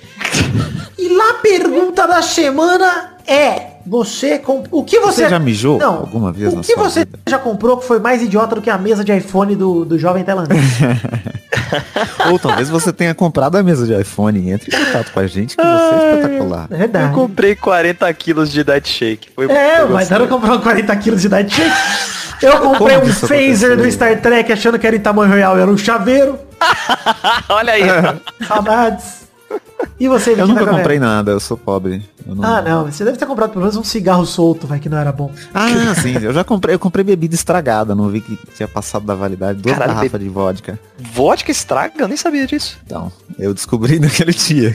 e 0.98 1.08
lá 1.08 1.30
a 1.30 1.34
pergunta 1.34 2.06
da 2.06 2.22
semana 2.22 3.14
é... 3.26 3.71
Você 3.86 4.38
comp... 4.38 4.66
O 4.70 4.84
que 4.84 4.98
você... 5.00 5.24
Você 5.24 5.28
já 5.30 5.38
mijou 5.38 5.78
Não. 5.78 5.96
alguma 5.98 6.32
vez 6.32 6.52
O 6.52 6.56
na 6.56 6.62
que 6.62 6.72
sua 6.72 6.90
você 6.90 7.00
vida? 7.00 7.18
já 7.28 7.38
comprou 7.38 7.76
que 7.78 7.86
foi 7.86 7.98
mais 7.98 8.22
idiota 8.22 8.54
do 8.54 8.62
que 8.62 8.70
a 8.70 8.78
mesa 8.78 9.04
de 9.04 9.16
iPhone 9.16 9.54
do, 9.56 9.84
do 9.84 9.98
jovem 9.98 10.22
tailandês? 10.24 10.60
Ou 12.30 12.38
talvez 12.38 12.68
você 12.68 12.92
tenha 12.92 13.14
comprado 13.14 13.56
a 13.56 13.62
mesa 13.62 13.86
de 13.86 13.98
iPhone. 13.98 14.50
Entre 14.50 14.74
em 14.74 14.84
contato 14.84 15.12
com 15.12 15.20
a 15.20 15.26
gente 15.26 15.56
que 15.56 15.62
você 15.62 15.94
é 15.94 16.14
espetacular. 16.20 16.66
É 16.70 16.76
verdade. 16.76 17.06
Eu 17.06 17.12
comprei 17.12 17.56
40 17.56 18.12
quilos 18.14 18.50
de 18.50 18.62
Diet 18.64 18.88
Shake. 18.88 19.28
Foi 19.34 19.50
É, 19.50 19.84
mas 19.84 20.10
não 20.10 20.26
comprou 20.28 20.58
40 20.60 20.94
quilos 20.96 21.22
de 21.22 21.28
Diet 21.28 21.52
Shake. 21.54 21.70
Eu 22.42 22.58
comprei 22.58 22.98
Como 22.98 23.08
um 23.08 23.14
phaser 23.14 23.76
do? 23.76 23.88
Star 23.88 24.20
Trek 24.20 24.52
achando 24.52 24.76
que 24.76 24.84
era 24.84 24.96
em 24.96 25.00
tamanho 25.00 25.32
real, 25.32 25.56
era 25.56 25.70
um 25.70 25.78
chaveiro. 25.78 26.36
Olha 27.48 27.74
aí. 27.74 27.82
Saudades. 28.48 29.22
E 29.98 30.08
você, 30.08 30.32
Eu 30.32 30.46
nunca 30.48 30.66
comprei 30.66 30.98
nada, 30.98 31.30
eu 31.30 31.38
sou 31.40 31.56
pobre. 31.56 32.02
Eu 32.26 32.34
não- 32.34 32.44
Ah, 32.44 32.60
não. 32.62 32.84
Você 32.86 33.04
deve 33.04 33.16
ter 33.16 33.26
comprado 33.26 33.50
pelo 33.50 33.60
menos 33.60 33.76
um 33.76 33.84
cigarro 33.84 34.24
solto, 34.26 34.66
vai, 34.66 34.78
que 34.80 34.88
não 34.88 34.98
era 34.98 35.12
bom. 35.12 35.30
Ah, 35.54 35.94
sim, 36.00 36.16
eu 36.20 36.32
já 36.32 36.42
comprei, 36.42 36.74
eu 36.74 36.78
comprei 36.78 37.04
bebida 37.04 37.34
estragada, 37.34 37.94
não 37.94 38.08
vi 38.08 38.20
que 38.20 38.38
tinha 38.54 38.66
passado 38.68 39.04
da 39.06 39.14
validade, 39.14 39.60
duas 39.60 39.76
Caralho, 39.76 39.94
garrafas 39.98 40.20
de 40.20 40.28
vodka. 40.28 40.78
Vodka 41.12 41.50
estraga? 41.50 41.94
Eu 41.98 42.08
nem 42.08 42.16
sabia 42.16 42.46
disso. 42.46 42.78
Então, 42.84 43.12
eu 43.38 43.52
descobri 43.54 43.98
naquele 44.00 44.32
dia. 44.32 44.74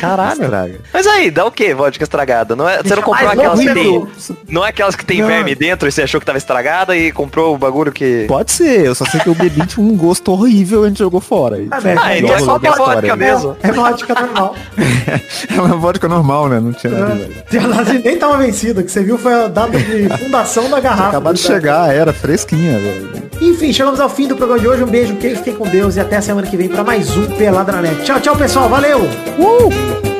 Caralho. 0.00 0.42
Estraga. 0.42 0.80
Mas 0.92 1.06
aí, 1.06 1.30
dá 1.30 1.44
o 1.44 1.50
que 1.52 1.74
vodka 1.74 2.02
estragada? 2.04 2.54
Não 2.56 2.68
é, 2.68 2.82
você 2.82 2.94
não 2.96 3.02
comprou 3.02 3.26
mais 3.26 3.38
aquelas 3.38 3.60
que 3.60 3.74
tem. 3.74 4.06
Não 4.48 4.64
é 4.64 4.68
aquelas 4.68 4.96
que 4.96 5.04
tem 5.04 5.20
Não. 5.20 5.28
verme 5.28 5.54
dentro 5.54 5.88
e 5.88 5.92
você 5.92 6.02
achou 6.02 6.20
que 6.20 6.26
tava 6.26 6.38
estragada 6.38 6.96
e 6.96 7.12
comprou 7.12 7.54
o 7.54 7.58
bagulho 7.58 7.92
que. 7.92 8.24
Pode 8.28 8.50
ser, 8.52 8.86
eu 8.86 8.94
só 8.94 9.04
sei 9.04 9.20
que 9.20 9.28
eu 9.28 9.34
bebi 9.34 9.66
tinha 9.66 9.84
um 9.84 9.96
gosto 9.96 10.30
horrível 10.32 10.82
e 10.82 10.86
a 10.86 10.88
gente 10.88 10.98
jogou 10.98 11.20
fora. 11.20 11.58
E- 11.60 11.68
Ah, 11.70 11.78
Ah, 12.02 12.14
é 12.14 12.18
então 12.20 12.34
é 12.34 12.38
só 12.40 12.56
é 12.56 12.68
história, 12.68 13.00
vodka 13.00 13.16
mesmo. 13.16 13.56
É 13.62 13.72
vodka 13.72 14.27
normal. 14.28 14.54
É 15.50 15.60
uma 15.60 15.76
vodka 15.76 16.08
normal, 16.08 16.48
né? 16.48 16.60
Não 16.60 16.72
tinha 16.72 16.92
nada. 16.92 17.14
velho. 17.14 17.34
Ela 17.52 17.84
nem 18.04 18.18
tava 18.18 18.36
vencida, 18.38 18.82
que 18.82 18.90
você 18.90 19.02
viu 19.02 19.18
foi 19.18 19.32
a 19.32 19.48
data 19.48 19.78
de 19.78 20.08
fundação 20.18 20.68
da 20.70 20.78
garrafa. 20.80 21.08
Acabado 21.08 21.34
de 21.36 21.42
chegar, 21.42 21.92
era 21.94 22.12
fresquinha, 22.12 22.78
velho. 22.78 23.10
Enfim, 23.40 23.72
chegamos 23.72 23.98
ao 24.00 24.08
fim 24.08 24.28
do 24.28 24.36
programa 24.36 24.60
de 24.60 24.68
hoje. 24.68 24.84
Um 24.84 24.86
beijo, 24.86 25.16
que 25.16 25.34
fiquem 25.36 25.54
com 25.54 25.66
Deus 25.66 25.96
e 25.96 26.00
até 26.00 26.16
a 26.16 26.22
semana 26.22 26.46
que 26.46 26.56
vem 26.56 26.68
pra 26.68 26.84
mais 26.84 27.16
um 27.16 27.26
Peladranet. 27.26 28.02
Tchau, 28.04 28.20
tchau, 28.20 28.36
pessoal. 28.36 28.68
Valeu! 28.68 29.00
Nossos 29.38 30.17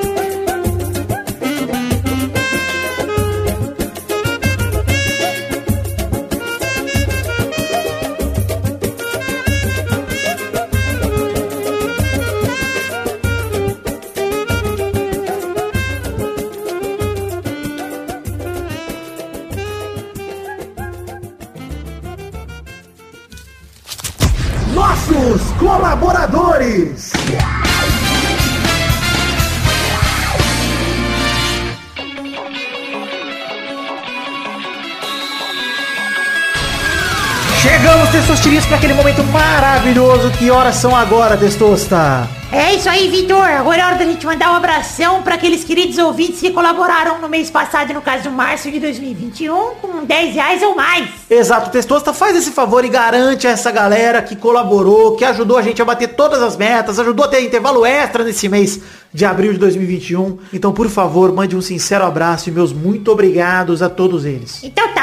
Chegamos, 37.68 38.08
Testosterinhas, 38.08 38.64
para 38.64 38.78
aquele 38.78 38.94
momento 38.94 39.22
maravilhoso. 39.24 40.30
Que 40.30 40.50
horas 40.50 40.76
são 40.76 40.96
agora, 40.96 41.36
Testosta? 41.36 42.26
É 42.50 42.74
isso 42.74 42.88
aí, 42.88 43.10
Vitor. 43.10 43.44
Agora 43.44 43.82
é 43.82 43.84
hora 43.84 43.96
da 43.96 44.06
gente 44.06 44.24
mandar 44.24 44.52
um 44.52 44.56
abração 44.56 45.22
para 45.22 45.34
aqueles 45.34 45.64
queridos 45.64 45.98
ouvintes 45.98 46.40
que 46.40 46.50
colaboraram 46.50 47.20
no 47.20 47.28
mês 47.28 47.50
passado, 47.50 47.92
no 47.92 48.00
caso, 48.00 48.30
março 48.30 48.70
de 48.70 48.80
2021, 48.80 49.74
com 49.82 50.02
10 50.02 50.34
reais 50.34 50.62
ou 50.62 50.74
mais. 50.74 51.10
Exato, 51.28 51.68
Testosta, 51.68 52.14
faz 52.14 52.34
esse 52.34 52.50
favor 52.50 52.86
e 52.86 52.88
garante 52.88 53.46
a 53.46 53.50
essa 53.50 53.70
galera 53.70 54.22
que 54.22 54.34
colaborou, 54.34 55.14
que 55.14 55.26
ajudou 55.26 55.58
a 55.58 55.62
gente 55.62 55.82
a 55.82 55.84
bater 55.84 56.08
todas 56.14 56.42
as 56.42 56.56
metas, 56.56 56.98
ajudou 56.98 57.26
a 57.26 57.28
ter 57.28 57.42
intervalo 57.42 57.84
extra 57.84 58.24
nesse 58.24 58.48
mês 58.48 58.80
de 59.12 59.26
abril 59.26 59.52
de 59.52 59.58
2021. 59.58 60.38
Então, 60.50 60.72
por 60.72 60.88
favor, 60.88 61.30
mande 61.34 61.54
um 61.54 61.60
sincero 61.60 62.06
abraço 62.06 62.48
e 62.48 62.52
meus 62.52 62.72
muito 62.72 63.12
obrigados 63.12 63.82
a 63.82 63.90
todos 63.90 64.24
eles. 64.24 64.60
Então 64.62 64.88
tá, 64.94 64.97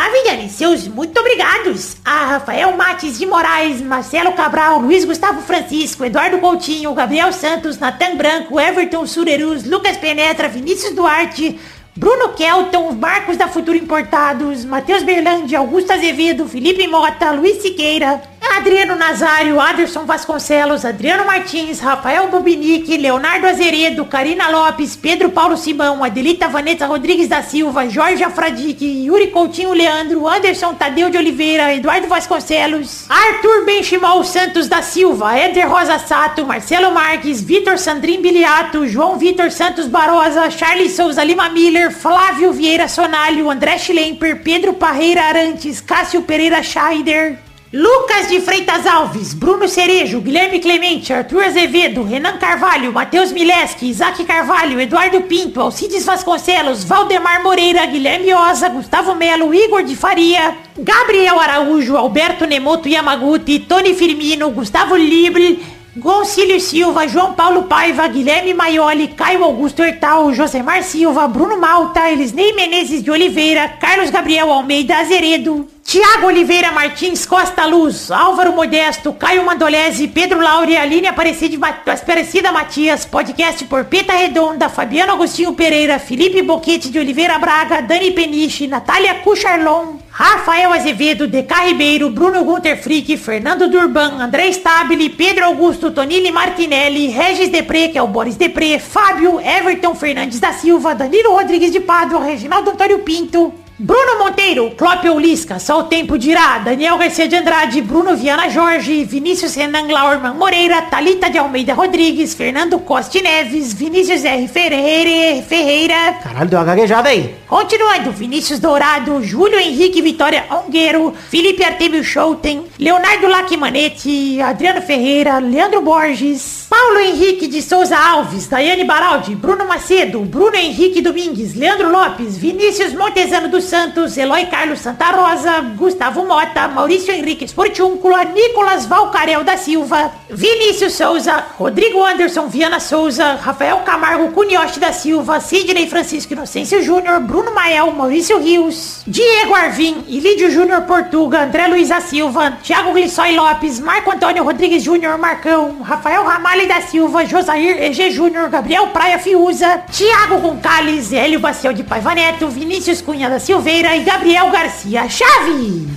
Seus 0.50 0.88
muito 0.88 1.20
obrigados. 1.20 1.98
A 2.04 2.26
Rafael 2.26 2.76
Mates 2.76 3.18
de 3.18 3.26
Moraes, 3.26 3.82
Marcelo 3.82 4.34
Cabral, 4.34 4.80
Luiz 4.80 5.06
Gustavo 5.06 5.42
Francisco, 5.42 6.06
Eduardo 6.06 6.40
Coutinho, 6.40 6.94
Gabriel 6.94 7.32
Santos, 7.34 7.78
Natan 7.78 8.16
Branco, 8.16 8.60
Everton 8.60 9.06
Surerus, 9.06 9.66
Lucas 9.66 9.98
Penetra, 9.98 10.48
Vinícius 10.48 10.94
Duarte, 10.96 11.60
Bruno 11.98 12.34
Kelton, 12.34 12.92
Marcos 12.92 13.38
da 13.38 13.48
Futuro 13.48 13.78
Importados, 13.78 14.66
Matheus 14.66 15.02
Berlandi, 15.02 15.56
Augusto 15.56 15.94
Azevedo, 15.94 16.46
Felipe 16.46 16.86
Mota, 16.88 17.32
Luiz 17.32 17.62
Siqueira, 17.62 18.22
Adriano 18.58 18.96
Nazário, 18.96 19.60
Aderson 19.60 20.06
Vasconcelos, 20.06 20.86
Adriano 20.86 21.26
Martins, 21.26 21.80
Rafael 21.80 22.28
Bobinique, 22.28 22.98
Leonardo 22.98 23.48
Azeredo, 23.48 24.06
Karina 24.06 24.50
Lopes, 24.50 24.96
Pedro 24.96 25.30
Paulo 25.30 25.58
Simão, 25.58 26.04
Adelita 26.04 26.48
Vanessa 26.48 26.86
Rodrigues 26.86 27.28
da 27.28 27.42
Silva, 27.42 27.90
Jorge 27.90 28.24
Afradique, 28.24 29.06
Yuri 29.06 29.28
Coutinho 29.28 29.74
Leandro, 29.74 30.28
Anderson 30.28 30.74
Tadeu 30.74 31.10
de 31.10 31.18
Oliveira, 31.18 31.74
Eduardo 31.74 32.08
Vasconcelos, 32.08 33.06
Arthur 33.10 33.66
Benchimol 33.66 34.24
Santos 34.24 34.68
da 34.68 34.82
Silva, 34.82 35.38
Éder 35.38 35.68
Rosa 35.68 36.00
Sato, 36.00 36.46
Marcelo 36.46 36.92
Marques, 36.92 37.42
Vitor 37.42 37.78
Sandrin 37.78 38.22
Biliato, 38.22 38.88
João 38.88 39.18
Vitor 39.18 39.52
Santos 39.52 39.88
Barosa, 39.88 40.50
Charles 40.50 40.94
Souza 40.94 41.24
Lima 41.24 41.50
Miller, 41.50 41.85
Flávio 41.92 42.52
Vieira 42.52 42.88
Sonalho, 42.88 43.50
André 43.50 43.78
Schlemper, 43.78 44.42
Pedro 44.44 44.74
Parreira 44.74 45.24
Arantes, 45.24 45.82
Cássio 45.82 46.22
Pereira 46.22 46.62
Scheider, 46.62 47.40
Lucas 47.74 48.30
de 48.30 48.40
Freitas 48.40 48.86
Alves, 48.86 49.34
Bruno 49.34 49.68
Cerejo, 49.68 50.22
Guilherme 50.22 50.60
Clemente, 50.60 51.12
Arthur 51.12 51.44
Azevedo, 51.44 52.04
Renan 52.04 52.38
Carvalho, 52.38 52.94
Matheus 52.94 53.34
Mileski, 53.34 53.90
Isaac 53.90 54.24
Carvalho, 54.24 54.80
Eduardo 54.80 55.22
Pinto, 55.24 55.62
Alcides 55.62 56.06
Vasconcelos, 56.06 56.86
Valdemar 56.86 57.44
Moreira, 57.44 57.86
Guilherme 57.86 58.34
Oza, 58.34 58.70
Gustavo 58.70 59.14
Melo, 59.16 59.54
Igor 59.54 59.84
de 59.84 59.96
Faria, 59.96 60.56
Gabriel 60.78 61.38
Araújo, 61.38 61.98
Alberto 61.98 62.48
Nemoto 62.48 62.88
Yamaguchi, 62.88 63.60
Tony 63.60 63.94
Firmino, 63.94 64.52
Gustavo 64.52 64.96
Libre, 64.96 65.60
Gonçalves 65.98 66.64
Silva, 66.64 67.08
João 67.08 67.34
Paulo 67.34 67.64
Paiva, 67.64 68.06
Guilherme 68.10 68.54
Maioli, 68.54 69.08
Caio 69.08 69.46
Augusto 69.46 69.82
Hertal, 69.82 70.34
Josemar 70.34 70.84
Silva, 70.84 71.26
Bruno 71.26 71.58
Malta, 71.58 72.12
Elisnei 72.12 72.52
Menezes 72.52 73.02
de 73.02 73.10
Oliveira, 73.10 73.70
Carlos 73.80 74.10
Gabriel 74.10 74.52
Almeida 74.52 74.98
Azeredo, 74.98 75.66
Tiago 75.86 76.28
Oliveira 76.28 76.74
Martins 76.74 77.26
Costa 77.26 77.66
Luz, 77.66 78.12
Álvaro 78.12 78.52
Modesto, 78.52 79.14
Caio 79.14 79.46
Mandolese, 79.46 80.10
Pedro 80.10 80.42
Laure, 80.42 80.76
Aline 80.76 81.08
Aparecida, 81.08 81.66
Aparecida 81.66 82.52
Matias, 82.52 83.06
podcast 83.06 83.64
por 83.64 83.86
Peta 83.86 84.12
Redonda, 84.12 84.68
Fabiano 84.68 85.14
Agostinho 85.14 85.54
Pereira, 85.54 85.98
Felipe 85.98 86.42
Boquete 86.42 86.90
de 86.90 87.00
Oliveira 87.00 87.40
Braga, 87.40 87.82
Dani 87.82 88.12
Peniche, 88.12 88.68
Natália 88.68 89.22
Cucharlon, 89.22 90.05
Rafael 90.18 90.72
Azevedo, 90.72 91.28
Deca 91.28 91.66
Ribeiro, 91.66 92.10
Bruno 92.10 92.42
Gunter 92.46 92.82
Frick, 92.82 93.18
Fernando 93.18 93.68
Durban, 93.68 94.18
André 94.22 94.48
Stabile, 94.48 95.10
Pedro 95.10 95.44
Augusto, 95.44 95.92
Tonini 95.92 96.32
Martinelli, 96.32 97.10
Regis 97.10 97.50
Depré, 97.50 97.90
que 97.90 97.98
é 97.98 98.02
o 98.02 98.08
Boris 98.08 98.38
Depré, 98.38 98.80
Fábio, 98.80 99.42
Everton 99.42 99.94
Fernandes 99.94 100.40
da 100.40 100.54
Silva, 100.54 100.96
Danilo 100.96 101.34
Rodrigues 101.34 101.70
de 101.70 101.82
Pádua, 101.82 102.24
Reginaldo 102.24 102.72
Antônio 102.72 103.00
Pinto, 103.00 103.54
Bruno 103.78 104.20
Monteiro, 104.20 104.72
Clópio 104.72 105.20
Lisca, 105.20 105.60
só 105.60 105.80
o 105.80 105.84
tempo 105.84 106.18
dirá, 106.18 106.60
Daniel 106.60 106.98
Garcia 106.98 107.28
de 107.28 107.36
Andrade, 107.36 107.82
Bruno 107.82 108.16
Viana 108.16 108.50
Jorge, 108.50 109.04
Vinícius 109.04 109.54
Renan 109.54 109.92
Laurman 109.92 110.34
Moreira, 110.34 110.84
Talita 110.84 111.30
de 111.30 111.38
Almeida 111.38 111.74
Rodrigues, 111.74 112.34
Fernando 112.34 112.80
Costa 112.80 113.22
Neves, 113.22 113.74
Vinícius 113.74 114.24
R. 114.24 114.48
Ferreira, 114.48 115.44
Ferreira, 115.44 116.14
Caralho, 116.24 116.50
deu 116.50 116.58
uma 116.58 116.64
gaguejada 116.64 117.10
aí. 117.10 117.36
Continuando, 117.50 118.12
Vinícius 118.12 118.60
Dourado, 118.60 119.22
Júlio 119.22 119.60
Henrique 119.60 120.02
Vitória 120.02 120.46
Ongueiro, 120.50 121.14
Felipe 121.30 121.62
Artemio 121.62 122.02
Schouten, 122.02 122.64
Leonardo 122.80 123.28
Lacimanetti, 123.28 124.40
Adriano 124.40 124.82
Ferreira, 124.82 125.40
Leandro 125.40 125.82
Borges, 125.82 126.66
Paulo 126.70 127.00
Henrique 127.00 127.48
de 127.48 127.62
Souza 127.62 127.98
Alves, 127.98 128.48
Daiane 128.48 128.86
Baraldi, 128.86 129.36
Bruno 129.36 129.66
Macedo, 129.66 130.22
Bruno 130.22 130.56
Henrique 130.56 131.02
Domingues, 131.02 131.56
Leandro 131.56 131.90
Lopes, 131.90 132.38
Vinícius 132.38 132.94
Montezano 132.94 133.50
dos 133.50 133.65
Santos, 133.66 134.18
Eloy 134.18 134.46
Carlos 134.48 134.80
Santa 134.80 135.12
Rosa, 135.12 135.62
Gustavo 135.76 136.26
Mota, 136.26 136.68
Maurício 136.68 137.14
Henrique 137.14 137.46
Esportiúncula, 137.46 138.24
Nicolas 138.26 138.86
Valcarel 138.86 139.44
da 139.44 139.58
Silva, 139.58 140.12
Vinícius 140.30 140.94
Souza, 140.94 141.44
Rodrigo 141.60 142.04
Anderson 142.04 142.48
Viana 142.48 142.80
Souza, 142.80 143.36
Rafael 143.36 143.78
Camargo 143.86 144.32
Cunhoche 144.32 144.80
da 144.80 144.92
Silva, 144.92 145.40
Sidney 145.40 145.88
Francisco 145.88 146.34
Inocêncio 146.34 146.82
Júnior, 146.82 147.20
Bruno 147.22 147.54
Mael, 147.54 147.92
Maurício 147.92 148.40
Rios, 148.40 149.02
Diego 149.08 149.56
Arvim, 149.56 150.04
Ilídio 150.08 150.50
Júnior 150.50 150.84
Portuga, 150.84 151.44
André 151.44 151.68
Luiz 151.68 151.90
da 151.90 152.02
Silva, 152.02 152.58
Thiago 152.64 152.94
Glissói 152.94 153.36
Lopes, 153.36 153.80
Marco 153.80 154.12
Antônio 154.12 154.44
Rodrigues 154.44 154.84
Júnior 154.84 155.18
Marcão, 155.18 155.82
Rafael 155.82 156.24
Ramalho 156.24 156.68
da 156.68 156.82
Silva, 156.82 157.26
Josair 157.26 157.82
EG 157.84 158.12
Júnior, 158.12 158.50
Gabriel 158.50 158.88
Praia 158.88 159.20
Fiuza, 159.20 159.84
Thiago 159.92 160.40
Goncalves, 160.40 161.12
Hélio 161.12 161.40
Baciel 161.40 161.74
de 161.74 161.84
Paiva 161.84 162.14
Neto, 162.14 162.48
Vinícius 162.48 163.02
Cunha 163.02 163.30
da 163.30 163.40
Silveira 163.56 163.96
e 163.96 164.04
Gabriel 164.04 164.52
Garcia 164.52 165.08
Chave. 165.08 165.88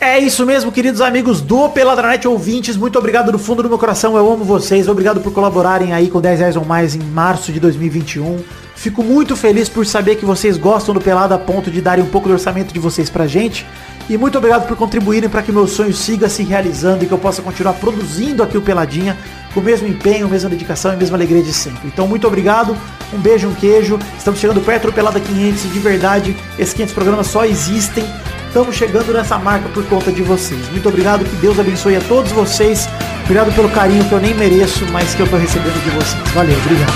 É 0.00 0.20
isso 0.20 0.46
mesmo, 0.46 0.70
queridos 0.70 1.00
amigos 1.00 1.40
do 1.40 1.68
Peladranet 1.68 2.28
ouvintes. 2.28 2.76
Muito 2.76 2.96
obrigado 2.96 3.32
do 3.32 3.38
fundo 3.40 3.60
do 3.60 3.68
meu 3.68 3.76
coração. 3.76 4.16
Eu 4.16 4.32
amo 4.32 4.44
vocês. 4.44 4.86
Obrigado 4.86 5.20
por 5.20 5.32
colaborarem 5.32 5.92
aí 5.92 6.08
com 6.08 6.20
10 6.20 6.38
reais 6.38 6.56
ou 6.56 6.64
mais 6.64 6.94
em 6.94 7.00
março 7.00 7.50
de 7.50 7.58
2021. 7.58 8.38
Fico 8.76 9.02
muito 9.02 9.34
feliz 9.34 9.68
por 9.68 9.84
saber 9.84 10.14
que 10.14 10.24
vocês 10.24 10.56
gostam 10.56 10.94
do 10.94 11.00
Pelado 11.00 11.34
a 11.34 11.38
ponto 11.38 11.72
de 11.72 11.80
darem 11.80 12.04
um 12.04 12.08
pouco 12.08 12.28
do 12.28 12.34
orçamento 12.34 12.72
de 12.72 12.78
vocês 12.78 13.10
pra 13.10 13.26
gente. 13.26 13.66
E 14.08 14.16
muito 14.16 14.38
obrigado 14.38 14.68
por 14.68 14.76
contribuírem 14.76 15.28
para 15.28 15.42
que 15.42 15.50
meu 15.50 15.66
sonho 15.66 15.92
siga 15.92 16.28
se 16.28 16.44
realizando 16.44 17.02
e 17.02 17.08
que 17.08 17.12
eu 17.12 17.18
possa 17.18 17.42
continuar 17.42 17.72
produzindo 17.72 18.44
aqui 18.44 18.56
o 18.56 18.62
Peladinha 18.62 19.18
com 19.52 19.60
o 19.60 19.62
mesmo 19.62 19.88
empenho, 19.88 20.28
mesma 20.28 20.50
dedicação 20.50 20.92
e 20.92 20.96
mesma 20.96 21.16
alegria 21.16 21.42
de 21.42 21.52
sempre. 21.52 21.86
Então, 21.86 22.06
muito 22.06 22.26
obrigado, 22.26 22.76
um 23.12 23.18
beijo, 23.18 23.48
um 23.48 23.54
queijo. 23.54 23.98
Estamos 24.16 24.40
chegando 24.40 24.60
perto 24.60 24.86
do 24.86 24.92
Pelada 24.92 25.18
500 25.20 25.64
e 25.64 25.68
de 25.68 25.78
verdade, 25.78 26.36
esses 26.58 26.74
500 26.74 26.94
programas 26.94 27.26
só 27.26 27.44
existem. 27.44 28.04
Estamos 28.46 28.76
chegando 28.76 29.12
nessa 29.12 29.38
marca 29.38 29.68
por 29.68 29.84
conta 29.86 30.10
de 30.10 30.22
vocês. 30.22 30.68
Muito 30.70 30.88
obrigado, 30.88 31.24
que 31.24 31.36
Deus 31.36 31.58
abençoe 31.58 31.96
a 31.96 32.00
todos 32.00 32.32
vocês. 32.32 32.88
Obrigado 33.24 33.54
pelo 33.54 33.68
carinho 33.68 34.02
que 34.04 34.12
eu 34.12 34.20
nem 34.20 34.34
mereço, 34.34 34.86
mas 34.90 35.14
que 35.14 35.20
eu 35.20 35.28
tô 35.28 35.36
recebendo 35.36 35.82
de 35.82 35.90
vocês. 35.90 36.30
Valeu, 36.32 36.56
obrigado. 36.56 36.92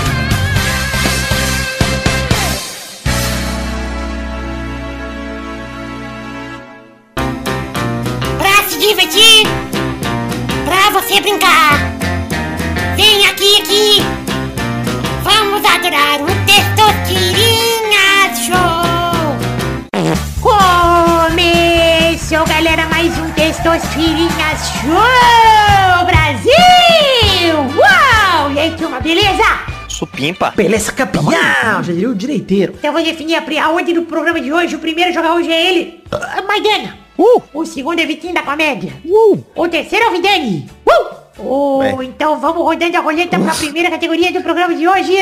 Pra 8.39 8.63
se 8.67 8.79
divertir, 8.79 9.47
pra 10.65 10.99
você 10.99 11.21
brincar. 11.21 11.92
Vem 13.05 13.25
aqui, 13.25 13.61
aqui. 13.61 13.97
Vamos 15.23 15.61
adorar 15.69 16.21
o 16.21 16.25
Testosterinha 16.45 18.33
Show. 18.33 18.55
Começou, 20.41 22.45
galera, 22.47 22.85
mais 22.87 23.11
um 23.19 23.29
Testosterinha 23.31 24.55
Show 24.79 26.05
Brasil. 26.05 27.57
Uau! 27.77 28.51
E 28.53 28.59
aí, 28.59 28.71
turma, 28.77 29.01
beleza? 29.01 29.43
Supimpa. 29.89 30.53
Beleza, 30.55 30.93
campeão! 30.93 31.29
Já 31.29 31.81
diria 31.81 32.09
o 32.09 32.15
direiteiro. 32.15 32.73
Então 32.77 32.91
eu 32.91 32.93
vou 32.93 33.03
definir 33.03 33.35
a, 33.35 33.41
pri- 33.41 33.59
a 33.59 33.69
ordem 33.69 33.93
do 33.95 34.03
programa 34.03 34.39
de 34.39 34.53
hoje. 34.53 34.77
O 34.77 34.79
primeiro 34.79 35.09
a 35.09 35.13
jogar 35.13 35.33
hoje 35.33 35.51
é 35.51 35.69
ele, 35.69 36.01
ah, 36.09 36.41
Maidana. 36.47 37.03
O 37.53 37.65
segundo 37.65 37.99
é 37.99 38.05
Vitinho 38.05 38.33
da 38.33 38.41
Comédia. 38.41 38.93
O 39.55 39.67
terceiro 39.67 40.05
é 40.05 40.09
o 40.09 40.11
Vidani. 40.13 40.67
Oh, 41.45 42.01
então 42.01 42.39
vamos 42.39 42.63
rodando 42.63 42.97
a 42.97 43.01
roleta 43.01 43.37
para 43.39 43.51
a 43.51 43.55
primeira 43.55 43.89
categoria 43.89 44.31
do 44.31 44.41
programa 44.41 44.75
de 44.75 44.87
hoje. 44.87 45.13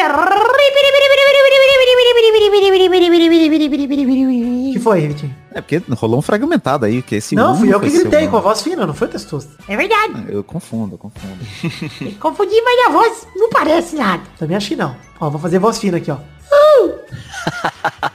O 4.70 4.74
que 4.74 4.80
foi, 4.80 5.08
Vitinho? 5.08 5.36
É 5.54 5.62
porque 5.62 5.82
rolou 5.92 6.20
um 6.20 6.22
fragmentado 6.22 6.86
aí, 6.86 7.02
que 7.02 7.16
esse 7.16 7.36
Não, 7.36 7.58
fui 7.58 7.74
eu 7.74 7.80
que 7.80 7.90
gritei 7.90 8.28
com 8.28 8.38
a 8.38 8.40
voz 8.40 8.62
fina, 8.62 8.86
não 8.88 8.94
foi 8.94 9.08
o 9.08 9.12
testoso. 9.12 9.50
É 9.68 9.76
verdade. 9.76 10.26
Eu 10.30 10.44
confundo, 10.44 10.96
eu 10.96 10.98
confundo. 10.98 11.36
Confundi, 12.20 12.62
mas 12.62 12.88
a 12.88 12.92
voz 12.92 13.28
não 13.36 13.50
parece 13.50 13.96
nada. 13.96 14.24
Também 14.38 14.56
acho 14.56 14.70
que 14.70 14.76
não. 14.76 14.96
Ó, 15.20 15.30
vou 15.30 15.40
fazer 15.40 15.60
voz 15.60 15.78
fina 15.78 15.98
aqui, 15.98 16.12
ó. 16.12 16.18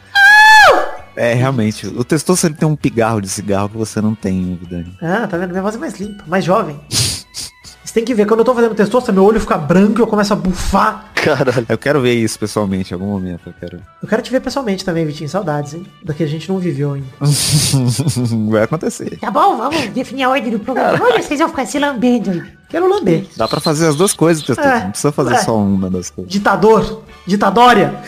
É, 1.17 1.33
realmente, 1.33 1.87
o 1.87 2.05
testoso 2.05 2.47
ele 2.47 2.55
tem 2.55 2.69
um 2.69 2.77
pigarro 2.77 3.23
de 3.23 3.29
cigarro 3.29 3.71
que 3.71 3.77
você 3.79 4.03
não 4.03 4.15
tem, 4.15 4.55
Vidani. 4.61 4.95
Ah, 5.01 5.27
tá 5.27 5.39
vendo? 5.39 5.49
Minha 5.49 5.63
voz 5.63 5.75
é 5.75 5.79
mais 5.79 5.99
limpa, 5.99 6.23
mais 6.27 6.45
jovem. 6.45 6.79
Você 7.87 7.95
tem 7.95 8.05
que 8.05 8.13
ver, 8.15 8.27
quando 8.27 8.41
eu 8.41 8.45
tô 8.45 8.53
fazendo 8.53 8.75
testosta, 8.75 9.13
meu 9.13 9.25
olho 9.25 9.39
fica 9.41 9.57
branco 9.57 10.01
e 10.01 10.03
eu 10.03 10.09
começo 10.09 10.33
a 10.33 10.37
bufar. 10.37 11.05
Caralho. 11.15 11.65
Eu 11.69 11.79
quero 11.79 12.01
ver 12.01 12.15
isso 12.15 12.37
pessoalmente 12.37 12.91
em 12.91 12.95
algum 12.95 13.07
momento, 13.07 13.43
eu 13.47 13.55
quero. 13.61 13.81
Eu 14.03 14.09
quero 14.09 14.23
te 14.23 14.31
ver 14.31 14.41
pessoalmente 14.41 14.85
também, 14.85 15.07
Vitinho. 15.07 15.29
Saudades, 15.29 15.75
hein? 15.75 15.87
Daqui 16.03 16.25
a 16.25 16.27
gente 16.27 16.49
não 16.49 16.59
viveu 16.59 16.95
ainda. 16.95 17.07
Vai 18.51 18.65
acontecer. 18.65 19.17
Tá 19.21 19.31
bom, 19.31 19.57
vamos 19.57 19.87
definir 19.91 20.25
a 20.25 20.31
ordem 20.31 20.51
do 20.51 20.59
programa. 20.59 20.99
Olha, 21.01 21.23
vocês 21.23 21.39
vão 21.39 21.49
ficar 21.49 21.65
se 21.65 21.79
lambendo 21.79 22.33
aí. 22.33 22.43
Quero 22.69 22.89
lamber. 22.89 23.25
Dá 23.37 23.47
pra 23.47 23.61
fazer 23.61 23.87
as 23.87 23.95
duas 23.95 24.13
coisas, 24.13 24.43
testoso. 24.43 24.69
É, 24.69 24.81
não 24.81 24.91
precisa 24.91 25.13
fazer 25.13 25.35
é. 25.35 25.39
só 25.39 25.57
uma 25.57 25.89
das 25.89 26.11
coisas. 26.11 26.33
Ditador. 26.33 27.05
Ditadória. 27.25 28.03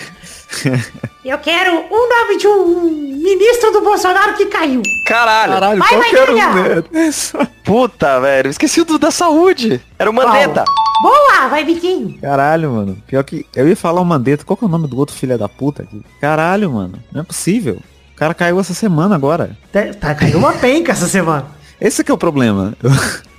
Eu 1.25 1.39
quero 1.39 1.73
um 1.73 2.09
nome 2.09 2.39
de 2.39 2.47
um 2.47 2.91
ministro 3.23 3.71
do 3.71 3.83
Bolsonaro 3.83 4.35
que 4.35 4.47
caiu. 4.47 4.83
Caralho. 5.07 5.53
Caralho, 5.53 5.79
Vai, 5.79 5.97
vai, 5.97 6.11
qualquer 6.11 6.31
um 6.31 6.83
deles. 6.91 7.33
Puta, 7.65 8.21
velho. 8.21 8.51
Esqueci 8.51 8.81
o 8.81 8.85
do 8.85 8.99
da 8.99 9.11
saúde. 9.11 9.81
Era 9.99 10.11
o 10.11 10.13
Mandetta. 10.13 10.65
Boa, 11.03 11.49
vai, 11.49 11.65
Vitinho. 11.65 12.19
Caralho, 12.21 12.71
mano. 12.73 12.99
Pior 13.07 13.23
que 13.23 13.47
eu 13.55 13.69
ia 13.69 13.77
falar 13.77 14.01
o 14.01 14.05
Mandetta. 14.05 14.45
Qual 14.45 14.57
que 14.57 14.65
é 14.65 14.67
o 14.67 14.71
nome 14.71 14.89
do 14.89 14.97
outro 14.99 15.15
filho 15.15 15.39
da 15.39 15.49
puta 15.49 15.83
aqui? 15.83 16.03
Caralho, 16.21 16.71
mano. 16.71 16.99
Não 17.13 17.21
é 17.21 17.25
possível. 17.25 17.79
O 18.15 18.17
cara 18.17 18.35
caiu 18.35 18.59
essa 18.59 18.75
semana 18.75 19.15
agora. 19.15 19.57
Tá, 19.73 19.81
tá 20.01 20.15
caindo 20.15 20.39
uma 20.39 20.53
penca 20.55 20.93
essa 20.93 21.07
semana. 21.07 21.47
Esse 21.81 22.03
que 22.03 22.11
é 22.11 22.15
o 22.15 22.19
problema. 22.19 22.75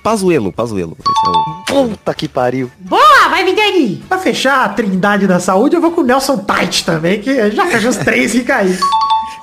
Pazuelo, 0.10 0.52
Pazuelo. 0.52 0.98
Esse 1.00 1.28
é 1.28 1.30
o... 1.80 1.88
Puta 1.90 2.16
que 2.16 2.28
pariu. 2.28 2.72
Boa, 2.80 3.30
vai, 3.30 3.46
Vidani. 3.46 3.98
Pra 4.10 4.18
fechar 4.18 4.66
a 4.66 4.70
trindade 4.70 5.28
da 5.28 5.40
saúde, 5.40 5.76
eu 5.76 5.82
vou 5.82 5.92
com 5.92 6.02
o 6.02 6.04
Nelson 6.04 6.38
Tait 6.40 6.84
também, 6.84 7.22
que 7.22 7.52
já 7.52 7.68
fez 7.68 7.86
os 7.86 7.98
três 7.98 8.32
que 8.32 8.42
caíram. 8.42 8.80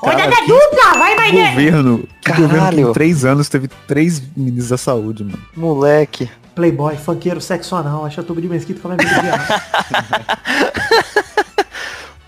Olha 0.03 0.17
Cara, 0.17 0.31
da 0.31 0.37
que 0.39 0.49
dupla, 0.49 0.93
vai. 0.99 1.15
Governo. 1.31 2.09
Que 2.21 2.33
governo 2.33 2.49
que 2.49 2.59
Caralho. 2.59 2.91
em 2.91 2.93
três 2.93 3.25
anos 3.25 3.49
teve 3.49 3.69
três 3.87 4.21
ministros 4.37 4.71
da 4.71 4.77
saúde, 4.77 5.23
mano. 5.23 5.39
Moleque. 5.57 6.29
Playboy, 6.57 6.97
funkeiro, 6.97 7.41
sexo 7.41 7.77
anal, 7.77 8.05
acha 8.05 8.25
tubo 8.25 8.41
de 8.41 8.49
mesquita 8.49 8.81
com 8.81 8.89
a 8.89 8.97
minha 8.97 9.09
vida. 9.09 9.63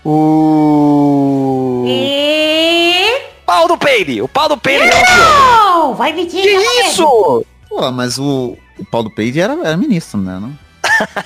O... 0.05 1.83
E... 1.89 3.21
Pau 3.45 3.67
do 3.67 3.77
Peire. 3.77 4.21
O 4.21 4.29
pau 4.29 4.47
do 4.47 4.57
Peire 4.57 4.85
renunciou. 4.85 5.17
Não, 5.17 5.93
vai, 5.93 6.13
Vitinho. 6.13 6.41
Que 6.41 6.53
tá 6.53 6.59
valendo. 6.59 6.87
isso? 6.87 7.45
Pô, 7.79 7.91
mas 7.91 8.17
o, 8.19 8.57
o 8.77 8.85
Paulo 8.85 9.09
Peide 9.09 9.39
era, 9.39 9.53
era 9.65 9.77
ministro, 9.77 10.19
né? 10.19 10.37
Não? 10.39 10.49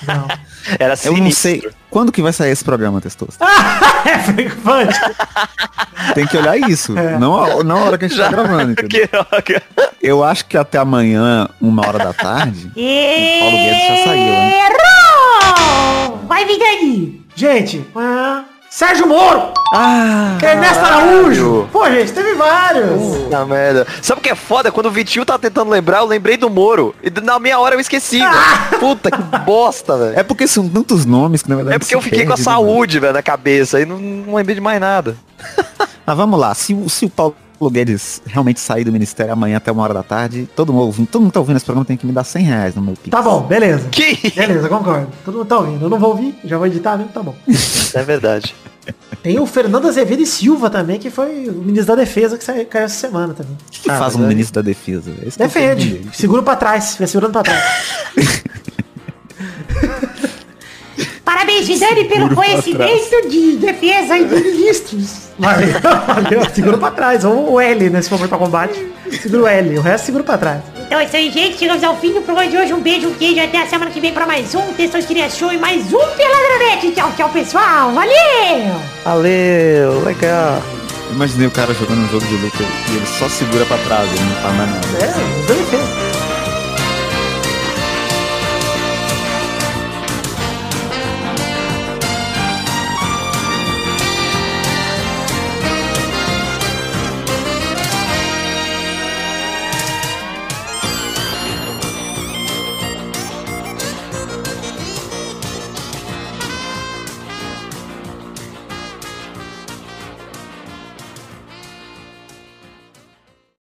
Não. 0.06 0.28
Era 0.78 0.92
Eu 0.94 0.96
sinistro. 0.96 1.24
não 1.24 1.30
sei. 1.32 1.70
Quando 1.90 2.10
que 2.12 2.22
vai 2.22 2.32
sair 2.32 2.50
esse 2.50 2.64
programa, 2.64 2.98
Testoso? 3.00 3.32
é 4.06 4.32
preocupante. 4.32 4.98
Tem 6.14 6.26
que 6.26 6.36
olhar 6.38 6.56
isso. 6.56 6.96
É. 6.98 7.18
Não, 7.18 7.36
a, 7.60 7.62
não 7.64 7.78
a 7.78 7.84
hora 7.84 7.98
que 7.98 8.04
a 8.06 8.08
gente 8.08 8.18
tá 8.18 8.28
gravando, 8.28 8.70
entendeu? 8.80 9.08
Que- 9.44 9.60
Eu 10.00 10.24
acho 10.24 10.46
que 10.46 10.56
até 10.56 10.78
amanhã, 10.78 11.48
uma 11.60 11.86
hora 11.86 11.98
da 11.98 12.12
tarde, 12.14 12.70
E... 12.76 13.38
Paulo 13.40 13.56
Guedes 13.56 13.88
já 13.88 14.04
saiu? 14.04 14.34
Errou! 16.08 16.18
Vai, 16.26 16.44
Vidani. 16.46 17.26
Gente, 17.34 17.84
ah, 17.96 18.44
Sérgio 18.76 19.06
Moro, 19.06 19.52
Ah, 19.72 20.36
Ernesto 20.42 20.84
Araújo. 20.84 21.68
Pô, 21.70 21.88
gente, 21.88 22.10
teve 22.12 22.34
vários. 22.34 23.18
Puta 23.18 23.44
merda. 23.46 23.86
Sabe 24.02 24.18
o 24.18 24.22
que 24.22 24.30
é 24.30 24.34
foda? 24.34 24.72
Quando 24.72 24.86
o 24.86 24.90
Vitinho 24.90 25.24
tá 25.24 25.38
tentando 25.38 25.70
lembrar, 25.70 25.98
eu 25.98 26.06
lembrei 26.06 26.36
do 26.36 26.50
Moro. 26.50 26.92
E 27.00 27.08
na 27.20 27.38
meia 27.38 27.56
hora 27.60 27.76
eu 27.76 27.80
esqueci, 27.80 28.18
velho. 28.18 28.80
Puta 28.80 29.12
que 29.12 29.22
bosta, 29.46 29.96
velho. 29.96 30.18
É 30.18 30.24
porque 30.24 30.48
são 30.48 30.68
tantos 30.68 31.06
nomes 31.06 31.40
que 31.40 31.48
na 31.50 31.54
verdade 31.54 31.76
É 31.76 31.78
porque 31.78 31.94
eu 31.94 32.02
fiquei 32.02 32.26
com 32.26 32.32
a 32.32 32.34
perde, 32.36 32.40
né, 32.48 32.52
saúde, 32.52 32.98
velho, 32.98 33.12
na 33.12 33.22
cabeça. 33.22 33.80
E 33.80 33.86
não, 33.86 33.96
não 33.96 34.34
lembrei 34.34 34.56
de 34.56 34.60
mais 34.60 34.80
nada. 34.80 35.16
Mas 36.04 36.16
vamos 36.16 36.38
lá, 36.40 36.52
se, 36.52 36.74
o- 36.74 36.88
se 36.88 37.04
o 37.04 37.10
Paulo 37.10 37.36
Guedes 37.70 38.20
realmente 38.26 38.60
sair 38.60 38.84
do 38.84 38.92
ministério 38.92 39.32
amanhã 39.32 39.56
até 39.56 39.70
uma 39.72 39.82
hora 39.82 39.94
da 39.94 40.02
tarde, 40.02 40.48
todo 40.56 40.72
mundo, 40.72 40.86
ouvindo- 40.86 41.06
todo 41.08 41.22
mundo 41.22 41.32
tá 41.32 41.40
ouvindo 41.40 41.56
esse 41.56 41.64
programa 41.64 41.84
tem 41.84 41.96
que 41.96 42.06
me 42.06 42.12
dar 42.12 42.24
100 42.24 42.44
reais 42.44 42.74
no 42.74 42.82
meu 42.82 42.94
Pix. 42.94 43.10
Tá 43.10 43.20
bom, 43.22 43.42
beleza. 43.42 43.88
Que? 43.90 44.30
Beleza, 44.34 44.68
concordo. 44.68 45.08
Todo 45.24 45.38
mundo 45.38 45.46
tá 45.46 45.58
ouvindo. 45.58 45.84
Eu 45.84 45.88
não 45.90 45.98
vou 45.98 46.10
ouvir, 46.10 46.34
já 46.44 46.56
vou 46.58 46.66
editar 46.66 46.96
mesmo, 46.96 47.12
tá 47.12 47.22
bom. 47.22 47.34
É 47.94 48.02
verdade. 48.02 48.54
Tem 49.22 49.38
o 49.40 49.46
Fernando 49.46 49.88
Azevedo 49.88 50.20
e 50.22 50.26
Silva 50.26 50.68
também, 50.68 50.98
que 50.98 51.08
foi 51.10 51.48
o 51.48 51.52
ministro 51.54 51.96
da 51.96 52.02
defesa 52.02 52.36
que 52.36 52.44
saiu, 52.44 52.66
caiu 52.66 52.84
essa 52.84 52.94
semana 52.96 53.32
também. 53.32 53.52
O 53.54 53.70
que 53.70 53.90
Ah, 53.90 53.98
faz 53.98 54.14
um 54.14 54.26
ministro 54.26 54.56
da 54.56 54.62
defesa? 54.62 55.10
Esse 55.24 55.38
que 55.38 55.48
quero 55.48 55.76
Defende. 55.78 56.08
Segura 56.12 56.42
pra 56.42 56.54
trás. 56.56 56.96
Vai 56.98 57.06
segurando 57.08 57.32
pra 57.32 57.42
trás. 57.42 57.64
Parabéns, 61.34 61.66
Vidani, 61.66 62.04
pelo 62.04 62.32
conhecimento 62.32 63.28
de 63.28 63.56
defesa 63.56 64.16
e 64.16 64.24
de 64.24 64.34
ministros. 64.36 65.24
Valeu, 65.36 65.68
valeu. 66.06 66.42
Segura 66.54 66.78
pra 66.78 66.92
trás. 66.92 67.24
Ou 67.24 67.54
o 67.54 67.60
L, 67.60 67.90
né? 67.90 68.00
Se 68.00 68.08
for 68.08 68.28
pra 68.28 68.38
combate. 68.38 68.86
Segura 69.20 69.42
o 69.42 69.46
L. 69.48 69.78
O 69.78 69.82
resto 69.82 70.04
segura 70.06 70.22
pra 70.22 70.38
trás. 70.38 70.62
Então 70.86 71.00
é 71.00 71.04
isso 71.04 71.16
aí, 71.16 71.30
gente. 71.32 71.58
Chegamos 71.58 71.82
ao 71.82 71.96
fim 71.96 72.12
do 72.12 72.20
programa 72.20 72.48
de 72.48 72.56
hoje. 72.56 72.72
Um 72.72 72.80
beijo, 72.80 73.08
um 73.08 73.14
queijo. 73.14 73.42
Até 73.42 73.62
a 73.62 73.66
semana 73.66 73.90
que 73.90 73.98
vem 73.98 74.12
pra 74.12 74.26
mais 74.26 74.54
um 74.54 74.62
Testosteria 74.74 75.28
Show 75.28 75.52
e 75.52 75.58
mais 75.58 75.92
um 75.92 76.06
Peladronete. 76.16 76.92
Tchau, 76.92 77.12
tchau, 77.16 77.28
pessoal. 77.30 77.90
Valeu! 77.90 78.80
Valeu, 79.04 80.04
legal. 80.04 80.62
Imaginei 81.10 81.48
o 81.48 81.50
cara 81.50 81.74
jogando 81.74 81.98
um 81.98 82.08
jogo 82.10 82.24
de 82.26 82.36
luta 82.36 82.62
e 82.62 82.96
ele 82.96 83.06
só 83.06 83.28
segura 83.28 83.66
pra 83.66 83.76
trás, 83.78 84.08
ele 84.08 84.22
não 84.22 84.36
faz 84.36 84.56
mais 84.56 84.70
nada. 84.70 84.86
É, 85.00 85.52
defesa. 85.52 86.23